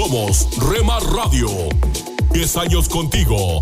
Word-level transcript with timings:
Somos 0.00 0.48
Rema 0.56 0.98
Radio. 1.12 1.50
10 2.32 2.56
años 2.56 2.88
contigo. 2.88 3.58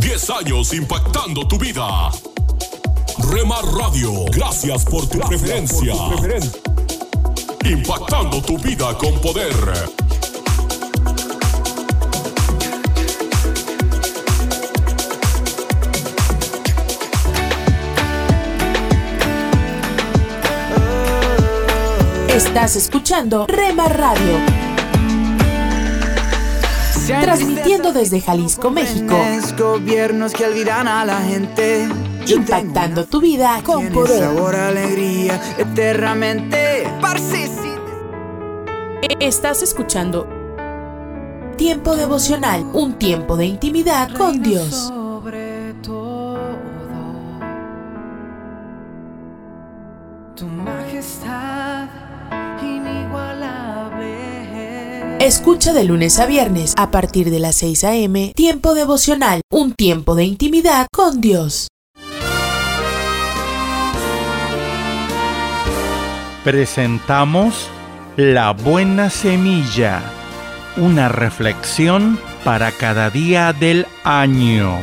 10 0.00 0.30
años 0.30 0.72
impactando 0.72 1.48
tu 1.48 1.58
vida. 1.58 2.12
Rema 3.28 3.60
Radio. 3.76 4.24
Gracias 4.30 4.84
por 4.84 5.04
tu 5.08 5.18
preferencia. 5.18 5.94
Impactando 7.64 8.40
tu 8.40 8.56
vida 8.56 8.96
con 8.96 9.18
poder. 9.18 9.52
Estás 22.28 22.76
escuchando 22.76 23.48
Rema 23.48 23.88
Radio. 23.88 24.61
Transmitiendo 27.20 27.92
desde 27.92 28.20
Jalisco, 28.20 28.70
México. 28.70 29.14
Gobiernos 29.58 30.32
que 30.32 30.44
olvidan 30.46 30.88
a 30.88 31.04
la 31.04 31.20
gente. 31.20 31.88
Impactando 32.26 33.04
tu 33.04 33.20
vida 33.20 33.60
con 33.64 33.88
poder. 33.88 34.20
Sabor, 34.20 34.54
alegría, 34.54 35.40
eternamente. 35.58 36.86
Estás 39.20 39.62
escuchando 39.62 40.26
Tiempo 41.56 41.96
devocional, 41.96 42.64
un 42.72 42.94
tiempo 42.94 43.36
de 43.36 43.46
intimidad 43.46 44.12
con 44.14 44.42
Dios. 44.42 44.92
Escucha 55.22 55.72
de 55.72 55.84
lunes 55.84 56.18
a 56.18 56.26
viernes 56.26 56.74
a 56.76 56.90
partir 56.90 57.30
de 57.30 57.38
las 57.38 57.54
6 57.54 57.84
a.m. 57.84 58.32
Tiempo 58.34 58.74
devocional, 58.74 59.40
un 59.52 59.72
tiempo 59.72 60.16
de 60.16 60.24
intimidad 60.24 60.88
con 60.92 61.20
Dios. 61.20 61.68
Presentamos 66.42 67.68
La 68.16 68.50
Buena 68.52 69.10
Semilla, 69.10 70.02
una 70.76 71.08
reflexión 71.08 72.18
para 72.42 72.72
cada 72.72 73.08
día 73.08 73.52
del 73.52 73.86
año. 74.02 74.76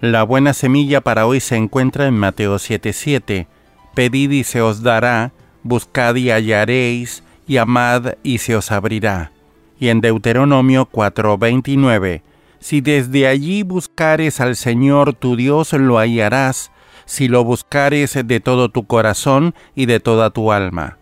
La 0.00 0.22
buena 0.22 0.54
semilla 0.54 1.00
para 1.00 1.26
hoy 1.26 1.40
se 1.40 1.56
encuentra 1.56 2.06
en 2.06 2.14
Mateo 2.14 2.60
7:7. 2.60 3.48
Pedid 3.96 4.30
y 4.30 4.44
se 4.44 4.62
os 4.62 4.84
dará, 4.84 5.32
buscad 5.62 6.14
y 6.16 6.30
hallaréis, 6.30 7.22
llamad 7.46 8.14
y 8.22 8.38
se 8.38 8.56
os 8.56 8.72
abrirá. 8.72 9.32
Y 9.78 9.88
en 9.88 10.00
Deuteronomio 10.00 10.88
4:29. 10.90 12.22
Si 12.60 12.80
desde 12.80 13.26
allí 13.26 13.64
buscares 13.64 14.40
al 14.40 14.54
Señor 14.54 15.14
tu 15.14 15.34
Dios, 15.34 15.72
lo 15.72 15.98
hallarás, 15.98 16.70
si 17.04 17.26
lo 17.26 17.42
buscares 17.42 18.16
de 18.24 18.40
todo 18.40 18.68
tu 18.68 18.86
corazón 18.86 19.54
y 19.74 19.86
de 19.86 19.98
toda 19.98 20.30
tu 20.30 20.52
alma. 20.52 20.98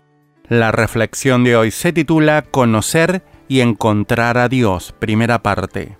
La 0.48 0.72
reflexión 0.72 1.44
de 1.44 1.56
hoy 1.56 1.70
se 1.70 1.92
titula 1.92 2.42
Conocer 2.42 3.22
y 3.46 3.60
encontrar 3.60 4.38
a 4.38 4.48
Dios, 4.48 4.94
primera 4.98 5.42
parte. 5.42 5.96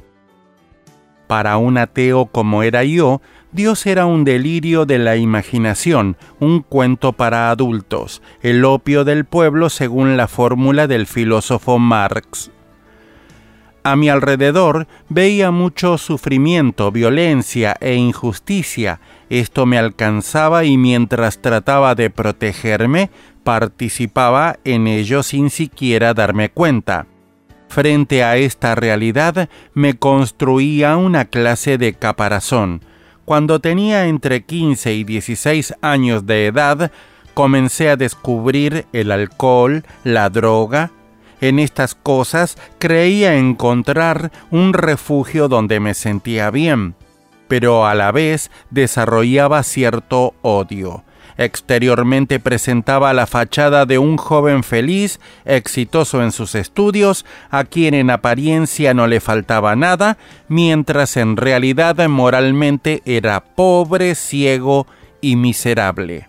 Para 1.27 1.57
un 1.59 1.79
ateo 1.79 2.27
como 2.27 2.63
era 2.63 2.83
yo, 2.83 3.21
Dios 3.53 3.85
era 3.87 4.07
un 4.07 4.25
delirio 4.25 4.87
de 4.87 4.99
la 4.99 5.17
imaginación, 5.17 6.17
un 6.39 6.61
cuento 6.63 7.13
para 7.13 7.51
adultos, 7.51 8.23
el 8.43 8.65
opio 8.65 9.05
del 9.05 9.25
pueblo 9.25 9.71
según 9.71 10.17
la 10.17 10.29
fórmula 10.29 10.87
del 10.87 11.07
filósofo 11.07 11.79
Marx. 11.81 12.53
A 13.83 13.97
mi 13.97 14.09
alrededor 14.09 14.87
veía 15.09 15.51
mucho 15.51 15.99
sufrimiento, 15.99 16.93
violencia 16.93 17.77
e 17.81 17.95
injusticia. 17.95 19.01
Esto 19.31 19.67
me 19.67 19.79
alcanzaba 19.79 20.65
y 20.65 20.77
mientras 20.77 21.41
trataba 21.41 21.95
de 21.95 22.11
protegerme, 22.11 23.11
participaba 23.43 24.59
en 24.65 24.87
ello 24.87 25.23
sin 25.23 25.51
siquiera 25.51 26.15
darme 26.15 26.51
cuenta. 26.51 27.07
Frente 27.69 28.23
a 28.23 28.37
esta 28.37 28.75
realidad 28.75 29.49
me 29.75 29.95
construía 29.95 30.97
una 30.97 31.25
clase 31.25 31.79
de 31.79 31.95
caparazón. 31.95 32.83
Cuando 33.31 33.61
tenía 33.61 34.09
entre 34.09 34.43
15 34.43 34.93
y 34.93 35.05
16 35.05 35.75
años 35.83 36.27
de 36.27 36.47
edad, 36.47 36.91
comencé 37.33 37.89
a 37.89 37.95
descubrir 37.95 38.87
el 38.93 39.13
alcohol, 39.13 39.85
la 40.03 40.31
droga, 40.31 40.91
en 41.41 41.61
estas 41.61 41.95
cosas 41.95 42.59
creía 42.81 43.37
encontrar 43.37 44.33
un 44.51 44.73
refugio 44.73 45.47
donde 45.47 45.79
me 45.79 45.95
sentía 45.95 46.51
bien, 46.51 46.97
pero 47.47 47.87
a 47.87 47.95
la 47.95 48.11
vez 48.11 48.51
desarrollaba 48.71 49.63
cierto 49.63 50.35
odio. 50.43 51.05
Exteriormente 51.41 52.39
presentaba 52.39 53.15
la 53.15 53.27
fachada 53.27 53.87
de 53.87 53.97
un 53.97 54.19
joven 54.19 54.63
feliz, 54.63 55.21
exitoso 55.47 56.23
en 56.23 56.33
sus 56.33 56.55
estudios, 56.55 57.25
a 57.49 57.65
quien 57.65 57.95
en 57.95 58.11
apariencia 58.11 58.93
no 58.93 59.07
le 59.07 59.21
faltaba 59.21 59.75
nada, 59.75 60.19
mientras 60.49 61.17
en 61.17 61.39
realidad 61.39 62.07
moralmente 62.09 63.01
era 63.07 63.41
pobre, 63.41 64.17
ciego 64.17 64.87
y 65.23 65.37
miserable. 65.37 66.29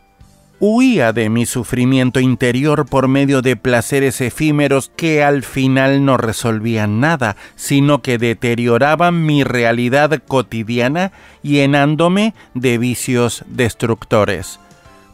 Huía 0.61 1.11
de 1.11 1.27
mi 1.29 1.45
sufrimiento 1.45 2.21
interior 2.21 2.85
por 2.85 3.09
medio 3.09 3.41
de 3.41 3.57
placeres 3.57 4.21
efímeros 4.21 4.93
que 4.95 5.25
al 5.25 5.43
final 5.43 6.05
no 6.05 6.15
resolvían 6.15 7.01
nada, 7.01 7.35
sino 7.57 8.01
que 8.01 8.17
deterioraban 8.17 9.25
mi 9.25 9.43
realidad 9.43 10.21
cotidiana 10.25 11.11
llenándome 11.41 12.33
de 12.53 12.77
vicios 12.77 13.43
destructores. 13.49 14.61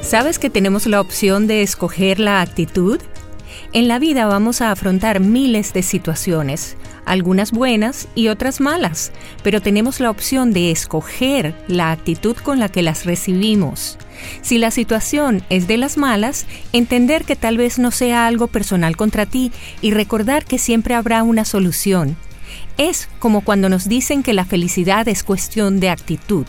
¿Sabes 0.02 0.38
que 0.38 0.50
tenemos 0.52 0.86
la 0.86 1.02
opción 1.02 1.48
de 1.48 1.64
escoger 1.64 2.20
la 2.20 2.42
actitud? 2.42 3.02
En 3.74 3.88
la 3.88 3.98
vida 3.98 4.28
vamos 4.28 4.62
a 4.62 4.70
afrontar 4.70 5.20
miles 5.20 5.74
de 5.74 5.82
situaciones, 5.82 6.78
algunas 7.06 7.52
buenas 7.52 8.08
y 8.14 8.28
otras 8.28 8.62
malas, 8.62 9.12
pero 9.42 9.62
tenemos 9.62 10.00
la 10.00 10.12
opción 10.12 10.54
de 10.54 10.70
escoger 10.70 11.56
la 11.68 11.92
actitud 11.92 12.36
con 12.36 12.60
la 12.60 12.70
que 12.70 12.84
las 12.84 13.04
recibimos. 13.04 13.98
Si 14.44 14.60
la 14.60 14.70
situación 14.70 15.42
es 15.50 15.66
de 15.66 15.78
las 15.78 15.98
malas, 15.98 16.46
entender 16.72 17.26
que 17.26 17.36
tal 17.36 17.58
vez 17.58 17.80
no 17.80 17.90
sea 17.90 18.28
algo 18.28 18.46
personal 18.46 18.96
contra 18.96 19.26
ti 19.26 19.52
y 19.82 19.90
recordar 19.90 20.46
que 20.46 20.60
siempre 20.60 20.94
habrá 20.94 21.24
una 21.24 21.44
solución. 21.44 22.16
Es 22.78 23.08
como 23.20 23.42
cuando 23.42 23.70
nos 23.70 23.88
dicen 23.88 24.24
que 24.24 24.34
la 24.34 24.46
felicidad 24.46 25.08
es 25.08 25.24
cuestión 25.24 25.80
de 25.80 25.90
actitud. 25.90 26.46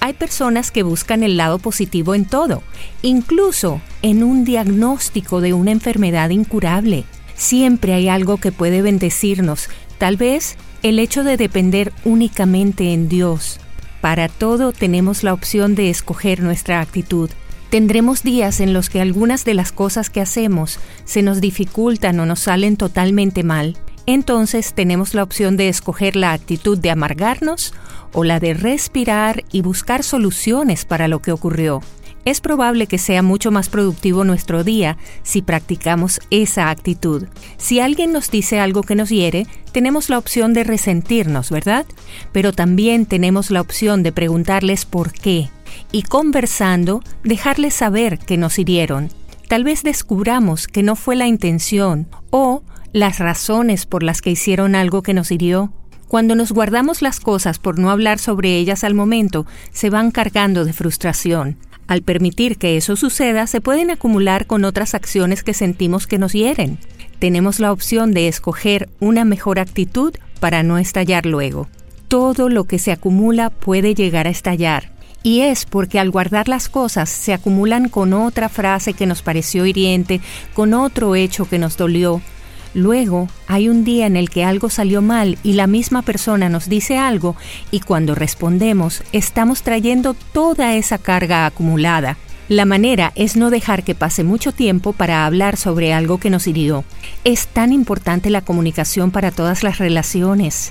Hay 0.00 0.12
personas 0.12 0.72
que 0.72 0.82
buscan 0.82 1.22
el 1.22 1.36
lado 1.36 1.58
positivo 1.58 2.14
en 2.14 2.24
todo, 2.24 2.62
incluso 3.02 3.80
en 4.02 4.24
un 4.24 4.44
diagnóstico 4.44 5.40
de 5.40 5.52
una 5.52 5.70
enfermedad 5.70 6.30
incurable. 6.30 7.04
Siempre 7.36 7.94
hay 7.94 8.08
algo 8.08 8.38
que 8.38 8.50
puede 8.50 8.82
bendecirnos, 8.82 9.68
tal 9.98 10.16
vez 10.16 10.56
el 10.82 10.98
hecho 10.98 11.22
de 11.22 11.36
depender 11.36 11.92
únicamente 12.04 12.92
en 12.92 13.08
Dios. 13.08 13.60
Para 14.00 14.28
todo 14.28 14.72
tenemos 14.72 15.22
la 15.22 15.32
opción 15.32 15.76
de 15.76 15.90
escoger 15.90 16.40
nuestra 16.42 16.80
actitud. 16.80 17.30
Tendremos 17.70 18.22
días 18.22 18.60
en 18.60 18.72
los 18.72 18.88
que 18.90 19.00
algunas 19.00 19.44
de 19.44 19.54
las 19.54 19.70
cosas 19.70 20.10
que 20.10 20.20
hacemos 20.20 20.80
se 21.04 21.22
nos 21.22 21.40
dificultan 21.40 22.18
o 22.18 22.26
nos 22.26 22.40
salen 22.40 22.76
totalmente 22.76 23.44
mal. 23.44 23.76
Entonces 24.08 24.72
tenemos 24.72 25.12
la 25.12 25.22
opción 25.22 25.58
de 25.58 25.68
escoger 25.68 26.16
la 26.16 26.32
actitud 26.32 26.78
de 26.78 26.90
amargarnos 26.90 27.74
o 28.14 28.24
la 28.24 28.40
de 28.40 28.54
respirar 28.54 29.44
y 29.52 29.60
buscar 29.60 30.02
soluciones 30.02 30.86
para 30.86 31.08
lo 31.08 31.20
que 31.20 31.30
ocurrió. 31.30 31.82
Es 32.24 32.40
probable 32.40 32.86
que 32.86 32.96
sea 32.96 33.22
mucho 33.22 33.50
más 33.50 33.68
productivo 33.68 34.24
nuestro 34.24 34.64
día 34.64 34.96
si 35.22 35.42
practicamos 35.42 36.20
esa 36.30 36.70
actitud. 36.70 37.26
Si 37.58 37.80
alguien 37.80 38.10
nos 38.10 38.30
dice 38.30 38.60
algo 38.60 38.82
que 38.82 38.94
nos 38.94 39.10
hiere, 39.10 39.46
tenemos 39.72 40.08
la 40.08 40.16
opción 40.16 40.54
de 40.54 40.64
resentirnos, 40.64 41.50
¿verdad? 41.50 41.84
Pero 42.32 42.54
también 42.54 43.04
tenemos 43.04 43.50
la 43.50 43.60
opción 43.60 44.02
de 44.02 44.12
preguntarles 44.12 44.86
por 44.86 45.12
qué 45.12 45.50
y 45.92 46.00
conversando 46.00 47.02
dejarles 47.24 47.74
saber 47.74 48.18
que 48.18 48.38
nos 48.38 48.58
hirieron. 48.58 49.10
Tal 49.48 49.64
vez 49.64 49.82
descubramos 49.82 50.66
que 50.66 50.82
no 50.82 50.96
fue 50.96 51.14
la 51.14 51.26
intención 51.26 52.08
o 52.30 52.62
las 52.92 53.18
razones 53.18 53.86
por 53.86 54.02
las 54.02 54.22
que 54.22 54.30
hicieron 54.30 54.74
algo 54.74 55.02
que 55.02 55.14
nos 55.14 55.30
hirió. 55.30 55.72
Cuando 56.08 56.34
nos 56.34 56.52
guardamos 56.52 57.02
las 57.02 57.20
cosas 57.20 57.58
por 57.58 57.78
no 57.78 57.90
hablar 57.90 58.18
sobre 58.18 58.56
ellas 58.56 58.82
al 58.82 58.94
momento, 58.94 59.46
se 59.72 59.90
van 59.90 60.10
cargando 60.10 60.64
de 60.64 60.72
frustración. 60.72 61.58
Al 61.86 62.02
permitir 62.02 62.56
que 62.56 62.76
eso 62.76 62.96
suceda, 62.96 63.46
se 63.46 63.60
pueden 63.60 63.90
acumular 63.90 64.46
con 64.46 64.64
otras 64.64 64.94
acciones 64.94 65.42
que 65.42 65.54
sentimos 65.54 66.06
que 66.06 66.18
nos 66.18 66.32
hieren. 66.32 66.78
Tenemos 67.18 67.60
la 67.60 67.72
opción 67.72 68.12
de 68.12 68.28
escoger 68.28 68.88
una 69.00 69.24
mejor 69.24 69.58
actitud 69.58 70.14
para 70.40 70.62
no 70.62 70.78
estallar 70.78 71.26
luego. 71.26 71.68
Todo 72.06 72.48
lo 72.48 72.64
que 72.64 72.78
se 72.78 72.92
acumula 72.92 73.50
puede 73.50 73.94
llegar 73.94 74.26
a 74.26 74.30
estallar. 74.30 74.90
Y 75.22 75.40
es 75.40 75.66
porque 75.66 75.98
al 75.98 76.10
guardar 76.10 76.48
las 76.48 76.68
cosas 76.68 77.10
se 77.10 77.34
acumulan 77.34 77.88
con 77.88 78.12
otra 78.12 78.48
frase 78.48 78.92
que 78.92 79.06
nos 79.06 79.20
pareció 79.20 79.66
hiriente, 79.66 80.20
con 80.54 80.74
otro 80.74 81.16
hecho 81.16 81.46
que 81.46 81.58
nos 81.58 81.76
dolió, 81.76 82.22
Luego 82.78 83.26
hay 83.48 83.68
un 83.68 83.82
día 83.82 84.06
en 84.06 84.16
el 84.16 84.30
que 84.30 84.44
algo 84.44 84.70
salió 84.70 85.02
mal 85.02 85.36
y 85.42 85.54
la 85.54 85.66
misma 85.66 86.02
persona 86.02 86.48
nos 86.48 86.68
dice 86.68 86.96
algo 86.96 87.34
y 87.72 87.80
cuando 87.80 88.14
respondemos 88.14 89.02
estamos 89.10 89.62
trayendo 89.62 90.14
toda 90.14 90.76
esa 90.76 90.96
carga 90.96 91.44
acumulada. 91.44 92.18
La 92.48 92.66
manera 92.66 93.10
es 93.16 93.34
no 93.34 93.50
dejar 93.50 93.82
que 93.82 93.96
pase 93.96 94.22
mucho 94.22 94.52
tiempo 94.52 94.92
para 94.92 95.26
hablar 95.26 95.56
sobre 95.56 95.92
algo 95.92 96.18
que 96.18 96.30
nos 96.30 96.46
hirió. 96.46 96.84
Es 97.24 97.48
tan 97.48 97.72
importante 97.72 98.30
la 98.30 98.42
comunicación 98.42 99.10
para 99.10 99.32
todas 99.32 99.64
las 99.64 99.78
relaciones. 99.78 100.70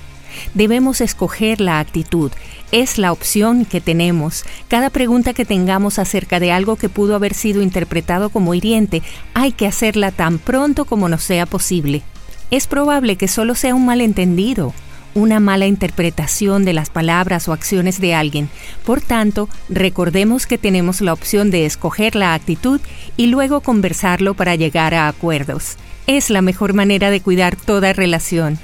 Debemos 0.54 1.00
escoger 1.00 1.60
la 1.60 1.78
actitud. 1.78 2.32
Es 2.72 2.98
la 2.98 3.12
opción 3.12 3.64
que 3.64 3.80
tenemos. 3.80 4.44
Cada 4.68 4.90
pregunta 4.90 5.32
que 5.32 5.44
tengamos 5.44 5.98
acerca 5.98 6.40
de 6.40 6.52
algo 6.52 6.76
que 6.76 6.88
pudo 6.88 7.14
haber 7.14 7.34
sido 7.34 7.62
interpretado 7.62 8.30
como 8.30 8.54
hiriente, 8.54 9.02
hay 9.34 9.52
que 9.52 9.66
hacerla 9.66 10.10
tan 10.10 10.38
pronto 10.38 10.84
como 10.84 11.08
nos 11.08 11.22
sea 11.22 11.46
posible. 11.46 12.02
Es 12.50 12.66
probable 12.66 13.16
que 13.16 13.28
solo 13.28 13.54
sea 13.54 13.74
un 13.74 13.86
malentendido, 13.86 14.72
una 15.14 15.40
mala 15.40 15.66
interpretación 15.66 16.64
de 16.64 16.72
las 16.72 16.90
palabras 16.90 17.48
o 17.48 17.52
acciones 17.52 18.00
de 18.00 18.14
alguien. 18.14 18.48
Por 18.84 19.00
tanto, 19.00 19.48
recordemos 19.68 20.46
que 20.46 20.58
tenemos 20.58 21.00
la 21.00 21.12
opción 21.12 21.50
de 21.50 21.66
escoger 21.66 22.14
la 22.16 22.34
actitud 22.34 22.80
y 23.16 23.26
luego 23.26 23.60
conversarlo 23.60 24.34
para 24.34 24.54
llegar 24.54 24.94
a 24.94 25.08
acuerdos. 25.08 25.76
Es 26.06 26.30
la 26.30 26.40
mejor 26.40 26.72
manera 26.72 27.10
de 27.10 27.20
cuidar 27.20 27.56
toda 27.56 27.92
relación. 27.92 28.58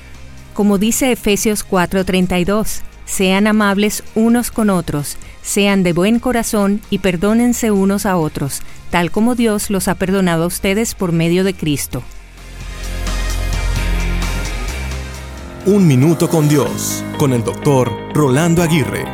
Como 0.55 0.79
dice 0.79 1.11
Efesios 1.11 1.67
4:32, 1.69 2.83
sean 3.05 3.49
amables 3.49 4.05
unos 4.15 4.53
con 4.53 4.71
otros, 4.71 5.17
sean 5.43 5.83
de 5.83 5.93
buen 5.93 6.21
corazón 6.21 6.81
y 6.91 6.99
perdónense 6.99 7.73
unos 7.73 8.07
a 8.07 8.17
otros, 8.17 8.63
tal 8.91 9.11
como 9.11 9.35
Dios 9.35 9.69
los 9.69 9.89
ha 9.89 9.97
perdonado 9.97 10.45
a 10.45 10.47
ustedes 10.47 10.95
por 10.95 11.11
medio 11.11 11.43
de 11.43 11.55
Cristo. 11.55 12.05
Un 15.67 15.89
minuto 15.89 16.29
con 16.29 16.49
Dios, 16.49 17.03
con 17.19 17.33
el 17.33 17.43
doctor 17.43 17.91
Rolando 18.15 18.63
Aguirre. 18.63 19.05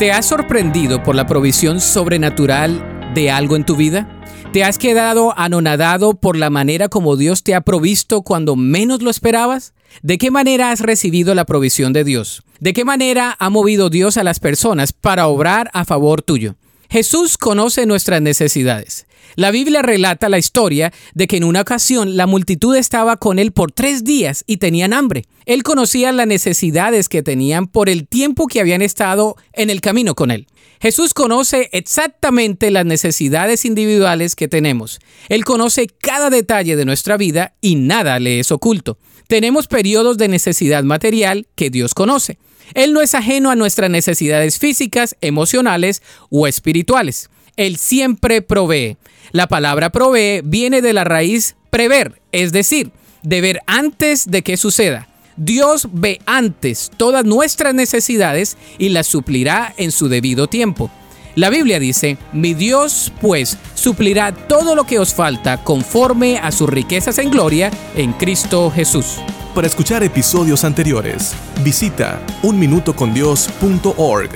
¿Te 0.00 0.10
has 0.10 0.26
sorprendido 0.26 1.00
por 1.04 1.14
la 1.14 1.26
provisión 1.26 1.80
sobrenatural 1.80 3.12
de 3.14 3.30
algo 3.30 3.54
en 3.54 3.64
tu 3.64 3.76
vida? 3.76 4.20
¿Te 4.52 4.64
has 4.64 4.78
quedado 4.78 5.32
anonadado 5.38 6.14
por 6.14 6.36
la 6.36 6.50
manera 6.50 6.88
como 6.88 7.16
Dios 7.16 7.44
te 7.44 7.54
ha 7.54 7.60
provisto 7.60 8.22
cuando 8.22 8.56
menos 8.56 9.00
lo 9.02 9.10
esperabas? 9.10 9.75
¿De 10.02 10.18
qué 10.18 10.30
manera 10.30 10.70
has 10.70 10.80
recibido 10.80 11.34
la 11.34 11.44
provisión 11.44 11.92
de 11.92 12.04
Dios? 12.04 12.42
¿De 12.60 12.72
qué 12.72 12.84
manera 12.84 13.36
ha 13.38 13.50
movido 13.50 13.90
Dios 13.90 14.16
a 14.16 14.24
las 14.24 14.40
personas 14.40 14.92
para 14.92 15.26
obrar 15.26 15.70
a 15.72 15.84
favor 15.84 16.22
tuyo? 16.22 16.56
Jesús 16.88 17.36
conoce 17.36 17.86
nuestras 17.86 18.22
necesidades. 18.22 19.06
La 19.34 19.50
Biblia 19.50 19.82
relata 19.82 20.28
la 20.28 20.38
historia 20.38 20.92
de 21.14 21.26
que 21.26 21.36
en 21.36 21.44
una 21.44 21.60
ocasión 21.60 22.16
la 22.16 22.26
multitud 22.26 22.76
estaba 22.76 23.16
con 23.16 23.38
él 23.38 23.52
por 23.52 23.72
tres 23.72 24.04
días 24.04 24.44
y 24.46 24.58
tenían 24.58 24.92
hambre. 24.92 25.24
Él 25.44 25.62
conocía 25.62 26.12
las 26.12 26.26
necesidades 26.26 27.08
que 27.08 27.22
tenían 27.22 27.66
por 27.66 27.88
el 27.88 28.06
tiempo 28.06 28.46
que 28.46 28.60
habían 28.60 28.82
estado 28.82 29.36
en 29.52 29.68
el 29.68 29.80
camino 29.80 30.14
con 30.14 30.30
él. 30.30 30.46
Jesús 30.80 31.14
conoce 31.14 31.68
exactamente 31.72 32.70
las 32.70 32.84
necesidades 32.84 33.64
individuales 33.64 34.36
que 34.36 34.48
tenemos. 34.48 35.00
Él 35.28 35.44
conoce 35.44 35.86
cada 35.86 36.30
detalle 36.30 36.76
de 36.76 36.84
nuestra 36.84 37.16
vida 37.16 37.54
y 37.60 37.76
nada 37.76 38.18
le 38.18 38.40
es 38.40 38.52
oculto. 38.52 38.98
Tenemos 39.26 39.66
periodos 39.66 40.18
de 40.18 40.28
necesidad 40.28 40.84
material 40.84 41.46
que 41.54 41.70
Dios 41.70 41.94
conoce. 41.94 42.38
Él 42.74 42.92
no 42.92 43.00
es 43.00 43.14
ajeno 43.14 43.50
a 43.50 43.56
nuestras 43.56 43.90
necesidades 43.90 44.58
físicas, 44.58 45.16
emocionales 45.20 46.02
o 46.30 46.46
espirituales. 46.46 47.30
Él 47.56 47.76
siempre 47.76 48.42
provee. 48.42 48.96
La 49.32 49.46
palabra 49.48 49.90
provee 49.90 50.40
viene 50.44 50.82
de 50.82 50.92
la 50.92 51.04
raíz 51.04 51.56
prever, 51.70 52.20
es 52.32 52.52
decir, 52.52 52.90
de 53.22 53.40
ver 53.40 53.60
antes 53.66 54.30
de 54.30 54.42
que 54.42 54.56
suceda. 54.56 55.08
Dios 55.36 55.88
ve 55.92 56.20
antes 56.26 56.90
todas 56.96 57.24
nuestras 57.24 57.74
necesidades 57.74 58.56
y 58.78 58.88
las 58.90 59.06
suplirá 59.06 59.74
en 59.76 59.92
su 59.92 60.08
debido 60.08 60.46
tiempo. 60.46 60.90
La 61.36 61.50
Biblia 61.50 61.78
dice, 61.78 62.16
mi 62.32 62.54
Dios 62.54 63.12
pues 63.20 63.58
suplirá 63.74 64.32
todo 64.32 64.74
lo 64.74 64.84
que 64.84 64.98
os 64.98 65.12
falta 65.12 65.62
conforme 65.62 66.38
a 66.38 66.50
sus 66.50 66.66
riquezas 66.66 67.18
en 67.18 67.30
gloria 67.30 67.70
en 67.94 68.14
Cristo 68.14 68.70
Jesús. 68.70 69.18
Para 69.54 69.66
escuchar 69.66 70.02
episodios 70.02 70.64
anteriores, 70.64 71.34
visita 71.62 72.22
unminutocondios.org. 72.42 74.30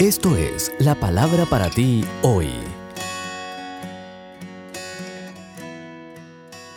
Esto 0.00 0.36
es 0.36 0.72
la 0.80 0.96
palabra 0.96 1.46
para 1.46 1.70
ti 1.70 2.04
hoy. 2.22 2.50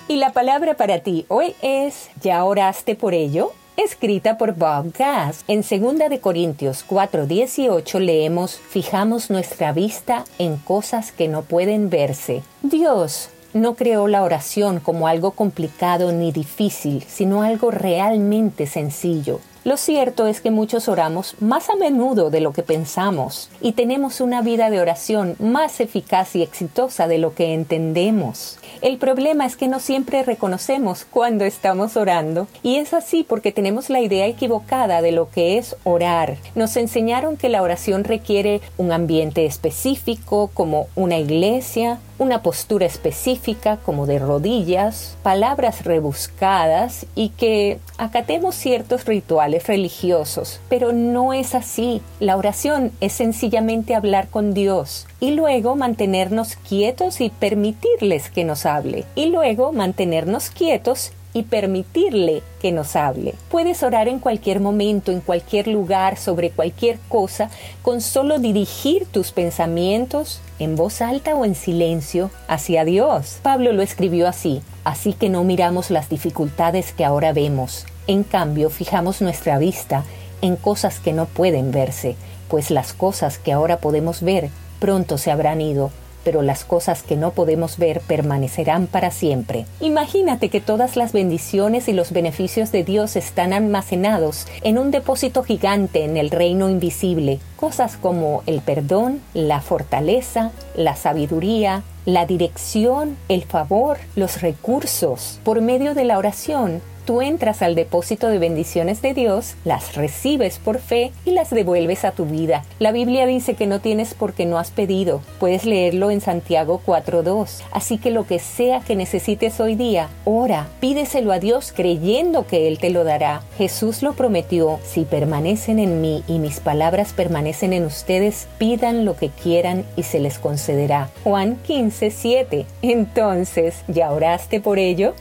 Y 0.08 0.18
la 0.18 0.34
palabra 0.34 0.78
para 0.78 1.00
ti 1.00 1.26
hoy 1.30 1.56
es, 1.64 2.12
¿ya 2.22 2.44
oraste 2.44 2.94
por 2.94 3.16
ello? 3.16 3.54
Escrita 3.78 4.38
por 4.38 4.54
Bob 4.56 4.94
Gass. 4.98 5.44
En 5.48 5.62
2 5.62 6.10
de 6.10 6.20
Corintios 6.20 6.84
4:18 6.84 8.00
leemos, 8.00 8.58
"Fijamos 8.58 9.30
nuestra 9.30 9.74
vista 9.74 10.26
en 10.38 10.58
cosas 10.58 11.12
que 11.12 11.28
no 11.28 11.42
pueden 11.42 11.90
verse." 11.90 12.44
Dios 12.62 13.30
no 13.54 13.76
creó 13.76 14.08
la 14.08 14.24
oración 14.24 14.80
como 14.80 15.08
algo 15.08 15.32
complicado 15.32 16.12
ni 16.12 16.32
difícil, 16.32 17.04
sino 17.08 17.44
algo 17.44 17.72
realmente 17.72 18.66
sencillo. 18.66 19.40
Lo 19.64 19.78
cierto 19.78 20.26
es 20.26 20.42
que 20.42 20.50
muchos 20.50 20.88
oramos 20.88 21.36
más 21.40 21.70
a 21.70 21.76
menudo 21.76 22.32
de 22.32 22.42
lo 22.42 22.52
que 22.52 22.64
pensamos 22.64 23.52
y 23.62 23.74
tenemos 23.74 24.20
una 24.20 24.42
vida 24.42 24.72
de 24.72 24.82
oración 24.82 25.36
más 25.38 25.80
eficaz 25.80 26.36
y 26.36 26.42
exitosa 26.42 27.08
de 27.08 27.20
lo 27.20 27.36
que 27.36 27.54
entendemos. 27.54 28.58
El 28.82 28.98
problema 28.98 29.46
es 29.46 29.56
que 29.56 29.68
no 29.68 29.80
siempre 29.80 30.24
reconocemos 30.24 31.06
cuando 31.06 31.46
estamos 31.46 31.96
orando 31.96 32.48
y 32.64 32.78
es 32.78 32.96
así 32.96 33.24
porque 33.24 33.52
tenemos 33.52 33.92
la 33.92 34.02
idea 34.02 34.26
equivocada 34.26 35.04
de 35.04 35.12
lo 35.12 35.30
que 35.30 35.60
es 35.60 35.76
orar. 35.84 36.38
Nos 36.56 36.76
enseñaron 36.76 37.38
que 37.38 37.50
la 37.50 37.62
oración 37.62 38.04
requiere 38.04 38.62
un 38.78 38.92
ambiente 38.92 39.46
específico 39.46 40.50
como 40.56 40.88
una 40.96 41.20
iglesia, 41.20 42.00
una 42.22 42.44
postura 42.44 42.86
específica 42.86 43.78
como 43.78 44.06
de 44.06 44.20
rodillas, 44.20 45.18
palabras 45.24 45.84
rebuscadas 45.84 47.08
y 47.16 47.30
que 47.30 47.80
acatemos 47.98 48.54
ciertos 48.54 49.06
rituales 49.06 49.66
religiosos. 49.66 50.60
Pero 50.70 50.94
no 50.94 51.34
es 51.34 51.56
así. 51.56 52.00
La 52.20 52.38
oración 52.38 52.92
es 53.02 53.14
sencillamente 53.14 53.96
hablar 53.96 54.28
con 54.28 54.54
Dios 54.54 55.08
y 55.20 55.32
luego 55.32 55.76
mantenernos 55.76 56.58
quietos 56.58 57.22
y 57.22 57.32
permitirles 57.32 58.30
que 58.30 58.44
nos 58.44 58.68
hable. 58.68 59.06
Y 59.16 59.32
luego 59.32 59.74
mantenernos 59.74 60.52
quietos 60.52 61.14
y 61.34 61.44
permitirle 61.44 62.44
que 62.62 62.72
nos 62.72 62.96
hable. 62.96 63.36
Puedes 63.50 63.84
orar 63.84 64.08
en 64.08 64.20
cualquier 64.20 64.60
momento, 64.60 65.12
en 65.12 65.22
cualquier 65.22 65.68
lugar, 65.68 66.18
sobre 66.18 66.50
cualquier 66.50 67.00
cosa, 67.10 67.50
con 67.82 68.02
solo 68.02 68.40
dirigir 68.40 69.06
tus 69.06 69.32
pensamientos 69.32 70.42
en 70.60 70.76
voz 70.76 71.02
alta 71.02 71.36
o 71.36 71.46
en 71.46 71.56
silencio 71.56 72.30
hacia 72.48 72.86
Dios. 72.86 73.40
Pablo 73.42 73.72
lo 73.72 73.82
escribió 73.82 74.28
así, 74.28 74.62
así 74.84 75.14
que 75.14 75.30
no 75.30 75.44
miramos 75.44 75.90
las 75.90 76.10
dificultades 76.10 76.92
que 76.94 77.06
ahora 77.06 77.34
vemos. 77.34 77.86
En 78.08 78.24
cambio, 78.24 78.70
fijamos 78.70 79.22
nuestra 79.22 79.58
vista 79.58 80.04
en 80.42 80.56
cosas 80.56 81.00
que 81.00 81.14
no 81.14 81.26
pueden 81.26 81.72
verse, 81.72 82.16
pues 82.50 82.72
las 82.72 82.94
cosas 82.94 83.38
que 83.38 83.54
ahora 83.54 83.78
podemos 83.78 84.22
ver 84.22 84.50
pronto 84.80 85.20
se 85.20 85.30
habrán 85.32 85.62
ido 85.62 85.92
pero 86.24 86.42
las 86.42 86.66
cosas 86.66 87.04
que 87.04 87.16
no 87.16 87.32
podemos 87.32 87.78
ver 87.78 88.02
permanecerán 88.02 88.88
para 88.88 89.12
siempre. 89.12 89.66
Imagínate 89.80 90.50
que 90.50 90.62
todas 90.62 90.96
las 90.96 91.14
bendiciones 91.14 91.88
y 91.88 91.94
los 91.94 92.12
beneficios 92.12 92.72
de 92.72 92.84
Dios 92.84 93.16
están 93.16 93.54
almacenados 93.54 94.48
en 94.62 94.78
un 94.78 94.92
depósito 94.92 95.44
gigante 95.44 96.04
en 96.04 96.18
el 96.18 96.30
reino 96.30 96.70
invisible, 96.70 97.40
cosas 97.56 97.98
como 97.98 98.44
el 98.46 98.62
perdón, 98.62 99.22
la 99.34 99.62
fortaleza, 99.62 100.52
la 100.76 100.96
sabiduría, 100.96 101.84
la 102.06 102.26
dirección, 102.26 103.18
el 103.30 103.44
favor, 103.44 103.98
los 104.16 104.42
recursos. 104.42 105.40
Por 105.44 105.62
medio 105.62 105.94
de 105.94 106.06
la 106.06 106.18
oración, 106.18 106.82
tú 107.06 107.22
entras 107.22 107.62
al 107.62 107.76
depósito 107.76 108.28
de 108.28 108.40
bendiciones 108.40 109.02
de 109.02 109.14
Dios, 109.14 109.56
las 109.66 109.96
recibes 109.96 110.60
por 110.60 110.80
fe 110.80 111.12
y 111.26 111.32
las 111.32 111.50
devuelves 111.50 112.06
a 112.06 112.12
tu 112.12 112.26
vida. 112.26 112.64
La 112.80 112.92
Biblia 112.92 113.26
dice 113.26 113.56
que 113.56 113.68
no 113.68 113.80
tienes 113.80 114.14
porque 114.14 114.46
no 114.46 114.58
has 114.58 114.72
pedido. 114.72 115.22
Puedes 115.40 115.66
leerlo 115.66 116.12
en 116.12 116.22
Santiago 116.22 116.82
4.2. 116.86 117.62
Así 117.72 117.98
que 117.98 118.12
lo 118.12 118.26
que 118.26 118.40
sea 118.40 118.82
que 118.82 118.96
necesites 118.96 119.60
hoy 119.60 119.76
día, 119.76 120.10
ora, 120.26 120.68
pídeselo 120.80 121.32
a 121.32 121.40
Dios 121.40 121.74
creyendo 121.76 122.46
que 122.48 122.68
Él 122.68 122.80
te 122.80 122.90
lo 122.90 123.04
dará. 123.04 123.42
Jesús 123.58 124.04
lo 124.04 124.14
prometió, 124.14 124.80
si 124.84 125.06
permanecen 125.06 125.80
en 125.80 126.02
mí 126.02 126.24
y 126.28 126.40
mis 126.40 126.60
palabras 126.60 127.14
permanecen 127.14 127.74
en 127.74 127.86
ustedes, 127.86 128.48
pidan 128.58 129.06
lo 129.06 129.16
que 129.16 129.30
quieran 129.30 129.86
y 129.96 130.04
se 130.04 130.20
les 130.20 130.40
concederá. 130.40 131.10
Juan 131.24 131.58
15.7. 131.68 132.66
Entonces, 132.82 133.84
¿ya 133.88 134.12
oraste 134.12 134.60
por 134.60 134.80
ello? 134.80 135.14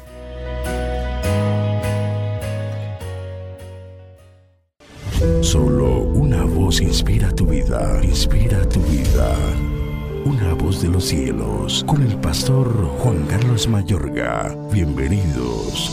Solo 5.42 5.98
una 6.14 6.44
voz 6.44 6.80
inspira 6.80 7.30
tu 7.30 7.44
vida, 7.44 8.00
inspira 8.02 8.66
tu 8.66 8.80
vida. 8.80 9.36
Una 10.24 10.54
voz 10.54 10.80
de 10.80 10.88
los 10.88 11.04
cielos, 11.04 11.84
con 11.86 12.00
el 12.02 12.16
pastor 12.16 12.66
Juan 13.00 13.26
Carlos 13.26 13.68
Mayorga. 13.68 14.56
Bienvenidos. 14.72 15.90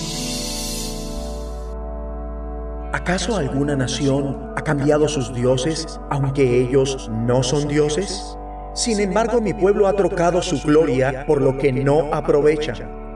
¿Acaso 2.93 3.36
alguna 3.36 3.75
nación 3.75 4.53
ha 4.55 4.62
cambiado 4.62 5.10
sus 5.10 5.34
dioses, 5.34 6.00
aunque 6.10 6.62
ellos 6.62 7.12
no 7.12 7.43
son 7.43 7.67
dioses? 7.67 8.38
Sin 8.74 9.01
embargo, 9.01 9.41
mi 9.41 9.53
pueblo 9.53 9.88
ha 9.88 9.93
trocado 9.93 10.41
su 10.41 10.62
gloria 10.65 11.25
por 11.25 11.41
lo 11.41 11.57
que 11.57 11.74
no 11.74 12.13
aprovecha. 12.13 12.75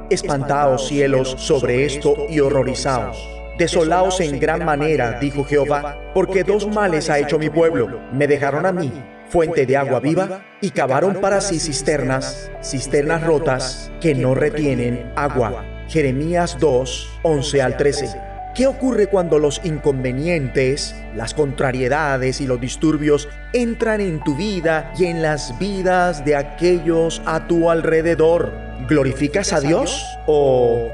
Espantaos 0.09 0.89
cielos 0.89 1.35
sobre 1.37 1.85
esto 1.85 2.15
y 2.29 2.41
horrorizaos 2.41 3.40
Desolaos 3.57 4.19
en 4.21 4.39
gran 4.39 4.65
manera, 4.65 5.19
dijo 5.19 5.43
Jehová, 5.43 5.99
porque 6.13 6.43
dos 6.43 6.67
males 6.67 7.09
ha 7.09 7.19
hecho 7.19 7.37
mi 7.37 7.49
pueblo. 7.49 7.99
Me 8.11 8.27
dejaron 8.27 8.65
a 8.65 8.71
mí, 8.71 8.91
fuente 9.29 9.65
de 9.65 9.77
agua 9.77 9.99
viva, 9.99 10.41
y 10.61 10.71
cavaron 10.71 11.15
para 11.15 11.41
sí 11.41 11.59
cisternas, 11.59 12.51
cisternas 12.63 13.23
rotas, 13.23 13.91
que 13.99 14.15
no 14.15 14.33
retienen 14.33 15.11
agua. 15.15 15.65
Jeremías 15.87 16.57
2, 16.59 17.19
11 17.23 17.61
al 17.61 17.77
13. 17.77 18.31
¿Qué 18.55 18.67
ocurre 18.67 19.07
cuando 19.07 19.39
los 19.39 19.61
inconvenientes, 19.63 20.95
las 21.15 21.33
contrariedades 21.33 22.41
y 22.41 22.47
los 22.47 22.59
disturbios 22.59 23.29
entran 23.53 24.01
en 24.01 24.21
tu 24.23 24.35
vida 24.35 24.91
y 24.97 25.05
en 25.05 25.21
las 25.21 25.57
vidas 25.57 26.25
de 26.25 26.35
aquellos 26.35 27.21
a 27.25 27.47
tu 27.47 27.69
alrededor? 27.69 28.51
¿Glorificas 28.89 29.53
a 29.53 29.61
Dios 29.61 30.05
o 30.27 30.89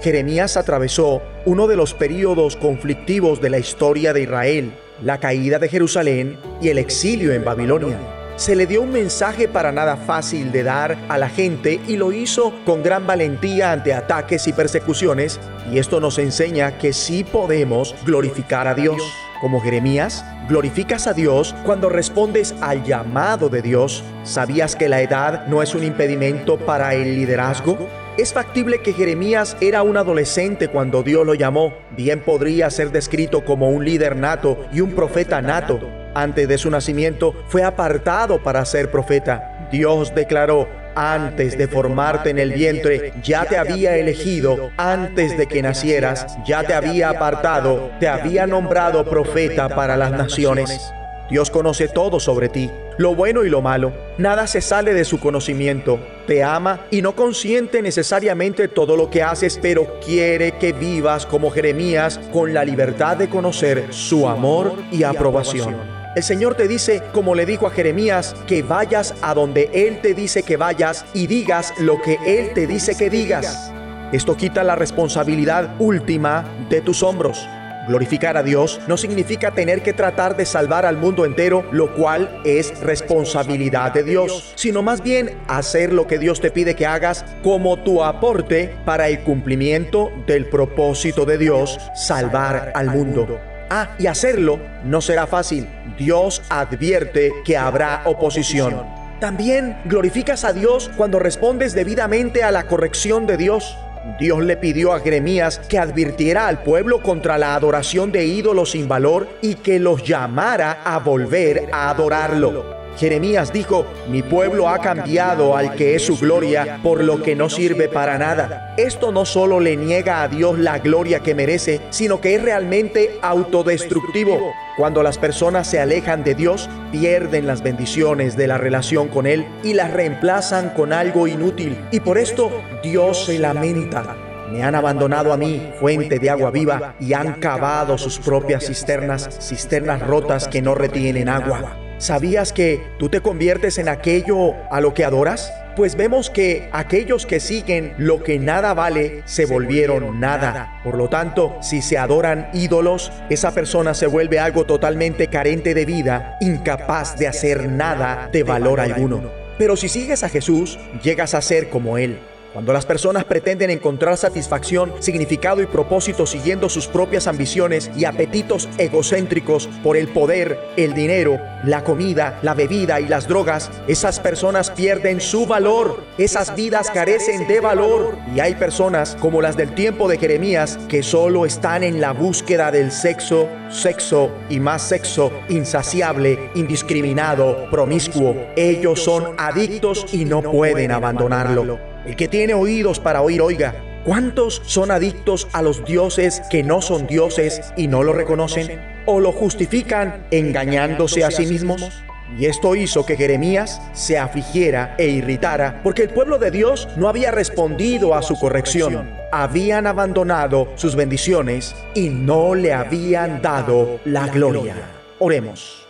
Jeremías 0.00 0.56
atravesó 0.56 1.20
uno 1.44 1.66
de 1.66 1.74
los 1.74 1.92
períodos 1.92 2.56
conflictivos 2.56 3.40
de 3.40 3.50
la 3.50 3.58
historia 3.58 4.12
de 4.12 4.22
Israel, 4.22 4.72
la 5.02 5.18
caída 5.18 5.58
de 5.58 5.68
Jerusalén 5.68 6.38
y 6.62 6.68
el 6.68 6.78
exilio 6.78 7.32
en 7.32 7.44
Babilonia. 7.44 7.98
Se 8.36 8.54
le 8.54 8.68
dio 8.68 8.82
un 8.82 8.92
mensaje 8.92 9.48
para 9.48 9.72
nada 9.72 9.96
fácil 9.96 10.52
de 10.52 10.62
dar 10.62 10.96
a 11.08 11.18
la 11.18 11.28
gente 11.28 11.80
y 11.88 11.96
lo 11.96 12.12
hizo 12.12 12.52
con 12.64 12.84
gran 12.84 13.04
valentía 13.08 13.72
ante 13.72 13.92
ataques 13.92 14.46
y 14.46 14.52
persecuciones, 14.52 15.40
y 15.72 15.78
esto 15.78 15.98
nos 15.98 16.18
enseña 16.18 16.78
que 16.78 16.92
sí 16.92 17.24
podemos 17.24 17.96
glorificar 18.06 18.68
a 18.68 18.74
Dios. 18.74 19.02
Como 19.40 19.60
Jeremías, 19.60 20.24
glorificas 20.48 21.08
a 21.08 21.14
Dios 21.14 21.56
cuando 21.64 21.88
respondes 21.88 22.54
al 22.60 22.84
llamado 22.84 23.48
de 23.48 23.62
Dios. 23.62 24.04
¿Sabías 24.22 24.76
que 24.76 24.88
la 24.88 25.02
edad 25.02 25.48
no 25.48 25.60
es 25.60 25.74
un 25.74 25.82
impedimento 25.82 26.58
para 26.58 26.94
el 26.94 27.16
liderazgo? 27.16 27.76
Es 28.18 28.32
factible 28.32 28.82
que 28.82 28.92
Jeremías 28.92 29.56
era 29.60 29.84
un 29.84 29.96
adolescente 29.96 30.66
cuando 30.66 31.04
Dios 31.04 31.24
lo 31.24 31.34
llamó. 31.34 31.72
Bien 31.96 32.18
podría 32.18 32.68
ser 32.68 32.90
descrito 32.90 33.44
como 33.44 33.70
un 33.70 33.84
líder 33.84 34.16
nato 34.16 34.66
y 34.72 34.80
un 34.80 34.90
profeta 34.90 35.40
nato. 35.40 35.78
Antes 36.16 36.48
de 36.48 36.58
su 36.58 36.68
nacimiento 36.68 37.32
fue 37.46 37.62
apartado 37.62 38.42
para 38.42 38.64
ser 38.64 38.90
profeta. 38.90 39.68
Dios 39.70 40.12
declaró, 40.16 40.66
antes 40.96 41.56
de 41.56 41.68
formarte 41.68 42.30
en 42.30 42.40
el 42.40 42.54
vientre, 42.54 43.12
ya 43.22 43.44
te 43.44 43.56
había 43.56 43.96
elegido, 43.96 44.72
antes 44.76 45.38
de 45.38 45.46
que 45.46 45.62
nacieras, 45.62 46.38
ya 46.44 46.64
te 46.64 46.74
había 46.74 47.10
apartado, 47.10 47.92
te 48.00 48.08
había 48.08 48.48
nombrado 48.48 49.08
profeta 49.08 49.68
para 49.68 49.96
las 49.96 50.10
naciones. 50.10 50.92
Dios 51.30 51.50
conoce 51.50 51.88
todo 51.88 52.20
sobre 52.20 52.48
ti, 52.48 52.70
lo 52.96 53.14
bueno 53.14 53.44
y 53.44 53.50
lo 53.50 53.60
malo. 53.60 53.92
Nada 54.16 54.46
se 54.46 54.62
sale 54.62 54.94
de 54.94 55.04
su 55.04 55.20
conocimiento. 55.20 55.98
Te 56.26 56.42
ama 56.42 56.86
y 56.90 57.02
no 57.02 57.14
consiente 57.14 57.82
necesariamente 57.82 58.68
todo 58.68 58.96
lo 58.96 59.10
que 59.10 59.22
haces, 59.22 59.58
pero 59.60 60.00
quiere 60.00 60.52
que 60.52 60.72
vivas 60.72 61.26
como 61.26 61.50
Jeremías 61.50 62.18
con 62.32 62.54
la 62.54 62.64
libertad 62.64 63.18
de 63.18 63.28
conocer 63.28 63.88
su 63.90 64.26
amor 64.26 64.72
y 64.90 65.02
aprobación. 65.02 65.76
El 66.16 66.22
Señor 66.22 66.54
te 66.54 66.66
dice, 66.66 67.02
como 67.12 67.34
le 67.34 67.44
dijo 67.44 67.66
a 67.66 67.70
Jeremías, 67.70 68.34
que 68.46 68.62
vayas 68.62 69.14
a 69.20 69.34
donde 69.34 69.70
Él 69.74 70.00
te 70.00 70.14
dice 70.14 70.42
que 70.42 70.56
vayas 70.56 71.04
y 71.12 71.26
digas 71.26 71.74
lo 71.78 72.00
que 72.00 72.18
Él 72.26 72.52
te 72.54 72.66
dice 72.66 72.96
que 72.96 73.10
digas. 73.10 73.70
Esto 74.12 74.34
quita 74.34 74.64
la 74.64 74.74
responsabilidad 74.74 75.76
última 75.78 76.44
de 76.70 76.80
tus 76.80 77.02
hombros. 77.02 77.46
Glorificar 77.88 78.36
a 78.36 78.42
Dios 78.42 78.80
no 78.86 78.98
significa 78.98 79.50
tener 79.52 79.82
que 79.82 79.94
tratar 79.94 80.36
de 80.36 80.44
salvar 80.44 80.84
al 80.84 80.98
mundo 80.98 81.24
entero, 81.24 81.64
lo 81.72 81.94
cual 81.94 82.40
es 82.44 82.78
responsabilidad 82.80 83.94
de 83.94 84.02
Dios, 84.02 84.52
sino 84.56 84.82
más 84.82 85.02
bien 85.02 85.38
hacer 85.48 85.94
lo 85.94 86.06
que 86.06 86.18
Dios 86.18 86.40
te 86.42 86.50
pide 86.50 86.76
que 86.76 86.84
hagas 86.84 87.24
como 87.42 87.78
tu 87.78 88.04
aporte 88.04 88.76
para 88.84 89.08
el 89.08 89.20
cumplimiento 89.20 90.12
del 90.26 90.46
propósito 90.46 91.24
de 91.24 91.38
Dios, 91.38 91.78
salvar 91.94 92.72
al 92.74 92.90
mundo. 92.90 93.40
Ah, 93.70 93.96
y 93.98 94.06
hacerlo 94.06 94.58
no 94.84 95.00
será 95.00 95.26
fácil. 95.26 95.66
Dios 95.98 96.42
advierte 96.50 97.32
que 97.44 97.56
habrá 97.56 98.02
oposición. 98.04 98.84
También 99.20 99.76
glorificas 99.84 100.44
a 100.44 100.52
Dios 100.52 100.90
cuando 100.96 101.18
respondes 101.18 101.74
debidamente 101.74 102.44
a 102.44 102.52
la 102.52 102.66
corrección 102.66 103.26
de 103.26 103.36
Dios. 103.36 103.76
Dios 104.18 104.42
le 104.42 104.56
pidió 104.56 104.92
a 104.92 105.00
Jeremías 105.00 105.60
que 105.68 105.78
advirtiera 105.78 106.48
al 106.48 106.62
pueblo 106.62 107.02
contra 107.02 107.38
la 107.38 107.54
adoración 107.54 108.10
de 108.12 108.24
ídolos 108.26 108.72
sin 108.72 108.88
valor 108.88 109.28
y 109.42 109.56
que 109.56 109.78
los 109.78 110.02
llamara 110.02 110.82
a 110.84 110.98
volver 110.98 111.68
a 111.72 111.90
adorarlo. 111.90 112.78
Jeremías 112.98 113.52
dijo, 113.52 113.86
mi 114.08 114.22
pueblo 114.22 114.68
ha 114.68 114.80
cambiado 114.80 115.56
al 115.56 115.76
que 115.76 115.94
es 115.94 116.04
su 116.04 116.18
gloria 116.18 116.80
por 116.82 117.04
lo 117.04 117.22
que 117.22 117.36
no 117.36 117.48
sirve 117.48 117.88
para 117.88 118.18
nada. 118.18 118.74
Esto 118.76 119.12
no 119.12 119.24
solo 119.24 119.60
le 119.60 119.76
niega 119.76 120.22
a 120.22 120.28
Dios 120.28 120.58
la 120.58 120.80
gloria 120.80 121.20
que 121.20 121.34
merece, 121.34 121.80
sino 121.90 122.20
que 122.20 122.34
es 122.34 122.42
realmente 122.42 123.18
autodestructivo. 123.22 124.52
Cuando 124.78 125.02
las 125.02 125.18
personas 125.18 125.66
se 125.66 125.80
alejan 125.80 126.22
de 126.22 126.36
Dios, 126.36 126.70
pierden 126.92 127.48
las 127.48 127.64
bendiciones 127.64 128.36
de 128.36 128.46
la 128.46 128.58
relación 128.58 129.08
con 129.08 129.26
Él 129.26 129.44
y 129.64 129.74
las 129.74 129.92
reemplazan 129.92 130.70
con 130.70 130.92
algo 130.92 131.26
inútil. 131.26 131.76
Y 131.90 131.98
por 131.98 132.16
esto 132.16 132.52
Dios 132.80 133.26
se 133.26 133.40
lamenta. 133.40 134.16
Me 134.52 134.62
han 134.62 134.76
abandonado 134.76 135.32
a 135.32 135.36
mí, 135.36 135.68
fuente 135.80 136.20
de 136.20 136.30
agua 136.30 136.52
viva, 136.52 136.94
y 137.00 137.12
han 137.12 137.40
cavado 137.40 137.98
sus 137.98 138.20
propias 138.20 138.68
cisternas, 138.68 139.28
cisternas 139.40 140.00
rotas 140.00 140.46
que 140.46 140.62
no 140.62 140.76
retienen 140.76 141.28
agua. 141.28 141.76
¿Sabías 141.98 142.52
que 142.52 142.80
tú 143.00 143.08
te 143.08 143.20
conviertes 143.20 143.78
en 143.78 143.88
aquello 143.88 144.54
a 144.70 144.80
lo 144.80 144.94
que 144.94 145.04
adoras? 145.04 145.52
Pues 145.78 145.94
vemos 145.94 146.28
que 146.28 146.68
aquellos 146.72 147.24
que 147.24 147.38
siguen 147.38 147.94
lo 147.98 148.20
que 148.24 148.40
nada 148.40 148.74
vale 148.74 149.22
se 149.26 149.46
volvieron 149.46 150.18
nada. 150.18 150.80
Por 150.82 150.96
lo 150.96 151.08
tanto, 151.08 151.56
si 151.62 151.82
se 151.82 151.96
adoran 151.96 152.50
ídolos, 152.52 153.12
esa 153.30 153.52
persona 153.52 153.94
se 153.94 154.08
vuelve 154.08 154.40
algo 154.40 154.64
totalmente 154.64 155.28
carente 155.28 155.74
de 155.74 155.84
vida, 155.84 156.36
incapaz 156.40 157.16
de 157.16 157.28
hacer 157.28 157.68
nada 157.68 158.28
de 158.32 158.42
valor 158.42 158.80
alguno. 158.80 159.30
Pero 159.56 159.76
si 159.76 159.88
sigues 159.88 160.24
a 160.24 160.28
Jesús, 160.28 160.80
llegas 161.00 161.34
a 161.34 161.40
ser 161.40 161.68
como 161.70 161.96
Él 161.96 162.18
Cuando 162.52 162.72
las 162.72 162.86
personas 162.86 163.24
pretenden 163.24 163.70
encontrar 163.70 164.16
satisfacción, 164.16 164.92
significado 165.00 165.62
y 165.62 165.66
propósito 165.66 166.26
siguiendo 166.26 166.68
sus 166.68 166.86
propias 166.86 167.26
ambiciones 167.26 167.90
y 167.96 168.04
apetitos 168.04 168.68
egocéntricos 168.78 169.68
por 169.82 169.96
el 169.96 170.08
poder, 170.08 170.58
el 170.76 170.94
dinero, 170.94 171.38
la 171.64 171.84
comida, 171.84 172.38
la 172.42 172.54
bebida 172.54 173.00
y 173.00 173.06
las 173.06 173.28
drogas, 173.28 173.70
esas 173.86 174.18
personas 174.18 174.70
pierden 174.70 175.20
su 175.20 175.46
valor, 175.46 176.02
esas 176.16 176.56
vidas 176.56 176.90
carecen 176.90 177.46
de 177.46 177.60
valor 177.60 178.16
y 178.34 178.40
hay 178.40 178.54
personas 178.54 179.16
como 179.20 179.42
las 179.42 179.56
del 179.56 179.74
tiempo 179.74 180.08
de 180.08 180.18
Jeremías 180.18 180.78
que 180.88 181.02
solo 181.02 181.44
están 181.44 181.82
en 181.82 182.00
la 182.00 182.12
búsqueda 182.12 182.70
del 182.70 182.90
sexo, 182.92 183.48
sexo 183.68 184.30
y 184.48 184.58
más 184.58 184.82
sexo, 184.82 185.30
insaciable, 185.50 186.50
indiscriminado, 186.54 187.68
promiscuo. 187.70 188.34
Ellos 188.56 189.02
son 189.02 189.34
adictos 189.38 190.06
y 190.12 190.24
no 190.24 190.42
pueden 190.42 190.92
abandonarlo. 190.92 191.87
El 192.06 192.16
que 192.16 192.28
tiene 192.28 192.54
oídos 192.54 193.00
para 193.00 193.22
oír, 193.22 193.42
oiga. 193.42 193.74
¿Cuántos 194.04 194.62
son 194.64 194.90
adictos 194.90 195.48
a 195.52 195.60
los 195.60 195.84
dioses 195.84 196.40
que 196.48 196.62
no 196.62 196.80
son 196.80 197.06
dioses 197.06 197.60
y 197.76 197.88
no 197.88 198.02
lo 198.02 198.12
reconocen? 198.12 198.80
¿O 199.04 199.20
lo 199.20 199.32
justifican 199.32 200.26
engañándose 200.30 201.24
a 201.24 201.30
sí 201.30 201.44
mismos? 201.44 202.02
Y 202.38 202.46
esto 202.46 202.74
hizo 202.74 203.04
que 203.04 203.16
Jeremías 203.16 203.80
se 203.92 204.18
afligiera 204.18 204.94
e 204.98 205.08
irritara, 205.08 205.80
porque 205.82 206.02
el 206.02 206.10
pueblo 206.10 206.38
de 206.38 206.50
Dios 206.50 206.88
no 206.96 207.08
había 207.08 207.30
respondido 207.30 208.14
a 208.14 208.22
su 208.22 208.38
corrección. 208.38 209.10
Habían 209.32 209.86
abandonado 209.86 210.68
sus 210.76 210.94
bendiciones 210.94 211.74
y 211.94 212.08
no 212.08 212.54
le 212.54 212.72
habían 212.72 213.42
dado 213.42 214.00
la 214.04 214.28
gloria. 214.28 214.74
Oremos. 215.18 215.86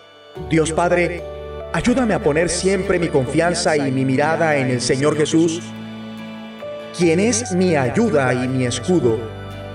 Dios 0.48 0.72
Padre, 0.72 1.22
ayúdame 1.72 2.14
a 2.14 2.22
poner 2.22 2.48
siempre 2.48 2.98
mi 2.98 3.08
confianza 3.08 3.76
y 3.76 3.92
mi 3.92 4.04
mirada 4.04 4.56
en 4.56 4.70
el 4.70 4.80
Señor 4.80 5.16
Jesús 5.16 5.60
quien 6.98 7.20
es 7.20 7.52
mi 7.52 7.76
ayuda 7.76 8.34
y 8.34 8.48
mi 8.48 8.66
escudo, 8.66 9.20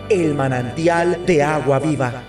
el 0.09 0.35
manantial 0.35 1.25
de 1.25 1.41
agua 1.41 1.79
viva. 1.79 2.21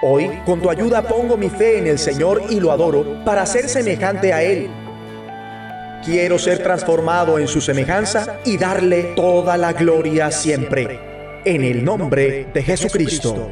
Hoy, 0.00 0.30
con 0.46 0.62
tu 0.62 0.70
ayuda, 0.70 1.02
pongo 1.02 1.36
mi 1.36 1.50
fe 1.50 1.78
en 1.78 1.88
el 1.88 1.98
Señor 1.98 2.40
y 2.50 2.60
lo 2.60 2.70
adoro 2.70 3.24
para 3.24 3.44
ser 3.46 3.68
semejante 3.68 4.32
a 4.32 4.44
Él. 4.44 4.70
Quiero 6.04 6.38
ser 6.38 6.62
transformado 6.62 7.36
en 7.40 7.48
su 7.48 7.60
semejanza 7.60 8.38
y 8.44 8.56
darle 8.56 9.14
toda 9.16 9.56
la 9.56 9.72
gloria 9.72 10.30
siempre. 10.30 11.00
En 11.44 11.64
el 11.64 11.84
nombre 11.84 12.46
de 12.54 12.62
Jesucristo. 12.62 13.50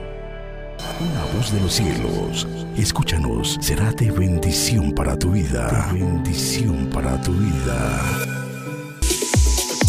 Una 1.00 1.24
voz 1.36 1.52
de 1.52 1.60
los 1.60 1.72
cielos, 1.72 2.46
escúchanos, 2.78 3.58
será 3.60 3.90
de 3.90 4.12
bendición 4.12 4.92
para 4.92 5.18
tu 5.18 5.32
vida. 5.32 5.90
De 5.92 5.98
bendición 5.98 6.88
para 6.90 7.20
tu 7.20 7.32
vida. 7.32 8.45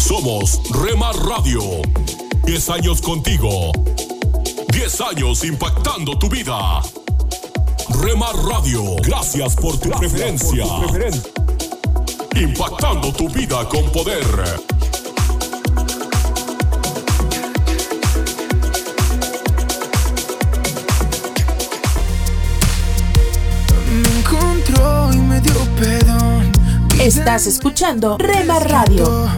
Somos 0.08 0.62
Remar 0.70 1.14
Radio. 1.16 1.60
10 2.46 2.70
años 2.70 3.02
contigo. 3.02 3.72
10 4.72 5.00
años 5.02 5.44
impactando 5.44 6.18
tu 6.18 6.30
vida. 6.30 6.80
Remar 8.00 8.34
Radio, 8.34 8.96
gracias 9.02 9.54
por 9.54 9.76
tu 9.76 9.90
preferencia. 9.90 10.64
Impactando 12.34 13.12
tu 13.12 13.28
vida 13.28 13.68
con 13.68 13.84
poder. 13.92 14.24
Me 23.92 24.18
encontró 24.20 25.12
y 25.12 25.18
me 25.18 25.38
dio 25.42 25.52
perdón. 25.78 26.50
Estás 26.98 27.46
escuchando 27.46 28.16
Remar 28.16 28.70
Radio. 28.70 29.28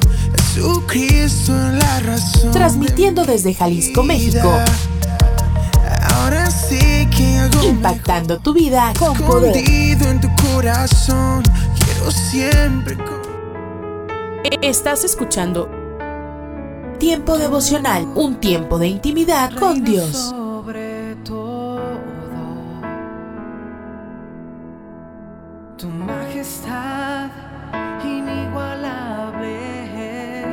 Jesucristo 0.54 1.52
en 1.52 1.78
la 1.78 2.00
razón. 2.00 2.50
Transmitiendo 2.50 3.24
desde 3.24 3.54
Jalisco, 3.54 4.02
México. 4.02 4.50
Ahora 6.14 6.50
sí 6.50 7.06
que 7.16 7.38
hago 7.38 7.62
Impactando 7.64 8.38
tu 8.38 8.52
vida 8.52 8.92
con 8.98 9.16
poder. 9.16 9.56
en 9.56 10.20
tu 10.20 10.28
corazón. 10.52 11.42
Quiero 11.78 12.10
siempre. 12.10 12.96
con- 12.96 13.20
Estás 14.62 15.04
escuchando 15.04 15.68
Tiempo 16.98 17.38
devocional, 17.38 18.06
un 18.14 18.40
tiempo 18.40 18.78
de 18.78 18.88
intimidad 18.88 19.52
con 19.58 19.82
Dios. 19.84 20.34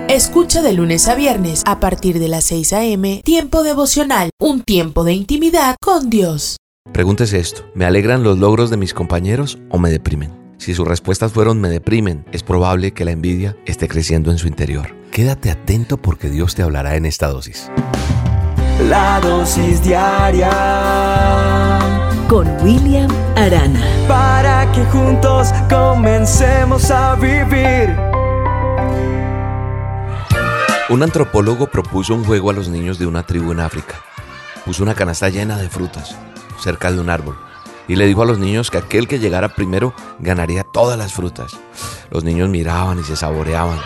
Escucha 0.09 0.61
de 0.61 0.71
lunes 0.71 1.09
a 1.09 1.15
viernes 1.15 1.63
a 1.65 1.81
partir 1.81 2.17
de 2.19 2.29
las 2.29 2.45
6 2.45 2.71
a.m. 2.71 3.21
Tiempo 3.25 3.61
devocional, 3.63 4.29
un 4.39 4.61
tiempo 4.61 5.03
de 5.03 5.11
intimidad 5.11 5.75
con 5.81 6.09
Dios. 6.09 6.55
Pregúntese 6.93 7.39
esto, 7.39 7.65
¿me 7.75 7.83
alegran 7.83 8.23
los 8.23 8.37
logros 8.37 8.69
de 8.69 8.77
mis 8.77 8.93
compañeros 8.93 9.59
o 9.69 9.79
me 9.79 9.89
deprimen? 9.89 10.31
Si 10.59 10.73
sus 10.73 10.87
respuestas 10.87 11.33
fueron 11.33 11.59
me 11.59 11.67
deprimen, 11.67 12.23
es 12.31 12.41
probable 12.41 12.93
que 12.93 13.03
la 13.03 13.11
envidia 13.11 13.57
esté 13.65 13.89
creciendo 13.89 14.31
en 14.31 14.37
su 14.37 14.47
interior. 14.47 14.95
Quédate 15.11 15.51
atento 15.51 15.97
porque 15.97 16.29
Dios 16.29 16.55
te 16.55 16.63
hablará 16.63 16.95
en 16.95 17.05
esta 17.05 17.27
dosis. 17.27 17.69
La 18.87 19.19
dosis 19.19 19.83
diaria 19.83 20.49
con 22.29 22.47
William 22.63 23.11
Arana. 23.35 23.85
para 24.07 24.71
que 24.71 24.85
juntos 24.85 25.49
comencemos 25.69 26.91
a 26.91 27.15
vivir. 27.15 27.93
Un 30.89 31.03
antropólogo 31.03 31.67
propuso 31.67 32.15
un 32.15 32.23
juego 32.23 32.49
a 32.49 32.53
los 32.53 32.69
niños 32.69 32.97
de 32.97 33.05
una 33.05 33.23
tribu 33.23 33.51
en 33.51 33.59
África. 33.59 33.95
Puso 34.63 34.83
una 34.83 34.95
canasta 34.95 35.27
llena 35.27 35.57
de 35.57 35.67
frutas 35.67 36.15
cerca 36.61 36.91
de 36.93 37.01
un 37.01 37.09
árbol 37.09 37.37
y 37.89 37.97
le 37.97 38.05
dijo 38.05 38.21
a 38.21 38.25
los 38.25 38.39
niños 38.39 38.71
que 38.71 38.77
aquel 38.77 39.05
que 39.05 39.19
llegara 39.19 39.49
primero 39.49 39.93
ganaría 40.19 40.63
todas 40.63 40.97
las 40.97 41.11
frutas. 41.11 41.57
Los 42.09 42.23
niños 42.23 42.47
miraban 42.47 42.99
y 42.99 43.03
se 43.03 43.17
saboreaban. 43.17 43.79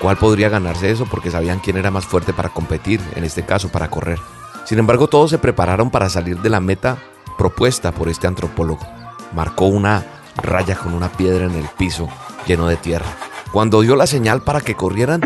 ¿Cuál 0.00 0.16
podría 0.16 0.48
ganarse 0.48 0.88
eso? 0.88 1.04
Porque 1.04 1.32
sabían 1.32 1.58
quién 1.58 1.78
era 1.78 1.90
más 1.90 2.06
fuerte 2.06 2.32
para 2.32 2.48
competir, 2.48 3.00
en 3.16 3.24
este 3.24 3.44
caso 3.44 3.70
para 3.70 3.90
correr. 3.90 4.20
Sin 4.66 4.78
embargo, 4.78 5.08
todos 5.08 5.30
se 5.30 5.38
prepararon 5.38 5.90
para 5.90 6.08
salir 6.08 6.38
de 6.40 6.50
la 6.50 6.60
meta 6.60 6.98
propuesta 7.36 7.90
por 7.90 8.08
este 8.08 8.28
antropólogo. 8.28 8.86
Marcó 9.32 9.66
una 9.66 10.04
raya 10.36 10.76
con 10.76 10.94
una 10.94 11.10
piedra 11.10 11.46
en 11.46 11.54
el 11.56 11.66
piso 11.76 12.08
lleno 12.46 12.68
de 12.68 12.76
tierra. 12.76 13.06
Cuando 13.52 13.80
dio 13.80 13.96
la 13.96 14.06
señal 14.06 14.42
para 14.42 14.60
que 14.60 14.74
corrieran, 14.74 15.20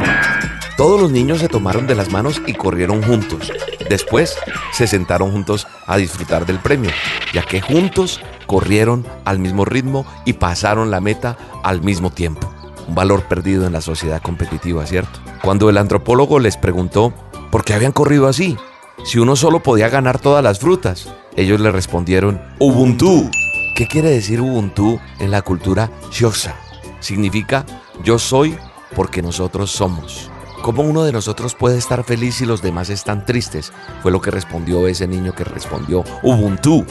todos 0.78 1.00
los 1.00 1.10
niños 1.10 1.40
se 1.40 1.48
tomaron 1.48 1.88
de 1.88 1.96
las 1.96 2.12
manos 2.12 2.40
y 2.46 2.54
corrieron 2.54 3.02
juntos. 3.02 3.50
Después 3.90 4.38
se 4.70 4.86
sentaron 4.86 5.32
juntos 5.32 5.66
a 5.88 5.96
disfrutar 5.96 6.46
del 6.46 6.60
premio, 6.60 6.92
ya 7.34 7.42
que 7.42 7.60
juntos 7.60 8.20
corrieron 8.46 9.04
al 9.24 9.40
mismo 9.40 9.64
ritmo 9.64 10.06
y 10.24 10.34
pasaron 10.34 10.92
la 10.92 11.00
meta 11.00 11.36
al 11.64 11.82
mismo 11.82 12.10
tiempo. 12.10 12.48
Un 12.86 12.94
valor 12.94 13.24
perdido 13.24 13.66
en 13.66 13.72
la 13.72 13.80
sociedad 13.80 14.22
competitiva, 14.22 14.86
¿cierto? 14.86 15.18
Cuando 15.42 15.68
el 15.68 15.78
antropólogo 15.78 16.38
les 16.38 16.56
preguntó 16.56 17.12
por 17.50 17.64
qué 17.64 17.74
habían 17.74 17.90
corrido 17.90 18.28
así, 18.28 18.56
si 19.04 19.18
uno 19.18 19.34
solo 19.34 19.64
podía 19.64 19.88
ganar 19.88 20.20
todas 20.20 20.44
las 20.44 20.60
frutas, 20.60 21.08
ellos 21.34 21.58
le 21.58 21.72
respondieron 21.72 22.40
Ubuntu. 22.60 23.28
¿Qué 23.74 23.88
quiere 23.88 24.10
decir 24.10 24.40
Ubuntu 24.40 25.00
en 25.18 25.32
la 25.32 25.42
cultura 25.42 25.90
Xhosa? 26.12 26.54
Significa 27.00 27.66
yo 28.04 28.20
soy 28.20 28.56
porque 28.94 29.22
nosotros 29.22 29.72
somos. 29.72 30.30
¿Cómo 30.62 30.82
uno 30.82 31.04
de 31.04 31.12
nosotros 31.12 31.54
puede 31.54 31.78
estar 31.78 32.04
feliz 32.04 32.36
si 32.36 32.46
los 32.46 32.62
demás 32.62 32.90
están 32.90 33.24
tristes? 33.24 33.72
Fue 34.02 34.10
lo 34.10 34.20
que 34.20 34.30
respondió 34.30 34.86
ese 34.88 35.06
niño 35.06 35.34
que 35.34 35.44
respondió 35.44 36.04
Ubuntu. 36.22 36.84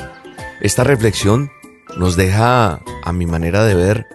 Esta 0.62 0.84
reflexión 0.84 1.52
nos 1.98 2.16
deja, 2.16 2.80
a 3.04 3.14
mi 3.14 3.26
manera 3.26 3.66
de 3.66 3.76
ver, 3.76 4.08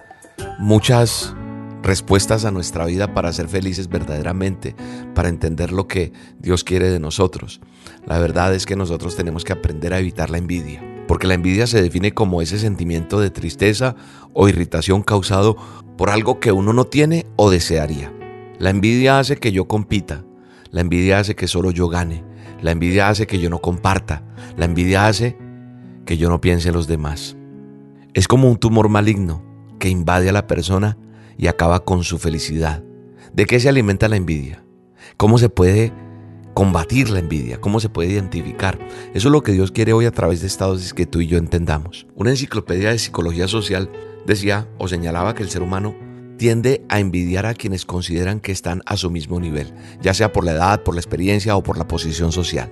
muchas 0.57 1.35
respuestas 1.83 2.45
a 2.45 2.51
nuestra 2.51 2.85
vida 2.85 3.13
para 3.13 3.31
ser 3.31 3.47
felices 3.47 3.89
verdaderamente, 3.89 4.75
para 5.13 5.29
entender 5.29 5.71
lo 5.71 5.87
que 5.87 6.11
Dios 6.39 6.63
quiere 6.63 6.89
de 6.89 6.99
nosotros. 6.99 7.61
La 8.05 8.17
verdad 8.19 8.53
es 8.55 8.65
que 8.65 8.75
nosotros 8.75 9.15
tenemos 9.15 9.43
que 9.43 9.53
aprender 9.53 9.93
a 9.93 9.99
evitar 9.99 10.29
la 10.29 10.39
envidia, 10.39 10.83
porque 11.07 11.27
la 11.27 11.35
envidia 11.35 11.67
se 11.67 11.81
define 11.81 12.13
como 12.13 12.41
ese 12.41 12.57
sentimiento 12.57 13.19
de 13.19 13.29
tristeza 13.29 13.95
o 14.33 14.49
irritación 14.49 15.03
causado 15.03 15.55
por 15.97 16.09
algo 16.09 16.39
que 16.39 16.51
uno 16.51 16.73
no 16.73 16.85
tiene 16.85 17.27
o 17.35 17.51
desearía. 17.51 18.11
La 18.59 18.69
envidia 18.69 19.19
hace 19.19 19.37
que 19.37 19.51
yo 19.51 19.67
compita, 19.67 20.23
la 20.71 20.81
envidia 20.81 21.19
hace 21.19 21.35
que 21.35 21.47
solo 21.47 21.71
yo 21.71 21.87
gane, 21.87 22.23
la 22.61 22.71
envidia 22.71 23.09
hace 23.09 23.27
que 23.27 23.39
yo 23.39 23.49
no 23.49 23.59
comparta, 23.59 24.23
la 24.57 24.65
envidia 24.65 25.07
hace 25.07 25.37
que 26.05 26.17
yo 26.17 26.29
no 26.29 26.39
piense 26.41 26.69
en 26.69 26.75
los 26.75 26.87
demás. 26.87 27.35
Es 28.13 28.27
como 28.27 28.49
un 28.49 28.57
tumor 28.57 28.89
maligno 28.89 29.43
que 29.79 29.89
invade 29.89 30.29
a 30.29 30.33
la 30.33 30.47
persona 30.47 30.97
y 31.37 31.47
acaba 31.47 31.83
con 31.83 32.03
su 32.03 32.19
felicidad. 32.19 32.83
¿De 33.33 33.45
qué 33.45 33.59
se 33.59 33.69
alimenta 33.69 34.07
la 34.07 34.17
envidia? 34.17 34.63
¿Cómo 35.17 35.39
se 35.39 35.49
puede 35.49 35.91
combatir 36.53 37.09
la 37.09 37.19
envidia? 37.19 37.59
¿Cómo 37.59 37.79
se 37.79 37.89
puede 37.89 38.11
identificar? 38.11 38.77
Eso 39.13 39.27
es 39.29 39.31
lo 39.31 39.41
que 39.41 39.51
Dios 39.51 39.71
quiere 39.71 39.93
hoy 39.93 40.05
a 40.05 40.11
través 40.11 40.41
de 40.41 40.47
esta 40.47 40.65
dosis 40.65 40.93
que 40.93 41.07
tú 41.07 41.21
y 41.21 41.27
yo 41.27 41.37
entendamos. 41.37 42.05
Una 42.15 42.29
enciclopedia 42.29 42.91
de 42.91 42.99
psicología 42.99 43.47
social 43.47 43.89
decía 44.25 44.67
o 44.77 44.87
señalaba 44.87 45.33
que 45.33 45.43
el 45.43 45.49
ser 45.49 45.63
humano 45.63 45.95
tiende 46.37 46.83
a 46.89 46.99
envidiar 46.99 47.45
a 47.45 47.53
quienes 47.53 47.85
consideran 47.85 48.39
que 48.39 48.51
están 48.51 48.81
a 48.85 48.97
su 48.97 49.09
mismo 49.09 49.39
nivel, 49.39 49.73
ya 50.01 50.13
sea 50.13 50.31
por 50.31 50.45
la 50.45 50.53
edad, 50.53 50.83
por 50.83 50.95
la 50.95 51.01
experiencia 51.01 51.55
o 51.55 51.63
por 51.63 51.77
la 51.77 51.87
posición 51.87 52.31
social. 52.31 52.71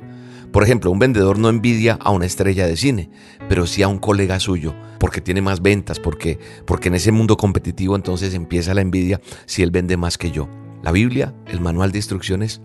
Por 0.51 0.63
ejemplo, 0.63 0.91
un 0.91 0.99
vendedor 0.99 1.39
no 1.39 1.47
envidia 1.47 1.97
a 2.01 2.11
una 2.11 2.25
estrella 2.25 2.67
de 2.67 2.75
cine, 2.75 3.09
pero 3.47 3.65
sí 3.65 3.83
a 3.83 3.87
un 3.87 3.99
colega 3.99 4.39
suyo, 4.39 4.75
porque 4.99 5.21
tiene 5.21 5.41
más 5.41 5.61
ventas, 5.61 5.99
porque, 5.99 6.39
porque 6.65 6.89
en 6.89 6.95
ese 6.95 7.13
mundo 7.13 7.37
competitivo 7.37 7.95
entonces 7.95 8.33
empieza 8.33 8.73
la 8.73 8.81
envidia 8.81 9.21
si 9.45 9.63
él 9.63 9.71
vende 9.71 9.95
más 9.95 10.17
que 10.17 10.31
yo. 10.31 10.49
La 10.83 10.91
Biblia, 10.91 11.33
el 11.47 11.61
manual 11.61 11.93
de 11.93 11.99
instrucciones, 11.99 12.59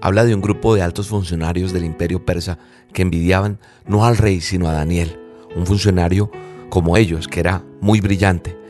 habla 0.00 0.24
de 0.24 0.34
un 0.34 0.40
grupo 0.40 0.74
de 0.74 0.82
altos 0.82 1.08
funcionarios 1.08 1.72
del 1.72 1.84
imperio 1.84 2.24
persa 2.24 2.58
que 2.92 3.02
envidiaban 3.02 3.58
no 3.86 4.04
al 4.04 4.18
rey, 4.18 4.40
sino 4.40 4.68
a 4.68 4.72
Daniel, 4.72 5.18
un 5.56 5.66
funcionario 5.66 6.30
como 6.68 6.96
ellos, 6.96 7.26
que 7.26 7.40
era 7.40 7.64
muy 7.80 8.00
brillante. 8.00 8.61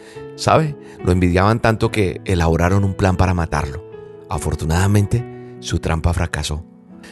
¿Sabe? 0.43 0.75
Lo 1.05 1.13
envidiaban 1.13 1.61
tanto 1.61 1.93
que 1.93 2.21
elaboraron 2.25 2.83
un 2.83 2.95
plan 2.95 3.17
para 3.17 3.33
matarlo. 3.33 3.89
Afortunadamente, 4.29 5.25
su 5.61 5.79
trampa 5.79 6.13
fracasó. 6.13 6.67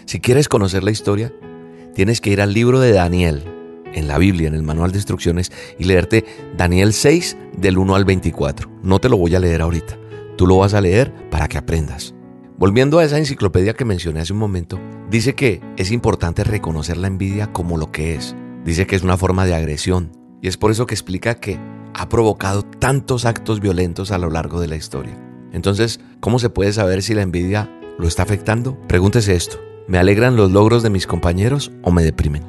Si 0.04 0.18
quieres 0.18 0.48
conocer 0.48 0.82
la 0.82 0.90
historia, 0.90 1.32
tienes 1.94 2.20
que 2.20 2.30
ir 2.30 2.40
al 2.40 2.52
libro 2.52 2.80
de 2.80 2.90
Daniel, 2.90 3.44
en 3.94 4.08
la 4.08 4.18
Biblia, 4.18 4.48
en 4.48 4.54
el 4.56 4.64
manual 4.64 4.90
de 4.90 4.98
instrucciones, 4.98 5.52
y 5.78 5.84
leerte 5.84 6.24
Daniel 6.56 6.92
6 6.92 7.36
del 7.56 7.78
1 7.78 7.94
al 7.94 8.04
24. 8.04 8.68
No 8.82 8.98
te 8.98 9.08
lo 9.08 9.16
voy 9.16 9.32
a 9.36 9.38
leer 9.38 9.62
ahorita, 9.62 9.96
tú 10.36 10.48
lo 10.48 10.58
vas 10.58 10.74
a 10.74 10.80
leer 10.80 11.14
para 11.30 11.46
que 11.46 11.56
aprendas. 11.56 12.16
Volviendo 12.58 12.98
a 12.98 13.04
esa 13.04 13.18
enciclopedia 13.18 13.74
que 13.74 13.84
mencioné 13.84 14.22
hace 14.22 14.32
un 14.32 14.40
momento, 14.40 14.80
dice 15.08 15.36
que 15.36 15.60
es 15.76 15.92
importante 15.92 16.42
reconocer 16.42 16.96
la 16.96 17.06
envidia 17.06 17.52
como 17.52 17.76
lo 17.76 17.92
que 17.92 18.16
es. 18.16 18.34
Dice 18.64 18.88
que 18.88 18.96
es 18.96 19.04
una 19.04 19.16
forma 19.16 19.46
de 19.46 19.54
agresión, 19.54 20.10
y 20.42 20.48
es 20.48 20.56
por 20.56 20.70
eso 20.70 20.86
que 20.86 20.94
explica 20.94 21.34
que 21.34 21.58
ha 21.94 22.08
provocado 22.08 22.62
tantos 22.62 23.24
actos 23.24 23.60
violentos 23.60 24.10
a 24.10 24.18
lo 24.18 24.30
largo 24.30 24.60
de 24.60 24.68
la 24.68 24.76
historia. 24.76 25.16
Entonces, 25.52 26.00
¿cómo 26.20 26.38
se 26.38 26.50
puede 26.50 26.72
saber 26.72 27.02
si 27.02 27.14
la 27.14 27.22
envidia 27.22 27.70
lo 27.98 28.06
está 28.06 28.22
afectando? 28.22 28.78
Pregúntese 28.86 29.34
esto. 29.34 29.58
¿Me 29.88 29.98
alegran 29.98 30.36
los 30.36 30.52
logros 30.52 30.82
de 30.82 30.90
mis 30.90 31.06
compañeros 31.06 31.72
o 31.82 31.90
me 31.90 32.04
deprimen? 32.04 32.44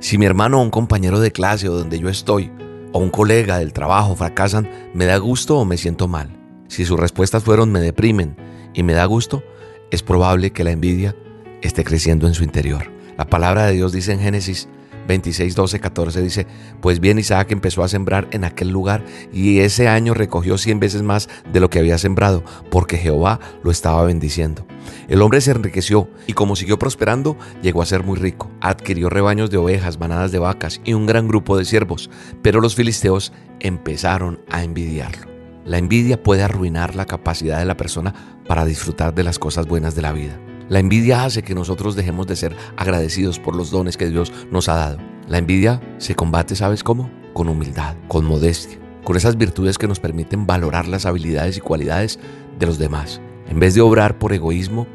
Si 0.00 0.18
mi 0.18 0.26
hermano 0.26 0.60
o 0.60 0.62
un 0.62 0.70
compañero 0.70 1.20
de 1.20 1.32
clase 1.32 1.68
o 1.68 1.76
donde 1.76 1.98
yo 1.98 2.08
estoy, 2.08 2.50
o 2.92 2.98
un 2.98 3.10
colega 3.10 3.58
del 3.58 3.72
trabajo 3.72 4.14
fracasan, 4.14 4.68
¿me 4.94 5.06
da 5.06 5.16
gusto 5.16 5.58
o 5.58 5.64
me 5.64 5.76
siento 5.76 6.06
mal? 6.06 6.38
Si 6.68 6.84
sus 6.84 6.98
respuestas 7.00 7.42
fueron 7.42 7.72
me 7.72 7.80
deprimen 7.80 8.36
y 8.72 8.82
me 8.82 8.92
da 8.92 9.04
gusto, 9.06 9.42
es 9.90 10.02
probable 10.02 10.52
que 10.52 10.64
la 10.64 10.70
envidia 10.70 11.16
esté 11.62 11.84
creciendo 11.84 12.26
en 12.26 12.34
su 12.34 12.44
interior. 12.44 12.92
La 13.16 13.26
palabra 13.26 13.66
de 13.66 13.72
Dios 13.72 13.92
dice 13.92 14.12
en 14.12 14.20
Génesis 14.20 14.68
26, 15.06 15.54
12, 15.54 15.80
14 15.80 16.22
dice, 16.22 16.46
pues 16.80 17.00
bien 17.00 17.18
Isaac 17.18 17.52
empezó 17.52 17.82
a 17.82 17.88
sembrar 17.88 18.28
en 18.30 18.44
aquel 18.44 18.70
lugar 18.70 19.04
y 19.32 19.60
ese 19.60 19.88
año 19.88 20.14
recogió 20.14 20.58
cien 20.58 20.80
veces 20.80 21.02
más 21.02 21.28
de 21.52 21.60
lo 21.60 21.70
que 21.70 21.78
había 21.78 21.98
sembrado, 21.98 22.44
porque 22.70 22.96
Jehová 22.96 23.40
lo 23.62 23.70
estaba 23.70 24.04
bendiciendo. 24.04 24.66
El 25.08 25.22
hombre 25.22 25.40
se 25.40 25.50
enriqueció 25.50 26.08
y 26.26 26.32
como 26.32 26.56
siguió 26.56 26.78
prosperando, 26.78 27.36
llegó 27.62 27.82
a 27.82 27.86
ser 27.86 28.02
muy 28.02 28.18
rico. 28.18 28.50
Adquirió 28.60 29.08
rebaños 29.10 29.50
de 29.50 29.58
ovejas, 29.58 29.98
manadas 29.98 30.32
de 30.32 30.38
vacas 30.38 30.80
y 30.84 30.94
un 30.94 31.06
gran 31.06 31.28
grupo 31.28 31.56
de 31.56 31.64
siervos, 31.64 32.10
pero 32.42 32.60
los 32.60 32.74
filisteos 32.74 33.32
empezaron 33.60 34.40
a 34.50 34.62
envidiarlo. 34.62 35.32
La 35.64 35.78
envidia 35.78 36.22
puede 36.22 36.42
arruinar 36.42 36.94
la 36.94 37.06
capacidad 37.06 37.58
de 37.58 37.64
la 37.64 37.76
persona 37.76 38.14
para 38.46 38.66
disfrutar 38.66 39.14
de 39.14 39.24
las 39.24 39.38
cosas 39.38 39.66
buenas 39.66 39.94
de 39.94 40.02
la 40.02 40.12
vida. 40.12 40.38
La 40.68 40.78
envidia 40.78 41.24
hace 41.24 41.42
que 41.42 41.54
nosotros 41.54 41.94
dejemos 41.94 42.26
de 42.26 42.36
ser 42.36 42.56
agradecidos 42.76 43.38
por 43.38 43.54
los 43.54 43.70
dones 43.70 43.96
que 43.96 44.08
Dios 44.08 44.32
nos 44.50 44.68
ha 44.68 44.76
dado. 44.76 44.98
La 45.28 45.38
envidia 45.38 45.80
se 45.98 46.14
combate, 46.14 46.56
¿sabes 46.56 46.82
cómo? 46.82 47.10
Con 47.34 47.48
humildad, 47.48 47.96
con 48.08 48.24
modestia, 48.24 48.78
con 49.04 49.16
esas 49.16 49.36
virtudes 49.36 49.76
que 49.76 49.88
nos 49.88 50.00
permiten 50.00 50.46
valorar 50.46 50.88
las 50.88 51.04
habilidades 51.04 51.58
y 51.58 51.60
cualidades 51.60 52.18
de 52.58 52.66
los 52.66 52.78
demás. 52.78 53.20
En 53.48 53.60
vez 53.60 53.74
de 53.74 53.82
obrar 53.82 54.18
por 54.18 54.32
egoísmo, 54.32 54.86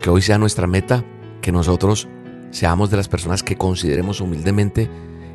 que 0.00 0.10
hoy 0.10 0.20
sea 0.20 0.36
nuestra 0.36 0.66
meta, 0.66 1.02
que 1.40 1.52
nosotros 1.52 2.08
seamos 2.50 2.90
de 2.90 2.98
las 2.98 3.08
personas 3.08 3.42
que 3.42 3.56
consideremos 3.56 4.20
humildemente 4.20 4.90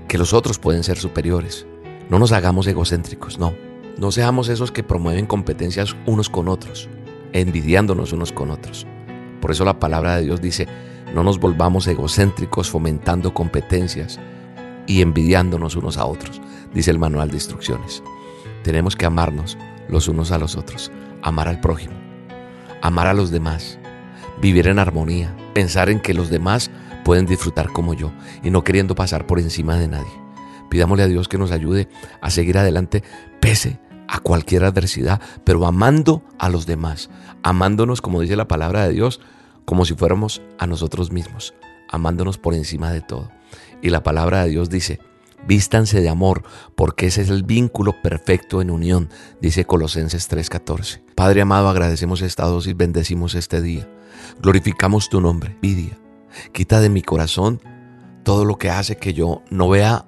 que 0.07 0.17
los 0.17 0.33
otros 0.33 0.59
pueden 0.59 0.83
ser 0.83 0.97
superiores. 0.97 1.65
No 2.09 2.19
nos 2.19 2.33
hagamos 2.33 2.67
egocéntricos, 2.67 3.39
no. 3.39 3.53
No 3.97 4.11
seamos 4.11 4.49
esos 4.49 4.71
que 4.71 4.83
promueven 4.83 5.25
competencias 5.25 5.95
unos 6.05 6.29
con 6.29 6.49
otros, 6.49 6.89
envidiándonos 7.33 8.13
unos 8.13 8.31
con 8.31 8.51
otros. 8.51 8.85
Por 9.41 9.51
eso 9.51 9.65
la 9.65 9.79
palabra 9.79 10.15
de 10.15 10.23
Dios 10.23 10.39
dice, 10.39 10.67
no 11.13 11.23
nos 11.23 11.39
volvamos 11.39 11.87
egocéntricos 11.87 12.69
fomentando 12.69 13.33
competencias 13.33 14.19
y 14.87 15.01
envidiándonos 15.01 15.75
unos 15.75 15.97
a 15.97 16.05
otros, 16.05 16.41
dice 16.73 16.91
el 16.91 16.99
manual 16.99 17.29
de 17.29 17.35
instrucciones. 17.35 18.01
Tenemos 18.63 18.95
que 18.95 19.05
amarnos 19.05 19.57
los 19.89 20.07
unos 20.07 20.31
a 20.31 20.37
los 20.37 20.55
otros, 20.55 20.91
amar 21.21 21.47
al 21.47 21.59
prójimo, 21.59 21.95
amar 22.81 23.07
a 23.07 23.13
los 23.13 23.31
demás, 23.31 23.79
vivir 24.41 24.67
en 24.67 24.79
armonía, 24.79 25.35
pensar 25.53 25.89
en 25.89 25.99
que 25.99 26.13
los 26.13 26.29
demás 26.29 26.71
pueden 27.03 27.25
disfrutar 27.25 27.69
como 27.69 27.93
yo 27.93 28.11
y 28.43 28.51
no 28.51 28.63
queriendo 28.63 28.95
pasar 28.95 29.25
por 29.25 29.39
encima 29.39 29.77
de 29.77 29.87
nadie. 29.87 30.21
Pidámosle 30.69 31.03
a 31.03 31.07
Dios 31.07 31.27
que 31.27 31.37
nos 31.37 31.51
ayude 31.51 31.89
a 32.21 32.29
seguir 32.29 32.57
adelante 32.57 33.03
pese 33.39 33.79
a 33.89 33.90
cualquier 34.19 34.63
adversidad, 34.65 35.21
pero 35.43 35.65
amando 35.65 36.23
a 36.37 36.49
los 36.49 36.65
demás, 36.65 37.09
amándonos, 37.43 38.01
como 38.01 38.21
dice 38.21 38.35
la 38.35 38.47
palabra 38.47 38.85
de 38.85 38.93
Dios, 38.93 39.21
como 39.65 39.85
si 39.85 39.93
fuéramos 39.93 40.41
a 40.57 40.67
nosotros 40.67 41.11
mismos, 41.11 41.53
amándonos 41.89 42.37
por 42.37 42.53
encima 42.53 42.91
de 42.91 43.01
todo. 43.01 43.31
Y 43.81 43.89
la 43.89 44.03
palabra 44.03 44.43
de 44.43 44.49
Dios 44.49 44.69
dice, 44.69 44.99
vístanse 45.47 46.01
de 46.01 46.09
amor, 46.09 46.43
porque 46.75 47.07
ese 47.07 47.21
es 47.21 47.29
el 47.29 47.43
vínculo 47.43 48.01
perfecto 48.01 48.61
en 48.61 48.69
unión, 48.69 49.09
dice 49.41 49.65
Colosenses 49.65 50.29
3:14. 50.29 51.01
Padre 51.15 51.41
amado, 51.41 51.69
agradecemos 51.69 52.21
esta 52.21 52.45
dosis, 52.45 52.75
bendecimos 52.75 53.35
este 53.35 53.61
día, 53.61 53.89
glorificamos 54.41 55.09
tu 55.09 55.21
nombre, 55.21 55.57
Vidia. 55.61 55.97
Quita 56.53 56.79
de 56.79 56.89
mi 56.89 57.01
corazón 57.01 57.61
todo 58.23 58.45
lo 58.45 58.57
que 58.57 58.69
hace 58.69 58.97
que 58.97 59.13
yo 59.13 59.41
no 59.49 59.69
vea 59.69 60.05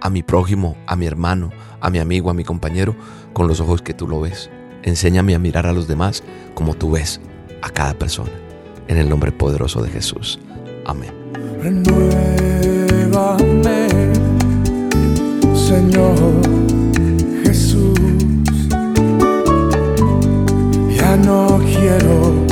a 0.00 0.10
mi 0.10 0.22
prójimo, 0.22 0.76
a 0.86 0.96
mi 0.96 1.06
hermano, 1.06 1.50
a 1.80 1.90
mi 1.90 1.98
amigo, 1.98 2.30
a 2.30 2.34
mi 2.34 2.44
compañero, 2.44 2.94
con 3.32 3.48
los 3.48 3.60
ojos 3.60 3.82
que 3.82 3.94
tú 3.94 4.08
lo 4.08 4.20
ves. 4.20 4.50
Enséñame 4.82 5.34
a 5.34 5.38
mirar 5.38 5.66
a 5.66 5.72
los 5.72 5.88
demás 5.88 6.22
como 6.54 6.74
tú 6.74 6.92
ves 6.92 7.20
a 7.62 7.70
cada 7.70 7.94
persona. 7.94 8.30
En 8.88 8.98
el 8.98 9.08
nombre 9.08 9.32
poderoso 9.32 9.82
de 9.82 9.90
Jesús. 9.90 10.38
Amén. 10.84 11.12
Renuévame, 11.60 12.12
Señor 15.54 16.14
Jesús. 17.42 17.98
Ya 20.94 21.16
no 21.16 21.60
quiero 21.64 22.45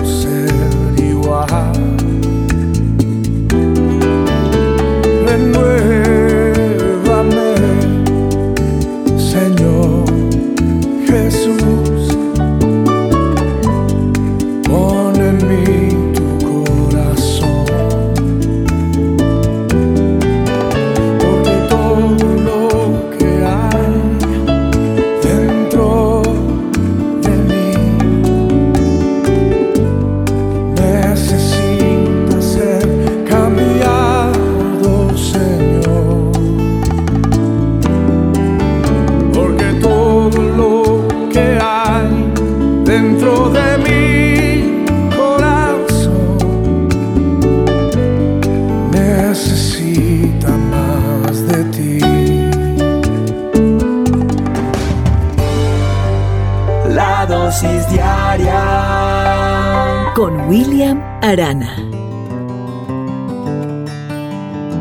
dentro 42.95 43.51
de 43.51 43.79
mi 43.87 44.85
corazón 45.17 46.89
necesita 48.93 50.51
más 50.73 51.35
de 51.49 51.65
ti. 51.75 51.99
La 56.95 57.27
dosis 57.27 57.83
diaria 57.91 58.63
con 60.15 60.33
William 60.49 61.03
Arana. 61.21 61.75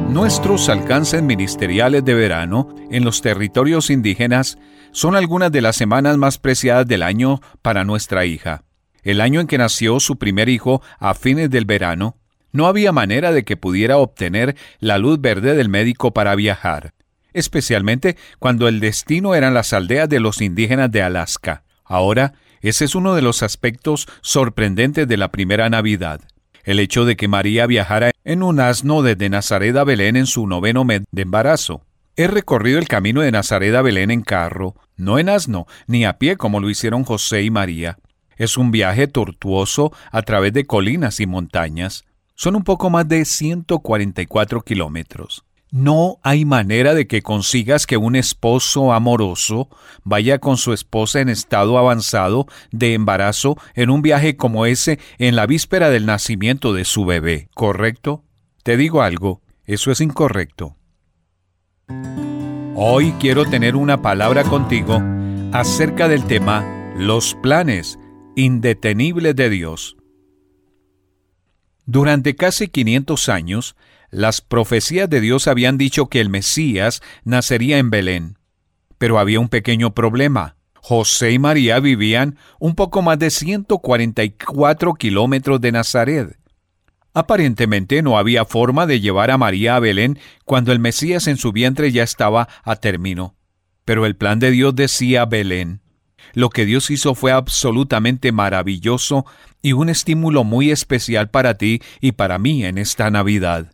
Nuestros 0.10 0.69
alcances 0.69 1.23
ministeriales 1.23 2.06
de 2.06 2.13
verano 2.13 2.67
en 2.91 3.04
los 3.04 3.23
territorios 3.23 3.89
indígenas 3.89 4.60
son 4.93 5.15
algunas 5.17 5.51
de 5.51 5.62
las 5.62 5.75
semanas 5.75 6.17
más 6.17 6.38
preciadas 6.38 6.88
del 6.88 7.03
año 7.03 7.41
para 7.62 7.84
nuestra 7.84 8.25
hija. 8.25 8.63
El 9.01 9.19
año 9.19 9.41
en 9.41 9.47
que 9.47 9.58
nació 9.58 9.99
su 9.99 10.17
primer 10.17 10.47
hijo 10.47 10.82
a 10.99 11.13
fines 11.13 11.49
del 11.49 11.65
verano, 11.65 12.15
no 12.53 12.67
había 12.67 12.91
manera 12.91 13.32
de 13.34 13.43
que 13.43 13.58
pudiera 13.58 13.97
obtener 13.97 14.56
la 14.79 14.97
luz 14.99 15.19
verde 15.19 15.56
del 15.56 15.67
médico 15.67 16.13
para 16.13 16.36
viajar, 16.36 16.93
especialmente 17.34 18.15
cuando 18.39 18.67
el 18.67 18.79
destino 18.79 19.36
eran 19.36 19.53
las 19.53 19.73
aldeas 19.73 20.08
de 20.08 20.19
los 20.19 20.39
indígenas 20.39 20.91
de 20.91 21.01
Alaska. 21.01 21.63
Ahora, 21.84 22.36
Ese 22.62 22.86
es 22.86 22.95
uno 22.95 23.13
de 23.13 23.21
los 23.21 23.43
aspectos 23.43 24.08
sorprendentes 24.21 25.06
de 25.06 25.17
la 25.17 25.34
primera 25.34 25.69
Navidad. 25.69 26.21
El 26.63 26.79
hecho 26.79 27.03
de 27.03 27.17
que 27.17 27.27
María 27.27 27.67
viajara 27.67 28.12
en 28.23 28.41
un 28.41 28.62
asno 28.62 29.01
desde 29.01 29.29
Nazaret 29.29 29.75
a 29.75 29.84
Belén 29.84 30.15
en 30.15 30.27
su 30.27 30.47
noveno 30.47 30.86
mes 30.86 31.01
de 31.12 31.23
embarazo. 31.23 31.84
He 32.15 32.27
recorrido 32.27 32.79
el 32.79 32.88
camino 32.88 33.19
de 33.19 33.34
Nazaret 33.34 33.75
a 33.75 33.82
Belén 33.82 34.12
en 34.12 34.21
carro, 34.21 34.75
no 34.97 35.19
en 35.19 35.29
asno, 35.29 35.67
ni 35.88 36.06
a 36.06 36.17
pie 36.19 36.38
como 36.38 36.60
lo 36.60 36.69
hicieron 36.69 37.03
José 37.03 37.43
y 37.43 37.51
María. 37.51 37.97
Es 38.38 38.58
un 38.58 38.71
viaje 38.71 39.08
tortuoso 39.08 39.91
a 40.12 40.21
través 40.23 40.53
de 40.53 40.65
colinas 40.65 41.19
y 41.19 41.27
montañas. 41.27 42.06
Son 42.36 42.56
un 42.56 42.63
poco 42.63 42.89
más 42.89 43.08
de 43.08 43.25
144 43.25 44.62
kilómetros. 44.62 45.43
No 45.73 46.17
hay 46.21 46.45
manera 46.45 46.93
de 46.93 47.08
que 47.08 47.23
consigas 47.23 47.88
que 47.88 47.97
un 47.97 48.15
esposo 48.15 48.93
amoroso 48.93 49.69
vaya 50.03 50.38
con 50.38 50.58
su 50.58 50.71
esposa 50.71 51.19
en 51.19 51.29
estado 51.29 51.79
avanzado 51.79 52.45
de 52.71 52.93
embarazo 52.93 53.58
en 53.73 53.89
un 53.89 54.03
viaje 54.03 54.38
como 54.38 54.67
ese 54.67 54.99
en 55.17 55.36
la 55.36 55.47
víspera 55.47 55.89
del 55.89 56.06
nacimiento 56.06 56.73
de 56.73 56.86
su 56.86 57.06
bebé, 57.06 57.49
¿correcto? 57.56 58.23
Te 58.62 58.77
digo 58.77 59.01
algo, 59.01 59.41
eso 59.65 59.91
es 59.91 59.99
incorrecto. 59.99 60.77
Hoy 62.86 63.13
quiero 63.13 63.46
tener 63.46 63.78
una 63.78 64.02
palabra 64.02 64.43
contigo 64.43 65.02
acerca 65.54 66.10
del 66.10 66.26
tema 66.26 66.91
los 66.98 67.34
planes 67.36 67.98
indetenibles 68.36 69.38
de 69.38 69.50
Dios. 69.50 69.96
Durante 71.86 72.36
casi 72.36 72.67
500 72.67 73.30
años, 73.30 73.78
las 74.10 74.41
profecías 74.41 75.10
de 75.10 75.22
Dios 75.22 75.48
habían 75.48 75.78
dicho 75.78 76.08
que 76.08 76.19
el 76.19 76.28
Mesías 76.28 77.02
nacería 77.24 77.78
en 77.78 77.89
Belén. 77.89 78.38
Pero 78.98 79.17
había 79.17 79.39
un 79.39 79.48
pequeño 79.48 79.93
problema. 79.93 80.58
José 80.76 81.32
y 81.32 81.39
María 81.39 81.80
vivían 81.80 82.38
un 82.60 82.76
poco 82.76 83.02
más 83.02 83.17
de 83.17 83.30
144 83.30 84.96
kilómetros 84.96 85.62
de 85.62 85.72
Nazaret. 85.72 86.38
Aparentemente 87.13 88.02
no 88.02 88.17
había 88.17 88.45
forma 88.45 88.88
de 88.88 88.99
llevar 88.99 89.30
a 89.30 89.38
María 89.38 89.76
a 89.76 89.80
Belén 89.80 90.19
cuando 90.45 90.71
el 90.71 90.80
Mesías 90.80 91.28
en 91.28 91.38
su 91.38 91.52
vientre 91.52 91.91
ya 91.91 92.04
estaba 92.04 92.47
a 92.63 92.76
término. 92.76 93.36
Pero 93.86 94.06
el 94.06 94.15
plan 94.15 94.39
de 94.39 94.52
Dios 94.52 94.76
decía 94.76 95.26
Belén. 95.26 95.82
Lo 96.34 96.49
que 96.49 96.65
Dios 96.65 96.89
hizo 96.89 97.13
fue 97.13 97.32
absolutamente 97.32 98.32
maravilloso 98.32 99.26
y 99.62 99.73
un 99.73 99.89
estímulo 99.89 100.43
muy 100.43 100.71
especial 100.71 101.30
para 101.30 101.56
ti 101.56 101.82
y 102.02 102.13
para 102.13 102.39
mí 102.39 102.65
en 102.65 102.78
esta 102.78 103.12
Navidad. 103.12 103.73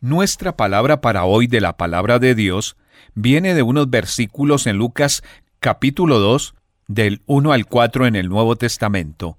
Nuestra 0.00 0.56
palabra 0.56 1.00
para 1.00 1.24
hoy 1.24 1.46
de 1.46 1.60
la 1.60 1.76
palabra 1.76 2.18
de 2.18 2.34
Dios 2.34 2.76
viene 3.14 3.54
de 3.54 3.62
unos 3.62 3.90
versículos 3.90 4.66
en 4.66 4.76
Lucas 4.76 5.22
capítulo 5.60 6.18
2, 6.18 6.54
del 6.88 7.22
1 7.26 7.52
al 7.52 7.66
4 7.66 8.06
en 8.06 8.16
el 8.16 8.28
Nuevo 8.28 8.56
Testamento. 8.56 9.37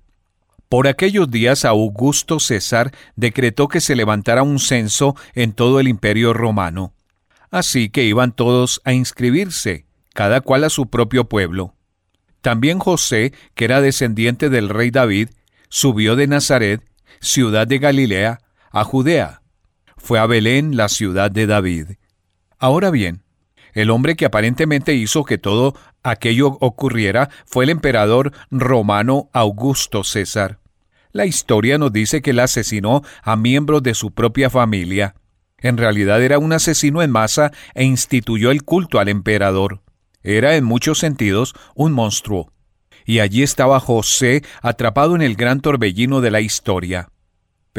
Por 0.69 0.87
aquellos 0.87 1.29
días 1.29 1.65
Augusto 1.65 2.39
César 2.39 2.91
decretó 3.15 3.67
que 3.67 3.81
se 3.81 3.95
levantara 3.95 4.43
un 4.43 4.59
censo 4.59 5.15
en 5.33 5.53
todo 5.53 5.79
el 5.79 5.87
imperio 5.87 6.33
romano. 6.33 6.93
Así 7.51 7.89
que 7.89 8.03
iban 8.03 8.31
todos 8.31 8.79
a 8.85 8.93
inscribirse, 8.93 9.85
cada 10.13 10.41
cual 10.41 10.63
a 10.63 10.69
su 10.69 10.89
propio 10.89 11.27
pueblo. 11.27 11.75
También 12.41 12.79
José, 12.79 13.33
que 13.55 13.65
era 13.65 13.81
descendiente 13.81 14.49
del 14.49 14.69
rey 14.69 14.91
David, 14.91 15.29
subió 15.67 16.15
de 16.15 16.27
Nazaret, 16.27 16.83
ciudad 17.19 17.67
de 17.67 17.79
Galilea, 17.79 18.39
a 18.71 18.83
Judea 18.83 19.39
fue 19.99 20.17
a 20.19 20.25
Belén, 20.25 20.75
la 20.75 20.89
ciudad 20.89 21.29
de 21.29 21.45
David. 21.45 21.91
Ahora 22.57 22.89
bien, 22.89 23.21
el 23.73 23.89
hombre 23.89 24.15
que 24.15 24.25
aparentemente 24.25 24.93
hizo 24.93 25.23
que 25.23 25.37
todo 25.37 25.75
aquello 26.03 26.57
ocurriera 26.59 27.29
fue 27.45 27.65
el 27.65 27.69
emperador 27.69 28.31
romano 28.51 29.29
Augusto 29.33 30.03
César. 30.03 30.59
La 31.11 31.25
historia 31.25 31.77
nos 31.77 31.91
dice 31.91 32.21
que 32.21 32.31
él 32.31 32.39
asesinó 32.39 33.01
a 33.23 33.35
miembros 33.35 33.81
de 33.83 33.93
su 33.93 34.11
propia 34.11 34.49
familia. 34.49 35.15
En 35.57 35.77
realidad 35.77 36.21
era 36.21 36.39
un 36.39 36.53
asesino 36.53 37.01
en 37.01 37.11
masa 37.11 37.51
e 37.73 37.83
instituyó 37.83 38.51
el 38.51 38.63
culto 38.63 38.99
al 38.99 39.09
emperador. 39.09 39.81
Era 40.21 40.55
en 40.55 40.63
muchos 40.63 40.99
sentidos 40.99 41.53
un 41.75 41.93
monstruo. 41.93 42.51
Y 43.05 43.19
allí 43.19 43.41
estaba 43.41 43.79
José 43.79 44.43
atrapado 44.61 45.15
en 45.15 45.21
el 45.21 45.35
gran 45.35 45.61
torbellino 45.61 46.21
de 46.21 46.31
la 46.31 46.41
historia 46.41 47.09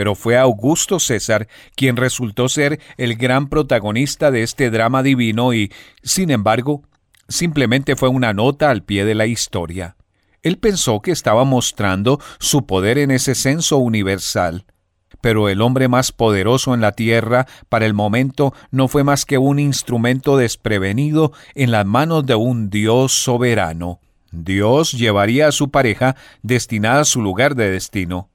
pero 0.01 0.15
fue 0.15 0.39
Augusto 0.39 0.99
César 0.99 1.47
quien 1.77 1.97
resultó 1.97 2.49
ser 2.49 2.81
el 2.97 3.17
gran 3.17 3.51
protagonista 3.51 4.31
de 4.31 4.43
este 4.43 4.71
drama 4.71 5.03
divino 5.03 5.53
y, 5.53 5.71
sin 6.03 6.31
embargo, 6.31 6.85
simplemente 7.29 7.97
fue 7.97 8.09
una 8.09 8.33
nota 8.33 8.71
al 8.71 8.83
pie 8.83 9.05
de 9.05 9.15
la 9.15 9.27
historia. 9.27 9.97
Él 10.43 10.57
pensó 10.57 11.03
que 11.03 11.11
estaba 11.11 11.45
mostrando 11.45 12.19
su 12.39 12.65
poder 12.65 12.97
en 12.97 13.11
ese 13.11 13.35
censo 13.35 13.77
universal. 13.77 14.65
Pero 15.21 15.51
el 15.51 15.61
hombre 15.61 15.87
más 15.87 16.13
poderoso 16.13 16.73
en 16.73 16.81
la 16.81 16.93
tierra 16.93 17.47
para 17.69 17.85
el 17.85 17.93
momento 17.93 18.55
no 18.71 18.89
fue 18.89 19.05
más 19.05 19.27
que 19.27 19.37
un 19.37 19.59
instrumento 19.59 20.39
desprevenido 20.39 21.33
en 21.55 21.73
las 21.73 21.85
manos 21.85 22.25
de 22.25 22.37
un 22.37 22.71
Dios 22.71 23.13
soberano. 23.13 24.01
Dios 24.33 24.93
llevaría 24.93 25.49
a 25.49 25.53
su 25.53 25.71
pareja 25.71 26.17
destinada 26.43 27.01
a 27.03 27.05
su 27.05 27.21
lugar 27.21 27.55
de 27.55 27.71
destino. 27.71 28.30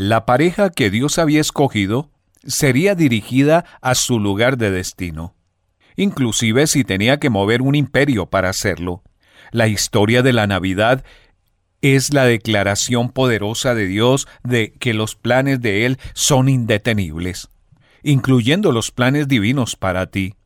La 0.00 0.26
pareja 0.26 0.70
que 0.70 0.90
Dios 0.90 1.18
había 1.18 1.40
escogido 1.40 2.12
sería 2.46 2.94
dirigida 2.94 3.64
a 3.80 3.96
su 3.96 4.20
lugar 4.20 4.56
de 4.56 4.70
destino, 4.70 5.34
inclusive 5.96 6.68
si 6.68 6.84
tenía 6.84 7.18
que 7.18 7.30
mover 7.30 7.62
un 7.62 7.74
imperio 7.74 8.26
para 8.26 8.48
hacerlo. 8.48 9.02
La 9.50 9.66
historia 9.66 10.22
de 10.22 10.32
la 10.32 10.46
Navidad 10.46 11.04
es 11.82 12.14
la 12.14 12.26
declaración 12.26 13.10
poderosa 13.10 13.74
de 13.74 13.88
Dios 13.88 14.28
de 14.44 14.72
que 14.74 14.94
los 14.94 15.16
planes 15.16 15.60
de 15.62 15.84
Él 15.84 15.98
son 16.14 16.48
indetenibles, 16.48 17.48
incluyendo 18.04 18.70
los 18.70 18.92
planes 18.92 19.26
divinos 19.26 19.74
para 19.74 20.06
ti 20.06 20.36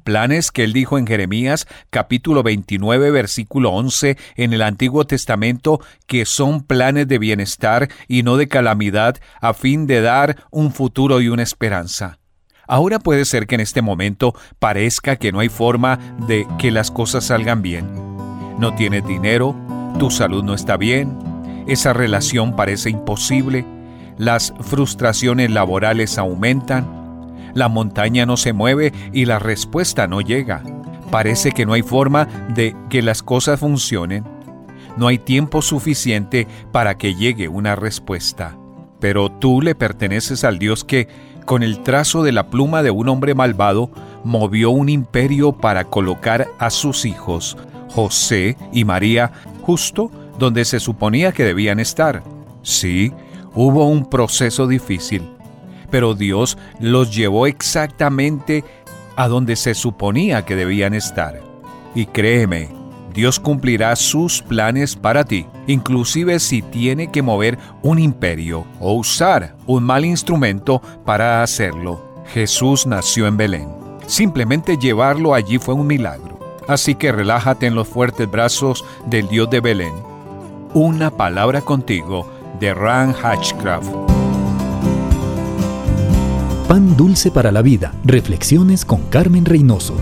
planes 0.00 0.50
que 0.50 0.64
él 0.64 0.72
dijo 0.72 0.98
en 0.98 1.06
Jeremías 1.06 1.66
capítulo 1.90 2.42
29 2.42 3.10
versículo 3.10 3.70
11 3.70 4.16
en 4.36 4.52
el 4.52 4.62
Antiguo 4.62 5.06
Testamento 5.06 5.80
que 6.06 6.24
son 6.24 6.62
planes 6.62 7.08
de 7.08 7.18
bienestar 7.18 7.88
y 8.08 8.22
no 8.22 8.36
de 8.36 8.48
calamidad 8.48 9.18
a 9.40 9.54
fin 9.54 9.86
de 9.86 10.00
dar 10.00 10.44
un 10.50 10.72
futuro 10.72 11.20
y 11.20 11.28
una 11.28 11.42
esperanza. 11.42 12.18
Ahora 12.66 13.00
puede 13.00 13.24
ser 13.24 13.46
que 13.46 13.56
en 13.56 13.60
este 13.60 13.82
momento 13.82 14.32
parezca 14.58 15.16
que 15.16 15.32
no 15.32 15.40
hay 15.40 15.48
forma 15.48 15.98
de 16.28 16.46
que 16.58 16.70
las 16.70 16.90
cosas 16.90 17.24
salgan 17.24 17.62
bien. 17.62 17.86
No 18.58 18.74
tienes 18.76 19.04
dinero, 19.06 19.56
tu 19.98 20.10
salud 20.10 20.44
no 20.44 20.54
está 20.54 20.76
bien, 20.76 21.18
esa 21.66 21.92
relación 21.92 22.54
parece 22.54 22.90
imposible, 22.90 23.64
las 24.18 24.52
frustraciones 24.60 25.50
laborales 25.50 26.18
aumentan, 26.18 26.99
la 27.54 27.68
montaña 27.68 28.26
no 28.26 28.36
se 28.36 28.52
mueve 28.52 28.92
y 29.12 29.24
la 29.24 29.38
respuesta 29.38 30.06
no 30.06 30.20
llega. 30.20 30.62
Parece 31.10 31.52
que 31.52 31.66
no 31.66 31.72
hay 31.72 31.82
forma 31.82 32.26
de 32.54 32.76
que 32.88 33.02
las 33.02 33.22
cosas 33.22 33.60
funcionen. 33.60 34.24
No 34.96 35.08
hay 35.08 35.18
tiempo 35.18 35.62
suficiente 35.62 36.46
para 36.72 36.96
que 36.96 37.14
llegue 37.14 37.48
una 37.48 37.74
respuesta. 37.74 38.56
Pero 39.00 39.30
tú 39.30 39.62
le 39.62 39.74
perteneces 39.74 40.44
al 40.44 40.58
Dios 40.58 40.84
que, 40.84 41.08
con 41.46 41.62
el 41.62 41.82
trazo 41.82 42.22
de 42.22 42.32
la 42.32 42.48
pluma 42.48 42.82
de 42.82 42.90
un 42.90 43.08
hombre 43.08 43.34
malvado, 43.34 43.90
movió 44.24 44.70
un 44.70 44.88
imperio 44.88 45.52
para 45.52 45.84
colocar 45.84 46.48
a 46.58 46.70
sus 46.70 47.04
hijos, 47.04 47.56
José 47.88 48.56
y 48.72 48.84
María, 48.84 49.32
justo 49.62 50.10
donde 50.38 50.64
se 50.64 50.80
suponía 50.80 51.32
que 51.32 51.44
debían 51.44 51.80
estar. 51.80 52.22
Sí, 52.62 53.12
hubo 53.54 53.86
un 53.86 54.08
proceso 54.08 54.66
difícil, 54.66 55.30
pero 55.90 56.14
Dios 56.14 56.56
los 56.78 57.14
llevó 57.14 57.46
exactamente 57.46 58.64
a 59.16 59.28
donde 59.28 59.56
se 59.56 59.74
suponía 59.74 60.44
que 60.44 60.56
debían 60.56 60.94
estar. 60.94 61.40
Y 61.94 62.06
créeme, 62.06 62.68
Dios 63.12 63.40
cumplirá 63.40 63.94
sus 63.96 64.40
planes 64.40 64.94
para 64.96 65.24
ti, 65.24 65.46
inclusive 65.66 66.38
si 66.38 66.62
tiene 66.62 67.10
que 67.10 67.22
mover 67.22 67.58
un 67.82 67.98
imperio 67.98 68.64
o 68.78 68.94
usar 68.94 69.56
un 69.66 69.82
mal 69.82 70.04
instrumento 70.04 70.80
para 71.04 71.42
hacerlo. 71.42 72.00
Jesús 72.32 72.86
nació 72.86 73.26
en 73.26 73.36
Belén. 73.36 73.68
Simplemente 74.06 74.76
llevarlo 74.76 75.34
allí 75.34 75.58
fue 75.58 75.74
un 75.74 75.86
milagro. 75.86 76.38
Así 76.68 76.94
que 76.94 77.10
relájate 77.10 77.66
en 77.66 77.74
los 77.74 77.88
fuertes 77.88 78.30
brazos 78.30 78.84
del 79.06 79.28
Dios 79.28 79.50
de 79.50 79.60
Belén. 79.60 79.94
Una 80.72 81.10
palabra 81.10 81.60
contigo 81.62 82.30
de 82.60 82.72
Ran 82.74 83.14
Hatchcraft. 83.20 84.19
Pan 86.70 86.96
Dulce 86.96 87.32
para 87.32 87.50
la 87.50 87.62
Vida. 87.62 87.92
Reflexiones 88.04 88.84
con 88.84 89.02
Carmen 89.08 89.44
Reynoso. 89.44 89.92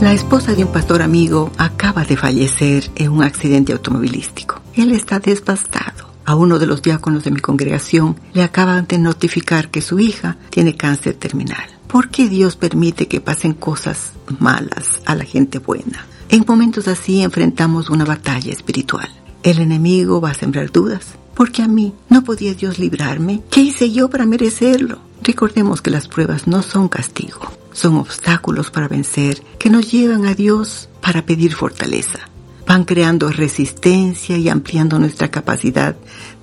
La 0.00 0.12
esposa 0.12 0.56
de 0.56 0.64
un 0.64 0.72
pastor 0.72 1.00
amigo 1.00 1.52
acaba 1.56 2.04
de 2.04 2.16
fallecer 2.16 2.90
en 2.96 3.12
un 3.12 3.22
accidente 3.22 3.72
automovilístico. 3.72 4.60
Él 4.74 4.90
está 4.90 5.20
devastado. 5.20 6.10
A 6.24 6.34
uno 6.34 6.58
de 6.58 6.66
los 6.66 6.82
diáconos 6.82 7.22
de 7.22 7.30
mi 7.30 7.38
congregación 7.38 8.16
le 8.32 8.42
acaban 8.42 8.88
de 8.88 8.98
notificar 8.98 9.70
que 9.70 9.80
su 9.80 10.00
hija 10.00 10.36
tiene 10.50 10.76
cáncer 10.76 11.14
terminal. 11.14 11.64
¿Por 11.86 12.08
qué 12.08 12.28
Dios 12.28 12.56
permite 12.56 13.06
que 13.06 13.20
pasen 13.20 13.52
cosas 13.52 14.10
malas 14.40 15.00
a 15.04 15.14
la 15.14 15.22
gente 15.22 15.60
buena? 15.60 16.06
En 16.28 16.44
momentos 16.44 16.88
así 16.88 17.22
enfrentamos 17.22 17.88
una 17.88 18.04
batalla 18.04 18.52
espiritual. 18.52 19.08
El 19.44 19.60
enemigo 19.60 20.20
va 20.20 20.30
a 20.30 20.34
sembrar 20.34 20.72
dudas. 20.72 21.06
Porque 21.36 21.62
a 21.62 21.68
mí 21.68 21.92
no 22.08 22.24
podía 22.24 22.54
Dios 22.54 22.78
librarme. 22.78 23.42
¿Qué 23.50 23.60
hice 23.60 23.92
yo 23.92 24.08
para 24.08 24.24
merecerlo? 24.24 24.98
Recordemos 25.22 25.82
que 25.82 25.90
las 25.90 26.08
pruebas 26.08 26.46
no 26.46 26.62
son 26.62 26.88
castigo, 26.88 27.52
son 27.72 27.96
obstáculos 27.96 28.70
para 28.70 28.88
vencer 28.88 29.42
que 29.58 29.70
nos 29.70 29.92
llevan 29.92 30.24
a 30.26 30.34
Dios 30.34 30.88
para 31.02 31.26
pedir 31.26 31.54
fortaleza. 31.54 32.20
Van 32.66 32.84
creando 32.84 33.30
resistencia 33.30 34.38
y 34.38 34.48
ampliando 34.48 34.98
nuestra 34.98 35.30
capacidad 35.30 35.94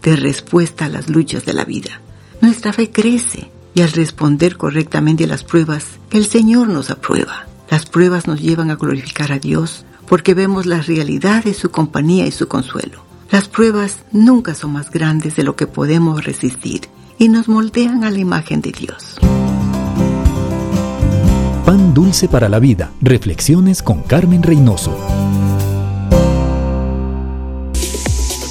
de 0.03 0.15
respuesta 0.15 0.85
a 0.85 0.89
las 0.89 1.09
luchas 1.09 1.43
de 1.43 1.53
la 1.53 1.65
vida. 1.65 2.01
Nuestra 2.39 2.71
fe 2.71 2.91
crece 2.91 3.49
y 3.73 3.81
al 3.81 3.91
responder 3.91 4.57
correctamente 4.57 5.23
a 5.23 5.27
las 5.27 5.43
pruebas, 5.43 5.85
el 6.11 6.27
Señor 6.27 6.67
nos 6.67 6.91
aprueba. 6.91 7.47
Las 7.69 7.85
pruebas 7.87 8.27
nos 8.27 8.41
llevan 8.41 8.69
a 8.69 8.75
glorificar 8.75 9.31
a 9.31 9.39
Dios 9.39 9.85
porque 10.07 10.35
vemos 10.35 10.65
la 10.65 10.81
realidad 10.81 11.43
de 11.43 11.53
su 11.53 11.71
compañía 11.71 12.27
y 12.27 12.31
su 12.31 12.47
consuelo. 12.47 13.12
Las 13.31 13.47
pruebas 13.47 13.99
nunca 14.11 14.55
son 14.55 14.73
más 14.73 14.91
grandes 14.91 15.35
de 15.35 15.43
lo 15.43 15.55
que 15.55 15.67
podemos 15.67 16.23
resistir 16.23 16.81
y 17.17 17.29
nos 17.29 17.47
moldean 17.47 18.03
a 18.03 18.11
la 18.11 18.19
imagen 18.19 18.61
de 18.61 18.71
Dios. 18.71 19.17
Pan 21.65 21.93
dulce 21.93 22.27
para 22.27 22.49
la 22.49 22.59
vida. 22.59 22.91
Reflexiones 23.01 23.81
con 23.81 24.03
Carmen 24.03 24.43
Reynoso. 24.43 24.95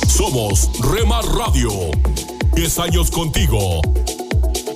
Somos 0.09 0.71
Rema 0.81 1.21
Radio. 1.37 1.71
10 2.55 2.79
años 2.79 3.11
contigo. 3.11 3.83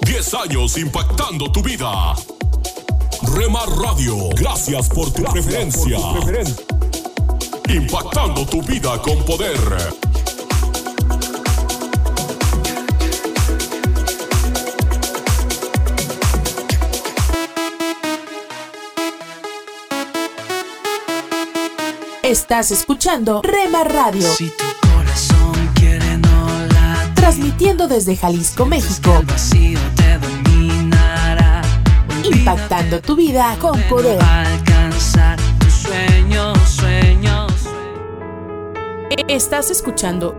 10 0.02 0.34
años 0.34 0.76
impactando 0.78 1.50
tu 1.50 1.62
vida. 1.62 2.14
Rema 3.34 3.60
Radio. 3.82 4.28
Gracias 4.36 4.88
por 4.88 5.10
tu 5.12 5.22
preferencia. 5.24 5.98
Impactando 7.68 8.46
tu 8.46 8.62
vida 8.62 9.00
con 9.02 9.24
poder. 9.24 9.58
Estás 22.22 22.70
escuchando 22.70 23.42
Rema 23.42 23.82
Radio. 23.82 24.28
Transmitiendo 27.14 27.88
desde 27.88 28.16
Jalisco, 28.16 28.66
México. 28.66 29.22
Impactando 32.22 33.00
tu 33.00 33.16
vida 33.16 33.56
con 33.60 33.80
poder. 33.82 34.22
Alcanzar 34.22 35.36
tus 35.58 35.72
sueños, 35.72 36.56
sueños. 36.68 37.15
Estás 39.28 39.72
escuchando 39.72 40.36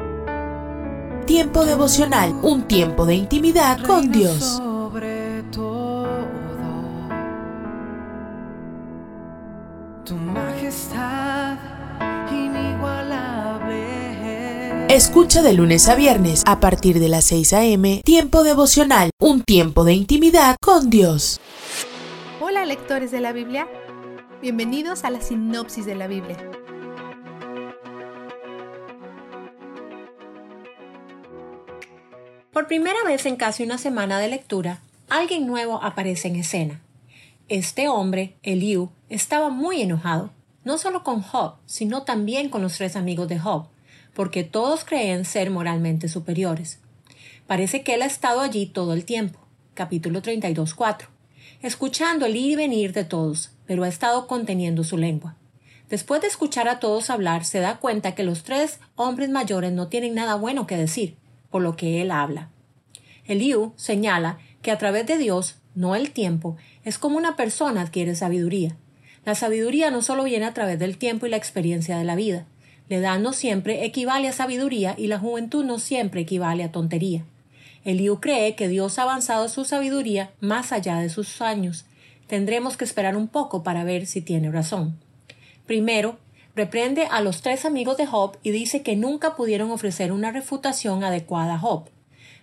Tiempo 1.25 1.65
devocional, 1.65 2.33
un 2.41 2.69
tiempo 2.69 3.05
de 3.05 3.15
intimidad 3.15 3.85
con 3.85 4.13
Dios. 4.13 4.41
Sobre 4.41 5.43
todo, 5.51 6.07
tu 10.05 10.15
majestad 10.15 11.57
inigualable. 12.31 14.85
Escucha 14.87 15.41
de 15.41 15.51
lunes 15.51 15.89
a 15.89 15.95
viernes 15.95 16.43
a 16.45 16.61
partir 16.61 17.01
de 17.01 17.09
las 17.09 17.25
6 17.25 17.51
a.m. 17.51 18.01
Tiempo 18.05 18.43
devocional, 18.43 19.09
un 19.19 19.41
tiempo 19.41 19.83
de 19.83 19.95
intimidad 19.95 20.55
con 20.61 20.89
Dios. 20.89 21.41
Hola 22.39 22.63
lectores 22.63 23.11
de 23.11 23.19
la 23.19 23.33
Biblia, 23.33 23.67
bienvenidos 24.41 25.03
a 25.03 25.09
la 25.09 25.19
sinopsis 25.19 25.85
de 25.85 25.95
la 25.95 26.07
Biblia. 26.07 26.37
Por 32.57 32.65
primera 32.65 32.97
vez 33.05 33.27
en 33.27 33.35
casi 33.35 33.61
una 33.61 33.77
semana 33.77 34.17
de 34.17 34.29
lectura, 34.29 34.81
alguien 35.09 35.45
nuevo 35.45 35.79
aparece 35.83 36.27
en 36.27 36.37
escena. 36.37 36.81
Este 37.49 37.87
hombre, 37.87 38.33
Eliú, 38.41 38.89
estaba 39.09 39.49
muy 39.49 39.79
enojado, 39.79 40.31
no 40.63 40.79
solo 40.79 41.03
con 41.03 41.21
Job, 41.21 41.57
sino 41.67 42.01
también 42.01 42.49
con 42.49 42.63
los 42.63 42.75
tres 42.75 42.95
amigos 42.95 43.27
de 43.27 43.37
Job, 43.37 43.67
porque 44.15 44.43
todos 44.43 44.85
creen 44.85 45.23
ser 45.23 45.51
moralmente 45.51 46.09
superiores. 46.09 46.79
Parece 47.45 47.83
que 47.83 47.93
él 47.93 48.01
ha 48.01 48.07
estado 48.07 48.41
allí 48.41 48.65
todo 48.65 48.93
el 48.93 49.05
tiempo. 49.05 49.37
Capítulo 49.75 50.23
32.4. 50.23 51.09
Escuchando 51.61 52.25
el 52.25 52.35
ir 52.35 52.53
y 52.53 52.55
venir 52.55 52.91
de 52.91 53.03
todos, 53.03 53.51
pero 53.67 53.83
ha 53.83 53.87
estado 53.87 54.25
conteniendo 54.25 54.83
su 54.83 54.97
lengua. 54.97 55.35
Después 55.91 56.21
de 56.21 56.27
escuchar 56.27 56.67
a 56.69 56.79
todos 56.79 57.11
hablar, 57.11 57.45
se 57.45 57.59
da 57.59 57.77
cuenta 57.77 58.15
que 58.15 58.23
los 58.23 58.41
tres 58.41 58.79
hombres 58.95 59.29
mayores 59.29 59.73
no 59.73 59.89
tienen 59.89 60.15
nada 60.15 60.33
bueno 60.33 60.65
que 60.65 60.75
decir, 60.75 61.17
por 61.49 61.61
lo 61.61 61.75
que 61.75 62.01
él 62.01 62.11
habla. 62.11 62.49
Eliú 63.25 63.73
señala 63.75 64.37
que 64.61 64.71
a 64.71 64.77
través 64.77 65.05
de 65.05 65.17
Dios, 65.17 65.57
no 65.75 65.95
el 65.95 66.11
tiempo, 66.11 66.57
es 66.83 66.97
como 66.97 67.17
una 67.17 67.35
persona 67.35 67.81
adquiere 67.81 68.15
sabiduría. 68.15 68.75
La 69.25 69.35
sabiduría 69.35 69.91
no 69.91 70.01
solo 70.01 70.23
viene 70.23 70.45
a 70.45 70.53
través 70.53 70.79
del 70.79 70.97
tiempo 70.97 71.25
y 71.25 71.29
la 71.29 71.37
experiencia 71.37 71.97
de 71.97 72.05
la 72.05 72.15
vida. 72.15 72.45
La 72.89 72.97
edad 72.97 73.19
no 73.19 73.33
siempre 73.33 73.83
equivale 73.83 74.29
a 74.29 74.31
sabiduría 74.31 74.95
y 74.97 75.07
la 75.07 75.19
juventud 75.19 75.65
no 75.65 75.79
siempre 75.79 76.21
equivale 76.21 76.63
a 76.63 76.71
tontería. 76.71 77.25
Eliú 77.83 78.19
cree 78.21 78.55
que 78.55 78.67
Dios 78.67 78.99
ha 78.99 79.03
avanzado 79.03 79.49
su 79.49 79.65
sabiduría 79.65 80.31
más 80.39 80.71
allá 80.71 80.97
de 80.97 81.09
sus 81.09 81.41
años. 81.41 81.85
Tendremos 82.27 82.77
que 82.77 82.85
esperar 82.85 83.15
un 83.15 83.27
poco 83.27 83.63
para 83.63 83.83
ver 83.83 84.05
si 84.05 84.21
tiene 84.21 84.51
razón. 84.51 84.97
Primero, 85.65 86.17
reprende 86.57 87.07
a 87.09 87.21
los 87.21 87.41
tres 87.41 87.65
amigos 87.65 87.97
de 87.97 88.07
Job 88.07 88.37
y 88.41 88.49
dice 88.49 88.81
que 88.81 88.95
nunca 88.95 89.35
pudieron 89.35 89.69
ofrecer 89.69 90.11
una 90.11 90.31
refutación 90.31 91.03
adecuada 91.03 91.53
a 91.53 91.59
Job. 91.59 91.89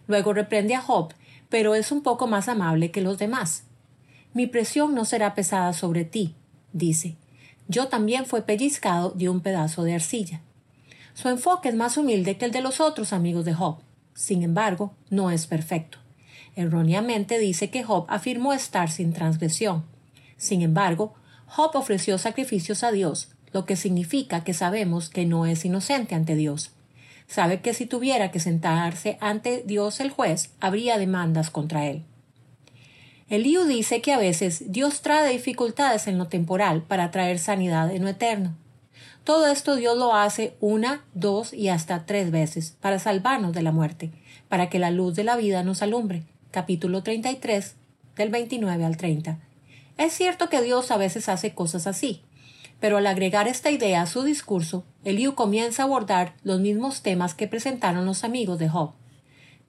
Luego 0.07 0.33
reprende 0.33 0.77
a 0.77 0.81
Job, 0.81 1.13
pero 1.49 1.75
es 1.75 1.91
un 1.91 2.03
poco 2.03 2.29
más 2.29 2.49
amable 2.49 2.93
que 2.93 3.01
los 3.01 3.19
demás. 3.19 3.65
Mi 4.33 4.47
presión 4.47 4.95
no 4.95 5.05
será 5.05 5.35
pesada 5.35 5.73
sobre 5.73 6.05
ti, 6.05 6.37
dice. 6.73 7.17
Yo 7.67 7.89
también 7.89 8.25
fui 8.25 8.43
pellizcado 8.43 9.11
de 9.11 9.29
un 9.29 9.41
pedazo 9.41 9.83
de 9.83 9.95
arcilla. 9.95 10.41
Su 11.15 11.29
enfoque 11.29 11.69
es 11.69 11.75
más 11.75 11.97
humilde 11.97 12.37
que 12.37 12.45
el 12.45 12.53
de 12.53 12.61
los 12.61 12.81
otros 12.81 13.13
amigos 13.13 13.45
de 13.45 13.55
Job. 13.55 13.79
Sin 14.15 14.45
embargo, 14.45 14.95
no 15.11 15.33
es 15.33 15.49
perfecto. 15.49 15.99
Erróneamente 16.55 17.41
dice 17.41 17.69
que 17.71 17.83
Job 17.83 18.07
afirmó 18.09 18.53
estar 18.53 18.91
sin 18.91 19.13
transgresión. 19.13 19.85
Sin 20.37 20.63
embargo, 20.63 21.15
Job 21.47 21.73
ofreció 21.75 22.19
sacrificios 22.19 22.85
a 22.85 22.93
Dios, 22.93 23.34
lo 23.55 23.65
que 23.65 23.77
significa 23.77 24.43
que 24.43 24.53
sabemos 24.53 25.09
que 25.09 25.25
no 25.25 25.47
es 25.47 25.65
inocente 25.65 26.17
ante 26.17 26.35
Dios. 26.35 26.73
Sabe 27.29 27.61
que 27.61 27.73
si 27.73 27.87
tuviera 27.87 28.33
que 28.33 28.41
sentarse 28.41 29.17
ante 29.21 29.63
Dios 29.65 30.01
el 30.01 30.11
juez, 30.11 30.51
habría 30.61 30.99
demandas 30.99 31.51
contra 31.51 31.87
él. 31.87 32.03
Eliú 33.29 33.65
dice 33.65 34.03
que 34.03 34.13
a 34.13 34.19
veces 34.19 34.73
Dios 34.73 35.01
trae 35.03 35.33
dificultades 35.33 36.09
en 36.09 36.19
lo 36.19 36.27
temporal 36.27 36.83
para 36.83 37.13
traer 37.13 37.39
sanidad 37.39 37.91
en 37.95 38.03
lo 38.03 38.09
eterno. 38.09 38.55
Todo 39.23 39.47
esto 39.47 39.77
Dios 39.77 39.97
lo 39.97 40.15
hace 40.15 40.57
una, 40.61 41.05
dos 41.15 41.55
y 41.55 41.69
hasta 41.69 42.05
tres 42.07 42.33
veces 42.33 42.77
para 42.81 42.99
salvarnos 42.99 43.55
de 43.55 43.63
la 43.63 43.73
muerte, 43.73 44.11
para 44.49 44.69
que 44.69 44.81
la 44.81 44.91
luz 44.91 45.15
de 45.15 45.25
la 45.25 45.37
vida 45.37 45.63
nos 45.63 45.81
alumbre. 45.81 46.25
Capítulo 46.51 47.05
33, 47.05 47.77
del 48.17 48.31
29 48.31 48.85
al 48.85 48.97
30. 48.97 49.39
Es 49.97 50.13
cierto 50.13 50.49
que 50.49 50.61
Dios 50.61 50.91
a 50.91 50.97
veces 50.97 51.29
hace 51.29 51.55
cosas 51.55 51.87
así, 51.87 52.23
pero 52.81 52.99
al 52.99 53.07
agregar 53.07 53.49
esta 53.49 53.71
idea 53.71 54.03
a 54.03 54.07
su 54.07 54.23
discurso, 54.23 54.85
Eliú 55.05 55.35
comienza 55.35 55.83
a 55.83 55.87
abordar 55.87 56.35
los 56.43 56.61
mismos 56.61 57.03
temas 57.03 57.35
que 57.35 57.49
presentaron 57.49 58.07
los 58.07 58.25
amigos 58.25 58.59
de 58.59 58.69
Job. 58.69 58.93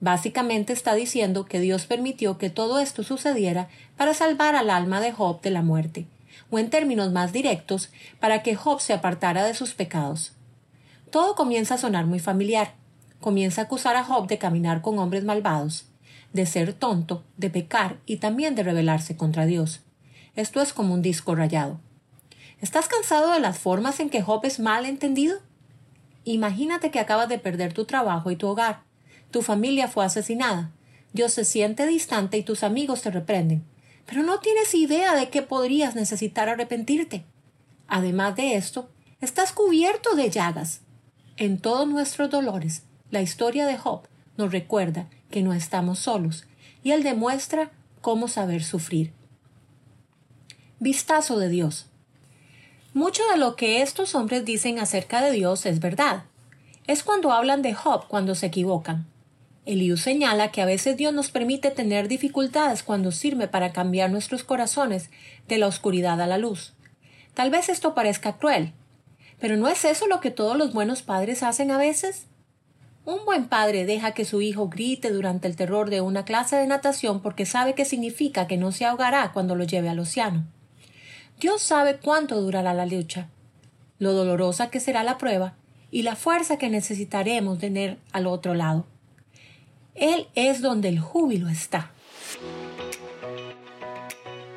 Básicamente 0.00 0.72
está 0.72 0.94
diciendo 0.94 1.46
que 1.46 1.60
Dios 1.60 1.86
permitió 1.86 2.36
que 2.36 2.50
todo 2.50 2.78
esto 2.78 3.02
sucediera 3.02 3.68
para 3.96 4.12
salvar 4.12 4.54
al 4.54 4.70
alma 4.70 5.00
de 5.00 5.12
Job 5.12 5.40
de 5.40 5.50
la 5.50 5.62
muerte, 5.62 6.06
o 6.50 6.58
en 6.58 6.68
términos 6.68 7.12
más 7.12 7.32
directos, 7.32 7.90
para 8.20 8.42
que 8.42 8.54
Job 8.54 8.80
se 8.80 8.92
apartara 8.92 9.44
de 9.44 9.54
sus 9.54 9.72
pecados. 9.72 10.32
Todo 11.10 11.34
comienza 11.34 11.74
a 11.74 11.78
sonar 11.78 12.04
muy 12.06 12.18
familiar. 12.18 12.74
Comienza 13.20 13.62
a 13.62 13.64
acusar 13.64 13.96
a 13.96 14.04
Job 14.04 14.26
de 14.26 14.38
caminar 14.38 14.82
con 14.82 14.98
hombres 14.98 15.24
malvados, 15.24 15.86
de 16.32 16.44
ser 16.44 16.74
tonto, 16.74 17.24
de 17.38 17.48
pecar 17.48 17.96
y 18.04 18.18
también 18.18 18.54
de 18.54 18.62
rebelarse 18.62 19.16
contra 19.16 19.46
Dios. 19.46 19.80
Esto 20.34 20.60
es 20.60 20.74
como 20.74 20.92
un 20.92 21.00
disco 21.00 21.34
rayado. 21.34 21.80
¿Estás 22.60 22.88
cansado 22.88 23.32
de 23.32 23.40
las 23.40 23.58
formas 23.58 24.00
en 24.00 24.08
que 24.08 24.22
Job 24.22 24.40
es 24.44 24.60
mal 24.60 24.86
entendido? 24.86 25.40
Imagínate 26.24 26.90
que 26.90 26.98
acabas 26.98 27.28
de 27.28 27.38
perder 27.38 27.74
tu 27.74 27.84
trabajo 27.84 28.30
y 28.30 28.36
tu 28.36 28.46
hogar. 28.48 28.82
Tu 29.30 29.42
familia 29.42 29.88
fue 29.88 30.06
asesinada. 30.06 30.72
Dios 31.12 31.34
se 31.34 31.44
siente 31.44 31.86
distante 31.86 32.38
y 32.38 32.42
tus 32.42 32.62
amigos 32.62 33.02
te 33.02 33.10
reprenden. 33.10 33.64
Pero 34.06 34.22
no 34.22 34.40
tienes 34.40 34.74
idea 34.74 35.14
de 35.14 35.28
que 35.28 35.42
podrías 35.42 35.94
necesitar 35.94 36.48
arrepentirte. 36.48 37.26
Además 37.88 38.36
de 38.36 38.56
esto, 38.56 38.88
estás 39.20 39.52
cubierto 39.52 40.14
de 40.14 40.30
llagas. 40.30 40.80
En 41.36 41.58
todos 41.58 41.86
nuestros 41.86 42.30
dolores, 42.30 42.84
la 43.10 43.20
historia 43.20 43.66
de 43.66 43.76
Job 43.76 44.08
nos 44.38 44.50
recuerda 44.50 45.08
que 45.30 45.42
no 45.42 45.52
estamos 45.52 45.98
solos 45.98 46.46
y 46.82 46.92
él 46.92 47.02
demuestra 47.02 47.70
cómo 48.00 48.28
saber 48.28 48.64
sufrir. 48.64 49.12
Vistazo 50.80 51.38
de 51.38 51.48
Dios. 51.48 51.90
Mucho 52.96 53.22
de 53.30 53.36
lo 53.36 53.56
que 53.56 53.82
estos 53.82 54.14
hombres 54.14 54.46
dicen 54.46 54.78
acerca 54.78 55.20
de 55.20 55.30
Dios 55.30 55.66
es 55.66 55.80
verdad. 55.80 56.22
es 56.86 57.02
cuando 57.02 57.30
hablan 57.30 57.60
de 57.60 57.74
Job 57.74 58.08
cuando 58.08 58.34
se 58.34 58.46
equivocan. 58.46 59.06
Eliú 59.66 59.98
señala 59.98 60.50
que 60.50 60.62
a 60.62 60.64
veces 60.64 60.96
Dios 60.96 61.12
nos 61.12 61.30
permite 61.30 61.70
tener 61.70 62.08
dificultades 62.08 62.82
cuando 62.82 63.12
sirve 63.12 63.48
para 63.48 63.74
cambiar 63.74 64.10
nuestros 64.10 64.44
corazones 64.44 65.10
de 65.46 65.58
la 65.58 65.66
oscuridad 65.66 66.22
a 66.22 66.26
la 66.26 66.38
luz. 66.38 66.72
Tal 67.34 67.50
vez 67.50 67.68
esto 67.68 67.94
parezca 67.94 68.38
cruel, 68.38 68.72
pero 69.38 69.58
¿no 69.58 69.68
es 69.68 69.84
eso 69.84 70.06
lo 70.06 70.20
que 70.20 70.30
todos 70.30 70.56
los 70.56 70.72
buenos 70.72 71.02
padres 71.02 71.42
hacen 71.42 71.72
a 71.72 71.76
veces? 71.76 72.28
Un 73.04 73.26
buen 73.26 73.46
padre 73.46 73.84
deja 73.84 74.12
que 74.12 74.24
su 74.24 74.40
hijo 74.40 74.70
grite 74.70 75.10
durante 75.10 75.48
el 75.48 75.56
terror 75.56 75.90
de 75.90 76.00
una 76.00 76.24
clase 76.24 76.56
de 76.56 76.66
natación 76.66 77.20
porque 77.20 77.44
sabe 77.44 77.74
que 77.74 77.84
significa 77.84 78.46
que 78.46 78.56
no 78.56 78.72
se 78.72 78.86
ahogará 78.86 79.32
cuando 79.34 79.54
lo 79.54 79.64
lleve 79.64 79.90
al 79.90 79.98
océano. 79.98 80.46
Dios 81.38 81.60
sabe 81.62 81.98
cuánto 81.98 82.40
durará 82.40 82.72
la 82.72 82.86
lucha, 82.86 83.28
lo 83.98 84.12
dolorosa 84.12 84.70
que 84.70 84.80
será 84.80 85.02
la 85.02 85.18
prueba 85.18 85.54
y 85.90 86.02
la 86.02 86.16
fuerza 86.16 86.56
que 86.56 86.70
necesitaremos 86.70 87.58
tener 87.58 87.98
al 88.12 88.26
otro 88.26 88.54
lado. 88.54 88.86
Él 89.94 90.28
es 90.34 90.62
donde 90.62 90.88
el 90.88 90.98
júbilo 90.98 91.48
está. 91.48 91.90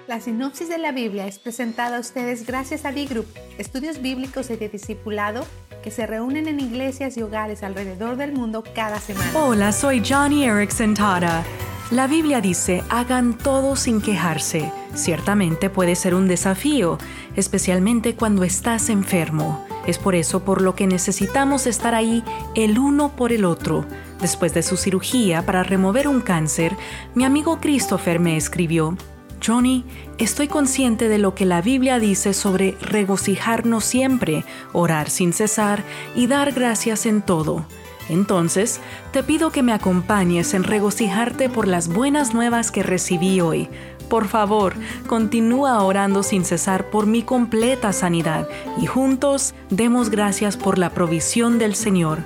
La 0.09 0.19
sinopsis 0.19 0.67
de 0.67 0.79
la 0.79 0.91
Biblia 0.91 1.27
es 1.27 1.37
presentada 1.37 1.97
a 1.97 1.99
ustedes 1.99 2.47
gracias 2.47 2.83
a 2.83 2.89
B-Group, 2.89 3.27
estudios 3.59 4.01
bíblicos 4.01 4.49
y 4.49 4.55
de 4.55 4.67
discipulado 4.67 5.45
que 5.83 5.91
se 5.91 6.07
reúnen 6.07 6.47
en 6.47 6.59
iglesias 6.59 7.15
y 7.15 7.21
hogares 7.21 7.61
alrededor 7.61 8.17
del 8.17 8.33
mundo 8.33 8.63
cada 8.73 8.99
semana. 8.99 9.31
Hola, 9.35 9.71
soy 9.71 10.01
Johnny 10.03 10.45
Erickson 10.45 10.95
Tara. 10.95 11.43
La 11.91 12.07
Biblia 12.07 12.41
dice, 12.41 12.83
hagan 12.89 13.37
todo 13.37 13.75
sin 13.75 14.01
quejarse. 14.01 14.71
Ciertamente 14.95 15.69
puede 15.69 15.93
ser 15.93 16.15
un 16.15 16.27
desafío, 16.27 16.97
especialmente 17.35 18.15
cuando 18.15 18.43
estás 18.43 18.89
enfermo. 18.89 19.63
Es 19.85 19.99
por 19.99 20.15
eso 20.15 20.43
por 20.43 20.63
lo 20.63 20.73
que 20.73 20.87
necesitamos 20.87 21.67
estar 21.67 21.93
ahí 21.93 22.23
el 22.55 22.79
uno 22.79 23.15
por 23.15 23.31
el 23.31 23.45
otro 23.45 23.85
Después 24.21 24.53
de 24.53 24.63
su 24.63 24.75
cirugía 24.75 25.45
para 25.45 25.63
remover 25.63 26.07
un 26.07 26.19
cáncer, 26.19 26.75
mi 27.15 27.23
amigo 27.23 27.59
Christopher 27.61 28.19
me 28.19 28.35
escribió, 28.35 28.97
Johnny, 29.45 29.85
estoy 30.17 30.47
consciente 30.47 31.07
de 31.09 31.17
lo 31.17 31.35
que 31.35 31.45
la 31.45 31.61
Biblia 31.61 31.99
dice 31.99 32.33
sobre 32.33 32.77
regocijarnos 32.81 33.85
siempre, 33.85 34.43
orar 34.73 35.09
sin 35.09 35.33
cesar 35.33 35.83
y 36.15 36.27
dar 36.27 36.51
gracias 36.51 37.05
en 37.05 37.21
todo. 37.21 37.65
Entonces, 38.09 38.81
te 39.11 39.23
pido 39.23 39.51
que 39.51 39.63
me 39.63 39.71
acompañes 39.71 40.53
en 40.53 40.63
regocijarte 40.63 41.47
por 41.47 41.67
las 41.67 41.87
buenas 41.87 42.33
nuevas 42.33 42.71
que 42.71 42.83
recibí 42.83 43.39
hoy. 43.39 43.69
Por 44.09 44.27
favor, 44.27 44.73
continúa 45.07 45.83
orando 45.83 46.23
sin 46.23 46.43
cesar 46.43 46.89
por 46.89 47.05
mi 47.05 47.21
completa 47.21 47.93
sanidad 47.93 48.49
y 48.81 48.87
juntos 48.87 49.53
demos 49.69 50.09
gracias 50.09 50.57
por 50.57 50.79
la 50.79 50.89
provisión 50.89 51.59
del 51.59 51.75
Señor. 51.75 52.19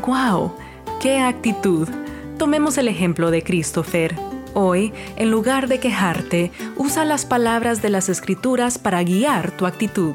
¡Guau! 0.00 0.54
¡Qué 1.00 1.18
actitud! 1.18 1.86
Tomemos 2.38 2.78
el 2.78 2.88
ejemplo 2.88 3.30
de 3.30 3.42
Christopher. 3.42 4.35
Hoy, 4.58 4.90
en 5.16 5.30
lugar 5.30 5.68
de 5.68 5.80
quejarte, 5.80 6.50
usa 6.78 7.04
las 7.04 7.26
palabras 7.26 7.82
de 7.82 7.90
las 7.90 8.08
escrituras 8.08 8.78
para 8.78 9.02
guiar 9.02 9.50
tu 9.50 9.66
actitud. 9.66 10.14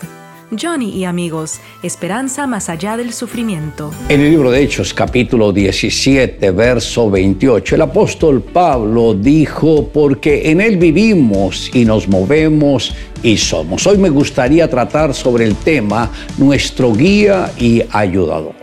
Johnny 0.60 0.90
y 0.90 1.04
amigos, 1.04 1.60
esperanza 1.84 2.48
más 2.48 2.68
allá 2.68 2.98
del 2.98 3.14
sufrimiento. 3.14 3.92
En 4.10 4.20
el 4.20 4.32
libro 4.32 4.50
de 4.50 4.64
Hechos 4.64 4.96
capítulo 4.96 5.54
17, 5.54 6.50
verso 6.50 7.12
28, 7.12 7.76
el 7.76 7.82
apóstol 7.84 8.42
Pablo 8.42 9.14
dijo, 9.14 9.88
porque 9.90 10.50
en 10.50 10.60
él 10.60 10.78
vivimos 10.78 11.70
y 11.76 11.86
nos 11.86 12.08
movemos 12.08 12.96
y 13.22 13.38
somos. 13.38 13.86
Hoy 13.86 14.00
me 14.00 14.10
gustaría 14.10 14.68
tratar 14.68 15.14
sobre 15.14 15.46
el 15.46 15.56
tema 15.56 16.10
nuestro 16.40 16.94
guía 16.94 17.52
y 17.60 17.84
ayudador. 17.92 18.61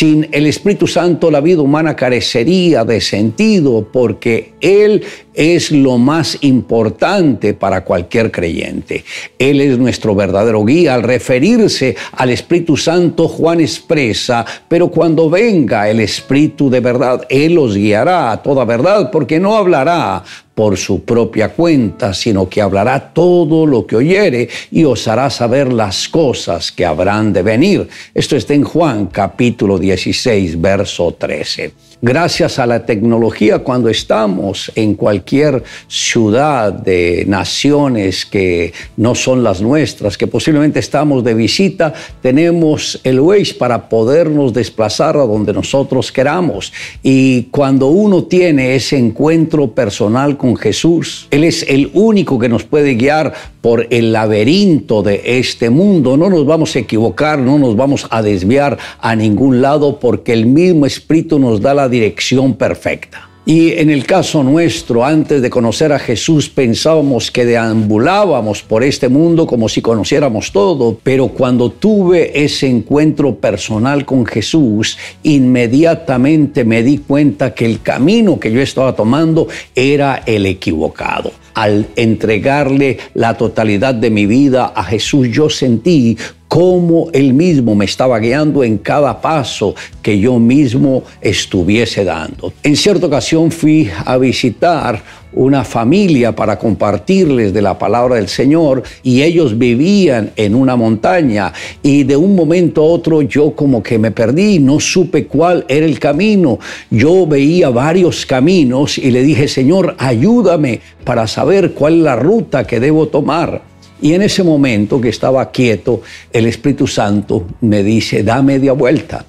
Sin 0.00 0.26
el 0.32 0.46
Espíritu 0.46 0.86
Santo 0.86 1.30
la 1.30 1.42
vida 1.42 1.60
humana 1.60 1.94
carecería 1.94 2.86
de 2.86 3.02
sentido 3.02 3.86
porque 3.92 4.54
Él 4.62 5.04
es 5.34 5.70
lo 5.70 5.98
más 5.98 6.38
importante 6.42 7.54
para 7.54 7.84
cualquier 7.84 8.30
creyente. 8.30 9.04
Él 9.38 9.60
es 9.60 9.78
nuestro 9.78 10.14
verdadero 10.14 10.64
guía. 10.64 10.94
Al 10.94 11.02
referirse 11.02 11.96
al 12.12 12.30
Espíritu 12.30 12.76
Santo, 12.76 13.28
Juan 13.28 13.60
expresa, 13.60 14.44
pero 14.68 14.88
cuando 14.88 15.30
venga 15.30 15.88
el 15.88 16.00
Espíritu 16.00 16.70
de 16.70 16.80
verdad, 16.80 17.26
Él 17.28 17.54
los 17.54 17.76
guiará 17.76 18.32
a 18.32 18.42
toda 18.42 18.64
verdad 18.64 19.10
porque 19.10 19.38
no 19.38 19.56
hablará 19.56 20.22
por 20.54 20.76
su 20.76 21.04
propia 21.04 21.50
cuenta, 21.50 22.12
sino 22.12 22.48
que 22.48 22.60
hablará 22.60 23.12
todo 23.14 23.64
lo 23.64 23.86
que 23.86 23.96
oyere 23.96 24.48
y 24.70 24.84
os 24.84 25.08
hará 25.08 25.30
saber 25.30 25.72
las 25.72 26.08
cosas 26.08 26.70
que 26.70 26.84
habrán 26.84 27.32
de 27.32 27.42
venir. 27.42 27.88
Esto 28.12 28.36
está 28.36 28.52
en 28.52 28.64
Juan 28.64 29.06
capítulo 29.06 29.78
16, 29.78 30.60
verso 30.60 31.14
13 31.18 31.89
gracias 32.02 32.58
a 32.58 32.66
la 32.66 32.86
tecnología 32.86 33.58
cuando 33.58 33.88
estamos 33.88 34.72
en 34.74 34.94
cualquier 34.94 35.62
ciudad 35.86 36.72
de 36.72 37.24
naciones 37.26 38.24
que 38.24 38.72
no 38.96 39.14
son 39.14 39.42
las 39.42 39.60
nuestras, 39.60 40.16
que 40.16 40.26
posiblemente 40.26 40.78
estamos 40.78 41.22
de 41.24 41.34
visita, 41.34 41.92
tenemos 42.22 43.00
el 43.04 43.20
Waze 43.20 43.54
para 43.54 43.88
podernos 43.88 44.52
desplazar 44.54 45.16
a 45.16 45.26
donde 45.26 45.52
nosotros 45.52 46.10
queramos. 46.10 46.72
Y 47.02 47.44
cuando 47.44 47.88
uno 47.88 48.24
tiene 48.24 48.74
ese 48.74 48.96
encuentro 48.96 49.72
personal 49.72 50.36
con 50.36 50.56
Jesús, 50.56 51.28
Él 51.30 51.44
es 51.44 51.66
el 51.68 51.90
único 51.92 52.38
que 52.38 52.48
nos 52.48 52.64
puede 52.64 52.94
guiar 52.94 53.34
por 53.60 53.86
el 53.90 54.12
laberinto 54.12 55.02
de 55.02 55.38
este 55.38 55.68
mundo. 55.68 56.16
No 56.16 56.30
nos 56.30 56.46
vamos 56.46 56.74
a 56.74 56.78
equivocar, 56.78 57.38
no 57.38 57.58
nos 57.58 57.76
vamos 57.76 58.06
a 58.10 58.22
desviar 58.22 58.78
a 59.00 59.14
ningún 59.14 59.60
lado 59.60 60.00
porque 60.00 60.32
el 60.32 60.46
mismo 60.46 60.86
Espíritu 60.86 61.38
nos 61.38 61.60
da 61.60 61.74
la 61.74 61.89
dirección 61.90 62.54
perfecta. 62.54 63.30
Y 63.46 63.72
en 63.72 63.88
el 63.88 64.04
caso 64.04 64.44
nuestro, 64.44 65.04
antes 65.04 65.40
de 65.40 65.48
conocer 65.48 65.92
a 65.92 65.98
Jesús, 65.98 66.48
pensábamos 66.50 67.30
que 67.30 67.46
deambulábamos 67.46 68.62
por 68.62 68.84
este 68.84 69.08
mundo 69.08 69.46
como 69.46 69.68
si 69.68 69.80
conociéramos 69.80 70.52
todo, 70.52 70.98
pero 71.02 71.28
cuando 71.28 71.70
tuve 71.70 72.44
ese 72.44 72.68
encuentro 72.68 73.34
personal 73.34 74.04
con 74.04 74.26
Jesús, 74.26 74.98
inmediatamente 75.22 76.64
me 76.64 76.82
di 76.82 76.98
cuenta 76.98 77.54
que 77.54 77.64
el 77.64 77.80
camino 77.80 78.38
que 78.38 78.52
yo 78.52 78.60
estaba 78.60 78.94
tomando 78.94 79.48
era 79.74 80.22
el 80.26 80.44
equivocado. 80.46 81.32
Al 81.54 81.88
entregarle 81.96 82.98
la 83.14 83.36
totalidad 83.36 83.94
de 83.94 84.10
mi 84.10 84.26
vida 84.26 84.72
a 84.74 84.84
Jesús, 84.84 85.28
yo 85.30 85.50
sentí 85.50 86.16
cómo 86.50 87.10
Él 87.12 87.32
mismo 87.32 87.76
me 87.76 87.84
estaba 87.84 88.18
guiando 88.18 88.64
en 88.64 88.78
cada 88.78 89.20
paso 89.20 89.74
que 90.02 90.18
yo 90.18 90.38
mismo 90.40 91.04
estuviese 91.20 92.04
dando. 92.04 92.52
En 92.64 92.76
cierta 92.76 93.06
ocasión 93.06 93.52
fui 93.52 93.88
a 94.04 94.16
visitar 94.16 95.00
una 95.32 95.64
familia 95.64 96.34
para 96.34 96.58
compartirles 96.58 97.52
de 97.52 97.62
la 97.62 97.78
palabra 97.78 98.16
del 98.16 98.28
Señor 98.28 98.82
y 99.02 99.22
ellos 99.22 99.56
vivían 99.56 100.32
en 100.36 100.54
una 100.54 100.76
montaña 100.76 101.52
y 101.82 102.04
de 102.04 102.16
un 102.16 102.34
momento 102.34 102.82
a 102.82 102.86
otro 102.86 103.22
yo 103.22 103.52
como 103.52 103.82
que 103.82 103.98
me 103.98 104.10
perdí, 104.10 104.58
no 104.58 104.80
supe 104.80 105.26
cuál 105.26 105.64
era 105.68 105.86
el 105.86 105.98
camino. 105.98 106.58
Yo 106.90 107.26
veía 107.26 107.70
varios 107.70 108.26
caminos 108.26 108.98
y 108.98 109.10
le 109.10 109.22
dije, 109.22 109.46
Señor, 109.48 109.94
ayúdame 109.98 110.80
para 111.04 111.26
saber 111.26 111.72
cuál 111.72 111.98
es 111.98 112.02
la 112.02 112.16
ruta 112.16 112.66
que 112.66 112.80
debo 112.80 113.08
tomar. 113.08 113.62
Y 114.02 114.14
en 114.14 114.22
ese 114.22 114.42
momento 114.42 115.00
que 115.00 115.10
estaba 115.10 115.50
quieto, 115.50 116.00
el 116.32 116.46
Espíritu 116.46 116.86
Santo 116.86 117.46
me 117.60 117.82
dice, 117.82 118.22
da 118.22 118.42
media 118.42 118.72
vuelta. 118.72 119.26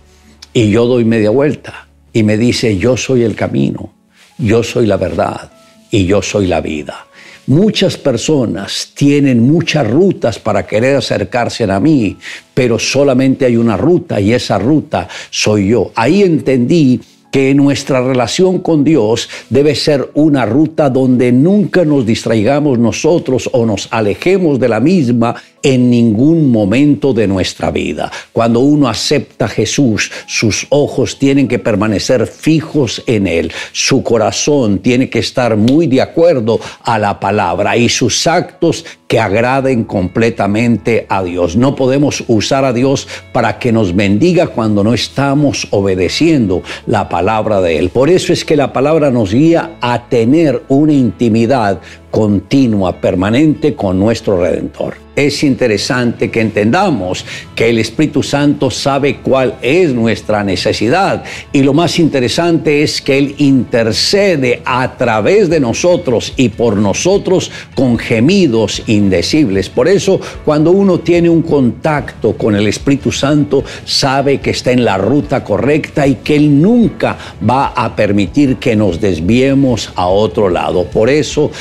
Y 0.53 0.69
yo 0.69 0.85
doy 0.85 1.03
media 1.03 1.29
vuelta. 1.29 1.87
Y 2.13 2.23
me 2.23 2.37
dice, 2.37 2.77
yo 2.77 2.95
soy 2.97 3.23
el 3.23 3.35
camino, 3.35 3.93
yo 4.37 4.63
soy 4.63 4.85
la 4.85 4.97
verdad 4.97 5.51
y 5.91 6.05
yo 6.05 6.21
soy 6.21 6.47
la 6.47 6.61
vida. 6.61 7.07
Muchas 7.47 7.97
personas 7.97 8.91
tienen 8.93 9.41
muchas 9.41 9.89
rutas 9.89 10.39
para 10.39 10.65
querer 10.65 10.95
acercarse 10.95 11.65
a 11.65 11.79
mí, 11.79 12.17
pero 12.53 12.79
solamente 12.79 13.45
hay 13.45 13.57
una 13.57 13.75
ruta 13.75 14.21
y 14.21 14.33
esa 14.33 14.57
ruta 14.57 15.07
soy 15.29 15.69
yo. 15.69 15.91
Ahí 15.95 16.23
entendí 16.23 17.01
que 17.31 17.55
nuestra 17.55 18.01
relación 18.01 18.59
con 18.59 18.83
Dios 18.83 19.29
debe 19.49 19.73
ser 19.73 20.11
una 20.13 20.45
ruta 20.45 20.89
donde 20.89 21.31
nunca 21.31 21.85
nos 21.85 22.05
distraigamos 22.05 22.77
nosotros 22.77 23.49
o 23.53 23.65
nos 23.65 23.87
alejemos 23.89 24.59
de 24.59 24.67
la 24.67 24.81
misma 24.81 25.35
en 25.63 25.89
ningún 25.89 26.51
momento 26.51 27.13
de 27.13 27.27
nuestra 27.27 27.71
vida. 27.71 28.11
Cuando 28.33 28.59
uno 28.59 28.89
acepta 28.89 29.45
a 29.45 29.47
Jesús, 29.47 30.11
sus 30.25 30.67
ojos 30.69 31.19
tienen 31.19 31.47
que 31.47 31.59
permanecer 31.59 32.27
fijos 32.27 33.01
en 33.05 33.27
Él, 33.27 33.51
su 33.71 34.03
corazón 34.03 34.79
tiene 34.79 35.09
que 35.09 35.19
estar 35.19 35.55
muy 35.55 35.87
de 35.87 36.01
acuerdo 36.01 36.59
a 36.83 36.99
la 36.99 37.19
palabra 37.19 37.77
y 37.77 37.87
sus 37.89 38.27
actos 38.27 38.83
que 39.07 39.19
agraden 39.19 39.83
completamente 39.83 41.05
a 41.09 41.21
Dios. 41.21 41.55
No 41.55 41.75
podemos 41.75 42.23
usar 42.27 42.65
a 42.65 42.73
Dios 42.73 43.07
para 43.31 43.59
que 43.59 43.71
nos 43.71 43.95
bendiga 43.95 44.47
cuando 44.47 44.83
no 44.83 44.93
estamos 44.93 45.67
obedeciendo 45.71 46.63
la 46.87 47.07
palabra 47.07 47.20
palabra 47.21 47.61
de 47.61 47.77
Él. 47.77 47.89
Por 47.91 48.09
eso 48.09 48.33
es 48.33 48.43
que 48.43 48.55
la 48.55 48.73
palabra 48.73 49.11
nos 49.11 49.31
guía 49.31 49.73
a 49.79 50.09
tener 50.09 50.63
una 50.69 50.93
intimidad 50.93 51.79
continua, 52.11 52.99
permanente 52.99 53.73
con 53.73 53.97
nuestro 53.97 54.39
Redentor. 54.39 54.95
Es 55.13 55.43
interesante 55.43 56.31
que 56.31 56.39
entendamos 56.39 57.25
que 57.53 57.69
el 57.69 57.79
Espíritu 57.79 58.23
Santo 58.23 58.71
sabe 58.71 59.17
cuál 59.17 59.55
es 59.61 59.93
nuestra 59.93 60.41
necesidad 60.41 61.25
y 61.51 61.63
lo 61.63 61.73
más 61.73 61.99
interesante 61.99 62.81
es 62.81 63.01
que 63.01 63.17
Él 63.17 63.35
intercede 63.37 64.61
a 64.63 64.95
través 64.95 65.49
de 65.49 65.59
nosotros 65.59 66.33
y 66.37 66.47
por 66.47 66.77
nosotros 66.77 67.51
con 67.75 67.97
gemidos 67.97 68.83
indecibles. 68.87 69.67
Por 69.67 69.89
eso 69.89 70.19
cuando 70.45 70.71
uno 70.71 71.01
tiene 71.01 71.29
un 71.29 71.41
contacto 71.41 72.37
con 72.37 72.55
el 72.55 72.67
Espíritu 72.67 73.11
Santo 73.11 73.65
sabe 73.83 74.39
que 74.39 74.51
está 74.51 74.71
en 74.71 74.85
la 74.85 74.97
ruta 74.97 75.43
correcta 75.43 76.07
y 76.07 76.15
que 76.15 76.37
Él 76.37 76.61
nunca 76.61 77.17
va 77.47 77.73
a 77.75 77.97
permitir 77.97 78.55
que 78.57 78.77
nos 78.77 79.01
desviemos 79.01 79.91
a 79.95 80.07
otro 80.07 80.47
lado. 80.47 80.85
Por 80.85 81.09
eso, 81.09 81.51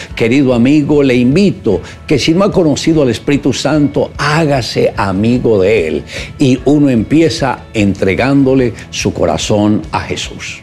amigo, 0.48 1.02
le 1.02 1.14
invito 1.14 1.80
que 2.06 2.18
si 2.18 2.32
no 2.32 2.44
ha 2.44 2.50
conocido 2.50 3.02
al 3.02 3.10
Espíritu 3.10 3.52
Santo, 3.52 4.10
hágase 4.16 4.92
amigo 4.96 5.60
de 5.60 5.88
Él. 5.88 6.04
Y 6.38 6.58
uno 6.64 6.88
empieza 6.88 7.66
entregándole 7.74 8.72
su 8.90 9.12
corazón 9.12 9.82
a 9.92 10.00
Jesús. 10.00 10.62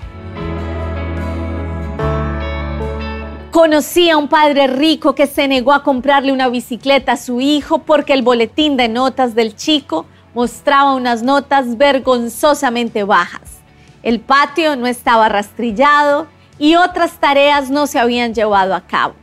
Conocí 3.51 4.09
a 4.09 4.17
un 4.17 4.27
padre 4.27 4.67
rico 4.67 5.15
que 5.15 5.27
se 5.27 5.47
negó 5.47 5.73
a 5.73 5.83
comprarle 5.83 6.31
una 6.31 6.47
bicicleta 6.47 7.13
a 7.13 7.17
su 7.17 7.41
hijo 7.41 7.79
porque 7.79 8.13
el 8.13 8.21
boletín 8.21 8.77
de 8.77 8.87
notas 8.87 9.35
del 9.35 9.55
chico 9.55 10.05
mostraba 10.35 10.93
unas 10.93 11.23
notas 11.23 11.77
vergonzosamente 11.77 13.03
bajas. 13.03 13.57
El 14.03 14.19
patio 14.19 14.75
no 14.75 14.85
estaba 14.85 15.27
rastrillado 15.27 16.27
y 16.59 16.75
otras 16.75 17.19
tareas 17.19 17.69
no 17.69 17.87
se 17.87 17.99
habían 17.99 18.33
llevado 18.33 18.75
a 18.75 18.81
cabo. 18.81 19.15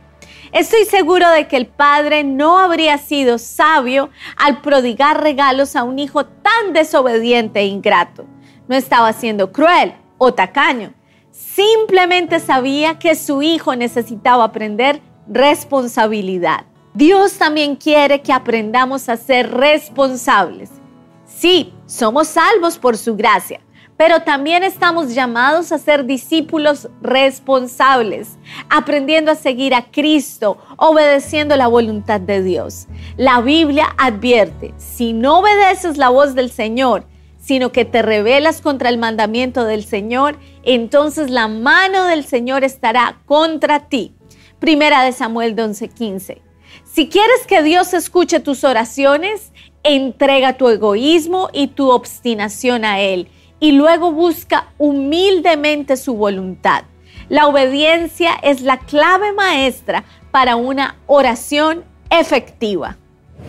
Estoy 0.55 0.85
seguro 0.85 1.29
de 1.31 1.49
que 1.49 1.57
el 1.57 1.67
padre 1.67 2.23
no 2.23 2.59
habría 2.59 2.97
sido 2.97 3.39
sabio 3.39 4.09
al 4.37 4.61
prodigar 4.61 5.21
regalos 5.21 5.75
a 5.75 5.83
un 5.83 5.99
hijo 5.99 6.25
tan 6.25 6.71
desobediente 6.71 7.59
e 7.59 7.65
ingrato. 7.65 8.25
No 8.69 8.77
estaba 8.77 9.11
siendo 9.11 9.51
cruel 9.51 9.95
o 10.17 10.33
tacaño. 10.33 10.93
Simplemente 11.29 12.39
sabía 12.39 12.97
que 12.97 13.15
su 13.15 13.41
hijo 13.41 13.75
necesitaba 13.75 14.45
aprender 14.45 15.01
responsabilidad. 15.27 16.63
Dios 16.93 17.33
también 17.33 17.75
quiere 17.75 18.21
que 18.21 18.31
aprendamos 18.31 19.09
a 19.09 19.17
ser 19.17 19.51
responsables. 19.51 20.71
Sí, 21.25 21.73
somos 21.85 22.29
salvos 22.29 22.77
por 22.77 22.95
su 22.95 23.17
gracia, 23.17 23.59
pero 23.97 24.21
también 24.21 24.63
estamos 24.63 25.13
llamados 25.13 25.71
a 25.71 25.77
ser 25.77 26.05
discípulos 26.05 26.89
responsables, 27.01 28.37
aprendiendo 28.69 29.31
a 29.31 29.35
seguir 29.35 29.73
a 29.73 29.89
Cristo, 29.89 30.57
obedeciendo 30.77 31.55
la 31.55 31.67
voluntad 31.67 32.19
de 32.19 32.43
Dios. 32.43 32.87
La 33.15 33.41
Biblia 33.41 33.87
advierte, 33.97 34.73
si 34.77 35.13
no 35.13 35.39
obedeces 35.39 35.97
la 35.97 36.09
voz 36.09 36.35
del 36.35 36.51
Señor, 36.51 37.05
sino 37.37 37.71
que 37.71 37.85
te 37.85 38.01
rebelas 38.01 38.59
contra 38.59 38.89
el 38.89 38.97
mandamiento 38.97 39.65
del 39.65 39.85
Señor, 39.85 40.37
entonces 40.63 41.29
la 41.29 41.47
mano 41.47 42.05
del 42.05 42.25
Señor 42.25 42.63
estará 42.63 43.21
contra 43.25 43.87
ti. 43.87 44.13
Primera 44.59 45.03
de 45.03 45.11
Samuel 45.11 45.55
11:15. 45.55 46.41
Si 46.83 47.07
quieres 47.07 47.45
que 47.47 47.61
Dios 47.61 47.93
escuche 47.93 48.39
tus 48.39 48.63
oraciones, 48.63 49.53
entrega 49.83 50.57
tu 50.57 50.67
egoísmo 50.69 51.49
y 51.53 51.67
tu 51.67 51.91
obstinación 51.91 52.83
a 52.83 52.99
Él 52.99 53.29
y 53.59 53.71
luego 53.71 54.11
busca 54.11 54.67
humildemente 54.77 55.97
su 55.97 56.15
voluntad. 56.15 56.83
La 57.29 57.47
obediencia 57.47 58.35
es 58.43 58.61
la 58.61 58.77
clave 58.77 59.33
maestra 59.33 60.03
para 60.31 60.55
una 60.55 60.97
oración 61.07 61.83
efectiva. 62.09 62.97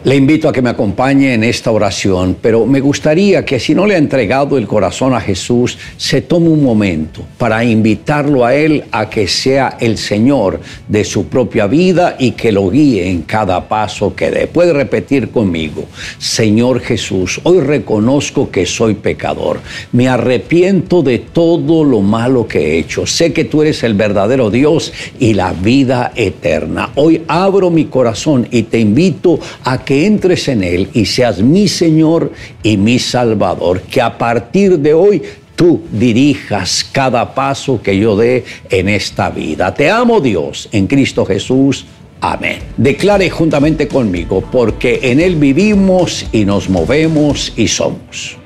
Le 0.07 0.15
invito 0.15 0.49
a 0.49 0.53
que 0.53 0.63
me 0.63 0.71
acompañe 0.71 1.35
en 1.35 1.43
esta 1.43 1.73
oración, 1.73 2.37
pero 2.41 2.65
me 2.65 2.79
gustaría 2.79 3.45
que 3.45 3.59
si 3.59 3.75
no 3.75 3.87
le 3.87 3.97
ha 3.97 3.99
entregado 3.99 4.57
el 4.57 4.69
corazón 4.69 5.15
a 5.15 5.21
Jesús, 5.21 5.77
se 5.97 6.23
tome 6.23 6.49
un 6.49 6.63
momento 6.63 7.23
para 7.37 7.65
invitarlo 7.65 8.45
a 8.45 8.55
Él 8.55 8.85
a 8.93 9.11
que 9.11 9.27
sea 9.27 9.77
el 9.81 9.99
Señor 9.99 10.61
de 10.87 11.03
su 11.03 11.27
propia 11.27 11.67
vida 11.67 12.15
y 12.21 12.31
que 12.31 12.53
lo 12.53 12.71
guíe 12.71 13.11
en 13.11 13.23
cada 13.23 13.69
paso 13.69 14.15
que 14.15 14.31
dé. 14.31 14.47
Puede 14.47 14.73
repetir 14.73 15.31
conmigo, 15.31 15.87
Señor 16.19 16.79
Jesús, 16.83 17.41
hoy 17.43 17.59
reconozco 17.59 18.49
que 18.49 18.65
soy 18.65 18.95
pecador, 18.95 19.59
me 19.91 20.09
arrepiento 20.09 21.03
de 21.03 21.19
todo 21.19 21.83
lo 21.83 22.01
malo 22.01 22.47
que 22.47 22.61
he 22.61 22.79
hecho, 22.79 23.07
sé 23.07 23.33
que 23.33 23.43
tú 23.43 23.63
eres 23.63 23.83
el 23.83 23.95
verdadero 23.95 24.51
Dios 24.51 24.93
y 25.19 25.35
la 25.35 25.53
vida 25.53 26.13
eterna. 26.15 26.91
Hoy 26.95 27.23
abro 27.27 27.71
mi 27.71 27.87
corazón 27.87 28.47
y 28.53 28.63
te 28.63 28.79
invito 28.79 29.41
que 29.85 30.07
entres 30.07 30.49
en 30.49 30.63
Él 30.63 30.89
y 30.93 31.07
seas 31.07 31.41
mi 31.43 31.69
Señor 31.69 32.33
y 32.63 32.77
mi 32.77 32.99
Salvador. 32.99 33.83
Que 33.83 34.01
a 34.01 34.17
partir 34.17 34.79
de 34.79 34.95
hoy 34.95 35.23
tú 35.57 35.83
dirijas 35.91 36.89
cada 36.93 37.35
paso 37.35 37.81
que 37.83 37.99
yo 37.99 38.17
dé 38.17 38.45
en 38.71 38.89
esta 38.89 39.31
vida. 39.31 39.75
Te 39.75 39.91
amo 39.91 40.21
Dios 40.21 40.69
en 40.73 40.87
Cristo 40.87 41.25
Jesús. 41.25 41.87
Amén. 42.21 42.61
Declare 42.77 43.29
juntamente 43.31 43.89
conmigo, 43.89 44.43
porque 44.51 45.01
en 45.03 45.21
Él 45.21 45.37
vivimos 45.37 46.27
y 46.33 46.45
nos 46.45 46.69
movemos 46.69 47.53
y 47.57 47.69
somos. 47.69 48.39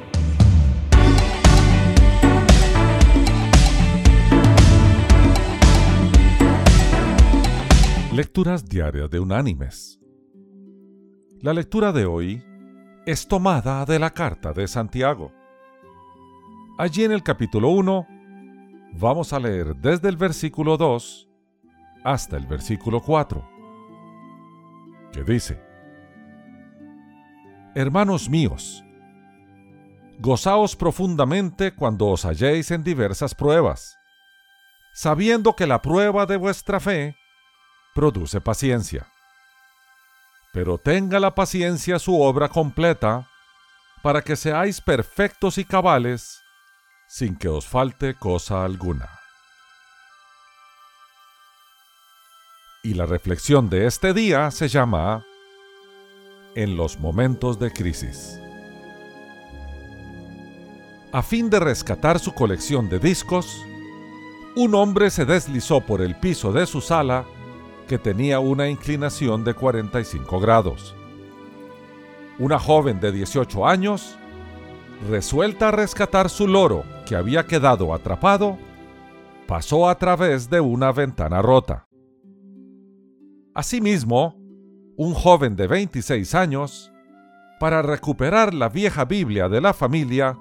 Lecturas 8.13 8.69
diarias 8.69 9.09
de 9.09 9.21
unánimes. 9.21 10.00
La 11.43 11.55
lectura 11.55 11.91
de 11.91 12.05
hoy 12.05 12.45
es 13.07 13.27
tomada 13.27 13.87
de 13.87 13.99
la 13.99 14.11
carta 14.11 14.53
de 14.53 14.69
Santiago. 14.69 15.33
Allí 16.77 17.03
en 17.03 17.13
el 17.13 17.23
capítulo 17.23 17.71
1 17.71 18.07
vamos 18.99 19.33
a 19.33 19.41
leer 19.41 19.75
desde 19.77 20.11
el 20.11 20.19
versículo 20.19 20.77
2 20.77 21.31
hasta 22.05 22.37
el 22.37 22.47
versículo 22.47 23.01
4, 23.01 23.49
que 25.15 25.25
dice, 25.25 25.59
Hermanos 27.75 28.29
míos, 28.29 28.85
gozaos 30.19 30.77
profundamente 30.77 31.75
cuando 31.75 32.09
os 32.09 32.27
halléis 32.27 32.71
en 32.71 32.85
diversas 32.85 33.35
pruebas, 33.35 33.97
sabiendo 34.93 35.57
que 35.57 35.67
la 35.67 35.81
prueba 35.81 36.27
de 36.27 36.37
vuestra 36.37 36.81
fe 36.81 37.17
produce 37.95 38.43
paciencia 38.43 39.11
pero 40.53 40.79
tenga 40.79 41.21
la 41.21 41.35
paciencia 41.35 41.99
su 41.99 42.21
obra 42.21 42.49
completa, 42.49 43.29
para 44.03 44.23
que 44.23 44.37
seáis 44.37 44.81
perfectos 44.81 45.59
y 45.59 45.65
cabales, 45.65 46.43
sin 47.07 47.37
que 47.37 47.49
os 47.49 47.67
falte 47.67 48.15
cosa 48.15 48.65
alguna. 48.65 49.09
Y 52.83 52.95
la 52.95 53.05
reflexión 53.05 53.69
de 53.69 53.87
este 53.87 54.15
día 54.15 54.51
se 54.51 54.69
llama 54.69 55.25
En 56.55 56.77
los 56.77 56.99
momentos 56.99 57.59
de 57.59 57.71
crisis. 57.71 58.41
A 61.13 61.23
fin 61.23 61.51
de 61.51 61.61
rescatar 61.61 62.19
su 62.19 62.33
colección 62.33 62.89
de 62.89 62.99
discos, 62.99 63.63
un 64.57 64.75
hombre 64.75 65.11
se 65.11 65.25
deslizó 65.25 65.81
por 65.81 66.01
el 66.01 66.17
piso 66.17 66.53
de 66.53 66.67
su 66.67 66.81
sala 66.81 67.27
que 67.91 67.99
tenía 67.99 68.39
una 68.39 68.69
inclinación 68.69 69.43
de 69.43 69.53
45 69.53 70.39
grados. 70.39 70.95
Una 72.39 72.57
joven 72.57 73.01
de 73.01 73.11
18 73.11 73.67
años, 73.67 74.17
resuelta 75.09 75.67
a 75.67 75.71
rescatar 75.73 76.31
su 76.31 76.47
loro 76.47 76.85
que 77.05 77.17
había 77.17 77.49
quedado 77.49 77.93
atrapado, 77.93 78.59
pasó 79.49 79.89
a 79.89 79.97
través 79.97 80.49
de 80.49 80.61
una 80.61 80.93
ventana 80.93 81.43
rota. 81.43 81.89
Asimismo, 83.57 84.37
un 84.97 85.13
joven 85.13 85.57
de 85.57 85.67
26 85.67 86.33
años, 86.37 86.93
para 87.59 87.83
recuperar 87.83 88.55
la 88.55 88.69
vieja 88.69 89.05
Biblia 89.05 89.49
de 89.49 89.61
la 89.61 89.75
familia, 89.75 90.39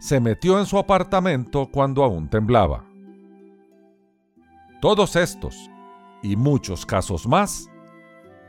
se 0.00 0.18
metió 0.18 0.58
en 0.58 0.64
su 0.64 0.78
apartamento 0.78 1.68
cuando 1.70 2.02
aún 2.02 2.30
temblaba. 2.30 2.86
Todos 4.80 5.14
estos 5.16 5.69
y 6.22 6.36
muchos 6.36 6.86
casos 6.86 7.26
más 7.26 7.70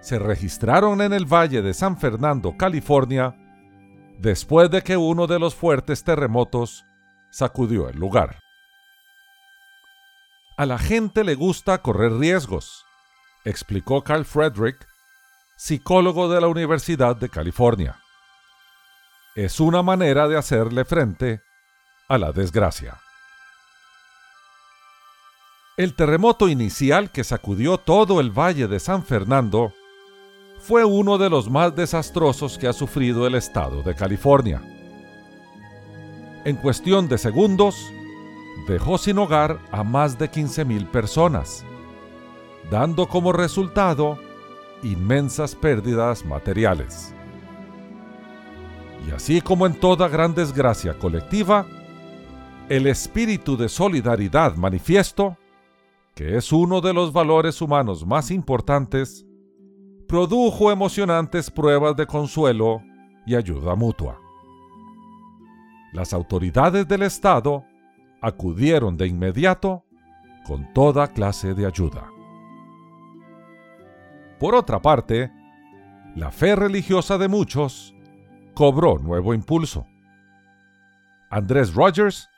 se 0.02 0.18
registraron 0.18 1.00
en 1.02 1.14
el 1.14 1.26
Valle 1.26 1.62
de 1.62 1.74
San 1.74 1.98
Fernando, 1.98 2.58
California, 2.58 3.36
después 4.20 4.70
de 4.70 4.82
que 4.82 4.98
uno 4.98 5.28
de 5.28 5.40
los 5.40 5.56
fuertes 5.56 6.04
terremotos 6.04 6.86
sacudió 7.30 7.88
el 7.88 7.98
lugar. 7.98 8.40
A 10.58 10.66
la 10.66 10.78
gente 10.78 11.24
le 11.24 11.36
gusta 11.36 11.82
correr 11.82 12.14
riesgos, 12.14 12.86
explicó 13.46 14.04
Carl 14.04 14.26
Frederick, 14.26 14.88
psicólogo 15.56 16.30
de 16.30 16.42
la 16.42 16.48
Universidad 16.48 17.16
de 17.16 17.30
California. 17.30 18.00
Es 19.36 19.60
una 19.60 19.82
manera 19.82 20.28
de 20.28 20.38
hacerle 20.38 20.84
frente 20.84 21.42
a 22.10 22.18
la 22.18 22.32
desgracia. 22.32 23.00
El 25.82 25.96
terremoto 25.96 26.48
inicial 26.48 27.10
que 27.10 27.24
sacudió 27.24 27.80
todo 27.80 28.20
el 28.20 28.30
valle 28.30 28.68
de 28.68 28.80
San 28.80 29.04
Fernando 29.04 29.74
fue 30.60 30.86
uno 30.86 31.18
de 31.18 31.28
los 31.28 31.50
más 31.50 31.76
desastrosos 31.76 32.60
que 32.60 32.68
ha 32.68 32.74
sufrido 32.74 33.26
el 33.26 33.34
estado 33.34 33.82
de 33.82 33.96
California. 33.96 34.62
En 36.46 36.58
cuestión 36.58 37.08
de 37.08 37.18
segundos, 37.18 37.92
dejó 38.68 39.00
sin 39.00 39.18
hogar 39.18 39.58
a 39.72 39.84
más 39.84 40.20
de 40.20 40.30
15.000 40.30 40.86
personas, 40.92 41.66
dando 42.70 43.08
como 43.08 43.34
resultado 43.34 44.20
inmensas 44.84 45.56
pérdidas 45.56 46.24
materiales. 46.24 47.12
Y 49.08 49.14
así 49.14 49.42
como 49.42 49.66
en 49.66 49.74
toda 49.74 50.08
gran 50.08 50.36
desgracia 50.36 50.94
colectiva, 50.94 51.66
el 52.70 52.86
espíritu 52.86 53.58
de 53.58 53.68
solidaridad 53.68 54.54
manifiesto, 54.58 55.38
que 56.16 56.38
es 56.38 56.52
uno 56.52 56.82
de 56.82 56.94
los 56.94 57.14
valores 57.14 57.62
humanos 57.62 58.06
más 58.06 58.32
importantes, 58.32 59.26
produjo 60.08 60.72
emocionantes 60.72 61.50
pruebas 61.50 61.96
de 61.96 62.06
consuelo 62.06 62.82
y 63.26 63.36
ayuda 63.36 63.76
mutua. 63.76 64.20
Las 65.94 66.14
autoridades 66.14 66.88
del 66.88 67.04
Estado 67.04 67.66
acudieron 68.22 68.98
de 68.98 69.08
inmediato 69.08 69.86
con 70.46 70.72
toda 70.74 71.08
clase 71.08 71.54
de 71.54 71.66
ayuda. 71.66 72.10
Por 74.40 74.56
otra 74.56 74.82
parte, 74.82 75.32
la 76.16 76.32
fe 76.32 76.56
religiosa 76.56 77.18
de 77.18 77.28
muchos 77.28 77.96
cobró 78.54 78.98
nuevo 78.98 79.34
impulso. 79.34 79.86
Andrés 81.30 81.74
Rogers, 81.74 82.31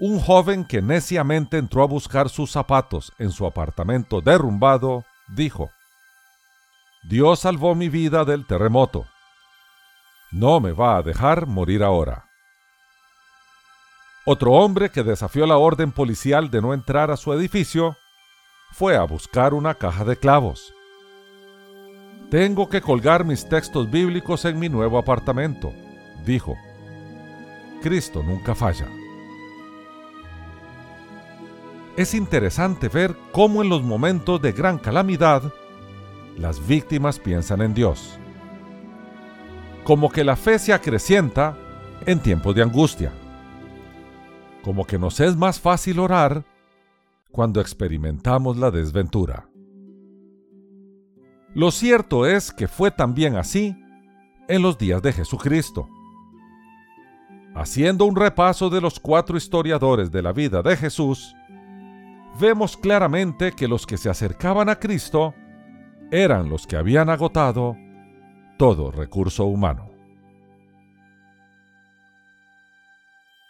un 0.00 0.18
joven 0.18 0.64
que 0.64 0.80
neciamente 0.80 1.58
entró 1.58 1.82
a 1.82 1.86
buscar 1.86 2.30
sus 2.30 2.50
zapatos 2.50 3.12
en 3.18 3.30
su 3.30 3.46
apartamento 3.46 4.22
derrumbado, 4.22 5.04
dijo, 5.28 5.70
Dios 7.02 7.40
salvó 7.40 7.74
mi 7.74 7.90
vida 7.90 8.24
del 8.24 8.46
terremoto. 8.46 9.04
No 10.32 10.58
me 10.58 10.72
va 10.72 10.96
a 10.96 11.02
dejar 11.02 11.46
morir 11.46 11.82
ahora. 11.82 12.24
Otro 14.24 14.52
hombre 14.52 14.90
que 14.90 15.02
desafió 15.02 15.46
la 15.46 15.58
orden 15.58 15.92
policial 15.92 16.50
de 16.50 16.62
no 16.62 16.72
entrar 16.72 17.10
a 17.10 17.18
su 17.18 17.34
edificio 17.34 17.96
fue 18.72 18.96
a 18.96 19.02
buscar 19.02 19.52
una 19.52 19.74
caja 19.74 20.04
de 20.04 20.16
clavos. 20.16 20.72
Tengo 22.30 22.70
que 22.70 22.80
colgar 22.80 23.24
mis 23.24 23.46
textos 23.46 23.90
bíblicos 23.90 24.46
en 24.46 24.58
mi 24.58 24.70
nuevo 24.70 24.96
apartamento, 24.98 25.74
dijo. 26.24 26.56
Cristo 27.82 28.22
nunca 28.22 28.54
falla. 28.54 28.86
Es 31.96 32.14
interesante 32.14 32.88
ver 32.88 33.16
cómo 33.32 33.62
en 33.62 33.68
los 33.68 33.82
momentos 33.82 34.40
de 34.40 34.52
gran 34.52 34.78
calamidad, 34.78 35.52
las 36.36 36.66
víctimas 36.66 37.18
piensan 37.18 37.60
en 37.60 37.74
Dios. 37.74 38.18
Como 39.84 40.10
que 40.10 40.24
la 40.24 40.36
fe 40.36 40.58
se 40.58 40.72
acrecienta 40.72 41.56
en 42.06 42.20
tiempos 42.20 42.54
de 42.54 42.62
angustia. 42.62 43.12
Como 44.62 44.86
que 44.86 44.98
nos 44.98 45.20
es 45.20 45.36
más 45.36 45.58
fácil 45.58 45.98
orar 45.98 46.44
cuando 47.30 47.60
experimentamos 47.60 48.56
la 48.56 48.70
desventura. 48.70 49.48
Lo 51.54 51.70
cierto 51.70 52.26
es 52.26 52.52
que 52.52 52.68
fue 52.68 52.90
también 52.90 53.36
así 53.36 53.76
en 54.48 54.62
los 54.62 54.78
días 54.78 55.02
de 55.02 55.12
Jesucristo. 55.12 55.88
Haciendo 57.54 58.04
un 58.04 58.14
repaso 58.14 58.70
de 58.70 58.80
los 58.80 59.00
cuatro 59.00 59.36
historiadores 59.36 60.12
de 60.12 60.22
la 60.22 60.32
vida 60.32 60.62
de 60.62 60.76
Jesús, 60.76 61.34
vemos 62.38 62.76
claramente 62.76 63.52
que 63.52 63.68
los 63.68 63.86
que 63.86 63.96
se 63.96 64.10
acercaban 64.10 64.68
a 64.68 64.76
Cristo 64.76 65.34
eran 66.10 66.48
los 66.48 66.66
que 66.66 66.76
habían 66.76 67.10
agotado 67.10 67.76
todo 68.58 68.90
recurso 68.90 69.46
humano. 69.46 69.90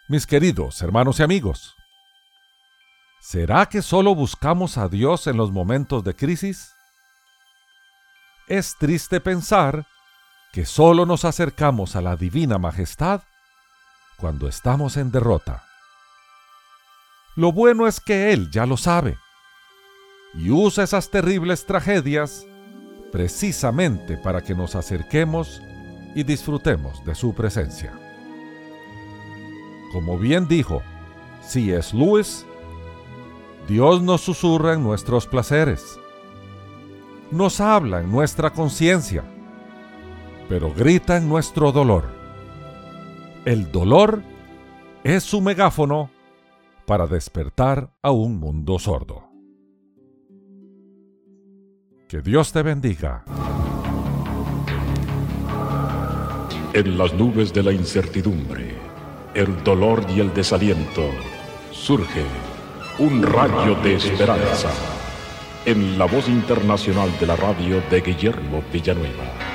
Mis 0.09 0.27
queridos 0.27 0.81
hermanos 0.83 1.21
y 1.21 1.23
amigos, 1.23 1.77
¿será 3.21 3.67
que 3.67 3.83
solo 3.83 4.15
buscamos 4.15 4.79
a 4.79 4.89
Dios 4.89 5.27
en 5.27 5.37
los 5.37 5.53
momentos 5.53 6.03
de 6.05 6.15
crisis? 6.15 6.75
es 8.51 8.77
triste 8.77 9.21
pensar 9.21 9.87
que 10.53 10.67
solo 10.67 11.07
nos 11.07 11.25
acercamos 11.25 11.95
a 11.95 12.01
la 12.01 12.17
divina 12.17 12.59
majestad 12.59 13.23
cuando 14.17 14.49
estamos 14.49 14.97
en 14.97 15.13
derrota. 15.13 15.70
Lo 17.41 17.53
bueno 17.53 17.87
es 17.87 18.01
que 18.01 18.35
Él 18.35 18.51
ya 18.51 18.67
lo 18.67 18.77
sabe 18.77 19.17
y 20.35 20.51
usa 20.51 20.85
esas 20.85 21.09
terribles 21.09 21.65
tragedias 21.65 22.47
precisamente 23.11 24.19
para 24.19 24.43
que 24.43 24.55
nos 24.55 24.75
acerquemos 24.75 25.63
y 26.15 26.23
disfrutemos 26.23 27.03
de 27.07 27.15
su 27.15 27.35
presencia. 27.35 27.95
Como 29.91 30.19
bien 30.19 30.49
dijo 30.49 30.83
C.S. 31.41 31.97
Lewis, 31.97 32.45
Dios 33.67 34.03
nos 34.03 34.21
susurra 34.21 34.75
en 34.75 34.83
nuestros 34.83 35.27
placeres 35.27 35.99
nos 37.31 37.59
habla 37.59 38.01
en 38.01 38.13
nuestra 38.13 38.51
conciencia, 38.51 39.25
pero 40.47 40.75
grita 40.75 41.17
en 41.17 41.27
nuestro 41.27 41.73
dolor. 41.73 42.05
El 43.47 43.73
dolor 43.73 44.23
es 45.05 45.23
su 45.23 45.41
megáfono 45.41 46.11
para 46.91 47.07
despertar 47.07 47.95
a 48.03 48.11
un 48.11 48.41
mundo 48.41 48.77
sordo. 48.81 49.31
Que 52.09 52.21
Dios 52.21 52.51
te 52.51 52.65
bendiga. 52.65 53.23
En 56.73 56.99
las 56.99 57.15
nubes 57.15 57.53
de 57.53 57.63
la 57.63 57.71
incertidumbre, 57.71 58.75
el 59.35 59.63
dolor 59.63 60.05
y 60.09 60.19
el 60.19 60.35
desaliento, 60.35 61.03
surge 61.71 62.25
un 62.99 63.23
rayo 63.23 63.77
de 63.85 63.95
esperanza 63.95 64.71
en 65.67 65.97
la 65.97 66.07
voz 66.07 66.29
internacional 66.29 67.17
de 67.21 67.27
la 67.27 67.37
radio 67.37 67.81
de 67.89 68.01
Guillermo 68.01 68.65
Villanueva. 68.73 69.50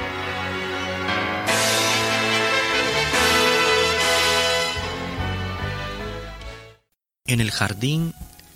En 7.27 7.41
el 7.41 7.49
jardín 7.49 8.13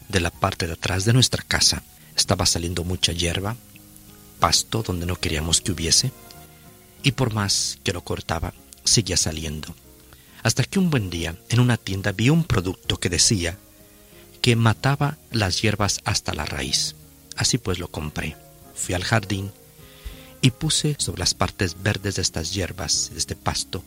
de 0.10 0.20
la 0.20 0.30
parte 0.30 0.68
de 0.68 0.74
atrás 0.74 1.04
de 1.04 1.12
nuestra 1.12 1.42
casa 1.42 1.82
estaba 2.16 2.46
saliendo 2.46 2.84
mucha 2.84 3.12
hierba, 3.12 3.56
pasto 4.40 4.84
donde 4.84 5.08
no 5.08 5.16
queríamos 5.16 5.60
que 5.60 5.72
hubiese, 5.72 6.12
y 7.02 7.14
por 7.14 7.34
más 7.34 7.80
que 7.84 7.94
lo 7.94 8.04
cortaba, 8.04 8.54
seguía 8.84 9.18
saliendo. 9.18 9.74
Hasta 10.44 10.64
que 10.64 10.78
un 10.78 10.92
buen 10.92 11.10
día 11.10 11.36
en 11.50 11.62
una 11.62 11.78
tienda 11.78 12.12
vi 12.12 12.30
un 12.30 12.44
producto 12.44 13.00
que 13.00 13.10
decía 13.10 13.58
que 14.40 14.56
mataba 14.56 15.18
las 15.32 15.64
hierbas 15.64 16.00
hasta 16.06 16.36
la 16.36 16.46
raíz. 16.46 16.96
Así 17.36 17.58
pues 17.58 17.80
lo 17.80 17.88
compré. 17.88 18.38
Fui 18.76 18.94
al 18.94 19.04
jardín 19.04 19.52
y 20.42 20.52
puse 20.52 20.96
sobre 21.00 21.22
las 21.22 21.34
partes 21.34 21.82
verdes 21.82 22.18
de 22.18 22.22
estas 22.22 22.54
hierbas, 22.54 23.10
de 23.14 23.18
este 23.18 23.36
pasto, 23.36 23.84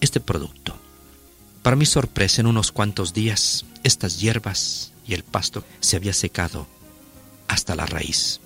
este 0.00 0.20
producto. 0.20 0.78
Para 1.62 1.76
mi 1.76 1.84
sorpresa, 1.84 2.40
en 2.40 2.46
unos 2.46 2.72
cuantos 2.72 3.12
días, 3.12 3.66
estas 3.84 4.18
hierbas 4.18 4.92
y 5.06 5.14
el 5.14 5.24
pasto 5.24 5.64
se 5.80 5.96
había 5.96 6.14
secado 6.14 6.66
hasta 7.48 7.76
la 7.76 7.84
raíz. 7.84 8.40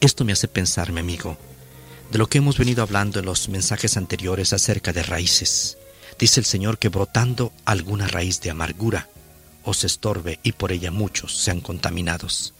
Esto 0.00 0.24
me 0.24 0.32
hace 0.32 0.48
pensar, 0.48 0.90
mi 0.92 1.00
amigo, 1.00 1.36
de 2.10 2.18
lo 2.18 2.28
que 2.28 2.38
hemos 2.38 2.56
venido 2.56 2.82
hablando 2.82 3.18
en 3.18 3.26
los 3.26 3.48
mensajes 3.48 3.96
anteriores 3.96 4.52
acerca 4.52 4.92
de 4.92 5.02
raíces. 5.02 5.76
Dice 6.18 6.40
el 6.40 6.46
Señor 6.46 6.78
que 6.78 6.88
brotando 6.88 7.52
alguna 7.64 8.06
raíz 8.06 8.40
de 8.40 8.50
amargura 8.50 9.08
os 9.64 9.84
estorbe 9.84 10.38
y 10.42 10.52
por 10.52 10.72
ella 10.72 10.90
muchos 10.90 11.36
sean 11.36 11.60
contaminados. 11.60 12.54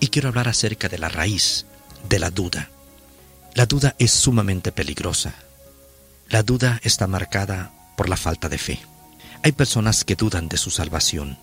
Y 0.00 0.08
quiero 0.08 0.28
hablar 0.28 0.48
acerca 0.48 0.88
de 0.88 0.98
la 0.98 1.08
raíz 1.08 1.66
de 2.08 2.18
la 2.18 2.30
duda. 2.30 2.70
La 3.54 3.66
duda 3.66 3.94
es 3.98 4.10
sumamente 4.10 4.72
peligrosa. 4.72 5.34
La 6.28 6.42
duda 6.42 6.80
está 6.82 7.06
marcada 7.06 7.72
por 7.96 8.08
la 8.08 8.16
falta 8.16 8.48
de 8.48 8.58
fe. 8.58 8.80
Hay 9.46 9.52
personas 9.52 10.04
que 10.04 10.16
dudan 10.16 10.48
de 10.48 10.56
su 10.56 10.70
salvación, 10.72 11.38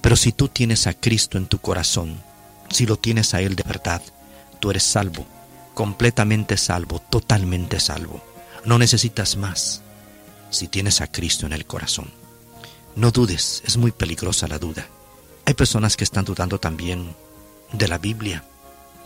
pero 0.00 0.16
si 0.16 0.32
tú 0.32 0.48
tienes 0.48 0.88
a 0.88 0.94
Cristo 0.94 1.38
en 1.38 1.46
tu 1.46 1.60
corazón, 1.60 2.20
si 2.68 2.84
lo 2.84 2.96
tienes 2.96 3.32
a 3.32 3.40
Él 3.40 3.54
de 3.54 3.62
verdad, 3.62 4.02
tú 4.58 4.72
eres 4.72 4.82
salvo, 4.82 5.24
completamente 5.72 6.56
salvo, 6.56 6.98
totalmente 6.98 7.78
salvo. 7.78 8.20
No 8.64 8.76
necesitas 8.76 9.36
más 9.36 9.82
si 10.50 10.66
tienes 10.66 11.00
a 11.00 11.06
Cristo 11.06 11.46
en 11.46 11.52
el 11.52 11.64
corazón. 11.64 12.10
No 12.96 13.12
dudes, 13.12 13.62
es 13.64 13.76
muy 13.76 13.92
peligrosa 13.92 14.48
la 14.48 14.58
duda. 14.58 14.88
Hay 15.44 15.54
personas 15.54 15.96
que 15.96 16.02
están 16.02 16.24
dudando 16.24 16.58
también 16.58 17.14
de 17.72 17.86
la 17.86 17.98
Biblia. 17.98 18.42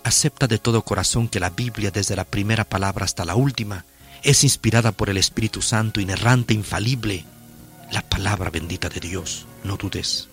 Acepta 0.04 0.46
de 0.46 0.56
todo 0.56 0.86
corazón 0.86 1.28
que 1.28 1.38
la 1.38 1.50
Biblia, 1.50 1.90
desde 1.90 2.16
la 2.16 2.24
primera 2.24 2.64
palabra 2.64 3.04
hasta 3.04 3.26
la 3.26 3.34
última, 3.34 3.84
es 4.22 4.42
inspirada 4.42 4.90
por 4.90 5.10
el 5.10 5.18
Espíritu 5.18 5.60
Santo, 5.60 6.00
inerrante, 6.00 6.54
infalible, 6.54 7.26
la 7.92 8.02
palabra 8.02 8.50
bendita 8.50 8.88
de 8.88 9.00
Dios. 9.00 9.46
No 9.62 9.76
dudes. 9.76 10.28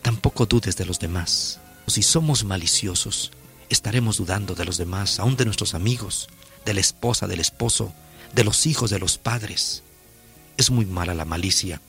Tampoco 0.00 0.46
dudes 0.46 0.76
de 0.76 0.86
los 0.86 0.98
demás. 0.98 1.60
Si 1.86 2.02
somos 2.02 2.42
maliciosos, 2.42 3.30
estaremos 3.68 4.16
dudando 4.16 4.54
de 4.54 4.64
los 4.64 4.78
demás, 4.78 5.20
aún 5.20 5.36
de 5.36 5.44
nuestros 5.44 5.74
amigos, 5.74 6.28
de 6.64 6.74
la 6.74 6.80
esposa, 6.80 7.26
del 7.26 7.40
esposo, 7.40 7.92
de 8.34 8.44
los 8.44 8.66
hijos, 8.66 8.90
de 8.90 8.98
los 8.98 9.18
padres. 9.18 9.82
Es 10.56 10.70
muy 10.70 10.86
mala 10.86 11.14
la 11.14 11.24
malicia 11.24 11.80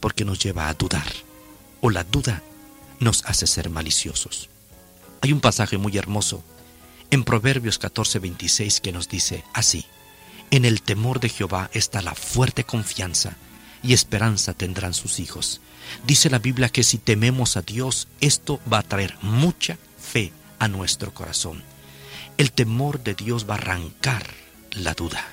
porque 0.00 0.24
nos 0.24 0.38
lleva 0.38 0.68
a 0.68 0.74
dudar, 0.74 1.12
o 1.82 1.90
la 1.90 2.04
duda 2.04 2.42
nos 3.00 3.24
hace 3.26 3.46
ser 3.46 3.68
maliciosos. 3.68 4.48
Hay 5.20 5.32
un 5.32 5.40
pasaje 5.40 5.76
muy 5.76 5.96
hermoso 5.98 6.42
en 7.10 7.24
Proverbios 7.24 7.78
14:26 7.78 8.80
que 8.80 8.92
nos 8.92 9.08
dice 9.08 9.44
así, 9.52 9.84
en 10.50 10.64
el 10.64 10.80
temor 10.80 11.20
de 11.20 11.28
Jehová 11.28 11.70
está 11.74 12.00
la 12.00 12.14
fuerte 12.14 12.64
confianza 12.64 13.36
y 13.82 13.92
esperanza 13.92 14.54
tendrán 14.54 14.94
sus 14.94 15.20
hijos. 15.20 15.60
Dice 16.06 16.30
la 16.30 16.38
Biblia 16.38 16.68
que 16.68 16.82
si 16.82 16.98
tememos 16.98 17.56
a 17.56 17.62
Dios, 17.62 18.08
esto 18.20 18.60
va 18.70 18.78
a 18.78 18.82
traer 18.82 19.16
mucha 19.22 19.78
fe 19.98 20.32
a 20.58 20.68
nuestro 20.68 21.12
corazón. 21.12 21.62
El 22.36 22.52
temor 22.52 23.02
de 23.02 23.14
Dios 23.14 23.48
va 23.48 23.54
a 23.54 23.58
arrancar 23.58 24.24
la 24.72 24.94
duda. 24.94 25.24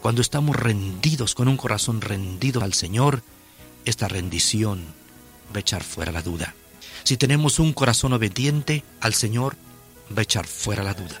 Cuando 0.00 0.22
estamos 0.22 0.56
rendidos, 0.56 1.34
con 1.34 1.48
un 1.48 1.56
corazón 1.56 2.00
rendido 2.00 2.62
al 2.62 2.74
Señor, 2.74 3.22
esta 3.84 4.08
rendición 4.08 4.84
va 5.52 5.56
a 5.56 5.60
echar 5.60 5.82
fuera 5.82 6.12
la 6.12 6.22
duda. 6.22 6.54
Si 7.04 7.16
tenemos 7.16 7.58
un 7.58 7.72
corazón 7.72 8.12
obediente 8.12 8.84
al 9.00 9.14
Señor, 9.14 9.56
va 10.12 10.20
a 10.20 10.22
echar 10.22 10.46
fuera 10.46 10.82
la 10.82 10.94
duda. 10.94 11.20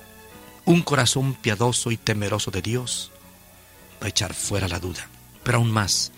Un 0.64 0.82
corazón 0.82 1.34
piadoso 1.34 1.90
y 1.90 1.96
temeroso 1.96 2.50
de 2.50 2.62
Dios 2.62 3.10
va 4.02 4.06
a 4.06 4.10
echar 4.10 4.34
fuera 4.34 4.68
la 4.68 4.80
duda. 4.80 5.08
Pero 5.44 5.58
aún 5.58 5.70
más, 5.70 6.12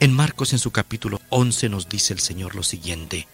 en 0.00 0.12
Marcos 0.12 0.52
en 0.52 0.58
su 0.58 0.70
capítulo 0.70 1.20
11 1.30 1.68
nos 1.68 1.88
dice 1.88 2.12
el 2.12 2.20
Señor 2.20 2.54
lo 2.54 2.62
siguiente. 2.62 3.26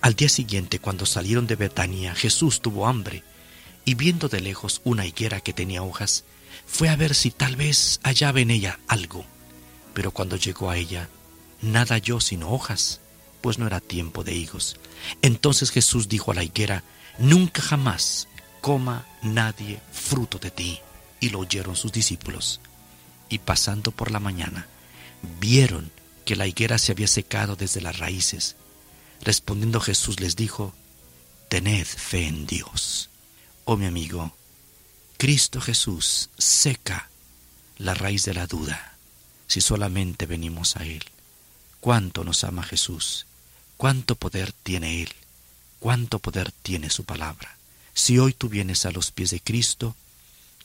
Al 0.00 0.14
día 0.14 0.28
siguiente, 0.28 0.78
cuando 0.78 1.06
salieron 1.06 1.46
de 1.46 1.56
Betania, 1.56 2.14
Jesús 2.14 2.60
tuvo 2.60 2.86
hambre 2.86 3.22
y 3.84 3.94
viendo 3.94 4.28
de 4.28 4.40
lejos 4.40 4.80
una 4.84 5.06
higuera 5.06 5.40
que 5.40 5.52
tenía 5.52 5.82
hojas, 5.82 6.24
fue 6.66 6.88
a 6.88 6.96
ver 6.96 7.14
si 7.14 7.30
tal 7.30 7.56
vez 7.56 8.00
hallaba 8.02 8.40
en 8.40 8.50
ella 8.50 8.78
algo. 8.88 9.24
Pero 9.94 10.10
cuando 10.10 10.36
llegó 10.36 10.70
a 10.70 10.76
ella, 10.76 11.08
nada 11.62 11.94
halló 11.94 12.20
sino 12.20 12.50
hojas, 12.50 13.00
pues 13.40 13.58
no 13.58 13.66
era 13.66 13.80
tiempo 13.80 14.22
de 14.24 14.34
higos. 14.34 14.76
Entonces 15.22 15.70
Jesús 15.70 16.08
dijo 16.08 16.30
a 16.30 16.34
la 16.34 16.44
higuera, 16.44 16.84
Nunca 17.18 17.60
jamás 17.60 18.28
coma 18.60 19.06
nadie 19.22 19.80
fruto 19.92 20.38
de 20.38 20.50
ti. 20.50 20.80
Y 21.20 21.28
lo 21.28 21.40
oyeron 21.40 21.76
sus 21.76 21.92
discípulos. 21.92 22.60
Y 23.28 23.38
pasando 23.38 23.90
por 23.90 24.10
la 24.10 24.20
mañana, 24.20 24.66
vieron 25.38 25.90
que 26.30 26.36
la 26.36 26.46
higuera 26.46 26.78
se 26.78 26.92
había 26.92 27.08
secado 27.08 27.56
desde 27.56 27.80
las 27.80 27.98
raíces. 27.98 28.54
Respondiendo 29.20 29.80
Jesús 29.80 30.20
les 30.20 30.36
dijo, 30.36 30.72
Tened 31.48 31.84
fe 31.84 32.28
en 32.28 32.46
Dios. 32.46 33.10
Oh 33.64 33.76
mi 33.76 33.86
amigo, 33.86 34.32
Cristo 35.18 35.60
Jesús 35.60 36.30
seca 36.38 37.10
la 37.78 37.94
raíz 37.94 38.26
de 38.26 38.34
la 38.34 38.46
duda 38.46 38.96
si 39.48 39.60
solamente 39.60 40.26
venimos 40.26 40.76
a 40.76 40.84
Él. 40.84 41.02
Cuánto 41.80 42.22
nos 42.22 42.44
ama 42.44 42.62
Jesús, 42.62 43.26
cuánto 43.76 44.14
poder 44.14 44.52
tiene 44.52 45.02
Él, 45.02 45.12
cuánto 45.80 46.20
poder 46.20 46.52
tiene 46.62 46.90
su 46.90 47.02
palabra. 47.02 47.58
Si 47.92 48.20
hoy 48.20 48.34
tú 48.34 48.48
vienes 48.48 48.86
a 48.86 48.92
los 48.92 49.10
pies 49.10 49.30
de 49.30 49.40
Cristo 49.40 49.96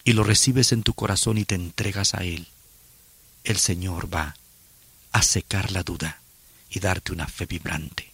y 0.03 0.13
lo 0.13 0.23
recibes 0.23 0.73
en 0.73 0.83
tu 0.83 0.93
corazón 0.93 1.39
y 1.39 1.45
te 1.45 1.55
entregas 1.55 2.13
a 2.13 2.23
Él, 2.23 2.49
el 3.43 3.57
Señor 3.57 4.13
va 4.13 4.35
secar 5.21 5.71
la 5.71 5.83
duda 5.83 6.19
y 6.69 6.79
darte 6.79 7.11
una 7.11 7.27
fe 7.27 7.45
vibrante. 7.45 8.11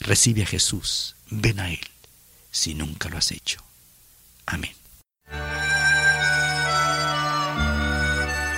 Recibe 0.00 0.42
a 0.42 0.46
Jesús, 0.46 1.14
ven 1.30 1.60
a 1.60 1.70
Él, 1.70 1.80
si 2.50 2.74
nunca 2.74 3.08
lo 3.08 3.18
has 3.18 3.30
hecho. 3.30 3.62
Amén. 4.46 4.74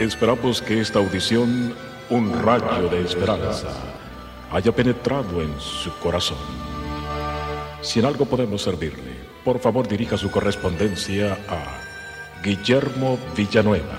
Esperamos 0.01 0.61
que 0.61 0.81
esta 0.81 0.99
audición, 0.99 1.75
un 2.11 2.43
rayo 2.43 2.89
de 2.89 3.05
esperanza, 3.05 3.69
haya 4.51 4.73
penetrado 4.75 5.41
en 5.41 5.61
su 5.61 5.97
corazón. 5.99 6.39
Si 7.81 8.01
en 8.01 8.07
algo 8.07 8.25
podemos 8.25 8.63
servirle, 8.63 9.15
por 9.45 9.61
favor 9.61 9.87
dirija 9.87 10.17
su 10.17 10.31
correspondencia 10.31 11.39
a 11.49 12.43
Guillermo 12.43 13.19
Villanueva, 13.37 13.99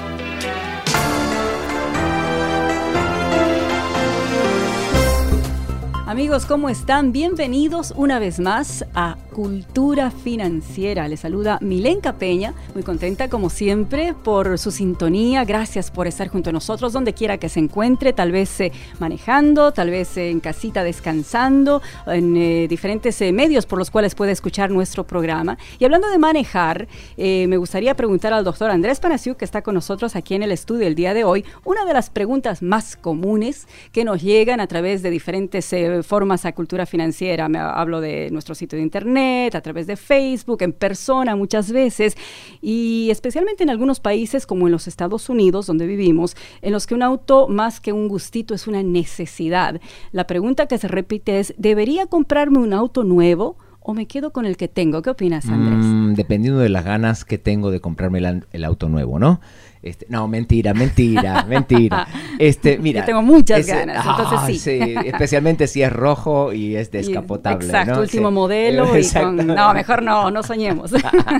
Amigos, 6.11 6.45
¿cómo 6.45 6.67
están? 6.67 7.13
Bienvenidos 7.13 7.93
una 7.95 8.19
vez 8.19 8.41
más 8.41 8.83
a 8.93 9.15
Cultura 9.31 10.11
Financiera. 10.11 11.07
Les 11.07 11.21
saluda 11.21 11.57
Milenka 11.61 12.17
Peña, 12.17 12.53
muy 12.73 12.83
contenta 12.83 13.29
como 13.29 13.49
siempre 13.49 14.13
por 14.13 14.59
su 14.59 14.71
sintonía. 14.71 15.45
Gracias 15.45 15.89
por 15.89 16.07
estar 16.07 16.27
junto 16.27 16.49
a 16.49 16.53
nosotros 16.53 16.91
donde 16.91 17.13
quiera 17.13 17.37
que 17.37 17.47
se 17.47 17.61
encuentre, 17.61 18.11
tal 18.11 18.33
vez 18.33 18.59
eh, 18.59 18.73
manejando, 18.99 19.71
tal 19.71 19.89
vez 19.89 20.17
eh, 20.17 20.31
en 20.31 20.41
casita 20.41 20.83
descansando, 20.83 21.81
en 22.05 22.35
eh, 22.35 22.67
diferentes 22.67 23.21
medios 23.31 23.65
por 23.65 23.79
los 23.79 23.89
cuales 23.89 24.13
puede 24.13 24.33
escuchar 24.33 24.69
nuestro 24.69 25.07
programa. 25.07 25.57
Y 25.79 25.85
hablando 25.85 26.09
de 26.09 26.17
manejar, 26.17 26.89
me 27.17 27.55
gustaría 27.55 27.95
preguntar 27.95 28.33
al 28.33 28.43
doctor 28.43 28.69
Andrés 28.69 28.99
Panasiuk, 28.99 29.37
que 29.37 29.45
está 29.45 29.61
con 29.61 29.75
nosotros 29.75 30.17
aquí 30.17 30.35
en 30.35 30.43
el 30.43 30.51
estudio 30.51 30.87
el 30.87 30.95
día 30.95 31.13
de 31.13 31.23
hoy, 31.23 31.45
una 31.63 31.85
de 31.85 31.93
las 31.93 32.09
preguntas 32.09 32.61
más 32.61 32.97
comunes 32.97 33.65
que 33.93 34.03
nos 34.03 34.21
llegan 34.21 34.59
a 34.59 34.67
través 34.67 35.03
de 35.03 35.09
diferentes 35.09 35.71
formas 36.03 36.45
a 36.45 36.53
cultura 36.53 36.85
financiera. 36.85 37.49
Me 37.49 37.59
hablo 37.59 38.01
de 38.01 38.29
nuestro 38.31 38.55
sitio 38.55 38.77
de 38.77 38.83
internet, 38.83 39.55
a 39.55 39.61
través 39.61 39.87
de 39.87 39.95
Facebook, 39.95 40.61
en 40.61 40.73
persona 40.73 41.35
muchas 41.35 41.71
veces, 41.71 42.15
y 42.61 43.09
especialmente 43.11 43.63
en 43.63 43.69
algunos 43.69 43.99
países 43.99 44.45
como 44.45 44.67
en 44.67 44.71
los 44.71 44.87
Estados 44.87 45.29
Unidos, 45.29 45.65
donde 45.65 45.87
vivimos, 45.87 46.35
en 46.61 46.71
los 46.71 46.87
que 46.87 46.95
un 46.95 47.03
auto 47.03 47.47
más 47.47 47.79
que 47.79 47.93
un 47.93 48.07
gustito 48.07 48.53
es 48.53 48.67
una 48.67 48.83
necesidad. 48.83 49.81
La 50.11 50.27
pregunta 50.27 50.67
que 50.67 50.77
se 50.77 50.87
repite 50.87 51.39
es, 51.39 51.53
¿debería 51.57 52.07
comprarme 52.07 52.59
un 52.59 52.73
auto 52.73 53.03
nuevo? 53.03 53.57
¿O 53.83 53.95
me 53.95 54.05
quedo 54.05 54.31
con 54.31 54.45
el 54.45 54.57
que 54.57 54.67
tengo? 54.67 55.01
¿Qué 55.01 55.09
opinas, 55.09 55.47
Andrés? 55.47 55.83
Mm, 55.83 56.13
dependiendo 56.13 56.59
de 56.59 56.69
las 56.69 56.85
ganas 56.85 57.25
que 57.25 57.39
tengo 57.39 57.71
de 57.71 57.79
comprarme 57.79 58.19
el, 58.19 58.45
el 58.51 58.63
auto 58.63 58.89
nuevo, 58.89 59.17
¿no? 59.17 59.41
Este, 59.83 60.05
no, 60.09 60.27
mentira, 60.27 60.73
mentira, 60.75 61.43
mentira. 61.49 62.07
Este, 62.37 62.77
mira, 62.77 62.99
Yo 63.01 63.05
tengo 63.07 63.21
muchas 63.23 63.65
ganas, 63.65 64.05
entonces 64.05 64.61
sí. 64.61 64.95
Especialmente 65.05 65.67
si 65.67 65.81
es 65.81 65.91
rojo 65.91 66.53
y 66.53 66.75
es 66.75 66.91
descapotable. 66.91 67.65
Exacto, 67.65 67.95
¿no? 67.95 68.01
último 68.01 68.29
Sí. 68.29 68.33
modelo 68.33 68.97
y 68.97 69.09
con... 69.09 69.47
No, 69.47 69.73
mejor 69.73 70.03
no, 70.03 70.29
no 70.29 70.43
soñemos. 70.43 70.91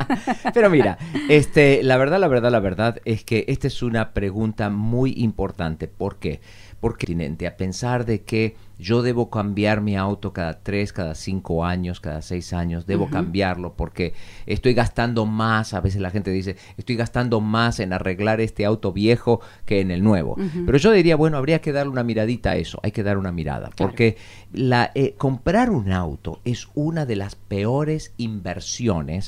Pero 0.53 0.69
mira, 0.69 0.97
este, 1.29 1.83
la 1.83 1.97
verdad, 1.97 2.19
la 2.19 2.27
verdad, 2.27 2.51
la 2.51 2.59
verdad 2.59 2.99
es 3.05 3.23
que 3.23 3.45
esta 3.47 3.67
es 3.67 3.83
una 3.83 4.11
pregunta 4.13 4.69
muy 4.69 5.13
importante. 5.17 5.87
¿Por 5.87 6.17
qué? 6.17 6.41
Porque 6.81 7.05
a 7.47 7.57
pensar 7.57 8.05
de 8.05 8.23
que 8.23 8.57
yo 8.77 9.03
debo 9.03 9.29
cambiar 9.29 9.79
mi 9.79 9.95
auto 9.95 10.33
cada 10.33 10.59
tres, 10.61 10.91
cada 10.91 11.15
cinco 11.15 11.63
años, 11.63 12.01
cada 12.01 12.21
seis 12.21 12.51
años, 12.51 12.87
debo 12.87 13.09
cambiarlo 13.09 13.75
porque 13.75 14.13
estoy 14.47 14.73
gastando 14.73 15.25
más, 15.25 15.73
a 15.73 15.81
veces 15.81 16.01
la 16.01 16.09
gente 16.09 16.31
dice, 16.31 16.57
estoy 16.77 16.95
gastando 16.95 17.39
más 17.39 17.79
en 17.79 17.93
arreglar 17.93 18.41
este 18.41 18.65
auto 18.65 18.91
viejo 18.91 19.39
que 19.65 19.81
en 19.81 19.91
el 19.91 20.03
nuevo. 20.03 20.35
Pero 20.65 20.77
yo 20.77 20.91
diría, 20.91 21.15
bueno, 21.15 21.37
habría 21.37 21.61
que 21.61 21.71
darle 21.71 21.91
una 21.91 22.03
miradita 22.03 22.51
a 22.51 22.55
eso, 22.55 22.79
hay 22.81 22.91
que 22.91 23.03
dar 23.03 23.17
una 23.17 23.31
mirada, 23.31 23.69
porque 23.77 24.17
la, 24.51 24.91
eh, 24.95 25.13
comprar 25.17 25.69
un 25.69 25.91
auto 25.91 26.41
es 26.43 26.67
una 26.73 27.05
de 27.05 27.15
las 27.15 27.35
peores 27.35 28.13
inversiones 28.17 28.81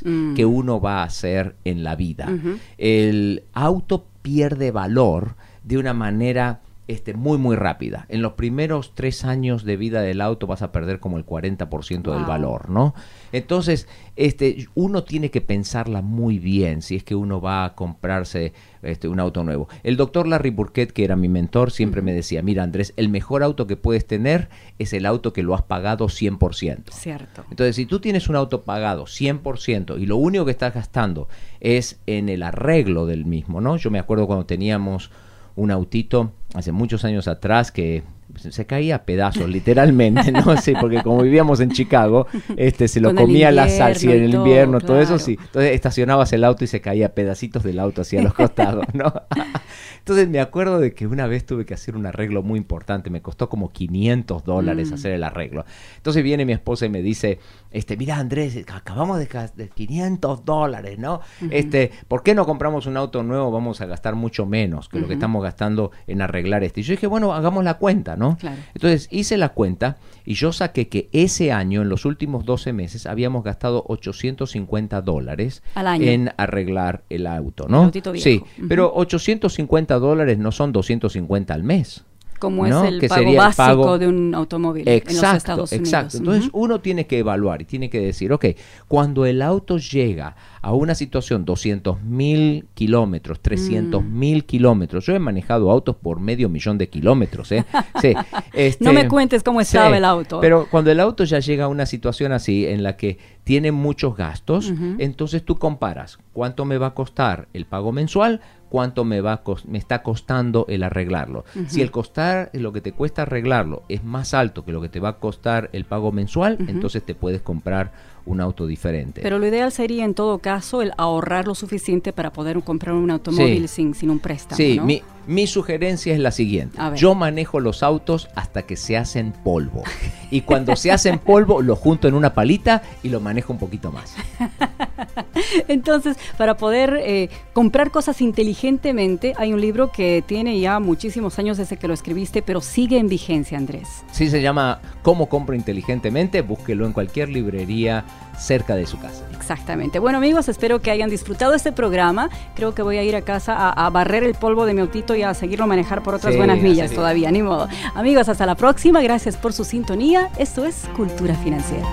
Mm. 0.03 0.33
que 0.33 0.45
uno 0.45 0.81
va 0.81 1.01
a 1.01 1.03
hacer 1.03 1.55
en 1.63 1.83
la 1.83 1.95
vida. 1.95 2.29
El 2.77 3.43
auto 3.53 4.07
pierde 4.21 4.71
valor 4.71 5.35
de 5.63 5.77
una 5.77 5.93
manera 5.93 6.61
este, 6.87 7.13
muy, 7.13 7.37
muy 7.37 7.55
rápida. 7.55 8.05
En 8.09 8.21
los 8.21 8.33
primeros 8.33 8.93
tres 8.93 9.23
años 9.23 9.63
de 9.63 9.77
vida 9.77 10.01
del 10.01 10.19
auto 10.19 10.47
vas 10.47 10.61
a 10.61 10.71
perder 10.71 10.99
como 10.99 11.17
el 11.17 11.25
40% 11.25 12.13
del 12.13 12.25
valor, 12.25 12.69
¿no? 12.69 12.93
Entonces, 13.31 13.87
este, 14.15 14.67
uno 14.75 15.03
tiene 15.03 15.31
que 15.31 15.39
pensarla 15.39 16.01
muy 16.01 16.39
bien 16.39 16.81
si 16.81 16.97
es 16.97 17.03
que 17.03 17.15
uno 17.15 17.39
va 17.39 17.63
a 17.63 17.75
comprarse 17.75 18.53
este, 18.81 19.07
un 19.07 19.21
auto 19.21 19.43
nuevo. 19.43 19.69
El 19.83 19.95
doctor 19.95 20.27
Larry 20.27 20.49
Burkett, 20.49 20.91
que 20.91 21.05
era 21.05 21.15
mi 21.15 21.29
mentor, 21.29 21.71
siempre 21.71 22.01
me 22.01 22.13
decía, 22.13 22.41
mira 22.41 22.63
Andrés, 22.63 22.93
el 22.97 23.07
mejor 23.07 23.43
auto 23.43 23.65
que 23.65 23.77
puedes 23.77 24.05
tener 24.05 24.49
es 24.77 24.91
el 24.91 25.05
auto 25.05 25.31
que 25.31 25.41
lo 25.41 25.55
has 25.55 25.61
pagado 25.61 26.07
100%. 26.07 26.91
Cierto. 26.91 27.45
Entonces, 27.49 27.77
si 27.77 27.85
tú 27.85 28.01
tienes 28.01 28.27
un 28.27 28.35
auto 28.35 28.63
pagado 28.63 29.05
100% 29.05 29.99
y 30.01 30.05
lo 30.05 30.17
único 30.17 30.45
que 30.45 30.51
estás 30.51 30.73
gastando 30.73 31.29
es 31.61 32.01
en 32.07 32.27
el 32.27 32.43
arreglo 32.43 33.05
del 33.05 33.23
mismo, 33.23 33.61
¿no? 33.61 33.77
Yo 33.77 33.89
me 33.89 33.99
acuerdo 33.99 34.27
cuando 34.27 34.45
teníamos 34.45 35.11
un 35.55 35.71
autito 35.71 36.33
hace 36.53 36.71
muchos 36.71 37.05
años 37.05 37.27
atrás 37.27 37.71
que 37.71 38.03
se 38.37 38.65
caía 38.65 38.97
a 38.97 39.03
pedazos, 39.03 39.49
literalmente, 39.49 40.31
¿no? 40.31 40.57
Sí, 40.57 40.73
porque 40.79 41.01
como 41.01 41.21
vivíamos 41.21 41.59
en 41.59 41.71
Chicago, 41.71 42.27
este, 42.57 42.87
se 42.87 42.99
lo 42.99 43.13
comía 43.15 43.51
la 43.51 43.69
sal, 43.69 43.95
sí, 43.95 44.11
en 44.11 44.23
el 44.23 44.31
todo, 44.31 44.41
invierno, 44.41 44.79
todo, 44.81 44.99
eso 45.01 45.19
sí. 45.19 45.37
Entonces 45.39 45.71
estacionabas 45.73 46.33
el 46.33 46.43
auto 46.43 46.63
y 46.63 46.67
se 46.67 46.81
caía 46.81 47.13
pedacitos 47.13 47.63
del 47.63 47.79
auto 47.79 48.01
hacia 48.01 48.21
los 48.21 48.33
costados, 48.33 48.85
¿no? 48.93 49.13
Entonces 49.99 50.27
me 50.27 50.41
acuerdo 50.41 50.79
de 50.79 50.93
que 50.93 51.07
una 51.07 51.27
vez 51.27 51.45
tuve 51.45 51.65
que 51.65 51.73
hacer 51.73 51.95
un 51.95 52.05
arreglo 52.05 52.43
muy 52.43 52.57
importante, 52.57 53.09
me 53.09 53.21
costó 53.21 53.47
como 53.49 53.71
500 53.71 54.43
dólares 54.43 54.91
Mm. 54.91 54.93
hacer 54.93 55.11
el 55.13 55.23
arreglo. 55.23 55.65
Entonces 55.97 56.23
viene 56.23 56.45
mi 56.45 56.53
esposa 56.53 56.85
y 56.85 56.89
me 56.89 57.01
dice, 57.01 57.39
este, 57.71 57.97
mira 57.97 58.17
Andrés, 58.17 58.57
acabamos 58.73 59.19
de, 59.19 59.27
de 59.55 59.69
500 59.69 60.45
dólares, 60.45 60.99
¿no? 60.99 61.21
Este, 61.49 61.91
¿por 62.07 62.23
qué 62.23 62.35
no 62.35 62.45
compramos 62.45 62.85
un 62.85 62.97
auto 62.97 63.23
nuevo? 63.23 63.51
Vamos 63.51 63.81
a 63.81 63.85
gastar 63.85 64.15
mucho 64.15 64.45
menos 64.45 64.89
que 64.89 64.99
lo 64.99 65.07
que 65.07 65.13
estamos 65.13 65.43
gastando 65.43 65.91
en 66.07 66.21
arreglar 66.21 66.63
este. 66.63 66.81
Y 66.81 66.83
yo 66.83 66.91
dije, 66.91 67.07
bueno, 67.07 67.33
hagamos 67.33 67.63
la 67.63 67.75
cuenta, 67.75 68.15
¿no? 68.15 68.22
Claro. 68.39 68.57
Entonces 68.73 69.07
hice 69.11 69.37
la 69.37 69.49
cuenta 69.49 69.97
y 70.25 70.35
yo 70.35 70.51
saqué 70.53 70.87
que 70.87 71.09
ese 71.11 71.51
año, 71.51 71.81
en 71.81 71.89
los 71.89 72.05
últimos 72.05 72.45
12 72.45 72.71
meses, 72.73 73.05
habíamos 73.05 73.43
gastado 73.43 73.83
850 73.87 75.01
dólares 75.01 75.61
Al 75.75 75.87
año. 75.87 76.05
en 76.07 76.31
arreglar 76.37 77.03
el 77.09 77.27
auto, 77.27 77.65
El 77.65 77.71
¿no? 77.71 77.83
autito 77.85 78.11
viejo. 78.11 78.23
Sí, 78.23 78.41
Ujú. 78.59 78.67
pero 78.69 78.91
850 78.95 79.99
dólares 79.99 80.37
no 80.37 80.51
son 80.51 80.71
250 80.71 81.53
al 81.53 81.63
mes. 81.63 82.03
Como 82.39 82.67
¿no? 82.67 82.83
es 82.83 82.89
el 82.93 82.99
Que 82.99 83.07
pago 83.07 83.19
sería 83.21 83.31
el 83.33 83.37
básico 83.37 83.63
pago- 83.65 83.97
de 83.97 84.07
un 84.07 84.35
automóvil 84.35 84.87
en 84.87 84.95
los 85.05 85.13
Exacto, 85.13 85.37
Estados 85.37 85.71
Unidos. 85.71 85.87
exacto. 85.87 86.17
Entonces 86.17 86.49
uno 86.53 86.79
tiene 86.81 87.07
que 87.07 87.19
evaluar 87.19 87.61
y 87.61 87.65
tiene 87.65 87.89
que 87.89 87.99
decir, 87.99 88.31
ok, 88.33 88.45
cuando 88.87 89.25
el 89.25 89.41
auto 89.41 89.77
llega 89.77 90.35
a 90.61 90.73
una 90.73 90.95
situación 90.95 91.43
200 91.45 92.01
mil 92.03 92.65
kilómetros, 92.73 93.39
300 93.41 94.03
Mm. 94.03 94.19
mil 94.19 94.45
kilómetros, 94.45 95.05
yo 95.05 95.13
he 95.13 95.19
manejado 95.19 95.69
autos 95.71 95.95
por 95.95 96.19
medio 96.19 96.47
millón 96.49 96.77
de 96.77 96.87
kilómetros, 96.89 97.51
¿eh? 97.51 97.65
Sí, 98.01 98.13
este, 98.53 98.83
No 98.83 98.93
me 98.93 99.07
cuentes 99.07 99.43
cómo 99.43 99.59
estaba 99.61 99.95
el 99.97 100.05
auto. 100.05 100.39
Pero 100.39 100.67
cuando 100.69 100.91
el 100.91 100.99
auto 100.99 101.23
ya 101.23 101.39
llega 101.39 101.65
a 101.65 101.67
una 101.67 101.85
situación 101.85 102.31
así 102.31 102.65
en 102.65 102.83
la 102.83 102.95
que 102.97 103.17
tiene 103.43 103.71
muchos 103.73 104.15
gastos, 104.15 104.73
entonces 104.99 105.43
tú 105.43 105.55
comparas 105.57 106.17
cuánto 106.31 106.63
me 106.65 106.77
va 106.77 106.87
a 106.87 106.93
costar 106.93 107.47
el 107.53 107.65
pago 107.65 107.91
mensual, 107.91 108.39
cuánto 108.73 109.03
me 109.05 109.21
va 109.21 109.43
me 109.67 109.77
está 109.77 110.01
costando 110.01 110.65
el 110.67 110.81
arreglarlo. 110.81 111.45
Si 111.67 111.83
el 111.83 111.91
costar 111.91 112.49
lo 112.53 112.73
que 112.73 112.81
te 112.81 112.91
cuesta 112.91 113.21
arreglarlo 113.21 113.83
es 113.87 114.03
más 114.03 114.33
alto 114.33 114.65
que 114.65 114.71
lo 114.71 114.81
que 114.81 114.89
te 114.89 114.99
va 114.99 115.09
a 115.09 115.17
costar 115.19 115.69
el 115.73 115.85
pago 115.85 116.11
mensual, 116.11 116.57
entonces 116.67 117.03
te 117.05 117.13
puedes 117.13 117.43
comprar 117.43 117.91
un 118.25 118.41
auto 118.41 118.65
diferente. 118.65 119.21
Pero 119.21 119.37
lo 119.37 119.45
ideal 119.45 119.71
sería 119.71 120.05
en 120.05 120.15
todo 120.15 120.39
caso 120.39 120.81
el 120.81 120.91
ahorrar 120.97 121.45
lo 121.45 121.53
suficiente 121.53 122.13
para 122.13 122.33
poder 122.33 122.59
comprar 122.63 122.95
un 122.95 123.11
automóvil 123.11 123.67
Sí. 123.67 123.75
sin, 123.75 123.93
sin 123.93 124.09
un 124.09 124.17
préstamo. 124.17 124.57
Sí, 124.57 124.77
¿no? 124.77 124.85
mi, 124.85 125.03
mi 125.27 125.47
sugerencia 125.47 126.13
es 126.13 126.19
la 126.19 126.31
siguiente. 126.31 126.77
Yo 126.95 127.15
manejo 127.15 127.59
los 127.59 127.83
autos 127.83 128.29
hasta 128.35 128.63
que 128.63 128.75
se 128.75 128.97
hacen 128.97 129.31
polvo. 129.31 129.83
Y 130.31 130.41
cuando 130.41 130.75
se 130.75 130.91
hacen 130.91 131.19
polvo, 131.19 131.61
lo 131.61 131.75
junto 131.75 132.07
en 132.07 132.13
una 132.13 132.33
palita 132.33 132.81
y 133.03 133.09
lo 133.09 133.19
manejo 133.19 133.53
un 133.53 133.59
poquito 133.59 133.91
más. 133.91 134.15
Entonces, 135.67 136.17
para 136.37 136.57
poder 136.57 136.99
eh, 136.99 137.29
comprar 137.53 137.91
cosas 137.91 138.21
inteligentemente, 138.21 139.33
hay 139.37 139.53
un 139.53 139.61
libro 139.61 139.91
que 139.91 140.23
tiene 140.25 140.59
ya 140.59 140.79
muchísimos 140.79 141.39
años 141.39 141.57
desde 141.57 141.77
que 141.77 141.87
lo 141.87 141.93
escribiste, 141.93 142.41
pero 142.41 142.61
sigue 142.61 142.97
en 142.97 143.07
vigencia, 143.07 143.57
Andrés. 143.57 144.03
Sí, 144.11 144.29
se 144.29 144.41
llama 144.41 144.79
¿Cómo 145.01 145.27
compro 145.27 145.55
inteligentemente? 145.55 146.41
Búsquelo 146.41 146.85
en 146.85 146.93
cualquier 146.93 147.29
librería 147.29 148.05
cerca 148.37 148.75
de 148.75 148.87
su 148.87 148.99
casa. 148.99 149.25
Exactamente. 149.35 149.99
Bueno 149.99 150.17
amigos, 150.17 150.49
espero 150.49 150.81
que 150.81 150.89
hayan 150.89 151.09
disfrutado 151.09 151.53
este 151.53 151.71
programa. 151.71 152.29
Creo 152.55 152.73
que 152.73 152.81
voy 152.81 152.97
a 152.97 153.03
ir 153.03 153.15
a 153.15 153.21
casa 153.21 153.55
a, 153.55 153.85
a 153.85 153.89
barrer 153.89 154.23
el 154.23 154.33
polvo 154.33 154.65
de 154.65 154.73
mi 154.73 154.81
autito 154.81 155.12
y 155.15 155.23
a 155.23 155.33
seguirlo 155.33 155.67
manejar 155.67 156.03
por 156.03 156.15
otras 156.15 156.33
Sí, 156.33 156.37
buenas 156.37 156.59
millas 156.59 156.91
todavía, 156.91 157.31
ni 157.31 157.41
modo. 157.41 157.67
Amigos, 157.95 158.29
hasta 158.29 158.45
la 158.45 158.55
próxima. 158.55 159.01
Gracias 159.01 159.37
por 159.37 159.53
su 159.53 159.63
sintonía. 159.63 160.29
Esto 160.37 160.65
es 160.65 160.83
Cultura 160.95 161.35
Financiera. 161.35 161.87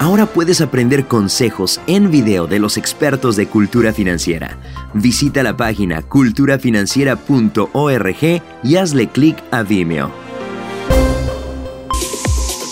Ahora 0.00 0.26
puedes 0.26 0.60
aprender 0.60 1.06
consejos 1.06 1.80
en 1.88 2.10
video 2.10 2.46
de 2.46 2.60
los 2.60 2.76
expertos 2.76 3.34
de 3.34 3.48
cultura 3.48 3.92
financiera. 3.92 4.56
Visita 4.94 5.42
la 5.42 5.56
página 5.56 6.02
culturafinanciera.org 6.02 8.42
y 8.62 8.76
hazle 8.76 9.08
clic 9.08 9.42
a 9.50 9.62
Vimeo. 9.62 10.10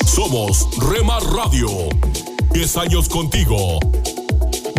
Somos 0.06 0.68
Remar 0.88 1.22
Radio. 1.24 1.68
10 2.52 2.76
años 2.78 3.08
contigo. 3.08 3.80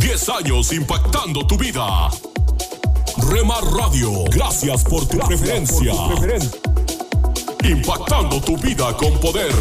10 0.02 0.30
años 0.30 0.74
impactando 0.74 1.46
tu 1.46 1.58
vida. 1.58 2.10
Remar 3.30 3.64
Radio. 3.64 4.24
Gracias 4.32 4.84
por 4.84 5.06
tu 5.08 5.18
preferencia. 5.20 5.94
Impactando 7.64 8.40
tu 8.42 8.58
vida 8.58 8.96
con 8.96 9.20
poder. 9.20 9.54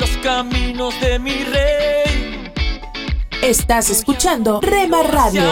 Los 0.00 0.10
caminos 0.22 1.00
de 1.00 1.18
mi 1.18 1.44
rey. 1.44 2.52
Estás 3.42 3.90
escuchando 3.90 4.60
Rema 4.60 5.02
Radio, 5.02 5.42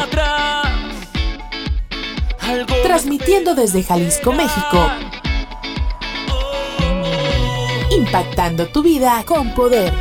transmitiendo 2.83 3.55
desde 3.55 3.83
Jalisco, 3.83 4.33
México. 4.33 4.89
Impactando 8.11 8.67
tu 8.67 8.83
vida 8.83 9.23
con 9.25 9.55
poder. 9.55 9.95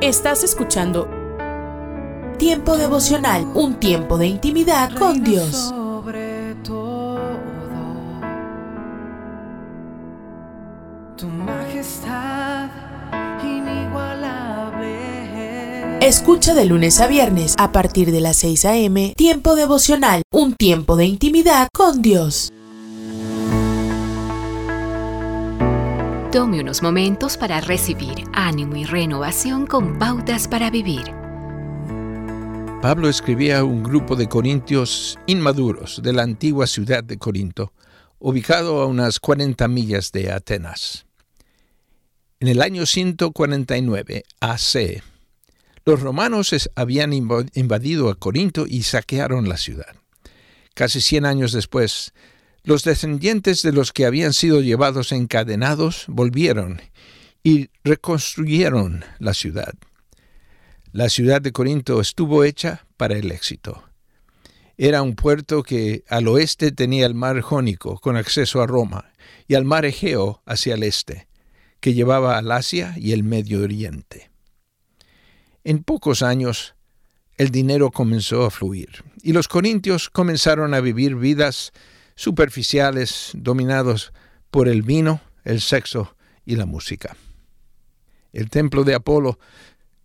Estás 0.00 0.42
escuchando 0.42 1.08
Tiempo 2.36 2.76
devocional, 2.76 3.46
un 3.54 3.74
tiempo 3.74 4.18
de 4.18 4.26
intimidad 4.26 4.92
con 4.98 5.22
Dios. 5.22 5.72
Escucha 16.00 16.54
de 16.54 16.64
lunes 16.64 17.00
a 17.00 17.06
viernes 17.06 17.54
a 17.56 17.70
partir 17.70 18.10
de 18.10 18.20
las 18.20 18.38
6 18.38 18.64
a.m. 18.64 19.14
Tiempo 19.16 19.54
devocional, 19.54 20.22
un 20.32 20.54
tiempo 20.54 20.96
de 20.96 21.04
intimidad 21.04 21.68
con 21.72 22.02
Dios. 22.02 22.52
Tome 26.32 26.62
unos 26.62 26.82
momentos 26.82 27.36
para 27.36 27.60
recibir 27.60 28.24
ánimo 28.32 28.76
y 28.76 28.84
renovación 28.84 29.66
con 29.66 29.98
pautas 29.98 30.48
para 30.48 30.70
vivir. 30.70 31.02
Pablo 32.80 33.10
escribía 33.10 33.58
a 33.58 33.64
un 33.64 33.82
grupo 33.82 34.16
de 34.16 34.30
corintios 34.30 35.18
inmaduros 35.26 36.00
de 36.02 36.14
la 36.14 36.22
antigua 36.22 36.66
ciudad 36.66 37.04
de 37.04 37.18
Corinto, 37.18 37.74
ubicado 38.18 38.80
a 38.80 38.86
unas 38.86 39.20
40 39.20 39.68
millas 39.68 40.10
de 40.10 40.32
Atenas. 40.32 41.04
En 42.40 42.48
el 42.48 42.62
año 42.62 42.86
149 42.86 44.24
AC, 44.40 45.02
los 45.84 46.00
romanos 46.00 46.70
habían 46.74 47.12
invadido 47.12 48.08
a 48.08 48.14
Corinto 48.14 48.64
y 48.66 48.84
saquearon 48.84 49.50
la 49.50 49.58
ciudad. 49.58 49.96
Casi 50.72 51.02
100 51.02 51.26
años 51.26 51.52
después, 51.52 52.14
los 52.64 52.84
descendientes 52.84 53.62
de 53.62 53.72
los 53.72 53.92
que 53.92 54.06
habían 54.06 54.32
sido 54.32 54.60
llevados 54.60 55.12
encadenados 55.12 56.04
volvieron 56.08 56.80
y 57.42 57.70
reconstruyeron 57.82 59.04
la 59.18 59.34
ciudad. 59.34 59.74
La 60.92 61.08
ciudad 61.08 61.40
de 61.40 61.52
Corinto 61.52 62.00
estuvo 62.00 62.44
hecha 62.44 62.86
para 62.96 63.16
el 63.16 63.32
éxito. 63.32 63.82
Era 64.76 65.02
un 65.02 65.16
puerto 65.16 65.62
que 65.62 66.04
al 66.08 66.28
oeste 66.28 66.72
tenía 66.72 67.06
el 67.06 67.14
mar 67.14 67.40
Jónico 67.40 67.98
con 67.98 68.16
acceso 68.16 68.62
a 68.62 68.66
Roma 68.66 69.12
y 69.48 69.54
al 69.54 69.64
mar 69.64 69.84
Egeo 69.84 70.42
hacia 70.46 70.74
el 70.74 70.82
este, 70.82 71.28
que 71.80 71.94
llevaba 71.94 72.38
al 72.38 72.50
Asia 72.52 72.94
y 72.96 73.12
el 73.12 73.24
Medio 73.24 73.62
Oriente. 73.62 74.30
En 75.64 75.82
pocos 75.82 76.22
años, 76.22 76.74
el 77.36 77.50
dinero 77.50 77.90
comenzó 77.90 78.44
a 78.44 78.50
fluir 78.50 79.04
y 79.22 79.32
los 79.32 79.48
corintios 79.48 80.10
comenzaron 80.10 80.74
a 80.74 80.80
vivir 80.80 81.16
vidas 81.16 81.72
superficiales 82.14 83.30
dominados 83.34 84.12
por 84.50 84.68
el 84.68 84.82
vino, 84.82 85.20
el 85.44 85.60
sexo 85.60 86.16
y 86.44 86.56
la 86.56 86.66
música. 86.66 87.16
El 88.32 88.50
templo 88.50 88.84
de 88.84 88.94
Apolo 88.94 89.38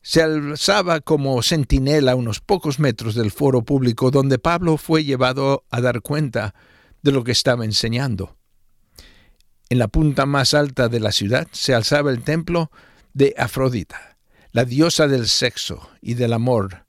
se 0.01 0.22
alzaba 0.22 1.01
como 1.01 1.41
centinela 1.43 2.14
a 2.14 2.16
unos 2.16 2.39
pocos 2.39 2.80
metros 2.80 3.16
del 3.16 3.32
foro 3.32 3.64
público 3.64 4.10
donde 4.10 4.39
Pablo 4.39 4.78
fue 4.78 5.03
llevado 5.03 5.66
a 5.70 5.82
dar 5.82 6.01
cuenta 6.01 6.55
de 7.01 7.12
lo 7.12 7.24
que 7.24 7.34
estaba 7.34 7.66
enseñando. 7.66 8.38
En 9.70 9.80
la 9.80 9.89
punta 9.89 10.26
más 10.26 10.53
alta 10.53 10.88
de 10.88 11.01
la 11.01 11.12
ciudad 11.12 11.47
se 11.51 11.74
alzaba 11.74 12.12
el 12.12 12.24
templo 12.24 12.72
de 13.14 13.34
Afrodita, 13.38 14.18
la 14.51 14.64
diosa 14.64 15.08
del 15.08 15.28
sexo 15.28 15.89
y 16.01 16.14
del 16.14 16.32
amor, 16.32 16.86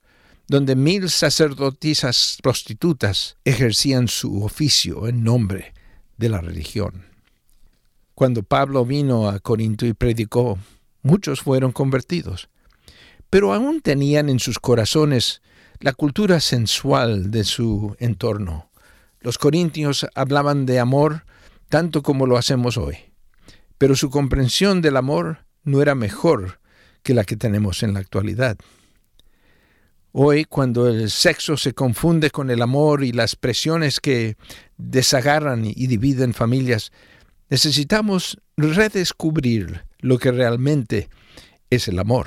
donde 0.49 0.75
mil 0.77 1.11
sacerdotisas 1.11 2.39
prostitutas 2.43 3.37
ejercían 3.45 4.09
su 4.09 4.43
oficio 4.43 5.07
en 5.07 5.23
nombre 5.23 5.75
de 6.17 6.31
la 6.31 6.41
religión. 6.41 7.05
Cuando 8.15 8.43
Pablo 8.43 8.85
vino 8.85 9.29
a 9.29 9.39
Corinto 9.39 9.87
y 9.87 9.93
predicó, 9.93 10.59
muchos 11.03 11.43
fueron 11.43 11.71
convertidos, 11.71 12.49
pero 13.31 13.53
aún 13.53 13.83
tenían 13.83 14.31
en 14.31 14.41
sus 14.41 14.59
corazones 14.59 15.43
la 15.81 15.93
cultura 15.93 16.41
sensual 16.41 17.31
de 17.31 17.45
su 17.45 17.95
entorno. 18.01 18.71
Los 19.21 19.39
corintios 19.39 20.07
hablaban 20.15 20.65
de 20.65 20.81
amor 20.81 21.25
tanto 21.69 22.03
como 22.03 22.27
lo 22.27 22.39
hacemos 22.39 22.79
hoy, 22.79 22.97
pero 23.77 23.95
su 23.95 24.09
comprensión 24.11 24.81
del 24.81 24.97
amor 24.97 25.45
no 25.63 25.83
era 25.83 25.95
mejor 25.95 26.59
que 27.03 27.15
la 27.15 27.25
que 27.25 27.37
tenemos 27.37 27.83
en 27.83 27.95
la 27.95 28.01
actualidad. 28.01 28.57
Hoy, 30.13 30.45
cuando 30.45 30.89
el 30.89 31.11
sexo 31.11 31.57
se 31.57 31.75
confunde 31.75 32.31
con 32.31 32.51
el 32.51 32.63
amor 32.63 33.05
y 33.05 33.13
las 33.13 33.37
presiones 33.37 34.01
que 34.01 34.37
desagarran 34.77 35.65
y 35.65 35.87
dividen 35.87 36.35
familias, 36.35 36.93
necesitamos 37.51 38.39
redescubrir 38.57 39.85
lo 39.99 40.19
que 40.19 40.33
realmente 40.33 41.09
es 41.71 41.89
el 41.89 41.99
amor. 41.99 42.27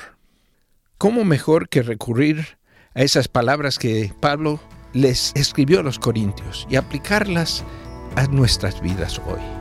¿Cómo 0.97 1.25
mejor 1.25 1.69
que 1.69 1.81
recurrir 1.81 2.57
a 2.93 3.01
esas 3.01 3.27
palabras 3.27 3.79
que 3.79 4.11
Pablo 4.19 4.59
les 4.93 5.31
escribió 5.35 5.79
a 5.79 5.83
los 5.83 5.99
corintios 5.99 6.67
y 6.69 6.75
aplicarlas 6.75 7.63
a 8.15 8.27
nuestras 8.27 8.81
vidas 8.81 9.19
hoy. 9.19 9.60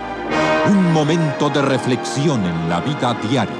Un 0.71 0.93
momento 0.93 1.49
de 1.49 1.61
reflexión 1.61 2.45
en 2.45 2.69
la 2.69 2.79
vida 2.79 3.13
diaria. 3.29 3.55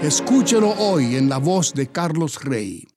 Escúchelo 0.00 0.70
hoy 0.78 1.16
en 1.16 1.28
la 1.28 1.36
voz 1.36 1.74
de 1.74 1.88
Carlos 1.88 2.42
Rey. 2.42 2.88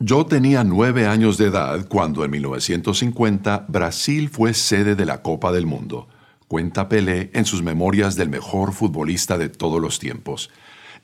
Yo 0.00 0.26
tenía 0.26 0.64
nueve 0.64 1.06
años 1.06 1.38
de 1.38 1.46
edad 1.46 1.86
cuando 1.88 2.24
en 2.24 2.32
1950 2.32 3.66
Brasil 3.68 4.28
fue 4.28 4.52
sede 4.52 4.96
de 4.96 5.06
la 5.06 5.22
Copa 5.22 5.52
del 5.52 5.64
Mundo. 5.64 6.08
Cuenta 6.48 6.88
Pelé 6.88 7.30
en 7.34 7.44
sus 7.44 7.62
memorias 7.62 8.16
del 8.16 8.28
mejor 8.28 8.72
futbolista 8.72 9.38
de 9.38 9.50
todos 9.50 9.80
los 9.80 10.00
tiempos. 10.00 10.50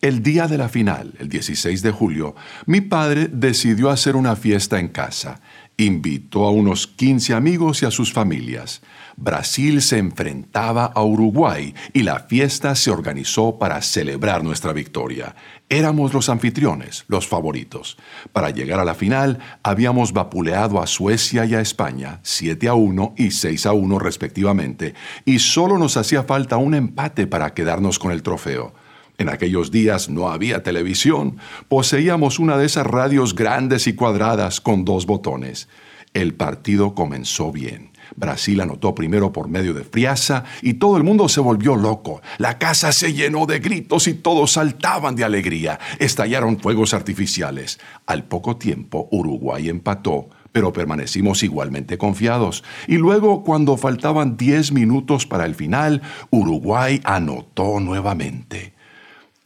El 0.01 0.21
día 0.25 0.49
de 0.49 0.59
la 0.59 0.69
final, 0.69 1.15
el 1.21 1.29
16 1.29 1.83
de 1.83 1.93
julio, 1.93 2.35
mi 2.67 2.81
padre 2.81 3.29
decidió 3.31 3.91
hacer 3.91 4.17
una 4.17 4.35
fiesta 4.35 4.81
en 4.81 4.89
casa 4.89 5.41
invitó 5.85 6.45
a 6.45 6.51
unos 6.51 6.87
15 6.87 7.35
amigos 7.35 7.83
y 7.83 7.87
a 7.87 7.91
sus 7.91 8.13
familias. 8.13 8.83
Brasil 9.21 9.83
se 9.83 9.99
enfrentaba 9.99 10.87
a 10.87 11.05
Uruguay 11.05 11.75
y 11.93 12.05
la 12.05 12.21
fiesta 12.21 12.75
se 12.75 12.91
organizó 12.91 13.59
para 13.59 13.83
celebrar 13.83 14.43
nuestra 14.43 14.73
victoria. 14.73 15.35
Éramos 15.69 16.15
los 16.15 16.31
anfitriones, 16.31 17.05
los 17.07 17.29
favoritos. 17.29 17.99
Para 18.33 18.49
llegar 18.49 18.81
a 18.81 18.85
la 18.87 18.95
final 18.95 19.39
habíamos 19.63 20.15
vapuleado 20.15 20.81
a 20.81 20.87
Suecia 20.87 21.45
y 21.45 21.55
a 21.55 21.61
España, 21.61 22.21
7 22.23 22.69
a 22.69 22.75
1 22.75 23.15
y 23.19 23.31
6 23.33 23.67
a 23.67 23.75
1 23.75 23.99
respectivamente, 23.99 24.95
y 25.27 25.39
solo 25.39 25.77
nos 25.77 25.99
hacía 25.99 26.23
falta 26.23 26.57
un 26.57 26.73
empate 26.73 27.27
para 27.27 27.53
quedarnos 27.53 27.99
con 27.99 28.13
el 28.13 28.23
trofeo. 28.23 28.73
En 29.19 29.29
aquellos 29.29 29.71
días 29.71 30.09
no 30.09 30.31
había 30.31 30.63
televisión. 30.63 31.37
Poseíamos 31.69 32.39
una 32.39 32.57
de 32.57 32.65
esas 32.65 32.87
radios 32.87 33.35
grandes 33.35 33.87
y 33.87 33.93
cuadradas 33.93 34.63
con 34.63 34.87
dos 34.87 35.05
botones. 35.05 35.69
El 36.15 36.33
partido 36.33 36.95
comenzó 36.95 37.53
bien. 37.53 37.90
Brasil 38.17 38.61
anotó 38.61 38.95
primero 38.95 39.33
por 39.33 39.49
medio 39.49 39.75
de 39.75 39.85
Friasa 39.85 40.45
y 40.63 40.75
todo 40.75 40.97
el 40.97 41.05
mundo 41.05 41.29
se 41.29 41.41
volvió 41.41 41.77
loco. 41.77 42.23
La 42.39 42.59
casa 42.59 42.93
se 42.93 43.13
llenó 43.13 43.47
de 43.47 43.61
gritos 43.61 44.09
y 44.09 44.15
todos 44.15 44.53
saltaban 44.53 45.17
de 45.17 45.25
alegría. 45.25 45.79
Estallaron 45.99 46.59
fuegos 46.59 46.95
artificiales. 46.95 47.79
Al 48.07 48.25
poco 48.25 48.57
tiempo 48.57 49.09
Uruguay 49.11 49.69
empató 49.69 50.29
pero 50.53 50.73
permanecimos 50.73 51.45
igualmente 51.45 51.97
confiados. 51.97 52.65
Y 52.89 52.97
luego, 52.97 53.45
cuando 53.45 53.77
faltaban 53.77 54.37
10 54.37 54.73
minutos 54.73 55.27
para 55.27 55.47
el 55.47 55.55
final, 55.55 56.03
Uruguay 56.31 57.01
anotó 57.05 57.79
nuevamente. 57.79 58.75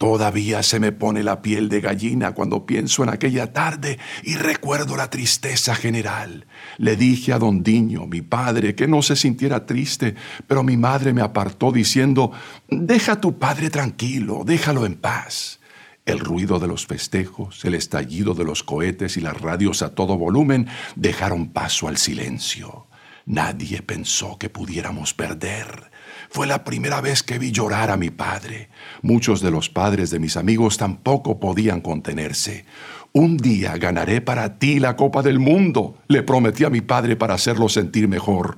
Todavía 0.04 0.62
se 0.62 0.80
me 0.80 0.92
pone 0.92 1.22
la 1.22 1.40
piel 1.40 1.70
de 1.70 1.80
gallina 1.80 2.32
cuando 2.32 2.66
pienso 2.66 3.02
en 3.02 3.08
aquella 3.08 3.54
tarde 3.54 3.98
y 4.22 4.34
recuerdo 4.36 4.98
la 4.98 5.08
tristeza 5.08 5.74
general. 5.74 6.46
Le 6.76 6.94
dije 6.96 7.32
a 7.32 7.38
don 7.38 7.62
Diño, 7.62 8.06
mi 8.06 8.20
padre, 8.20 8.74
que 8.74 8.86
no 8.86 9.00
se 9.00 9.16
sintiera 9.16 9.64
triste, 9.64 10.14
pero 10.46 10.62
mi 10.62 10.76
madre 10.76 11.14
me 11.14 11.22
apartó 11.22 11.72
diciendo, 11.72 12.32
deja 12.68 13.12
a 13.12 13.20
tu 13.22 13.38
padre 13.38 13.70
tranquilo, 13.70 14.42
déjalo 14.44 14.84
en 14.84 14.96
paz. 14.96 15.58
El 16.04 16.20
ruido 16.20 16.58
de 16.58 16.66
los 16.66 16.86
festejos, 16.86 17.64
el 17.64 17.74
estallido 17.74 18.34
de 18.34 18.44
los 18.44 18.62
cohetes 18.62 19.16
y 19.16 19.22
las 19.22 19.40
radios 19.40 19.80
a 19.80 19.94
todo 19.94 20.18
volumen 20.18 20.68
dejaron 20.96 21.48
paso 21.48 21.88
al 21.88 21.96
silencio. 21.96 22.88
Nadie 23.24 23.80
pensó 23.80 24.36
que 24.36 24.50
pudiéramos 24.50 25.14
perder. 25.14 25.90
Fue 26.28 26.46
la 26.46 26.62
primera 26.62 27.00
vez 27.00 27.22
que 27.22 27.38
vi 27.38 27.52
llorar 27.52 27.90
a 27.90 27.96
mi 27.96 28.10
padre. 28.10 28.68
Muchos 29.04 29.42
de 29.42 29.50
los 29.50 29.68
padres 29.68 30.10
de 30.10 30.18
mis 30.18 30.38
amigos 30.38 30.78
tampoco 30.78 31.38
podían 31.38 31.82
contenerse. 31.82 32.64
Un 33.12 33.36
día 33.36 33.76
ganaré 33.76 34.22
para 34.22 34.58
ti 34.58 34.80
la 34.80 34.96
Copa 34.96 35.20
del 35.20 35.38
Mundo, 35.38 35.98
le 36.08 36.22
prometí 36.22 36.64
a 36.64 36.70
mi 36.70 36.80
padre 36.80 37.14
para 37.14 37.34
hacerlo 37.34 37.68
sentir 37.68 38.08
mejor. 38.08 38.56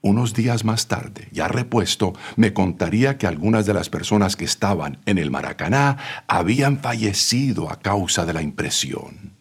Unos 0.00 0.32
días 0.32 0.64
más 0.64 0.86
tarde, 0.86 1.26
ya 1.32 1.48
repuesto, 1.48 2.12
me 2.36 2.52
contaría 2.52 3.18
que 3.18 3.26
algunas 3.26 3.66
de 3.66 3.74
las 3.74 3.90
personas 3.90 4.36
que 4.36 4.44
estaban 4.44 4.98
en 5.06 5.18
el 5.18 5.32
Maracaná 5.32 5.96
habían 6.28 6.78
fallecido 6.78 7.68
a 7.68 7.80
causa 7.80 8.24
de 8.24 8.32
la 8.32 8.42
impresión. 8.42 9.39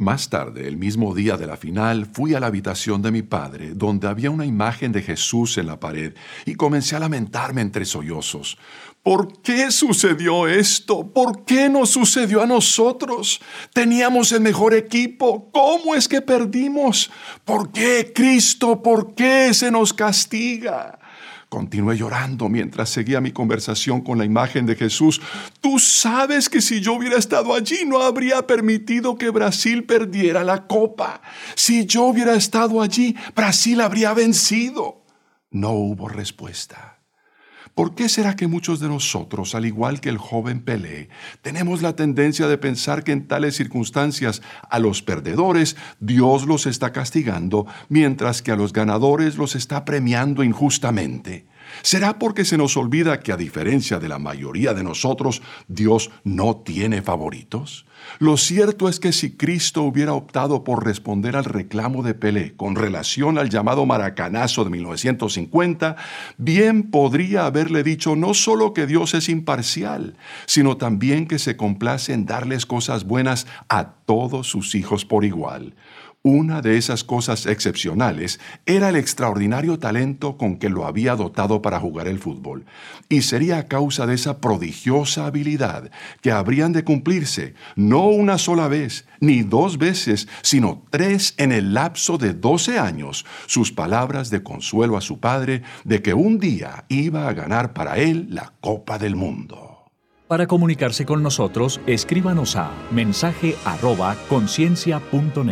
Más 0.00 0.30
tarde, 0.30 0.66
el 0.66 0.78
mismo 0.78 1.14
día 1.14 1.36
de 1.36 1.46
la 1.46 1.58
final, 1.58 2.06
fui 2.06 2.32
a 2.32 2.40
la 2.40 2.46
habitación 2.46 3.02
de 3.02 3.10
mi 3.10 3.20
padre, 3.20 3.74
donde 3.74 4.08
había 4.08 4.30
una 4.30 4.46
imagen 4.46 4.92
de 4.92 5.02
Jesús 5.02 5.58
en 5.58 5.66
la 5.66 5.78
pared, 5.78 6.14
y 6.46 6.54
comencé 6.54 6.96
a 6.96 7.00
lamentarme 7.00 7.60
entre 7.60 7.84
sollozos. 7.84 8.56
¿Por 9.02 9.42
qué 9.42 9.70
sucedió 9.70 10.48
esto? 10.48 11.12
¿Por 11.12 11.44
qué 11.44 11.68
nos 11.68 11.90
sucedió 11.90 12.40
a 12.40 12.46
nosotros? 12.46 13.42
Teníamos 13.74 14.32
el 14.32 14.40
mejor 14.40 14.72
equipo. 14.72 15.50
¿Cómo 15.52 15.94
es 15.94 16.08
que 16.08 16.22
perdimos? 16.22 17.10
¿Por 17.44 17.70
qué, 17.70 18.10
Cristo? 18.14 18.82
¿Por 18.82 19.14
qué 19.14 19.52
se 19.52 19.70
nos 19.70 19.92
castiga? 19.92 20.99
Continué 21.50 21.96
llorando 21.96 22.48
mientras 22.48 22.90
seguía 22.90 23.20
mi 23.20 23.32
conversación 23.32 24.02
con 24.02 24.18
la 24.18 24.24
imagen 24.24 24.66
de 24.66 24.76
Jesús. 24.76 25.20
Tú 25.60 25.80
sabes 25.80 26.48
que 26.48 26.60
si 26.60 26.80
yo 26.80 26.92
hubiera 26.92 27.18
estado 27.18 27.52
allí 27.54 27.78
no 27.84 28.00
habría 28.00 28.46
permitido 28.46 29.18
que 29.18 29.30
Brasil 29.30 29.82
perdiera 29.82 30.44
la 30.44 30.68
copa. 30.68 31.20
Si 31.56 31.86
yo 31.86 32.04
hubiera 32.04 32.34
estado 32.34 32.80
allí, 32.80 33.16
Brasil 33.34 33.80
habría 33.80 34.14
vencido. 34.14 35.02
No 35.50 35.72
hubo 35.72 36.08
respuesta. 36.08 36.99
¿Por 37.74 37.94
qué 37.94 38.08
será 38.08 38.36
que 38.36 38.46
muchos 38.46 38.80
de 38.80 38.88
nosotros, 38.88 39.54
al 39.54 39.64
igual 39.64 40.00
que 40.00 40.08
el 40.08 40.18
joven 40.18 40.60
Pelé, 40.60 41.08
tenemos 41.40 41.82
la 41.82 41.94
tendencia 41.96 42.48
de 42.48 42.58
pensar 42.58 43.04
que 43.04 43.12
en 43.12 43.26
tales 43.26 43.56
circunstancias 43.56 44.42
a 44.68 44.78
los 44.78 45.02
perdedores 45.02 45.76
Dios 46.00 46.46
los 46.46 46.66
está 46.66 46.92
castigando, 46.92 47.66
mientras 47.88 48.42
que 48.42 48.52
a 48.52 48.56
los 48.56 48.72
ganadores 48.72 49.36
los 49.36 49.54
está 49.54 49.84
premiando 49.84 50.42
injustamente? 50.42 51.46
¿Será 51.82 52.18
porque 52.18 52.44
se 52.44 52.56
nos 52.56 52.76
olvida 52.76 53.20
que 53.20 53.32
a 53.32 53.36
diferencia 53.36 53.98
de 53.98 54.08
la 54.08 54.18
mayoría 54.18 54.74
de 54.74 54.84
nosotros, 54.84 55.42
Dios 55.68 56.10
no 56.24 56.56
tiene 56.56 57.02
favoritos? 57.02 57.86
Lo 58.18 58.36
cierto 58.36 58.88
es 58.88 58.98
que 58.98 59.12
si 59.12 59.36
Cristo 59.36 59.82
hubiera 59.82 60.14
optado 60.14 60.64
por 60.64 60.84
responder 60.84 61.36
al 61.36 61.44
reclamo 61.44 62.02
de 62.02 62.14
Pelé 62.14 62.54
con 62.56 62.74
relación 62.74 63.38
al 63.38 63.50
llamado 63.50 63.86
maracanazo 63.86 64.64
de 64.64 64.70
1950, 64.70 65.96
bien 66.36 66.90
podría 66.90 67.46
haberle 67.46 67.82
dicho 67.82 68.16
no 68.16 68.34
solo 68.34 68.72
que 68.72 68.86
Dios 68.86 69.14
es 69.14 69.28
imparcial, 69.28 70.16
sino 70.46 70.76
también 70.76 71.26
que 71.26 71.38
se 71.38 71.56
complace 71.56 72.12
en 72.12 72.26
darles 72.26 72.66
cosas 72.66 73.04
buenas 73.04 73.46
a 73.68 73.92
todos 74.06 74.48
sus 74.48 74.74
hijos 74.74 75.04
por 75.04 75.24
igual. 75.24 75.74
Una 76.22 76.60
de 76.60 76.76
esas 76.76 77.02
cosas 77.02 77.46
excepcionales 77.46 78.40
era 78.66 78.90
el 78.90 78.96
extraordinario 78.96 79.78
talento 79.78 80.36
con 80.36 80.58
que 80.58 80.68
lo 80.68 80.84
había 80.84 81.16
dotado 81.16 81.62
para 81.62 81.80
jugar 81.80 82.08
el 82.08 82.18
fútbol, 82.18 82.66
y 83.08 83.22
sería 83.22 83.56
a 83.56 83.68
causa 83.68 84.06
de 84.06 84.16
esa 84.16 84.38
prodigiosa 84.38 85.24
habilidad 85.24 85.90
que 86.20 86.30
habrían 86.30 86.74
de 86.74 86.84
cumplirse 86.84 87.54
no 87.74 88.08
una 88.08 88.36
sola 88.36 88.68
vez, 88.68 89.06
ni 89.20 89.40
dos 89.40 89.78
veces, 89.78 90.28
sino 90.42 90.82
tres 90.90 91.32
en 91.38 91.52
el 91.52 91.72
lapso 91.72 92.18
de 92.18 92.34
doce 92.34 92.78
años, 92.78 93.24
sus 93.46 93.72
palabras 93.72 94.28
de 94.28 94.42
consuelo 94.42 94.98
a 94.98 95.00
su 95.00 95.20
padre 95.20 95.62
de 95.84 96.02
que 96.02 96.12
un 96.12 96.38
día 96.38 96.84
iba 96.90 97.28
a 97.28 97.32
ganar 97.32 97.72
para 97.72 97.96
él 97.96 98.26
la 98.28 98.52
Copa 98.60 98.98
del 98.98 99.16
Mundo. 99.16 99.86
Para 100.28 100.46
comunicarse 100.46 101.06
con 101.06 101.22
nosotros, 101.22 101.80
escríbanos 101.86 102.56
a 102.56 102.72
mensaje 102.90 103.56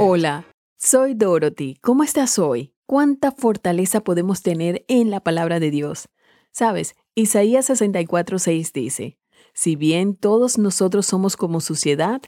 Hola. 0.03 0.45
Soy 0.81 1.14
Dorothy. 1.14 1.76
¿Cómo 1.83 2.05
estás 2.05 2.39
hoy? 2.39 2.72
¿Cuánta 2.87 3.33
fortaleza 3.33 4.01
podemos 4.01 4.43
tener 4.43 4.85
en 4.87 5.11
la 5.11 5.18
palabra 5.18 5.59
de 5.59 5.72
Dios? 5.72 6.09
Sabes, 6.53 6.95
Isaías 7.16 7.68
64:6 7.68 8.72
dice, 8.72 9.18
Si 9.53 9.74
bien 9.74 10.14
todos 10.14 10.57
nosotros 10.57 11.05
somos 11.05 11.37
como 11.37 11.61
suciedad, 11.61 12.22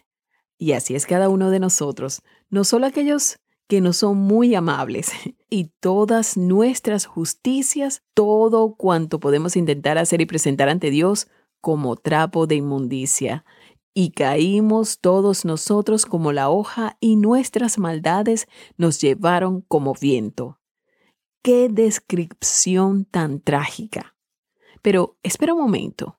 y 0.59 0.73
así 0.73 0.97
es 0.97 1.07
cada 1.07 1.29
uno 1.29 1.51
de 1.51 1.61
nosotros, 1.61 2.23
no 2.49 2.65
solo 2.65 2.87
aquellos 2.87 3.39
que 3.69 3.81
no 3.81 3.93
son 3.93 4.17
muy 4.17 4.57
amables, 4.57 5.13
y 5.49 5.71
todas 5.79 6.37
nuestras 6.37 7.07
justicias, 7.07 8.03
todo 8.15 8.75
cuanto 8.75 9.21
podemos 9.21 9.55
intentar 9.55 9.97
hacer 9.97 10.21
y 10.21 10.27
presentar 10.27 10.69
ante 10.69 10.91
Dios 10.91 11.29
como 11.61 11.95
trapo 11.95 12.49
de 12.49 12.57
inmundicia, 12.57 13.45
y 13.95 14.11
caímos 14.11 15.01
todos 15.01 15.45
nosotros 15.45 16.07
como 16.07 16.33
la 16.33 16.51
hoja 16.51 16.97
y 17.01 17.17
nuestras 17.17 17.79
maldades 17.79 18.47
nos 18.77 19.01
llevaron 19.01 19.63
como 19.63 19.95
viento. 19.95 20.61
Qué 21.43 21.69
descripción 21.69 23.05
tan 23.05 23.41
trágica. 23.41 24.15
Pero 24.83 25.19
espera 25.23 25.55
un 25.55 25.61
momento. 25.61 26.19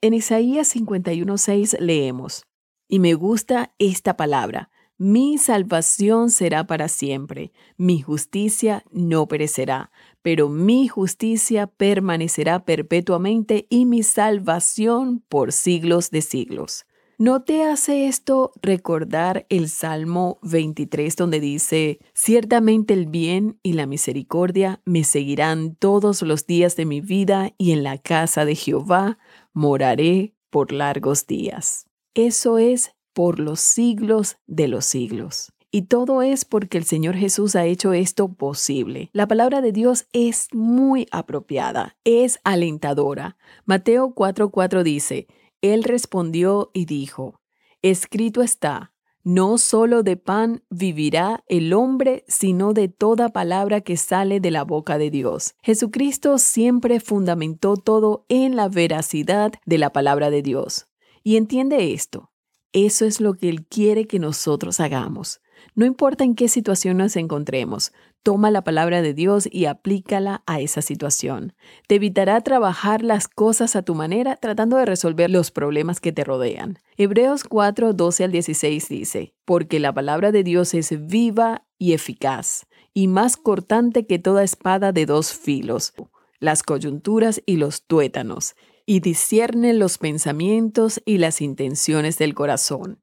En 0.00 0.14
Isaías 0.14 0.74
51.6 0.74 1.78
leemos, 1.80 2.44
y 2.88 3.00
me 3.00 3.14
gusta 3.14 3.74
esta 3.78 4.16
palabra, 4.16 4.70
mi 4.96 5.38
salvación 5.38 6.30
será 6.30 6.66
para 6.66 6.88
siempre, 6.88 7.52
mi 7.76 8.00
justicia 8.00 8.84
no 8.90 9.28
perecerá, 9.28 9.92
pero 10.22 10.48
mi 10.48 10.88
justicia 10.88 11.66
permanecerá 11.66 12.64
perpetuamente 12.64 13.66
y 13.70 13.86
mi 13.86 14.02
salvación 14.02 15.24
por 15.28 15.52
siglos 15.52 16.10
de 16.10 16.22
siglos. 16.22 16.84
¿No 17.20 17.42
te 17.42 17.64
hace 17.64 18.06
esto 18.06 18.52
recordar 18.62 19.44
el 19.48 19.68
Salmo 19.68 20.38
23 20.42 21.16
donde 21.16 21.40
dice, 21.40 21.98
ciertamente 22.14 22.94
el 22.94 23.06
bien 23.06 23.58
y 23.64 23.72
la 23.72 23.86
misericordia 23.86 24.80
me 24.84 25.02
seguirán 25.02 25.74
todos 25.74 26.22
los 26.22 26.46
días 26.46 26.76
de 26.76 26.84
mi 26.84 27.00
vida 27.00 27.54
y 27.58 27.72
en 27.72 27.82
la 27.82 27.98
casa 27.98 28.44
de 28.44 28.54
Jehová 28.54 29.18
moraré 29.52 30.36
por 30.48 30.70
largos 30.70 31.26
días? 31.26 31.86
Eso 32.14 32.58
es 32.58 32.94
por 33.12 33.40
los 33.40 33.58
siglos 33.58 34.36
de 34.46 34.68
los 34.68 34.84
siglos. 34.84 35.52
Y 35.70 35.82
todo 35.82 36.22
es 36.22 36.46
porque 36.46 36.78
el 36.78 36.84
Señor 36.84 37.14
Jesús 37.14 37.54
ha 37.54 37.66
hecho 37.66 37.92
esto 37.92 38.28
posible. 38.28 39.10
La 39.12 39.28
palabra 39.28 39.60
de 39.60 39.72
Dios 39.72 40.06
es 40.12 40.48
muy 40.52 41.06
apropiada, 41.10 41.96
es 42.04 42.40
alentadora. 42.42 43.36
Mateo 43.66 44.14
4:4 44.14 44.82
dice, 44.82 45.26
Él 45.60 45.84
respondió 45.84 46.70
y 46.72 46.86
dijo, 46.86 47.40
Escrito 47.82 48.42
está, 48.42 48.92
no 49.24 49.58
solo 49.58 50.02
de 50.02 50.16
pan 50.16 50.62
vivirá 50.70 51.44
el 51.48 51.74
hombre, 51.74 52.24
sino 52.28 52.72
de 52.72 52.88
toda 52.88 53.28
palabra 53.28 53.82
que 53.82 53.98
sale 53.98 54.40
de 54.40 54.50
la 54.50 54.64
boca 54.64 54.96
de 54.96 55.10
Dios. 55.10 55.54
Jesucristo 55.62 56.38
siempre 56.38 56.98
fundamentó 56.98 57.76
todo 57.76 58.24
en 58.30 58.56
la 58.56 58.68
veracidad 58.68 59.52
de 59.66 59.76
la 59.76 59.92
palabra 59.92 60.30
de 60.30 60.40
Dios. 60.40 60.86
Y 61.22 61.36
entiende 61.36 61.92
esto, 61.92 62.30
eso 62.72 63.04
es 63.04 63.20
lo 63.20 63.34
que 63.34 63.50
Él 63.50 63.66
quiere 63.66 64.06
que 64.06 64.18
nosotros 64.18 64.80
hagamos. 64.80 65.42
No 65.74 65.84
importa 65.86 66.24
en 66.24 66.34
qué 66.34 66.48
situación 66.48 66.98
nos 66.98 67.16
encontremos, 67.16 67.92
toma 68.22 68.50
la 68.50 68.62
palabra 68.62 69.02
de 69.02 69.14
Dios 69.14 69.48
y 69.50 69.66
aplícala 69.66 70.42
a 70.46 70.60
esa 70.60 70.82
situación. 70.82 71.54
Te 71.86 71.96
evitará 71.96 72.40
trabajar 72.40 73.02
las 73.02 73.28
cosas 73.28 73.76
a 73.76 73.82
tu 73.82 73.94
manera 73.94 74.36
tratando 74.36 74.76
de 74.76 74.84
resolver 74.84 75.30
los 75.30 75.50
problemas 75.50 76.00
que 76.00 76.12
te 76.12 76.24
rodean. 76.24 76.78
Hebreos 76.96 77.44
4, 77.44 77.92
12 77.92 78.24
al 78.24 78.32
16 78.32 78.88
dice, 78.88 79.34
porque 79.44 79.80
la 79.80 79.92
palabra 79.92 80.32
de 80.32 80.42
Dios 80.42 80.74
es 80.74 81.06
viva 81.06 81.64
y 81.78 81.92
eficaz, 81.92 82.66
y 82.92 83.08
más 83.08 83.36
cortante 83.36 84.06
que 84.06 84.18
toda 84.18 84.42
espada 84.42 84.92
de 84.92 85.06
dos 85.06 85.32
filos, 85.32 85.94
las 86.40 86.62
coyunturas 86.62 87.42
y 87.46 87.56
los 87.56 87.82
tuétanos 87.86 88.54
y 88.90 89.00
discierne 89.00 89.74
los 89.74 89.98
pensamientos 89.98 91.02
y 91.04 91.18
las 91.18 91.42
intenciones 91.42 92.16
del 92.16 92.34
corazón. 92.34 93.00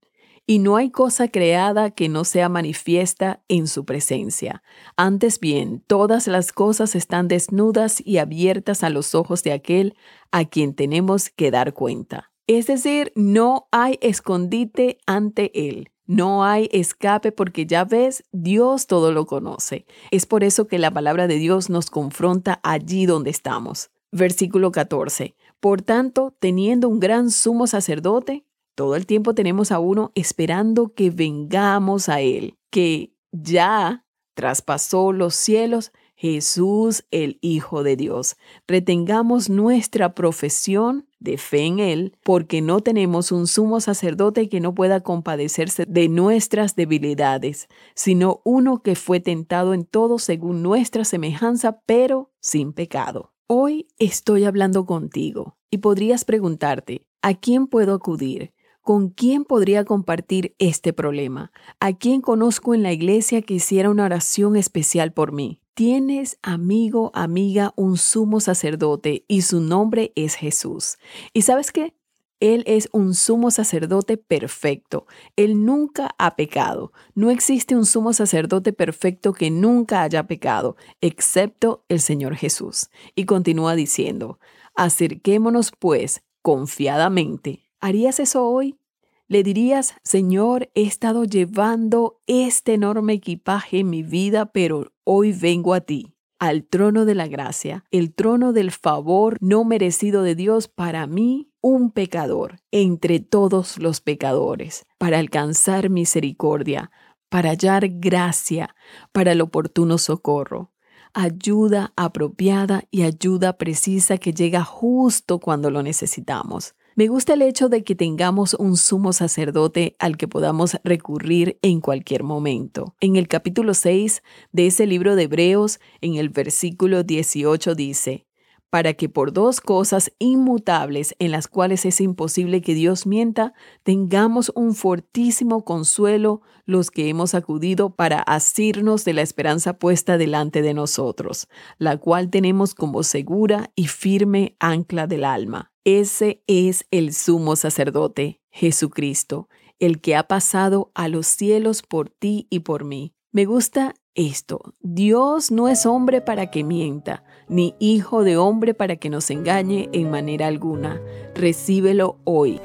Y 0.47 0.59
no 0.59 0.75
hay 0.75 0.91
cosa 0.91 1.27
creada 1.27 1.89
que 1.89 2.07
no 2.07 2.23
sea 2.23 2.49
manifiesta 2.49 3.41
en 3.47 3.67
su 3.67 3.83
presencia. 3.83 4.61
Antes 4.95 5.39
bien, 5.39 5.83
todas 5.87 6.27
las 6.27 6.51
cosas 6.51 6.95
están 6.95 7.27
desnudas 7.27 8.01
y 8.05 8.19
abiertas 8.19 8.83
a 8.83 8.91
los 8.91 9.15
ojos 9.15 9.41
de 9.41 9.53
aquel 9.53 9.95
a 10.31 10.45
quien 10.45 10.75
tenemos 10.75 11.31
que 11.31 11.49
dar 11.49 11.73
cuenta. 11.73 12.31
Es 12.45 12.67
decir, 12.67 13.11
no 13.15 13.67
hay 13.71 13.97
escondite 14.01 14.99
ante 15.07 15.51
él. 15.67 15.89
No 16.05 16.43
hay 16.43 16.69
escape 16.71 17.31
porque 17.31 17.65
ya 17.65 17.83
ves, 17.83 18.23
Dios 18.31 18.85
todo 18.85 19.11
lo 19.11 19.25
conoce. 19.25 19.87
Es 20.11 20.27
por 20.27 20.43
eso 20.43 20.67
que 20.67 20.77
la 20.77 20.91
palabra 20.91 21.25
de 21.25 21.39
Dios 21.39 21.71
nos 21.71 21.89
confronta 21.89 22.59
allí 22.61 23.07
donde 23.07 23.31
estamos. 23.31 23.89
Versículo 24.11 24.71
14. 24.71 25.35
Por 25.59 25.81
tanto, 25.81 26.35
teniendo 26.39 26.87
un 26.87 26.99
gran 26.99 27.31
sumo 27.31 27.65
sacerdote, 27.65 28.45
todo 28.75 28.95
el 28.95 29.05
tiempo 29.05 29.33
tenemos 29.33 29.71
a 29.71 29.79
uno 29.79 30.11
esperando 30.15 30.93
que 30.93 31.09
vengamos 31.09 32.09
a 32.09 32.21
Él, 32.21 32.57
que 32.69 33.15
ya 33.31 34.05
traspasó 34.35 35.13
los 35.13 35.33
cielos, 35.33 35.91
Jesús 36.17 37.05
el 37.11 37.39
Hijo 37.41 37.83
de 37.83 37.95
Dios. 37.95 38.37
Retengamos 38.67 39.49
nuestra 39.49 40.13
profesión 40.15 41.07
de 41.19 41.37
fe 41.37 41.65
en 41.65 41.79
Él, 41.79 42.17
porque 42.23 42.61
no 42.61 42.81
tenemos 42.81 43.31
un 43.31 43.47
sumo 43.47 43.81
sacerdote 43.81 44.47
que 44.47 44.61
no 44.61 44.73
pueda 44.73 45.01
compadecerse 45.01 45.85
de 45.87 46.07
nuestras 46.07 46.75
debilidades, 46.75 47.67
sino 47.95 48.41
uno 48.45 48.81
que 48.81 48.95
fue 48.95 49.19
tentado 49.19 49.73
en 49.73 49.85
todo 49.85 50.19
según 50.19 50.61
nuestra 50.61 51.03
semejanza, 51.03 51.81
pero 51.85 52.31
sin 52.39 52.73
pecado. 52.73 53.33
Hoy 53.47 53.87
estoy 53.99 54.45
hablando 54.45 54.85
contigo 54.85 55.57
y 55.69 55.79
podrías 55.79 56.25
preguntarte, 56.25 57.07
¿a 57.21 57.33
quién 57.33 57.67
puedo 57.67 57.93
acudir? 57.93 58.54
¿Con 58.85 59.09
quién 59.09 59.45
podría 59.45 59.83
compartir 59.83 60.53
este 60.59 60.93
problema? 60.93 61.51
¿A 61.79 61.93
quién 61.93 62.21
conozco 62.21 62.75
en 62.75 62.83
la 62.83 62.93
iglesia 62.93 63.41
que 63.41 63.55
hiciera 63.55 63.89
una 63.89 64.05
oración 64.05 64.55
especial 64.55 65.11
por 65.11 65.31
mí? 65.31 65.59
Tienes, 65.73 66.37
amigo, 66.43 67.09
amiga, 67.15 67.73
un 67.77 67.97
sumo 67.97 68.39
sacerdote 68.39 69.25
y 69.27 69.41
su 69.41 69.59
nombre 69.59 70.13
es 70.15 70.35
Jesús. 70.35 70.99
¿Y 71.33 71.41
sabes 71.41 71.71
qué? 71.71 71.95
Él 72.39 72.63
es 72.67 72.87
un 72.91 73.15
sumo 73.15 73.49
sacerdote 73.49 74.17
perfecto. 74.17 75.07
Él 75.35 75.65
nunca 75.65 76.11
ha 76.19 76.35
pecado. 76.35 76.91
No 77.15 77.31
existe 77.31 77.75
un 77.75 77.87
sumo 77.87 78.13
sacerdote 78.13 78.71
perfecto 78.71 79.33
que 79.33 79.49
nunca 79.49 80.03
haya 80.03 80.27
pecado, 80.27 80.75
excepto 81.01 81.83
el 81.89 82.01
Señor 82.01 82.35
Jesús. 82.35 82.91
Y 83.15 83.25
continúa 83.25 83.73
diciendo, 83.73 84.37
acerquémonos 84.75 85.71
pues 85.71 86.21
confiadamente. 86.43 87.65
¿Harías 87.85 88.19
eso 88.19 88.47
hoy? 88.47 88.79
Le 89.27 89.41
dirías, 89.41 89.95
Señor, 90.03 90.69
he 90.75 90.83
estado 90.83 91.23
llevando 91.23 92.21
este 92.27 92.75
enorme 92.75 93.13
equipaje 93.13 93.79
en 93.79 93.89
mi 93.89 94.03
vida, 94.03 94.51
pero 94.51 94.91
hoy 95.03 95.31
vengo 95.31 95.73
a 95.73 95.81
ti 95.81 96.15
al 96.37 96.65
trono 96.65 97.05
de 97.05 97.15
la 97.15 97.27
gracia, 97.27 97.85
el 97.89 98.13
trono 98.13 98.53
del 98.53 98.71
favor 98.71 99.37
no 99.41 99.63
merecido 99.63 100.21
de 100.21 100.35
Dios 100.35 100.67
para 100.67 101.07
mí, 101.07 101.49
un 101.61 101.91
pecador, 101.91 102.59
entre 102.71 103.19
todos 103.19 103.79
los 103.79 103.99
pecadores, 104.01 104.85
para 104.99 105.17
alcanzar 105.17 105.89
misericordia, 105.89 106.91
para 107.29 107.49
hallar 107.49 107.87
gracia, 107.89 108.75
para 109.11 109.31
el 109.31 109.41
oportuno 109.41 109.97
socorro. 109.97 110.71
Ayuda 111.13 111.93
apropiada 111.95 112.83
y 112.91 113.03
ayuda 113.03 113.57
precisa 113.57 114.17
que 114.17 114.33
llega 114.33 114.63
justo 114.63 115.39
cuando 115.39 115.71
lo 115.71 115.81
necesitamos. 115.81 116.75
Me 116.97 117.09
gusta 117.09 117.33
el 117.33 117.41
hecho 117.41 117.67
de 117.67 117.83
que 117.83 117.93
tengamos 117.93 118.53
un 118.53 118.77
sumo 118.77 119.11
sacerdote 119.11 119.97
al 119.99 120.15
que 120.15 120.29
podamos 120.29 120.77
recurrir 120.85 121.59
en 121.61 121.81
cualquier 121.81 122.23
momento. 122.23 122.95
En 123.01 123.17
el 123.17 123.27
capítulo 123.27 123.73
6 123.73 124.23
de 124.53 124.67
ese 124.67 124.87
libro 124.87 125.17
de 125.17 125.23
Hebreos, 125.23 125.81
en 125.99 126.15
el 126.15 126.29
versículo 126.29 127.03
18 127.03 127.75
dice, 127.75 128.25
para 128.69 128.93
que 128.93 129.09
por 129.09 129.33
dos 129.33 129.59
cosas 129.59 130.13
inmutables 130.19 131.15
en 131.19 131.31
las 131.31 131.49
cuales 131.49 131.85
es 131.85 131.99
imposible 131.99 132.61
que 132.61 132.73
Dios 132.73 133.05
mienta, 133.05 133.53
tengamos 133.83 134.53
un 134.55 134.73
fortísimo 134.73 135.65
consuelo 135.65 136.43
los 136.63 136.91
que 136.91 137.09
hemos 137.09 137.35
acudido 137.35 137.93
para 137.93 138.19
asirnos 138.21 139.03
de 139.03 139.11
la 139.11 139.21
esperanza 139.21 139.79
puesta 139.79 140.17
delante 140.17 140.61
de 140.61 140.73
nosotros, 140.73 141.49
la 141.77 141.97
cual 141.97 142.29
tenemos 142.29 142.73
como 142.73 143.03
segura 143.03 143.69
y 143.75 143.87
firme 143.87 144.55
ancla 144.59 145.07
del 145.07 145.25
alma. 145.25 145.74
Ese 145.85 146.41
es 146.47 146.87
el 146.89 147.13
sumo 147.13 147.55
sacerdote, 147.55 148.41
Jesucristo, 148.49 149.49
el 149.77 150.01
que 150.01 150.15
ha 150.15 150.23
pasado 150.23 150.91
a 150.95 151.07
los 151.09 151.27
cielos 151.27 151.83
por 151.83 152.09
ti 152.09 152.47
y 152.49 152.61
por 152.61 152.85
mí. 152.85 153.13
Me 153.31 153.45
gusta 153.45 153.93
esto. 154.15 154.73
Dios 154.81 155.51
no 155.51 155.67
es 155.67 155.85
hombre 155.85 156.21
para 156.21 156.49
que 156.49 156.63
mienta, 156.63 157.23
ni 157.47 157.75
hijo 157.79 158.23
de 158.23 158.35
hombre 158.35 158.73
para 158.73 158.95
que 158.95 159.11
nos 159.11 159.29
engañe 159.29 159.87
en 159.93 160.09
manera 160.09 160.47
alguna. 160.47 160.99
Recíbelo 161.35 162.17
hoy. 162.23 162.59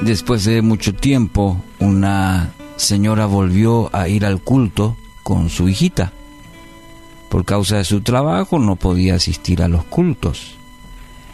Después 0.00 0.46
de 0.46 0.62
mucho 0.62 0.94
tiempo, 0.94 1.58
una 1.78 2.54
señora 2.76 3.26
volvió 3.26 3.94
a 3.94 4.08
ir 4.08 4.24
al 4.24 4.42
culto 4.42 4.96
con 5.22 5.50
su 5.50 5.68
hijita. 5.68 6.10
Por 7.28 7.44
causa 7.44 7.76
de 7.76 7.84
su 7.84 8.00
trabajo 8.00 8.58
no 8.58 8.76
podía 8.76 9.16
asistir 9.16 9.62
a 9.62 9.68
los 9.68 9.84
cultos. 9.84 10.56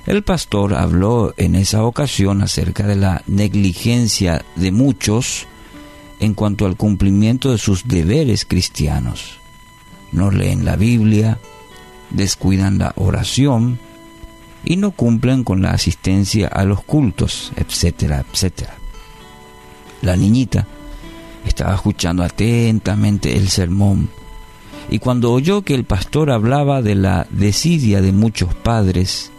El 0.07 0.23
pastor 0.23 0.75
habló 0.75 1.33
en 1.37 1.55
esa 1.55 1.85
ocasión 1.85 2.43
acerca 2.43 2.87
de 2.87 2.97
la 2.97 3.23
negligencia 3.27 4.45
de 4.57 4.73
muchos 4.73 5.47
en 6.19 6.35
cuanto 6.35 6.67
al 6.67 6.77
cumplimiento 6.77 7.51
de 7.51 7.59
sus 7.59 7.87
deberes 7.87 8.45
cristianos. 8.45 9.39
No 10.13 10.31
leen 10.31 10.65
la 10.65 10.77
Biblia, 10.77 11.39
descuidan 12.11 12.79
la 12.79 12.93
oración 12.97 13.79
y 14.65 14.77
no 14.77 14.93
cumplen 14.93 15.45
con 15.45 15.63
la 15.63 15.71
asistencia 15.71 16.49
a 16.49 16.65
los 16.65 16.83
cultos, 16.83 17.53
etcétera, 17.57 18.25
etcétera. 18.31 18.75
La 20.01 20.17
niñita 20.17 20.67
estaba 21.47 21.75
escuchando 21.75 22.23
atentamente 22.23 23.37
el 23.37 23.49
sermón 23.49 24.09
y 24.91 24.99
cuando 24.99 25.33
oyó 25.33 25.63
que 25.63 25.75
el 25.75 25.85
pastor 25.85 26.31
hablaba 26.31 26.83
de 26.83 26.95
la 26.95 27.27
desidia 27.31 28.01
de 28.01 28.13
muchos 28.13 28.55
padres, 28.55 29.32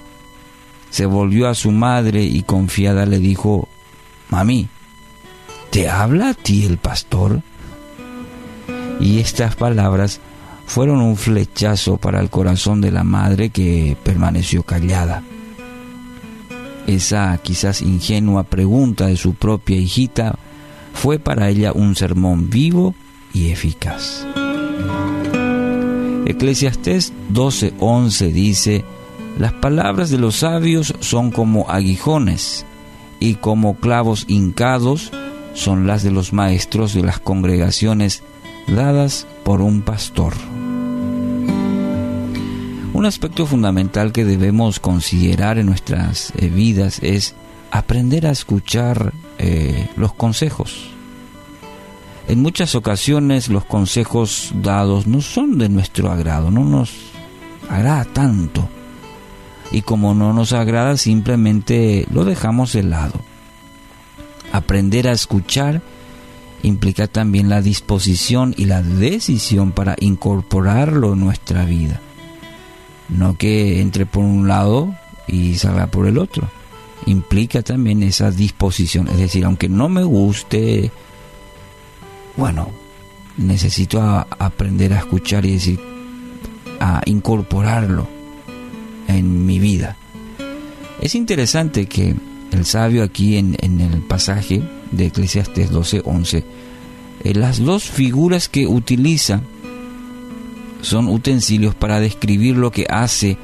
se 0.93 1.07
volvió 1.07 1.49
a 1.49 1.55
su 1.55 1.71
madre 1.71 2.23
y 2.23 2.43
confiada 2.43 3.07
le 3.07 3.17
dijo, 3.17 3.67
Mami, 4.29 4.67
¿te 5.71 5.89
habla 5.89 6.29
a 6.29 6.33
ti 6.35 6.65
el 6.65 6.77
pastor? 6.77 7.41
Y 8.99 9.17
estas 9.17 9.55
palabras 9.55 10.19
fueron 10.67 11.01
un 11.01 11.17
flechazo 11.17 11.97
para 11.97 12.19
el 12.19 12.29
corazón 12.29 12.79
de 12.79 12.91
la 12.91 13.03
madre 13.03 13.49
que 13.49 13.97
permaneció 14.03 14.61
callada. 14.61 15.23
Esa 16.85 17.39
quizás 17.41 17.81
ingenua 17.81 18.43
pregunta 18.43 19.07
de 19.07 19.17
su 19.17 19.33
propia 19.33 19.77
hijita 19.77 20.37
fue 20.93 21.17
para 21.17 21.49
ella 21.49 21.71
un 21.73 21.95
sermón 21.95 22.51
vivo 22.51 22.93
y 23.33 23.49
eficaz. 23.49 24.27
Eclesiastés 26.27 27.13
12:11 27.33 28.31
dice, 28.31 28.85
las 29.37 29.53
palabras 29.53 30.09
de 30.09 30.17
los 30.17 30.37
sabios 30.37 30.93
son 30.99 31.31
como 31.31 31.69
aguijones 31.69 32.65
y 33.19 33.35
como 33.35 33.75
clavos 33.75 34.25
hincados 34.27 35.11
son 35.53 35.87
las 35.87 36.03
de 36.03 36.11
los 36.11 36.33
maestros 36.33 36.93
de 36.93 37.03
las 37.03 37.19
congregaciones 37.19 38.23
dadas 38.67 39.27
por 39.43 39.61
un 39.61 39.81
pastor. 39.81 40.33
Un 42.93 43.05
aspecto 43.05 43.45
fundamental 43.45 44.11
que 44.11 44.23
debemos 44.23 44.79
considerar 44.79 45.57
en 45.57 45.65
nuestras 45.65 46.31
eh, 46.37 46.47
vidas 46.47 46.99
es 47.01 47.33
aprender 47.71 48.27
a 48.27 48.31
escuchar 48.31 49.13
eh, 49.39 49.89
los 49.97 50.13
consejos. 50.13 50.91
En 52.27 52.41
muchas 52.41 52.75
ocasiones 52.75 53.49
los 53.49 53.65
consejos 53.65 54.51
dados 54.61 55.07
no 55.07 55.21
son 55.21 55.57
de 55.57 55.69
nuestro 55.69 56.11
agrado, 56.11 56.51
no 56.51 56.63
nos 56.63 56.93
agrada 57.67 58.05
tanto. 58.05 58.69
Y 59.71 59.81
como 59.81 60.13
no 60.13 60.33
nos 60.33 60.53
agrada, 60.53 60.97
simplemente 60.97 62.05
lo 62.11 62.25
dejamos 62.25 62.73
de 62.73 62.83
lado. 62.83 63.19
Aprender 64.51 65.07
a 65.07 65.13
escuchar 65.13 65.81
implica 66.61 67.07
también 67.07 67.49
la 67.49 67.61
disposición 67.61 68.53
y 68.57 68.65
la 68.65 68.81
decisión 68.81 69.71
para 69.71 69.95
incorporarlo 69.99 71.13
en 71.13 71.19
nuestra 71.19 71.65
vida. 71.65 71.99
No 73.09 73.37
que 73.37 73.81
entre 73.81 74.05
por 74.05 74.23
un 74.23 74.47
lado 74.47 74.95
y 75.27 75.55
salga 75.55 75.87
por 75.87 76.07
el 76.07 76.17
otro. 76.17 76.49
Implica 77.05 77.61
también 77.61 78.01
esa 78.03 78.31
disposición. 78.31 79.07
Es 79.09 79.17
decir, 79.17 79.43
aunque 79.43 79.67
no 79.67 79.89
me 79.89 80.03
guste, 80.03 80.91
bueno, 82.37 82.69
necesito 83.37 84.01
aprender 84.01 84.93
a 84.93 84.99
escuchar 84.99 85.45
y 85.45 85.53
decir, 85.53 85.79
a 86.79 87.01
incorporarlo 87.05 88.22
en 89.17 89.45
mi 89.45 89.59
vida. 89.59 89.95
Es 91.01 91.15
interesante 91.15 91.87
que 91.87 92.15
el 92.51 92.65
sabio 92.65 93.03
aquí 93.03 93.37
en, 93.37 93.55
el 93.61 94.01
pasaje 94.01 94.61
de 94.91 95.07
Eclesiastes 95.07 95.71
12:11, 95.71 96.43
eh, 97.23 97.33
las 97.33 97.59
dos 97.59 97.83
figuras 97.83 98.47
que 98.47 98.67
utiliza 98.67 99.41
son 100.81 101.07
utensilios 101.07 101.75
para 101.75 101.99
describir 101.99 102.57
lo 102.57 102.71
que 102.71 102.85
hace 102.89 103.37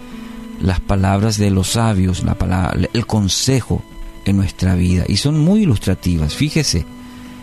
las 0.61 0.79
palabras 0.79 1.37
de 1.37 1.51
los 1.51 1.69
sabios, 1.69 2.23
la 2.23 2.35
palabra, 2.37 2.89
el 2.93 3.05
consejo 3.05 3.81
en 4.25 4.37
nuestra 4.37 4.75
vida. 4.75 5.05
Y 5.07 5.17
son 5.17 5.39
muy 5.39 5.61
ilustrativas. 5.61 6.35
Fíjese, 6.35 6.85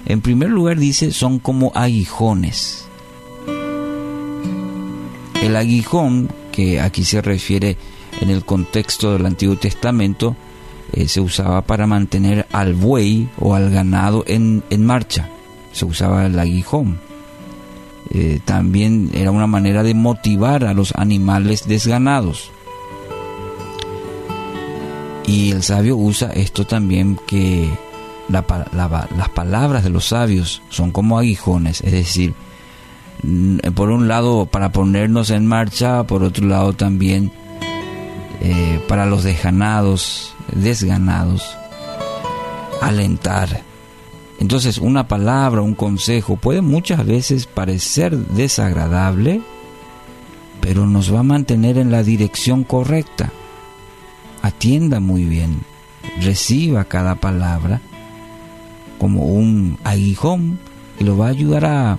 en 0.06 0.20
primer 0.20 0.50
lugar 0.50 0.78
dice, 0.78 1.12
son 1.12 1.38
como 1.38 1.72
aguijones. 1.74 2.86
El 5.42 5.56
aguijón, 5.56 6.30
que 6.52 6.80
aquí 6.80 7.04
se 7.04 7.20
refiere 7.22 7.76
en 8.20 8.30
el 8.30 8.44
contexto 8.44 9.12
del 9.12 9.26
Antiguo 9.26 9.56
Testamento, 9.56 10.36
eh, 10.92 11.08
se 11.08 11.20
usaba 11.20 11.62
para 11.62 11.86
mantener 11.86 12.46
al 12.52 12.74
buey 12.74 13.28
o 13.38 13.54
al 13.54 13.70
ganado 13.70 14.24
en, 14.26 14.62
marcha. 14.78 15.28
Se 15.72 15.84
usaba 15.84 16.26
el 16.26 16.38
aguijón. 16.38 16.98
Eh, 18.10 18.40
también 18.44 19.10
era 19.12 19.30
una 19.30 19.46
manera 19.46 19.82
de 19.82 19.94
motivar 19.94 20.64
a 20.64 20.74
los 20.74 20.94
animales 20.94 21.66
desganados. 21.66 22.50
Y 25.26 25.50
el 25.50 25.62
sabio 25.64 25.96
usa 25.96 26.30
esto 26.30 26.66
también 26.66 27.18
que 27.26 27.68
las 28.28 29.28
palabras 29.34 29.82
de 29.82 29.90
los 29.90 30.06
sabios 30.06 30.62
son 30.68 30.92
como 30.92 31.18
aguijones, 31.18 31.80
es 31.80 31.92
decir, 31.92 32.34
por 33.74 33.90
un 33.90 34.06
lado 34.06 34.46
para 34.46 34.70
ponernos 34.70 35.30
en 35.30 35.46
marcha, 35.46 36.04
por 36.04 36.22
otro 36.22 36.46
lado 36.46 36.74
también 36.74 37.32
eh, 38.40 38.80
para 38.88 39.06
los 39.06 39.24
desganados, 39.24 40.34
desganados, 40.52 41.56
alentar. 42.82 43.62
Entonces 44.38 44.78
una 44.78 45.08
palabra, 45.08 45.62
un 45.62 45.74
consejo 45.74 46.36
puede 46.36 46.60
muchas 46.60 47.04
veces 47.06 47.46
parecer 47.46 48.16
desagradable, 48.16 49.40
pero 50.60 50.86
nos 50.86 51.14
va 51.14 51.20
a 51.20 51.24
mantener 51.24 51.78
en 51.78 51.90
la 51.90 52.02
dirección 52.02 52.64
correcta. 52.64 53.30
Atienda 54.42 55.00
muy 55.00 55.24
bien, 55.24 55.60
reciba 56.20 56.84
cada 56.84 57.14
palabra 57.16 57.80
como 58.98 59.24
un 59.24 59.78
aguijón 59.84 60.58
y 60.98 61.04
lo 61.04 61.16
va 61.16 61.26
a 61.26 61.30
ayudar 61.30 61.64
a 61.64 61.98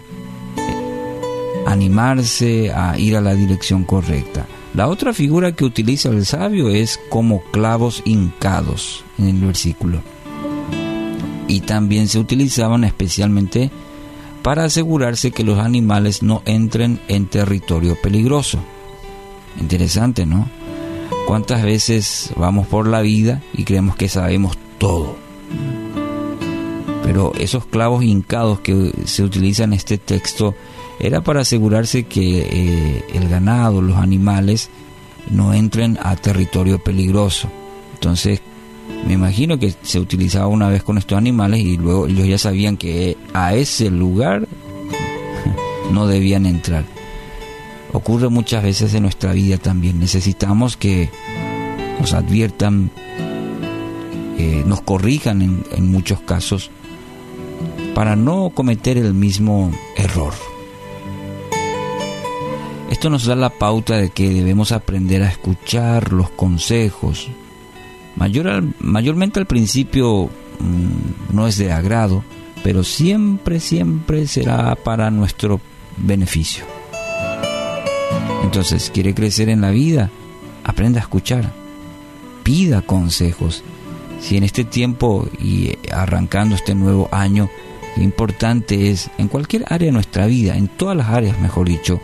animarse 1.66 2.72
a 2.72 2.98
ir 2.98 3.18
a 3.18 3.22
la 3.22 3.34
dirección 3.34 3.84
correcta. 3.84 4.46
La 4.78 4.90
otra 4.90 5.12
figura 5.12 5.54
que 5.54 5.66
utiliza 5.66 6.10
el 6.10 6.24
sabio 6.24 6.70
es 6.70 7.00
como 7.10 7.42
clavos 7.42 8.04
hincados 8.06 9.04
en 9.18 9.30
el 9.30 9.42
versículo. 9.48 10.04
Y 11.48 11.62
también 11.62 12.08
se 12.08 12.20
utilizaban 12.20 12.84
especialmente 12.84 13.72
para 14.44 14.66
asegurarse 14.66 15.32
que 15.32 15.44
los 15.44 15.58
animales 15.58 16.22
no 16.22 16.44
entren 16.46 17.00
en 17.08 17.26
territorio 17.26 18.00
peligroso. 18.00 18.60
Interesante, 19.60 20.28
¿no? 20.28 20.48
¿Cuántas 21.26 21.64
veces 21.64 22.32
vamos 22.36 22.68
por 22.68 22.88
la 22.88 23.02
vida 23.02 23.42
y 23.56 23.64
creemos 23.64 23.96
que 23.96 24.10
sabemos 24.10 24.60
todo? 24.78 25.16
Pero 27.02 27.34
esos 27.40 27.66
clavos 27.66 28.04
hincados 28.04 28.60
que 28.60 28.94
se 29.06 29.24
utilizan 29.24 29.74
en 29.74 29.78
este 29.78 29.98
texto 29.98 30.54
era 31.00 31.22
para 31.22 31.42
asegurarse 31.42 32.04
que 32.04 32.40
eh, 32.42 33.04
el 33.14 33.30
ganado, 33.30 33.82
los 33.82 33.98
animales, 33.98 34.70
no 35.30 35.54
entren 35.54 35.98
a 36.02 36.16
territorio 36.16 36.80
peligroso. 36.80 37.50
Entonces, 37.94 38.42
me 39.06 39.14
imagino 39.14 39.60
que 39.60 39.74
se 39.82 40.00
utilizaba 40.00 40.48
una 40.48 40.70
vez 40.70 40.84
con 40.84 40.98
estos 40.98 41.18
animales 41.18 41.62
y 41.62 41.78
luego 41.78 42.08
ellos 42.08 42.28
ya 42.28 42.38
sabían 42.38 42.78
que 42.78 43.18
a 43.34 43.54
ese 43.54 43.90
lugar 43.90 44.48
no 45.92 46.08
debían 46.08 46.46
entrar. 46.46 46.86
ocurre 47.94 48.30
muchas 48.30 48.64
veces 48.64 48.94
en 48.94 49.04
nuestra 49.04 49.34
vida 49.34 49.58
también. 49.58 50.00
Necesitamos 50.00 50.78
que 50.78 51.10
nos 52.00 52.14
adviertan, 52.14 52.92
eh, 54.38 54.64
nos 54.66 54.82
corrijan 54.82 55.42
en, 55.42 55.64
en 55.72 55.92
muchos 55.92 56.22
casos 56.22 56.72
para 57.94 58.16
no 58.16 58.52
cometer 58.54 58.98
el 58.98 59.14
mismo 59.14 59.72
error. 59.96 60.34
Esto 62.98 63.12
nos 63.12 63.26
da 63.26 63.36
la 63.36 63.52
pauta 63.52 63.96
de 63.98 64.10
que 64.10 64.28
debemos 64.28 64.72
aprender 64.72 65.22
a 65.22 65.30
escuchar 65.30 66.14
los 66.14 66.32
consejos. 66.32 67.30
Mayor 68.16 68.64
mayormente 68.80 69.40
al 69.40 69.46
principio 69.46 70.32
mm, 70.60 71.36
no 71.36 71.46
es 71.46 71.60
de 71.60 71.72
agrado, 71.72 72.24
pero 72.64 72.84
siempre, 72.84 73.60
siempre 73.60 74.26
será 74.26 74.74
para 74.74 75.12
nuestro 75.12 75.62
beneficio. 75.98 76.66
Entonces, 78.42 78.90
¿quiere 78.92 79.14
crecer 79.14 79.50
en 79.50 79.62
la 79.62 79.70
vida? 79.70 80.10
Aprenda 80.64 81.00
a 81.00 81.04
escuchar. 81.04 81.54
Pida 82.42 82.82
consejos. 82.82 83.64
Si 84.20 84.38
en 84.38 84.44
este 84.44 84.64
tiempo 84.64 85.30
y 85.40 85.78
arrancando 85.94 86.56
este 86.56 86.74
nuevo 86.74 87.10
año, 87.12 87.48
lo 87.96 88.02
importante 88.02 88.90
es, 88.90 89.12
en 89.20 89.28
cualquier 89.28 89.66
área 89.68 89.86
de 89.86 89.92
nuestra 89.92 90.26
vida, 90.26 90.58
en 90.58 90.68
todas 90.68 90.98
las 90.98 91.10
áreas, 91.10 91.40
mejor 91.40 91.68
dicho, 91.68 92.02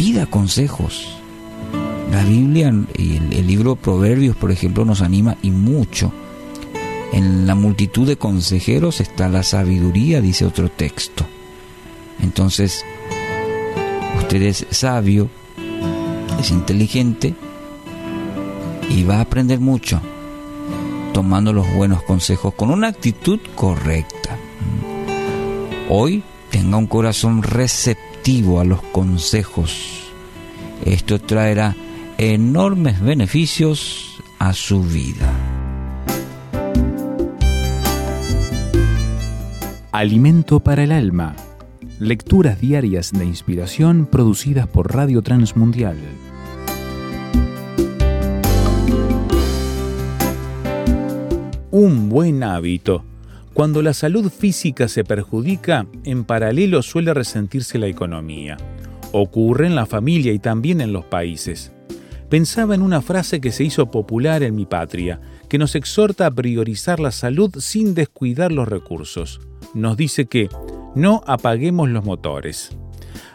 pida 0.00 0.24
consejos. 0.24 1.14
La 2.10 2.24
Biblia 2.24 2.72
y 2.96 3.16
el, 3.16 3.46
libro 3.46 3.76
Proverbios, 3.76 4.34
por 4.34 4.50
ejemplo, 4.50 4.86
nos 4.86 5.02
anima 5.02 5.36
y 5.42 5.50
mucho. 5.50 6.10
En 7.12 7.46
la 7.46 7.54
multitud 7.54 8.08
de 8.08 8.16
consejeros 8.16 9.02
está 9.02 9.28
la 9.28 9.42
sabiduría, 9.42 10.22
dice 10.22 10.46
otro 10.46 10.70
texto. 10.70 11.26
Entonces, 12.22 12.82
usted 14.20 14.40
es 14.40 14.66
sabio, 14.70 15.28
es 16.40 16.50
inteligente 16.50 17.34
y 18.88 19.02
va 19.02 19.16
a 19.16 19.20
aprender 19.20 19.60
mucho 19.60 20.00
tomando 21.12 21.52
los 21.52 21.70
buenos 21.74 22.02
consejos 22.04 22.54
con 22.54 22.70
una 22.70 22.88
actitud 22.88 23.38
correcta. 23.54 24.38
Hoy 25.90 26.22
tenga 26.50 26.78
un 26.78 26.86
corazón 26.86 27.42
receptivo 27.42 28.09
a 28.22 28.64
los 28.64 28.82
consejos. 28.82 30.12
Esto 30.84 31.18
traerá 31.18 31.74
enormes 32.16 33.00
beneficios 33.00 34.22
a 34.38 34.52
su 34.52 34.84
vida. 34.84 35.32
Alimento 39.90 40.60
para 40.60 40.84
el 40.84 40.92
alma. 40.92 41.34
Lecturas 41.98 42.60
diarias 42.60 43.10
de 43.12 43.24
inspiración 43.24 44.06
producidas 44.06 44.68
por 44.68 44.94
Radio 44.94 45.22
Transmundial. 45.22 45.96
Un 51.70 52.08
buen 52.08 52.44
hábito 52.44 53.02
cuando 53.60 53.82
la 53.82 53.92
salud 53.92 54.30
física 54.30 54.88
se 54.88 55.04
perjudica, 55.04 55.86
en 56.04 56.24
paralelo 56.24 56.80
suele 56.80 57.12
resentirse 57.12 57.78
la 57.78 57.88
economía. 57.88 58.56
Ocurre 59.12 59.66
en 59.66 59.74
la 59.74 59.84
familia 59.84 60.32
y 60.32 60.38
también 60.38 60.80
en 60.80 60.94
los 60.94 61.04
países. 61.04 61.70
Pensaba 62.30 62.74
en 62.74 62.80
una 62.80 63.02
frase 63.02 63.38
que 63.38 63.52
se 63.52 63.62
hizo 63.62 63.90
popular 63.90 64.42
en 64.44 64.54
mi 64.54 64.64
patria, 64.64 65.20
que 65.46 65.58
nos 65.58 65.74
exhorta 65.74 66.24
a 66.24 66.30
priorizar 66.30 67.00
la 67.00 67.10
salud 67.10 67.54
sin 67.58 67.92
descuidar 67.94 68.50
los 68.50 68.66
recursos. 68.66 69.42
Nos 69.74 69.98
dice 69.98 70.24
que 70.24 70.48
no 70.94 71.22
apaguemos 71.26 71.90
los 71.90 72.02
motores. 72.02 72.74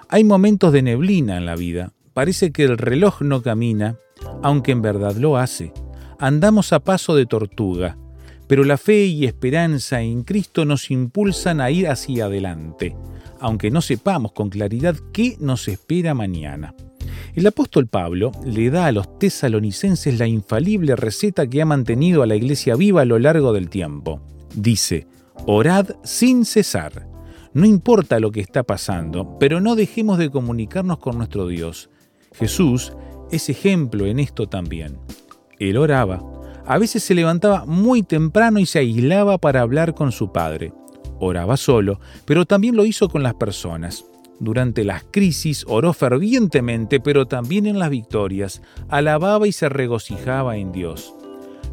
Hay 0.09 0.23
momentos 0.23 0.73
de 0.73 0.81
neblina 0.81 1.37
en 1.37 1.45
la 1.45 1.55
vida. 1.55 1.91
Parece 2.15 2.51
que 2.51 2.63
el 2.63 2.79
reloj 2.79 3.21
no 3.21 3.43
camina, 3.43 3.99
aunque 4.41 4.71
en 4.71 4.81
verdad 4.81 5.17
lo 5.17 5.37
hace. 5.37 5.71
Andamos 6.17 6.73
a 6.73 6.79
paso 6.79 7.15
de 7.15 7.27
tortuga, 7.27 7.99
pero 8.47 8.63
la 8.63 8.77
fe 8.77 9.05
y 9.05 9.25
esperanza 9.25 10.01
en 10.01 10.23
Cristo 10.23 10.65
nos 10.65 10.91
impulsan 10.91 11.61
a 11.61 11.71
ir 11.71 11.87
hacia 11.87 12.25
adelante, 12.25 12.95
aunque 13.39 13.71
no 13.71 13.81
sepamos 13.81 14.31
con 14.31 14.49
claridad 14.49 14.95
qué 15.13 15.37
nos 15.39 15.67
espera 15.67 16.13
mañana. 16.13 16.75
El 17.35 17.47
apóstol 17.47 17.87
Pablo 17.87 18.31
le 18.45 18.69
da 18.69 18.87
a 18.87 18.91
los 18.91 19.19
tesalonicenses 19.19 20.17
la 20.17 20.27
infalible 20.27 20.95
receta 20.95 21.47
que 21.47 21.61
ha 21.61 21.65
mantenido 21.65 22.23
a 22.23 22.27
la 22.27 22.35
iglesia 22.35 22.75
viva 22.75 23.01
a 23.01 23.05
lo 23.05 23.19
largo 23.19 23.51
del 23.53 23.69
tiempo. 23.69 24.21
Dice, 24.55 25.07
orad 25.45 25.89
sin 26.03 26.45
cesar. 26.45 27.07
No 27.53 27.65
importa 27.65 28.19
lo 28.19 28.31
que 28.31 28.41
está 28.41 28.63
pasando, 28.63 29.37
pero 29.39 29.61
no 29.61 29.75
dejemos 29.75 30.17
de 30.17 30.29
comunicarnos 30.29 30.99
con 30.99 31.17
nuestro 31.17 31.47
Dios. 31.47 31.89
Jesús 32.33 32.93
es 33.31 33.49
ejemplo 33.49 34.05
en 34.05 34.19
esto 34.19 34.47
también. 34.47 34.97
Él 35.59 35.77
oraba, 35.77 36.21
a 36.67 36.77
veces 36.77 37.03
se 37.03 37.13
levantaba 37.13 37.65
muy 37.65 38.03
temprano 38.03 38.59
y 38.59 38.65
se 38.65 38.79
aislaba 38.79 39.37
para 39.37 39.61
hablar 39.61 39.93
con 39.93 40.11
su 40.11 40.31
padre. 40.31 40.73
Oraba 41.19 41.57
solo, 41.57 41.99
pero 42.25 42.45
también 42.45 42.75
lo 42.75 42.85
hizo 42.85 43.07
con 43.07 43.23
las 43.23 43.35
personas. 43.35 44.05
Durante 44.39 44.83
las 44.83 45.03
crisis 45.03 45.63
oró 45.67 45.93
fervientemente, 45.93 46.99
pero 46.99 47.25
también 47.25 47.67
en 47.67 47.79
las 47.79 47.89
victorias. 47.89 48.61
Alababa 48.89 49.47
y 49.47 49.51
se 49.51 49.69
regocijaba 49.69 50.57
en 50.57 50.71
Dios. 50.71 51.13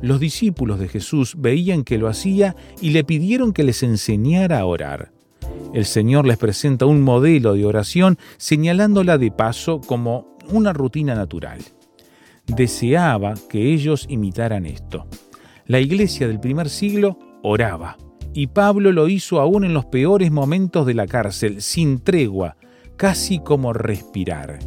Los 0.00 0.20
discípulos 0.20 0.78
de 0.78 0.88
Jesús 0.88 1.34
veían 1.38 1.84
que 1.84 1.98
lo 1.98 2.08
hacía 2.08 2.54
y 2.80 2.90
le 2.90 3.04
pidieron 3.04 3.52
que 3.52 3.64
les 3.64 3.82
enseñara 3.82 4.60
a 4.60 4.66
orar. 4.66 5.12
El 5.74 5.86
Señor 5.86 6.26
les 6.26 6.38
presenta 6.38 6.86
un 6.86 7.02
modelo 7.02 7.54
de 7.54 7.64
oración 7.64 8.18
señalándola 8.36 9.18
de 9.18 9.30
paso 9.30 9.80
como 9.80 10.36
una 10.50 10.72
rutina 10.72 11.14
natural 11.14 11.60
deseaba 12.46 13.34
que 13.48 13.72
ellos 13.72 14.06
imitaran 14.08 14.66
esto. 14.66 15.06
La 15.66 15.80
iglesia 15.80 16.26
del 16.26 16.40
primer 16.40 16.68
siglo 16.68 17.18
oraba, 17.42 17.96
y 18.34 18.48
Pablo 18.48 18.92
lo 18.92 19.08
hizo 19.08 19.40
aún 19.40 19.64
en 19.64 19.74
los 19.74 19.86
peores 19.86 20.30
momentos 20.30 20.86
de 20.86 20.94
la 20.94 21.06
cárcel, 21.06 21.62
sin 21.62 22.00
tregua, 22.00 22.56
casi 22.96 23.38
como 23.38 23.72
respirar. 23.72 24.58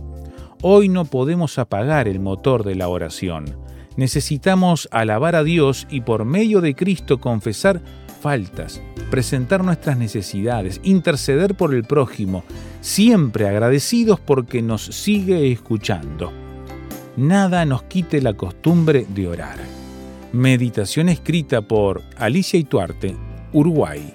Hoy 0.62 0.90
no 0.90 1.06
podemos 1.06 1.60
apagar 1.60 2.08
el 2.08 2.20
motor 2.20 2.64
de 2.64 2.76
la 2.76 2.88
oración. 2.88 3.58
Necesitamos 3.98 4.88
alabar 4.92 5.36
a 5.36 5.44
Dios 5.44 5.88
y 5.90 6.02
por 6.02 6.26
medio 6.26 6.62
de 6.62 6.76
Cristo 6.76 7.20
confesar 7.20 7.82
faltas, 8.20 8.82
presentar 9.10 9.64
nuestras 9.64 9.98
necesidades, 9.98 10.82
interceder 10.84 11.56
por 11.56 11.74
el 11.74 11.84
prójimo, 11.84 12.44
siempre 12.82 13.48
agradecidos 13.48 14.20
porque 14.20 14.62
nos 14.62 14.86
sigue 14.86 15.52
escuchando 15.52 16.45
nada 17.18 17.66
nos 17.66 17.84
quite 17.84 18.22
la 18.22 18.34
costumbre 18.34 19.06
de 19.10 19.28
orar. 19.28 19.58
Meditación 20.32 21.10
escrita 21.10 21.62
por 21.62 22.02
Alicia 22.18 22.60
Ituarte, 22.60 23.16
Uruguay. 23.54 24.15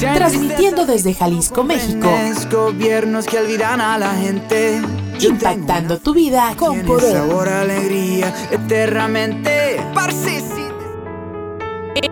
Transmitiendo 0.00 0.86
desde 0.86 1.14
Jalisco, 1.14 1.64
México. 1.64 2.08
Gobiernos 2.50 3.26
que 3.26 3.38
olvidan 3.38 3.80
a 3.80 3.98
la 3.98 4.14
gente. 4.14 4.80
Impactando 5.20 5.98
tu 5.98 6.14
vida 6.14 6.54
con 6.56 6.82
poder. 6.82 7.12
Sabor, 7.12 7.48
alegría, 7.48 8.32
eternamente. 8.50 9.80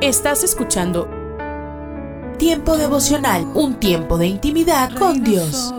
Estás 0.00 0.42
escuchando 0.42 1.08
Tiempo 2.38 2.76
devocional, 2.76 3.46
un 3.54 3.80
tiempo 3.80 4.18
de 4.18 4.26
intimidad 4.26 4.90
con 4.98 5.24
Dios. 5.24 5.72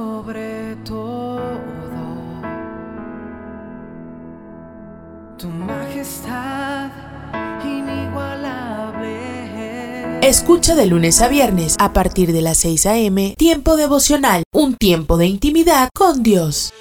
Escucha 10.28 10.76
de 10.76 10.88
lunes 10.88 11.22
a 11.22 11.30
viernes 11.30 11.78
a 11.80 11.94
partir 11.94 12.34
de 12.34 12.42
las 12.42 12.58
6 12.58 12.86
a.m. 12.88 13.34
Tiempo 13.38 13.78
devocional, 13.78 14.44
un 14.52 14.76
tiempo 14.76 15.16
de 15.16 15.26
intimidad 15.26 15.88
con 15.96 16.22
Dios. 16.22 16.74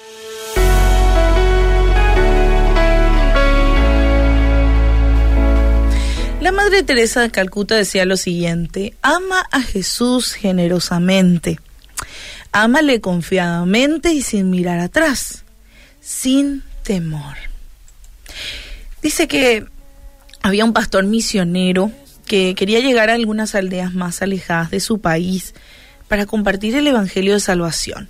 La 6.41 6.51
Madre 6.51 6.83
Teresa 6.83 7.21
de 7.21 7.31
Calcuta 7.31 7.75
decía 7.75 8.03
lo 8.03 8.17
siguiente, 8.17 8.95
ama 9.01 9.45
a 9.49 9.61
Jesús 9.61 10.33
generosamente, 10.33 11.57
ámale 12.51 12.99
confiadamente 12.99 14.11
y 14.11 14.23
sin 14.23 14.49
mirar 14.49 14.79
atrás, 14.79 15.45
sin 16.01 16.63
temor. 16.83 17.37
Dice 19.01 19.29
que 19.29 19.65
había 20.41 20.65
un 20.65 20.73
pastor 20.73 21.05
misionero 21.05 21.93
que 22.27 22.53
quería 22.55 22.79
llegar 22.79 23.09
a 23.09 23.15
algunas 23.15 23.55
aldeas 23.55 23.93
más 23.93 24.21
alejadas 24.21 24.69
de 24.69 24.79
su 24.79 24.99
país 24.99 25.55
para 26.07 26.25
compartir 26.25 26.75
el 26.75 26.87
Evangelio 26.87 27.33
de 27.33 27.39
Salvación, 27.39 28.09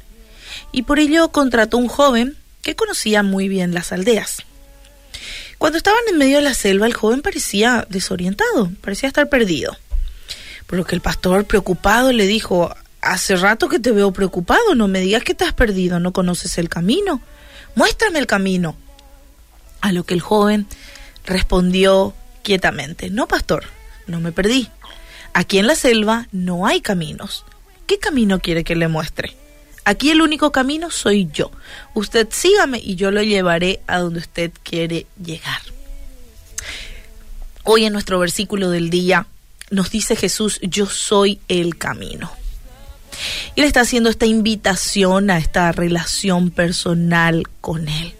y 0.71 0.83
por 0.83 0.99
ello 0.99 1.29
contrató 1.31 1.77
un 1.77 1.87
joven 1.87 2.35
que 2.61 2.75
conocía 2.75 3.23
muy 3.23 3.47
bien 3.47 3.73
las 3.73 3.91
aldeas. 3.91 4.43
Cuando 5.57 5.77
estaban 5.77 6.01
en 6.09 6.17
medio 6.17 6.37
de 6.37 6.43
la 6.43 6.53
selva, 6.53 6.85
el 6.85 6.93
joven 6.93 7.21
parecía 7.21 7.87
desorientado, 7.89 8.71
parecía 8.81 9.07
estar 9.07 9.29
perdido. 9.29 9.75
Por 10.67 10.77
lo 10.77 10.85
que 10.85 10.95
el 10.95 11.01
pastor, 11.01 11.45
preocupado, 11.45 12.11
le 12.11 12.27
dijo, 12.27 12.75
hace 13.01 13.35
rato 13.37 13.69
que 13.69 13.79
te 13.79 13.91
veo 13.91 14.11
preocupado, 14.11 14.75
no 14.75 14.87
me 14.87 14.99
digas 14.99 15.23
que 15.23 15.33
te 15.33 15.45
has 15.45 15.53
perdido, 15.53 15.99
no 15.99 16.11
conoces 16.11 16.57
el 16.57 16.69
camino, 16.69 17.21
muéstrame 17.75 18.19
el 18.19 18.27
camino. 18.27 18.75
A 19.81 19.91
lo 19.91 20.03
que 20.03 20.13
el 20.13 20.21
joven 20.21 20.67
respondió 21.25 22.13
quietamente, 22.43 23.09
no, 23.09 23.27
pastor, 23.27 23.65
no 24.07 24.19
me 24.19 24.31
perdí. 24.31 24.69
Aquí 25.33 25.59
en 25.59 25.67
la 25.67 25.75
selva 25.75 26.27
no 26.31 26.65
hay 26.65 26.81
caminos. 26.81 27.45
¿Qué 27.85 27.99
camino 27.99 28.39
quiere 28.39 28.63
que 28.63 28.75
le 28.75 28.87
muestre? 28.87 29.35
Aquí 29.85 30.09
el 30.09 30.21
único 30.21 30.51
camino 30.51 30.91
soy 30.91 31.29
yo. 31.31 31.51
Usted 31.93 32.27
sígame 32.31 32.79
y 32.79 32.95
yo 32.95 33.11
lo 33.11 33.23
llevaré 33.23 33.81
a 33.87 33.99
donde 33.99 34.19
usted 34.19 34.51
quiere 34.63 35.05
llegar. 35.23 35.61
Hoy 37.63 37.85
en 37.85 37.93
nuestro 37.93 38.19
versículo 38.19 38.69
del 38.69 38.89
día 38.89 39.27
nos 39.69 39.91
dice 39.91 40.15
Jesús, 40.15 40.59
yo 40.61 40.87
soy 40.87 41.39
el 41.47 41.77
camino. 41.77 42.31
Y 43.55 43.61
le 43.61 43.67
está 43.67 43.81
haciendo 43.81 44.09
esta 44.09 44.25
invitación 44.25 45.29
a 45.29 45.37
esta 45.37 45.71
relación 45.71 46.51
personal 46.51 47.43
con 47.61 47.87
Él. 47.87 48.13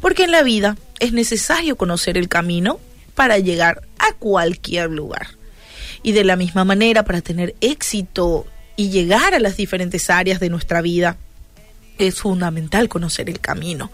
Porque 0.00 0.24
en 0.24 0.32
la 0.32 0.42
vida 0.42 0.76
es 1.00 1.12
necesario 1.12 1.76
conocer 1.76 2.18
el 2.18 2.28
camino 2.28 2.80
para 3.18 3.38
llegar 3.38 3.82
a 3.98 4.12
cualquier 4.12 4.90
lugar. 4.90 5.26
Y 6.04 6.12
de 6.12 6.22
la 6.22 6.36
misma 6.36 6.64
manera, 6.64 7.02
para 7.02 7.20
tener 7.20 7.56
éxito 7.60 8.46
y 8.76 8.90
llegar 8.90 9.34
a 9.34 9.40
las 9.40 9.56
diferentes 9.56 10.08
áreas 10.08 10.38
de 10.38 10.48
nuestra 10.48 10.82
vida, 10.82 11.16
es 11.98 12.20
fundamental 12.20 12.88
conocer 12.88 13.28
el 13.28 13.40
camino. 13.40 13.90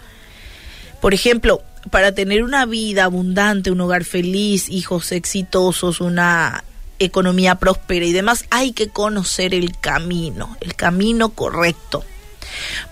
Por 1.01 1.15
ejemplo, 1.15 1.63
para 1.91 2.13
tener 2.13 2.43
una 2.43 2.67
vida 2.67 3.05
abundante, 3.05 3.71
un 3.71 3.81
hogar 3.81 4.05
feliz, 4.05 4.69
hijos 4.69 5.11
exitosos, 5.11 6.03
una 6.03 6.63
economía 6.99 7.55
próspera 7.55 8.05
y 8.05 8.13
demás, 8.13 8.45
hay 8.51 8.73
que 8.73 8.89
conocer 8.89 9.55
el 9.55 9.75
camino, 9.81 10.55
el 10.61 10.75
camino 10.75 11.31
correcto. 11.31 12.05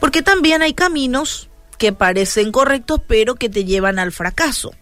Porque 0.00 0.22
también 0.22 0.62
hay 0.62 0.72
caminos 0.72 1.50
que 1.76 1.92
parecen 1.92 2.52
correctos 2.52 3.02
pero 3.06 3.34
que 3.34 3.50
te 3.50 3.66
llevan 3.66 3.98
al 3.98 4.12
fracaso. 4.12 4.72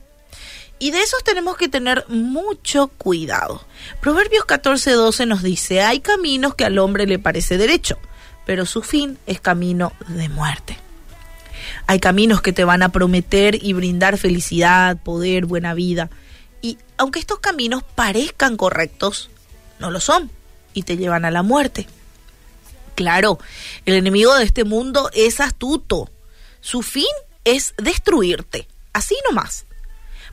Y 0.81 0.93
de 0.93 1.02
esos 1.02 1.23
tenemos 1.23 1.59
que 1.59 1.69
tener 1.69 2.07
mucho 2.09 2.89
cuidado. 2.89 3.62
Proverbios 4.01 4.47
14:12 4.47 5.27
nos 5.27 5.43
dice, 5.43 5.82
hay 5.82 6.01
caminos 6.01 6.55
que 6.55 6.65
al 6.65 6.78
hombre 6.78 7.07
le 7.07 7.19
parece 7.19 7.59
derecho, 7.59 7.98
pero 8.47 8.65
su 8.65 8.82
fin 8.82 9.19
es 9.27 9.43
camino 9.43 9.93
de 10.09 10.31
muerte. 10.31 10.78
Hay 11.86 12.01
caminos 12.01 12.40
que 12.40 12.55
te 12.55 12.65
van 12.65 12.82
a 12.82 12.89
prometer 12.89 13.62
y 13.62 13.74
brindar 13.74 14.16
felicidad, 14.16 14.97
poder, 14.97 15.44
buena 15.44 15.74
vida. 15.74 16.09
Y 16.62 16.78
aunque 16.97 17.20
estos 17.20 17.40
caminos 17.40 17.82
parezcan 17.82 18.57
correctos, 18.57 19.28
no 19.81 19.90
lo 19.90 20.01
son 20.01 20.31
y 20.73 20.85
te 20.85 20.97
llevan 20.97 21.27
a 21.27 21.31
la 21.31 21.43
muerte. 21.43 21.89
Claro, 22.94 23.39
el 23.85 23.94
enemigo 23.94 24.35
de 24.35 24.44
este 24.44 24.65
mundo 24.65 25.11
es 25.12 25.40
astuto. 25.40 26.11
Su 26.62 26.81
fin 26.81 27.05
es 27.44 27.74
destruirte, 27.77 28.66
así 28.94 29.15
nomás. 29.28 29.66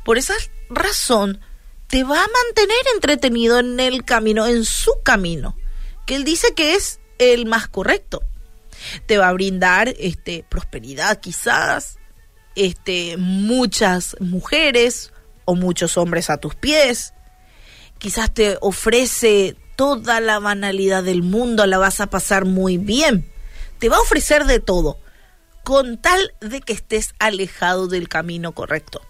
Por 0.07 0.17
esa 0.17 0.35
razón, 0.69 1.41
te 1.87 2.05
va 2.05 2.23
a 2.23 2.27
mantener 2.45 2.77
entretenido 2.95 3.59
en 3.59 3.77
el 3.81 4.05
camino, 4.05 4.47
en 4.47 4.63
su 4.63 4.93
camino, 5.03 5.57
que 6.05 6.15
él 6.15 6.23
dice 6.23 6.53
que 6.55 6.75
es 6.75 7.01
el 7.17 7.45
más 7.45 7.67
correcto. 7.67 8.21
Te 9.05 9.17
va 9.17 9.27
a 9.27 9.33
brindar 9.33 9.93
este 9.99 10.45
prosperidad 10.47 11.19
quizás, 11.19 11.97
este 12.55 13.17
muchas 13.17 14.15
mujeres 14.21 15.11
o 15.43 15.55
muchos 15.55 15.97
hombres 15.97 16.29
a 16.29 16.37
tus 16.37 16.55
pies. 16.55 17.13
Quizás 17.97 18.33
te 18.33 18.57
ofrece 18.61 19.57
toda 19.75 20.21
la 20.21 20.39
banalidad 20.39 21.03
del 21.03 21.21
mundo, 21.21 21.65
la 21.65 21.79
vas 21.79 21.99
a 21.99 22.07
pasar 22.07 22.45
muy 22.45 22.77
bien. 22.77 23.29
Te 23.77 23.89
va 23.89 23.97
a 23.97 24.01
ofrecer 24.03 24.45
de 24.45 24.61
todo, 24.61 25.01
con 25.65 25.97
tal 25.97 26.33
de 26.39 26.61
que 26.61 26.71
estés 26.71 27.13
alejado 27.19 27.87
del 27.87 28.07
camino 28.07 28.53
correcto. 28.53 29.01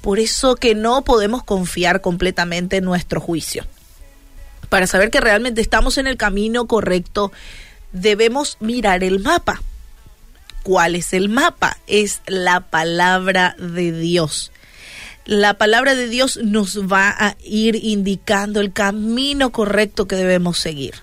Por 0.00 0.18
eso 0.18 0.56
que 0.56 0.74
no 0.74 1.02
podemos 1.02 1.42
confiar 1.42 2.00
completamente 2.00 2.76
en 2.76 2.84
nuestro 2.84 3.20
juicio. 3.20 3.64
Para 4.68 4.86
saber 4.86 5.10
que 5.10 5.20
realmente 5.20 5.60
estamos 5.60 5.98
en 5.98 6.06
el 6.06 6.16
camino 6.16 6.66
correcto, 6.66 7.32
debemos 7.92 8.58
mirar 8.60 9.02
el 9.02 9.20
mapa. 9.20 9.62
¿Cuál 10.62 10.94
es 10.94 11.12
el 11.12 11.28
mapa? 11.28 11.78
Es 11.86 12.20
la 12.26 12.60
palabra 12.60 13.56
de 13.58 13.92
Dios. 13.92 14.52
La 15.24 15.54
palabra 15.54 15.94
de 15.94 16.08
Dios 16.08 16.38
nos 16.42 16.80
va 16.90 17.10
a 17.10 17.36
ir 17.44 17.76
indicando 17.76 18.60
el 18.60 18.72
camino 18.72 19.50
correcto 19.50 20.08
que 20.08 20.16
debemos 20.16 20.58
seguir. 20.58 20.94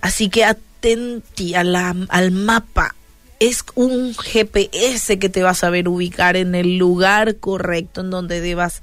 Así 0.00 0.28
que 0.28 0.44
atenti 0.44 1.54
al 1.54 2.30
mapa, 2.30 2.94
es 3.40 3.64
un 3.74 4.14
GPS 4.14 5.18
que 5.18 5.28
te 5.28 5.42
va 5.42 5.50
a 5.50 5.54
saber 5.54 5.88
ubicar 5.88 6.36
en 6.36 6.54
el 6.54 6.78
lugar 6.78 7.36
correcto 7.36 8.00
en 8.00 8.10
donde 8.10 8.40
debas 8.40 8.82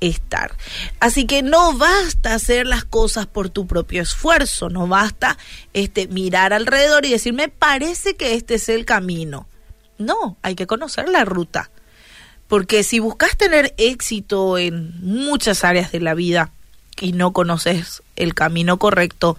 estar. 0.00 0.56
Así 1.00 1.26
que 1.26 1.42
no 1.42 1.76
basta 1.76 2.34
hacer 2.34 2.66
las 2.66 2.84
cosas 2.84 3.26
por 3.26 3.50
tu 3.50 3.66
propio 3.66 4.02
esfuerzo, 4.02 4.68
no 4.68 4.86
basta 4.86 5.38
este 5.72 6.08
mirar 6.08 6.52
alrededor 6.52 7.06
y 7.06 7.10
decir, 7.10 7.32
me 7.32 7.48
parece 7.48 8.16
que 8.16 8.34
este 8.34 8.56
es 8.56 8.68
el 8.68 8.84
camino. 8.84 9.46
No, 9.98 10.36
hay 10.42 10.56
que 10.56 10.66
conocer 10.66 11.08
la 11.08 11.24
ruta. 11.24 11.70
Porque 12.48 12.82
si 12.82 12.98
buscas 12.98 13.36
tener 13.36 13.74
éxito 13.78 14.58
en 14.58 14.92
muchas 15.00 15.64
áreas 15.64 15.92
de 15.92 16.00
la 16.00 16.14
vida 16.14 16.50
y 17.00 17.12
no 17.12 17.32
conoces 17.32 18.02
el 18.16 18.34
camino 18.34 18.78
correcto, 18.78 19.38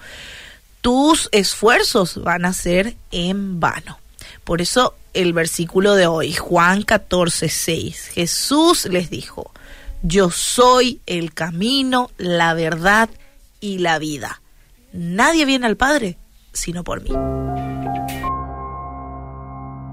tus 0.82 1.30
esfuerzos 1.32 2.24
van 2.24 2.46
a 2.46 2.54
ser 2.54 2.96
en 3.12 3.60
vano. 3.60 4.00
Por 4.44 4.62
eso 4.62 4.96
el 5.14 5.34
versículo 5.34 5.96
de 5.96 6.08
hoy, 6.08 6.34
Juan 6.34 6.82
14, 6.82 7.50
6, 7.50 8.08
Jesús 8.14 8.86
les 8.86 9.10
dijo, 9.10 9.52
yo 10.02 10.30
soy 10.30 11.02
el 11.06 11.34
camino, 11.34 12.12
la 12.18 12.54
verdad 12.54 13.10
y 13.60 13.78
la 13.78 14.00
vida. 14.00 14.42
Nadie 14.92 15.46
viene 15.46 15.66
al 15.66 15.78
Padre 15.78 16.18
sino 16.54 16.84
por 16.84 17.02
mí. 17.02 17.10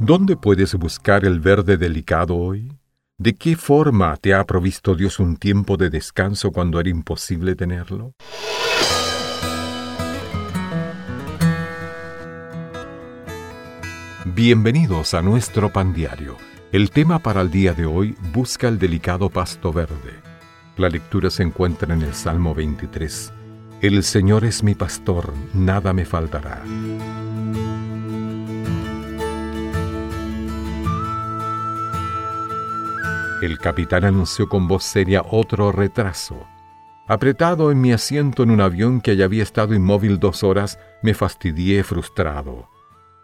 ¿Dónde 0.01 0.36
puedes 0.36 0.74
buscar 0.74 1.24
el 1.24 1.40
verde 1.40 1.77
delicado 1.77 2.36
hoy? 2.36 2.72
¿De 3.18 3.35
qué 3.35 3.56
forma 3.56 4.16
te 4.16 4.32
ha 4.32 4.44
provisto 4.44 4.94
Dios 4.94 5.18
un 5.18 5.36
tiempo 5.36 5.77
de 5.77 5.90
descanso 5.90 6.52
cuando 6.52 6.81
era 6.81 6.89
imposible 6.89 7.55
tenerlo? 7.55 8.14
Bienvenidos 14.27 15.15
a 15.15 15.23
nuestro 15.23 15.73
pan 15.73 15.95
diario. 15.95 16.37
El 16.73 16.91
tema 16.91 17.21
para 17.21 17.41
el 17.41 17.51
día 17.51 17.73
de 17.73 17.87
hoy 17.87 18.15
busca 18.35 18.69
el 18.69 18.79
delicado 18.79 19.31
pasto 19.31 19.73
verde. 19.73 20.21
La 20.77 20.91
lectura 20.91 21.31
se 21.31 21.43
encuentra 21.43 21.95
en 21.95 22.03
el 22.03 22.13
Salmo 22.13 22.55
23. 22.55 23.33
El 23.81 24.03
Señor 24.03 24.45
es 24.45 24.63
mi 24.63 24.75
pastor, 24.75 25.33
nada 25.55 25.95
me 25.95 26.05
faltará. 26.05 26.63
El 33.41 33.57
capitán 33.59 34.05
anunció 34.05 34.51
con 34.51 34.69
voz 34.69 34.85
seria 34.85 35.23
otro 35.31 35.73
retraso. 35.73 36.47
Apretado 37.09 37.71
en 37.71 37.81
mi 37.81 37.95
asiento 37.95 38.43
en 38.43 38.51
un 38.51 38.61
avión 38.61 39.01
que 39.01 39.17
ya 39.17 39.25
había 39.25 39.43
estado 39.43 39.75
inmóvil 39.75 40.19
dos 40.19 40.45
horas, 40.45 40.79
me 41.03 41.15
fastidié 41.15 41.83
frustrado. 41.85 42.69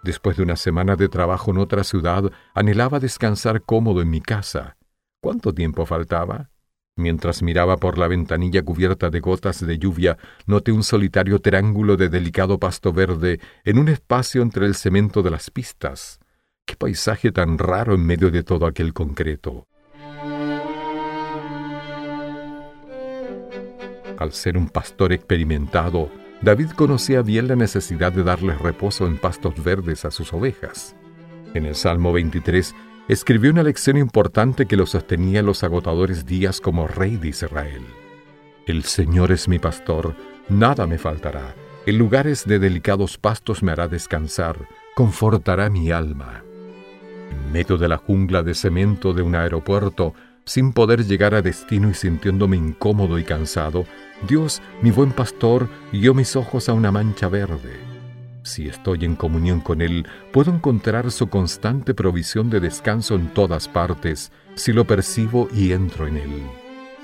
Después 0.06 0.36
de 0.36 0.44
una 0.44 0.54
semana 0.54 0.94
de 0.94 1.08
trabajo 1.08 1.50
en 1.50 1.58
otra 1.58 1.82
ciudad, 1.82 2.30
anhelaba 2.54 3.00
descansar 3.00 3.62
cómodo 3.62 4.00
en 4.00 4.08
mi 4.08 4.20
casa. 4.20 4.76
¿Cuánto 5.20 5.52
tiempo 5.52 5.84
faltaba? 5.84 6.50
Mientras 6.94 7.42
miraba 7.42 7.78
por 7.78 7.98
la 7.98 8.06
ventanilla 8.06 8.62
cubierta 8.62 9.10
de 9.10 9.18
gotas 9.18 9.66
de 9.66 9.78
lluvia, 9.80 10.16
noté 10.46 10.70
un 10.70 10.84
solitario 10.84 11.40
triángulo 11.40 11.96
de 11.96 12.08
delicado 12.08 12.60
pasto 12.60 12.92
verde 12.92 13.40
en 13.64 13.80
un 13.80 13.88
espacio 13.88 14.42
entre 14.42 14.66
el 14.66 14.76
cemento 14.76 15.24
de 15.24 15.30
las 15.32 15.50
pistas. 15.50 16.20
¡Qué 16.64 16.76
paisaje 16.76 17.32
tan 17.32 17.58
raro 17.58 17.96
en 17.96 18.06
medio 18.06 18.30
de 18.30 18.44
todo 18.44 18.66
aquel 18.66 18.92
concreto! 18.92 19.66
Al 24.18 24.32
ser 24.32 24.56
un 24.56 24.68
pastor 24.68 25.12
experimentado, 25.12 26.10
David 26.46 26.70
conocía 26.76 27.22
bien 27.22 27.48
la 27.48 27.56
necesidad 27.56 28.12
de 28.12 28.22
darles 28.22 28.60
reposo 28.60 29.08
en 29.08 29.18
pastos 29.18 29.64
verdes 29.64 30.04
a 30.04 30.12
sus 30.12 30.32
ovejas. 30.32 30.94
En 31.54 31.66
el 31.66 31.74
Salmo 31.74 32.12
23 32.12 32.72
escribió 33.08 33.50
una 33.50 33.64
lección 33.64 33.96
importante 33.96 34.66
que 34.66 34.76
lo 34.76 34.86
sostenía 34.86 35.40
en 35.40 35.46
los 35.46 35.64
agotadores 35.64 36.24
días 36.24 36.60
como 36.60 36.86
rey 36.86 37.16
de 37.16 37.30
Israel. 37.30 37.82
El 38.64 38.84
Señor 38.84 39.32
es 39.32 39.48
mi 39.48 39.58
pastor, 39.58 40.14
nada 40.48 40.86
me 40.86 40.98
faltará. 40.98 41.56
En 41.84 41.98
lugares 41.98 42.44
de 42.44 42.60
delicados 42.60 43.18
pastos 43.18 43.64
me 43.64 43.72
hará 43.72 43.88
descansar, 43.88 44.56
confortará 44.94 45.68
mi 45.68 45.90
alma. 45.90 46.44
En 47.28 47.50
medio 47.50 47.76
de 47.76 47.88
la 47.88 47.96
jungla 47.96 48.44
de 48.44 48.54
cemento 48.54 49.12
de 49.12 49.22
un 49.22 49.34
aeropuerto, 49.34 50.14
sin 50.44 50.72
poder 50.72 51.04
llegar 51.06 51.34
a 51.34 51.42
destino 51.42 51.90
y 51.90 51.94
sintiéndome 51.94 52.56
incómodo 52.56 53.18
y 53.18 53.24
cansado, 53.24 53.84
Dios, 54.26 54.62
mi 54.82 54.90
buen 54.90 55.12
pastor, 55.12 55.68
guió 55.92 56.14
mis 56.14 56.36
ojos 56.36 56.68
a 56.68 56.72
una 56.72 56.92
mancha 56.92 57.28
verde 57.28 57.96
si 58.46 58.68
estoy 58.68 59.04
en 59.04 59.16
comunión 59.16 59.60
con 59.60 59.82
Él, 59.82 60.06
puedo 60.32 60.54
encontrar 60.54 61.10
su 61.10 61.28
constante 61.28 61.94
provisión 61.94 62.48
de 62.48 62.60
descanso 62.60 63.16
en 63.16 63.28
todas 63.34 63.68
partes, 63.68 64.32
si 64.54 64.72
lo 64.72 64.86
percibo 64.86 65.48
y 65.52 65.72
entro 65.72 66.06
en 66.06 66.16
Él. 66.16 66.42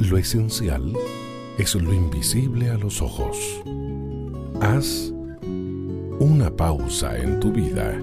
lo 0.00 0.18
esencial 0.18 0.96
es 0.96 1.27
lo 1.58 1.92
invisible 1.92 2.70
a 2.70 2.78
los 2.78 3.02
ojos. 3.02 3.36
Haz 4.60 5.12
una 6.18 6.50
pausa 6.56 7.18
en 7.18 7.40
tu 7.40 7.52
vida 7.52 7.98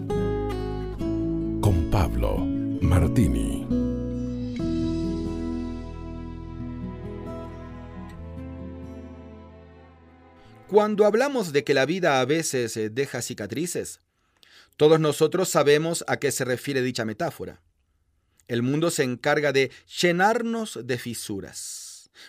con 1.62 1.90
Pablo 1.90 2.38
Martini. 2.82 3.66
Cuando 10.68 11.06
hablamos 11.06 11.52
de 11.52 11.64
que 11.64 11.74
la 11.74 11.86
vida 11.86 12.20
a 12.20 12.26
veces 12.26 12.78
eh, 12.78 12.90
deja 12.90 13.22
cicatrices, 13.22 14.00
todos 14.78 15.00
nosotros 15.00 15.50
sabemos 15.50 16.04
a 16.08 16.18
qué 16.18 16.32
se 16.32 16.46
refiere 16.46 16.82
dicha 16.84 17.04
metáfora. 17.04 17.62
El 18.48 18.62
mundo 18.62 18.92
se 18.92 19.04
encarga 19.04 19.52
de 19.54 19.72
llenarnos 19.88 20.80
de 20.84 20.98
fisuras 21.00 21.85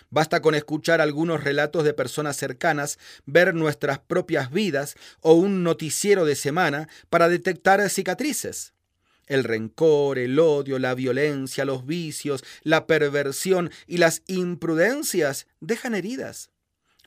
Basta 0.09 0.41
con 0.41 0.55
escuchar 0.55 1.01
algunos 1.01 1.43
relatos 1.43 1.83
de 1.83 1.93
personas 1.93 2.37
cercanas, 2.37 2.99
ver 3.25 3.53
nuestras 3.53 3.99
propias 3.99 4.51
vidas 4.51 4.95
o 5.21 5.33
un 5.33 5.63
noticiero 5.63 6.25
de 6.25 6.35
semana 6.35 6.87
para 7.09 7.29
detectar 7.29 7.87
cicatrices. 7.89 8.73
El 9.27 9.43
rencor, 9.43 10.17
el 10.17 10.39
odio, 10.39 10.79
la 10.79 10.95
violencia, 10.95 11.65
los 11.65 11.85
vicios, 11.85 12.43
la 12.63 12.87
perversión 12.87 13.71
y 13.85 13.97
las 13.97 14.23
imprudencias 14.27 15.47
dejan 15.59 15.95
heridas. 15.95 16.49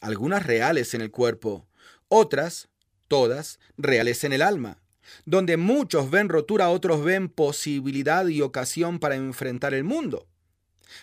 Algunas 0.01 0.45
reales 0.45 0.93
en 0.95 1.01
el 1.01 1.11
cuerpo, 1.11 1.67
otras, 2.09 2.69
todas, 3.09 3.59
reales 3.79 4.25
en 4.25 4.33
el 4.33 4.43
alma. 4.43 4.79
Donde 5.25 5.57
muchos 5.57 6.11
ven 6.11 6.29
rotura, 6.29 6.69
otros 6.69 7.03
ven 7.03 7.29
posibilidad 7.29 8.27
y 8.27 8.43
ocasión 8.43 8.99
para 8.99 9.17
enfrentar 9.17 9.75
el 9.75 9.85
mundo. 9.85 10.30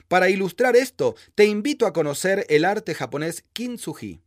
Para 0.08 0.30
ilustrar 0.30 0.76
esto, 0.76 1.16
te 1.36 1.46
invito 1.46 1.86
a 1.86 1.94
conocer 1.94 2.46
el 2.50 2.66
arte 2.66 2.94
japonés 2.94 3.44
kintsugi. 3.54 4.22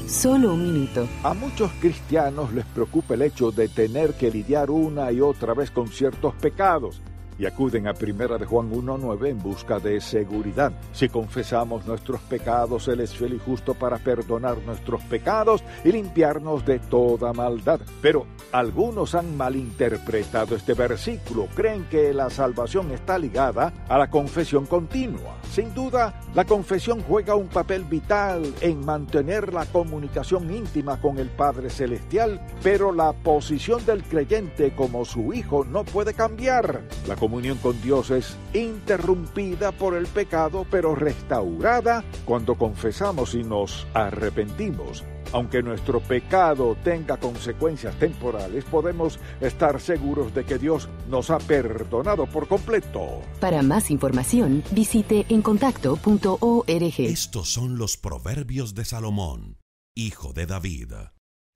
solo 0.09 0.55
un 0.55 0.73
minuto. 0.73 1.07
A 1.23 1.35
muchos 1.35 1.71
cristianos 1.81 2.51
les 2.55 2.65
preocupa 2.65 3.13
el 3.13 3.23
hecho 3.23 3.51
de 3.51 3.69
tener 3.69 4.15
que 4.15 4.31
lidiar 4.31 4.71
una 4.71 5.13
y 5.13 5.21
otra 5.21 5.53
vez 5.53 5.71
con 5.71 5.89
ciertos 5.89 6.35
pecados 6.37 7.03
y 7.39 7.47
acuden 7.47 7.87
a 7.87 7.95
Primera 7.95 8.39
de 8.39 8.47
Juan 8.47 8.71
1.9 8.71 9.29
en 9.29 9.43
busca 9.43 9.79
de 9.79 10.01
seguridad. 10.01 10.73
Si 10.93 11.09
confesamos 11.09 11.87
nuestros 11.87 12.21
pecados, 12.23 12.89
Él 12.89 13.01
es 13.01 13.15
fiel 13.15 13.35
y 13.35 13.39
justo 13.39 13.75
para 13.75 13.99
perdonar 13.99 14.59
nuestros 14.67 15.03
pecados 15.03 15.63
y 15.85 15.93
limpiarnos 15.93 16.65
de 16.65 16.79
toda 16.79 17.33
maldad. 17.33 17.81
Pero 18.01 18.27
algunos 18.53 19.15
han 19.15 19.37
malinterpretado 19.37 20.57
este 20.57 20.75
versículo, 20.75 21.49
creen 21.55 21.87
que 21.91 22.13
la 22.13 22.31
salvación 22.31 22.91
está 22.93 23.19
ligada 23.19 23.73
a 23.89 23.99
la 23.99 24.09
confesión 24.11 24.67
continua. 24.67 25.37
Sin 25.51 25.73
duda, 25.75 26.21
la 26.35 26.45
confesión 26.45 27.03
juega 27.03 27.35
un 27.35 27.49
papel 27.49 27.85
vital 27.85 28.53
en 28.61 28.85
mantener 28.85 29.53
la 29.53 29.67
comunicación 29.67 30.53
íntima 30.53 31.01
con 31.01 31.19
el 31.19 31.29
Padre 31.29 31.71
Celestial, 31.71 32.41
pero 32.63 32.93
la 32.93 33.13
posición 33.13 33.85
del 33.87 34.03
creyente 34.03 34.75
como 34.75 35.05
su 35.05 35.33
hijo 35.33 35.65
no 35.65 35.85
puede 35.85 36.15
cambiar. 36.15 36.83
Comunión 37.25 37.57
con 37.57 37.81
Dios 37.81 38.11
es 38.11 38.37
interrumpida 38.53 39.73
por 39.73 39.97
el 39.97 40.07
pecado, 40.07 40.67
pero 40.71 40.95
restaurada 40.95 42.05
cuando 42.27 42.55
confesamos 42.55 43.35
y 43.35 43.43
nos 43.43 43.87
arrepentimos. 43.95 45.03
Aunque 45.33 45.63
nuestro 45.63 46.01
pecado 46.01 46.77
tenga 46.85 47.17
consecuencias 47.17 47.99
temporales, 47.99 48.67
podemos 48.67 49.19
estar 49.41 49.81
seguros 49.81 50.35
de 50.35 50.45
que 50.45 50.59
Dios 50.59 50.91
nos 51.09 51.31
ha 51.31 51.39
perdonado 51.39 52.27
por 52.27 52.47
completo. 52.47 53.23
Para 53.41 53.63
más 53.63 53.91
información, 53.91 54.63
visite 54.73 55.25
encontacto.org. 55.31 56.95
Estos 56.99 57.49
son 57.49 57.79
los 57.79 57.97
proverbios 57.97 58.75
de 58.75 58.85
Salomón, 58.85 59.57
hijo 59.95 60.35
de 60.35 60.45
David. 60.45 60.93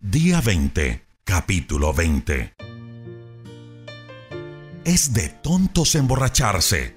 Día 0.00 0.40
20, 0.40 1.04
capítulo 1.24 1.92
20. 1.92 2.67
Es 4.88 5.12
de 5.12 5.28
tontos 5.28 5.94
emborracharse, 5.96 6.96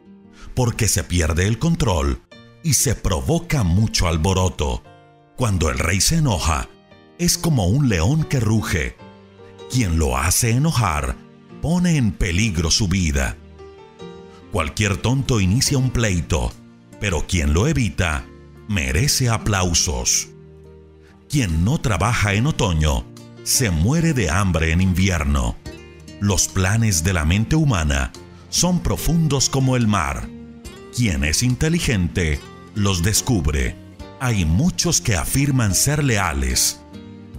porque 0.55 0.87
se 0.87 1.03
pierde 1.03 1.45
el 1.45 1.59
control 1.59 2.21
y 2.63 2.75
se 2.75 2.95
provoca 2.95 3.63
mucho 3.63 4.07
alboroto. 4.07 4.81
Cuando 5.35 5.69
el 5.69 5.77
rey 5.77 5.99
se 5.99 6.15
enoja, 6.15 6.69
es 7.19 7.37
como 7.37 7.67
un 7.67 7.89
león 7.89 8.23
que 8.23 8.39
ruge. 8.39 8.95
Quien 9.69 9.99
lo 9.99 10.17
hace 10.17 10.51
enojar 10.51 11.17
pone 11.61 11.97
en 11.97 12.13
peligro 12.13 12.71
su 12.71 12.87
vida. 12.87 13.35
Cualquier 14.53 14.95
tonto 14.95 15.41
inicia 15.41 15.77
un 15.77 15.89
pleito, 15.89 16.53
pero 17.01 17.27
quien 17.27 17.51
lo 17.51 17.67
evita 17.67 18.25
merece 18.69 19.27
aplausos. 19.27 20.29
Quien 21.27 21.65
no 21.65 21.81
trabaja 21.81 22.35
en 22.35 22.47
otoño 22.47 23.05
se 23.43 23.69
muere 23.69 24.13
de 24.13 24.29
hambre 24.29 24.71
en 24.71 24.79
invierno. 24.79 25.60
Los 26.21 26.47
planes 26.47 27.03
de 27.03 27.13
la 27.13 27.25
mente 27.25 27.55
humana 27.55 28.11
son 28.49 28.81
profundos 28.81 29.49
como 29.49 29.75
el 29.75 29.87
mar. 29.87 30.29
Quien 30.95 31.23
es 31.23 31.41
inteligente 31.41 32.39
los 32.75 33.01
descubre. 33.01 33.75
Hay 34.19 34.45
muchos 34.45 35.01
que 35.01 35.15
afirman 35.15 35.73
ser 35.73 36.03
leales, 36.03 36.79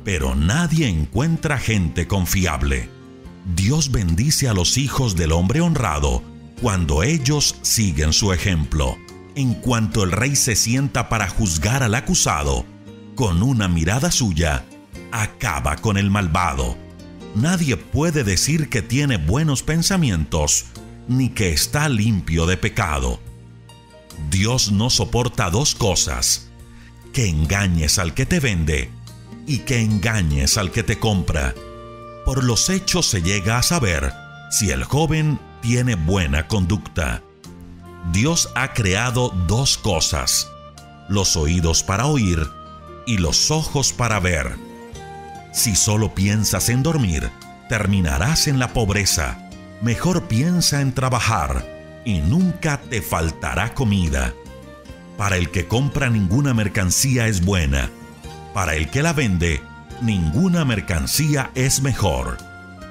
pero 0.02 0.34
nadie 0.34 0.88
encuentra 0.88 1.58
gente 1.58 2.08
confiable. 2.08 2.88
Dios 3.54 3.92
bendice 3.92 4.48
a 4.48 4.52
los 4.52 4.76
hijos 4.76 5.14
del 5.14 5.30
hombre 5.30 5.60
honrado 5.60 6.20
cuando 6.60 7.04
ellos 7.04 7.54
siguen 7.62 8.12
su 8.12 8.32
ejemplo. 8.32 8.98
En 9.36 9.54
cuanto 9.54 10.02
el 10.02 10.10
rey 10.10 10.34
se 10.34 10.56
sienta 10.56 11.08
para 11.08 11.28
juzgar 11.28 11.84
al 11.84 11.94
acusado, 11.94 12.66
con 13.14 13.44
una 13.44 13.68
mirada 13.68 14.10
suya, 14.10 14.64
acaba 15.12 15.76
con 15.76 15.98
el 15.98 16.10
malvado 16.10 16.76
nadie 17.34 17.76
puede 17.76 18.24
decir 18.24 18.68
que 18.68 18.82
tiene 18.82 19.16
buenos 19.16 19.62
pensamientos 19.62 20.66
ni 21.08 21.30
que 21.30 21.50
está 21.50 21.88
limpio 21.88 22.46
de 22.46 22.56
pecado. 22.56 23.20
Dios 24.30 24.72
no 24.72 24.90
soporta 24.90 25.50
dos 25.50 25.74
cosas, 25.74 26.48
que 27.12 27.26
engañes 27.28 27.98
al 27.98 28.14
que 28.14 28.26
te 28.26 28.40
vende 28.40 28.90
y 29.46 29.58
que 29.58 29.80
engañes 29.80 30.56
al 30.56 30.70
que 30.70 30.82
te 30.82 30.98
compra. 30.98 31.54
Por 32.24 32.44
los 32.44 32.70
hechos 32.70 33.06
se 33.06 33.22
llega 33.22 33.58
a 33.58 33.62
saber 33.62 34.12
si 34.50 34.70
el 34.70 34.84
joven 34.84 35.40
tiene 35.60 35.94
buena 35.96 36.46
conducta. 36.46 37.22
Dios 38.12 38.50
ha 38.54 38.72
creado 38.72 39.30
dos 39.46 39.76
cosas, 39.78 40.48
los 41.08 41.36
oídos 41.36 41.82
para 41.82 42.06
oír 42.06 42.46
y 43.06 43.18
los 43.18 43.50
ojos 43.50 43.92
para 43.92 44.20
ver 44.20 44.71
si 45.52 45.76
solo 45.76 46.14
piensas 46.14 46.68
en 46.70 46.82
dormir, 46.82 47.30
terminarás 47.68 48.48
en 48.48 48.58
la 48.58 48.72
pobreza. 48.72 49.48
Mejor 49.82 50.28
piensa 50.28 50.80
en 50.80 50.92
trabajar 50.92 52.02
y 52.04 52.20
nunca 52.20 52.80
te 52.80 53.02
faltará 53.02 53.74
comida. 53.74 54.32
Para 55.18 55.36
el 55.36 55.50
que 55.50 55.68
compra 55.68 56.08
ninguna 56.08 56.54
mercancía 56.54 57.28
es 57.28 57.44
buena. 57.44 57.90
Para 58.54 58.74
el 58.74 58.90
que 58.90 59.02
la 59.02 59.12
vende, 59.12 59.62
ninguna 60.00 60.64
mercancía 60.64 61.50
es 61.54 61.82
mejor. 61.82 62.38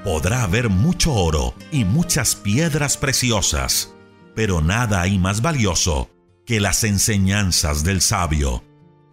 Podrá 0.03 0.43
haber 0.43 0.69
mucho 0.69 1.13
oro 1.13 1.53
y 1.71 1.83
muchas 1.83 2.35
piedras 2.35 2.97
preciosas, 2.97 3.93
pero 4.35 4.61
nada 4.61 5.01
hay 5.01 5.19
más 5.19 5.41
valioso 5.41 6.09
que 6.45 6.59
las 6.59 6.83
enseñanzas 6.83 7.83
del 7.83 8.01
sabio. 8.01 8.63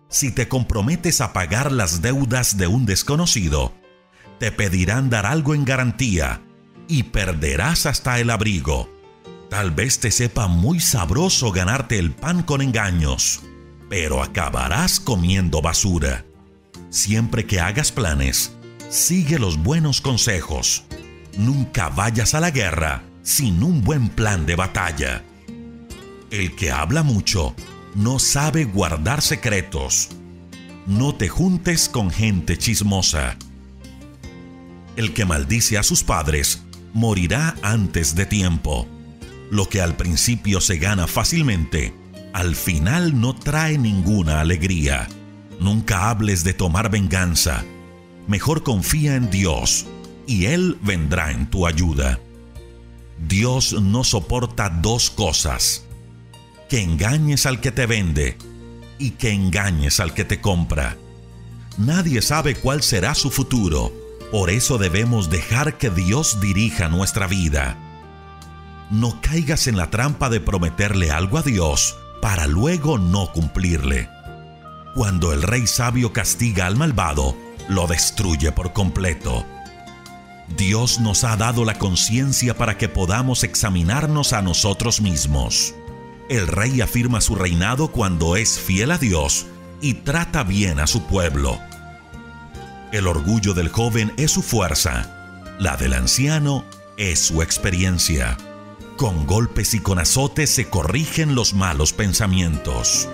Si 0.09 0.31
te 0.31 0.49
comprometes 0.49 1.21
a 1.21 1.35
pagar 1.35 1.71
las 1.71 2.01
deudas 2.01 2.57
de 2.57 2.67
un 2.67 2.87
desconocido, 2.87 3.75
te 4.39 4.51
pedirán 4.51 5.11
dar 5.11 5.27
algo 5.27 5.55
en 5.55 5.67
garantía 5.67 6.41
y 6.89 7.05
perderás 7.05 7.85
hasta 7.85 8.19
el 8.19 8.31
abrigo. 8.31 8.89
Tal 9.51 9.71
vez 9.71 9.99
te 9.99 10.11
sepa 10.11 10.47
muy 10.47 10.81
sabroso 10.81 11.53
ganarte 11.53 11.99
el 11.99 12.13
pan 12.13 12.43
con 12.43 12.63
engaños, 12.63 13.43
pero 13.91 14.23
acabarás 14.23 14.99
comiendo 14.99 15.61
basura. 15.61 16.25
Siempre 16.89 17.45
que 17.45 17.61
hagas 17.61 17.93
planes, 17.93 18.53
sigue 18.89 19.39
los 19.39 19.59
buenos 19.59 20.01
consejos. 20.01 20.85
Nunca 21.37 21.91
vayas 21.91 22.35
a 22.35 22.41
la 22.41 22.51
guerra 22.51 23.03
sin 23.23 23.63
un 23.63 23.85
buen 23.85 24.09
plan 24.09 24.47
de 24.47 24.57
batalla. 24.57 25.23
El 26.31 26.57
que 26.57 26.71
habla 26.71 27.03
mucho 27.03 27.55
no 27.99 28.21
sabe 28.21 28.65
guardar 28.65 29.23
secretos. 29.23 30.11
No 30.87 31.17
te 31.17 31.29
juntes 31.29 31.89
con 31.89 32.13
gente 32.13 32.57
chismosa. 32.57 33.37
El 34.95 35.13
que 35.15 35.25
maldice 35.25 35.79
a 35.79 35.83
sus 35.83 36.05
padres 36.05 36.63
morirá 36.93 37.57
antes 37.61 38.15
de 38.15 38.25
tiempo. 38.25 38.87
Lo 39.51 39.69
que 39.69 39.81
al 39.81 39.97
principio 39.97 40.61
se 40.61 40.79
gana 40.79 41.09
fácilmente, 41.09 41.93
al 42.33 42.55
final 42.55 43.21
no 43.21 43.35
trae 43.35 43.79
ninguna 43.79 44.41
alegría. 44.41 45.09
Nunca 45.59 46.09
hables 46.09 46.45
de 46.45 46.55
tomar 46.55 46.93
venganza. 46.93 47.65
Mejor 48.29 48.63
confía 48.63 49.17
en 49.17 49.29
Dios 49.29 49.87
y 50.25 50.45
Él 50.45 50.79
vendrá 50.83 51.33
en 51.33 51.51
tu 51.51 51.67
ayuda. 51.67 52.21
Dios 53.27 53.73
no 53.73 54.05
soporta 54.05 54.69
dos 54.69 55.11
cosas 55.11 55.88
que 56.69 56.83
engañes 56.83 57.47
al 57.47 57.61
que 57.61 57.73
te 57.73 57.87
vende 57.87 58.37
y 58.99 59.13
que 59.13 59.31
engañes 59.31 60.01
al 60.01 60.15
que 60.15 60.25
te 60.25 60.41
compra. 60.41 60.97
Nadie 61.79 62.23
sabe 62.23 62.55
cuál 62.55 62.83
será 62.83 63.15
su 63.15 63.31
futuro, 63.31 63.93
por 64.31 64.51
eso 64.51 64.79
debemos 64.79 65.31
dejar 65.31 65.79
que 65.79 65.91
Dios 65.91 66.41
dirija 66.41 66.89
nuestra 66.89 67.27
vida. 67.27 67.79
No 68.91 69.21
caigas 69.21 69.67
en 69.67 69.77
la 69.77 69.91
trampa 69.91 70.29
de 70.29 70.41
prometerle 70.41 71.11
algo 71.11 71.39
a 71.39 71.43
Dios 71.43 71.97
para 72.21 72.47
luego 72.47 72.99
no 72.99 73.33
cumplirle. 73.33 74.09
Cuando 74.95 75.33
el 75.33 75.43
rey 75.43 75.67
sabio 75.67 76.13
castiga 76.13 76.67
al 76.67 76.77
malvado, 76.77 77.37
lo 77.69 77.87
destruye 77.87 78.51
por 78.51 78.73
completo. 78.73 79.47
Dios 80.57 80.99
nos 80.99 81.25
ha 81.25 81.37
dado 81.37 81.65
la 81.65 81.79
conciencia 81.79 82.57
para 82.57 82.79
que 82.79 82.89
podamos 82.89 83.45
examinarnos 83.45 84.33
a 84.33 84.43
nosotros 84.43 85.01
mismos. 85.01 85.75
El 86.29 86.47
rey 86.47 86.83
afirma 86.83 87.23
su 87.23 87.37
reinado 87.37 87.89
cuando 87.89 88.37
es 88.37 88.59
fiel 88.59 88.91
a 88.91 88.99
Dios 88.99 89.47
y 89.81 89.95
trata 89.95 90.45
bien 90.45 90.79
a 90.79 90.87
su 90.87 91.07
pueblo. 91.07 91.59
El 92.93 93.07
orgullo 93.07 93.55
del 93.55 93.71
joven 93.71 94.13
es 94.19 94.33
su 94.33 94.43
fuerza, 94.43 95.57
la 95.59 95.79
del 95.79 95.95
anciano 95.95 96.67
es 96.99 97.19
su 97.21 97.41
experiencia. 97.41 98.37
Con 98.99 99.27
golpes 99.27 99.73
y 99.73 99.81
con 99.81 99.99
azotes 99.99 100.51
se 100.51 100.69
corrigen 100.69 101.35
los 101.35 101.55
malos 101.55 101.95
pensamientos. 101.95 103.09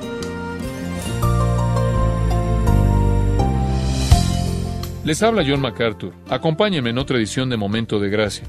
Les 5.04 5.22
habla 5.22 5.44
John 5.46 5.60
MacArthur. 5.60 6.14
Acompáñenme 6.28 6.90
en 6.90 6.98
otra 6.98 7.18
edición 7.18 7.48
de 7.48 7.56
Momento 7.56 8.00
de 8.00 8.08
Gracia. 8.08 8.44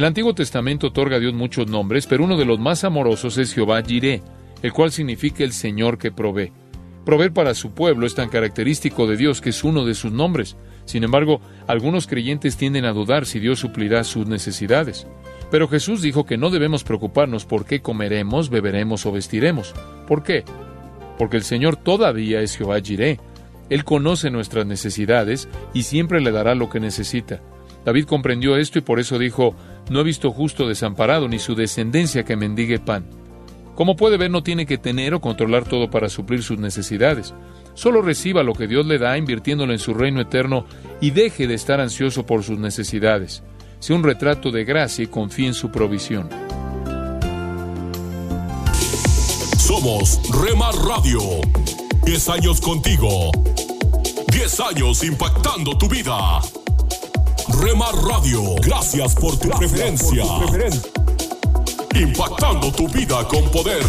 El 0.00 0.06
Antiguo 0.06 0.34
Testamento 0.34 0.86
otorga 0.86 1.16
a 1.16 1.20
Dios 1.20 1.34
muchos 1.34 1.66
nombres, 1.66 2.06
pero 2.06 2.24
uno 2.24 2.38
de 2.38 2.46
los 2.46 2.58
más 2.58 2.84
amorosos 2.84 3.36
es 3.36 3.52
Jehová 3.52 3.82
Jireh, 3.82 4.22
el 4.62 4.72
cual 4.72 4.92
significa 4.92 5.44
el 5.44 5.52
Señor 5.52 5.98
que 5.98 6.10
provee. 6.10 6.54
Proveer 7.04 7.34
para 7.34 7.52
su 7.52 7.74
pueblo 7.74 8.06
es 8.06 8.14
tan 8.14 8.30
característico 8.30 9.06
de 9.06 9.18
Dios 9.18 9.42
que 9.42 9.50
es 9.50 9.62
uno 9.62 9.84
de 9.84 9.94
sus 9.94 10.10
nombres. 10.10 10.56
Sin 10.86 11.04
embargo, 11.04 11.42
algunos 11.66 12.06
creyentes 12.06 12.56
tienden 12.56 12.86
a 12.86 12.94
dudar 12.94 13.26
si 13.26 13.40
Dios 13.40 13.58
suplirá 13.58 14.02
sus 14.04 14.26
necesidades. 14.26 15.06
Pero 15.50 15.68
Jesús 15.68 16.00
dijo 16.00 16.24
que 16.24 16.38
no 16.38 16.48
debemos 16.48 16.82
preocuparnos 16.82 17.44
por 17.44 17.66
qué 17.66 17.82
comeremos, 17.82 18.48
beberemos 18.48 19.04
o 19.04 19.12
vestiremos. 19.12 19.74
¿Por 20.08 20.22
qué? 20.22 20.44
Porque 21.18 21.36
el 21.36 21.42
Señor 21.42 21.76
todavía 21.76 22.40
es 22.40 22.56
Jehová 22.56 22.80
Jireh. 22.80 23.20
Él 23.68 23.84
conoce 23.84 24.30
nuestras 24.30 24.64
necesidades 24.64 25.50
y 25.74 25.82
siempre 25.82 26.22
le 26.22 26.32
dará 26.32 26.54
lo 26.54 26.70
que 26.70 26.80
necesita. 26.80 27.42
David 27.84 28.04
comprendió 28.04 28.56
esto 28.56 28.78
y 28.78 28.82
por 28.82 29.00
eso 29.00 29.18
dijo, 29.18 29.54
no 29.90 30.00
he 30.00 30.04
visto 30.04 30.30
justo 30.30 30.68
desamparado 30.68 31.28
ni 31.28 31.38
su 31.38 31.54
descendencia 31.54 32.24
que 32.24 32.36
mendigue 32.36 32.78
pan. 32.78 33.04
Como 33.74 33.96
puede 33.96 34.16
ver, 34.16 34.30
no 34.30 34.42
tiene 34.42 34.64
que 34.64 34.78
tener 34.78 35.14
o 35.14 35.20
controlar 35.20 35.64
todo 35.64 35.90
para 35.90 36.08
suplir 36.08 36.42
sus 36.42 36.58
necesidades. 36.58 37.34
Solo 37.74 38.00
reciba 38.00 38.42
lo 38.42 38.54
que 38.54 38.68
Dios 38.68 38.86
le 38.86 38.98
da 38.98 39.18
invirtiéndolo 39.18 39.72
en 39.72 39.78
su 39.78 39.92
reino 39.92 40.20
eterno 40.20 40.64
y 41.00 41.10
deje 41.10 41.46
de 41.46 41.54
estar 41.54 41.80
ansioso 41.80 42.24
por 42.24 42.44
sus 42.44 42.58
necesidades. 42.58 43.42
Sea 43.80 43.96
un 43.96 44.04
retrato 44.04 44.50
de 44.52 44.64
gracia 44.64 45.02
y 45.04 45.08
confíe 45.08 45.48
en 45.48 45.54
su 45.54 45.70
provisión. 45.70 46.28
Somos 49.58 50.20
Remar 50.44 50.74
Radio. 50.74 51.20
10 52.04 52.28
años 52.28 52.60
contigo. 52.60 53.32
10 54.30 54.60
años 54.60 55.02
impactando 55.02 55.76
tu 55.76 55.88
vida. 55.88 56.40
Remar 57.58 57.94
Radio. 57.94 58.54
Gracias 58.62 59.14
por 59.14 59.36
tu 59.38 59.48
preferencia. 59.50 60.24
Impactando 61.94 62.70
tu 62.72 62.88
vida 62.88 63.26
con 63.26 63.50
poder. 63.50 63.84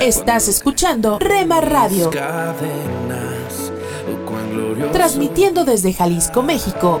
Estás 0.00 0.48
escuchando 0.48 1.18
Rema 1.20 1.60
Radio. 1.60 2.10
Transmitiendo 4.92 5.64
desde 5.64 5.92
Jalisco, 5.92 6.42
México. 6.42 7.00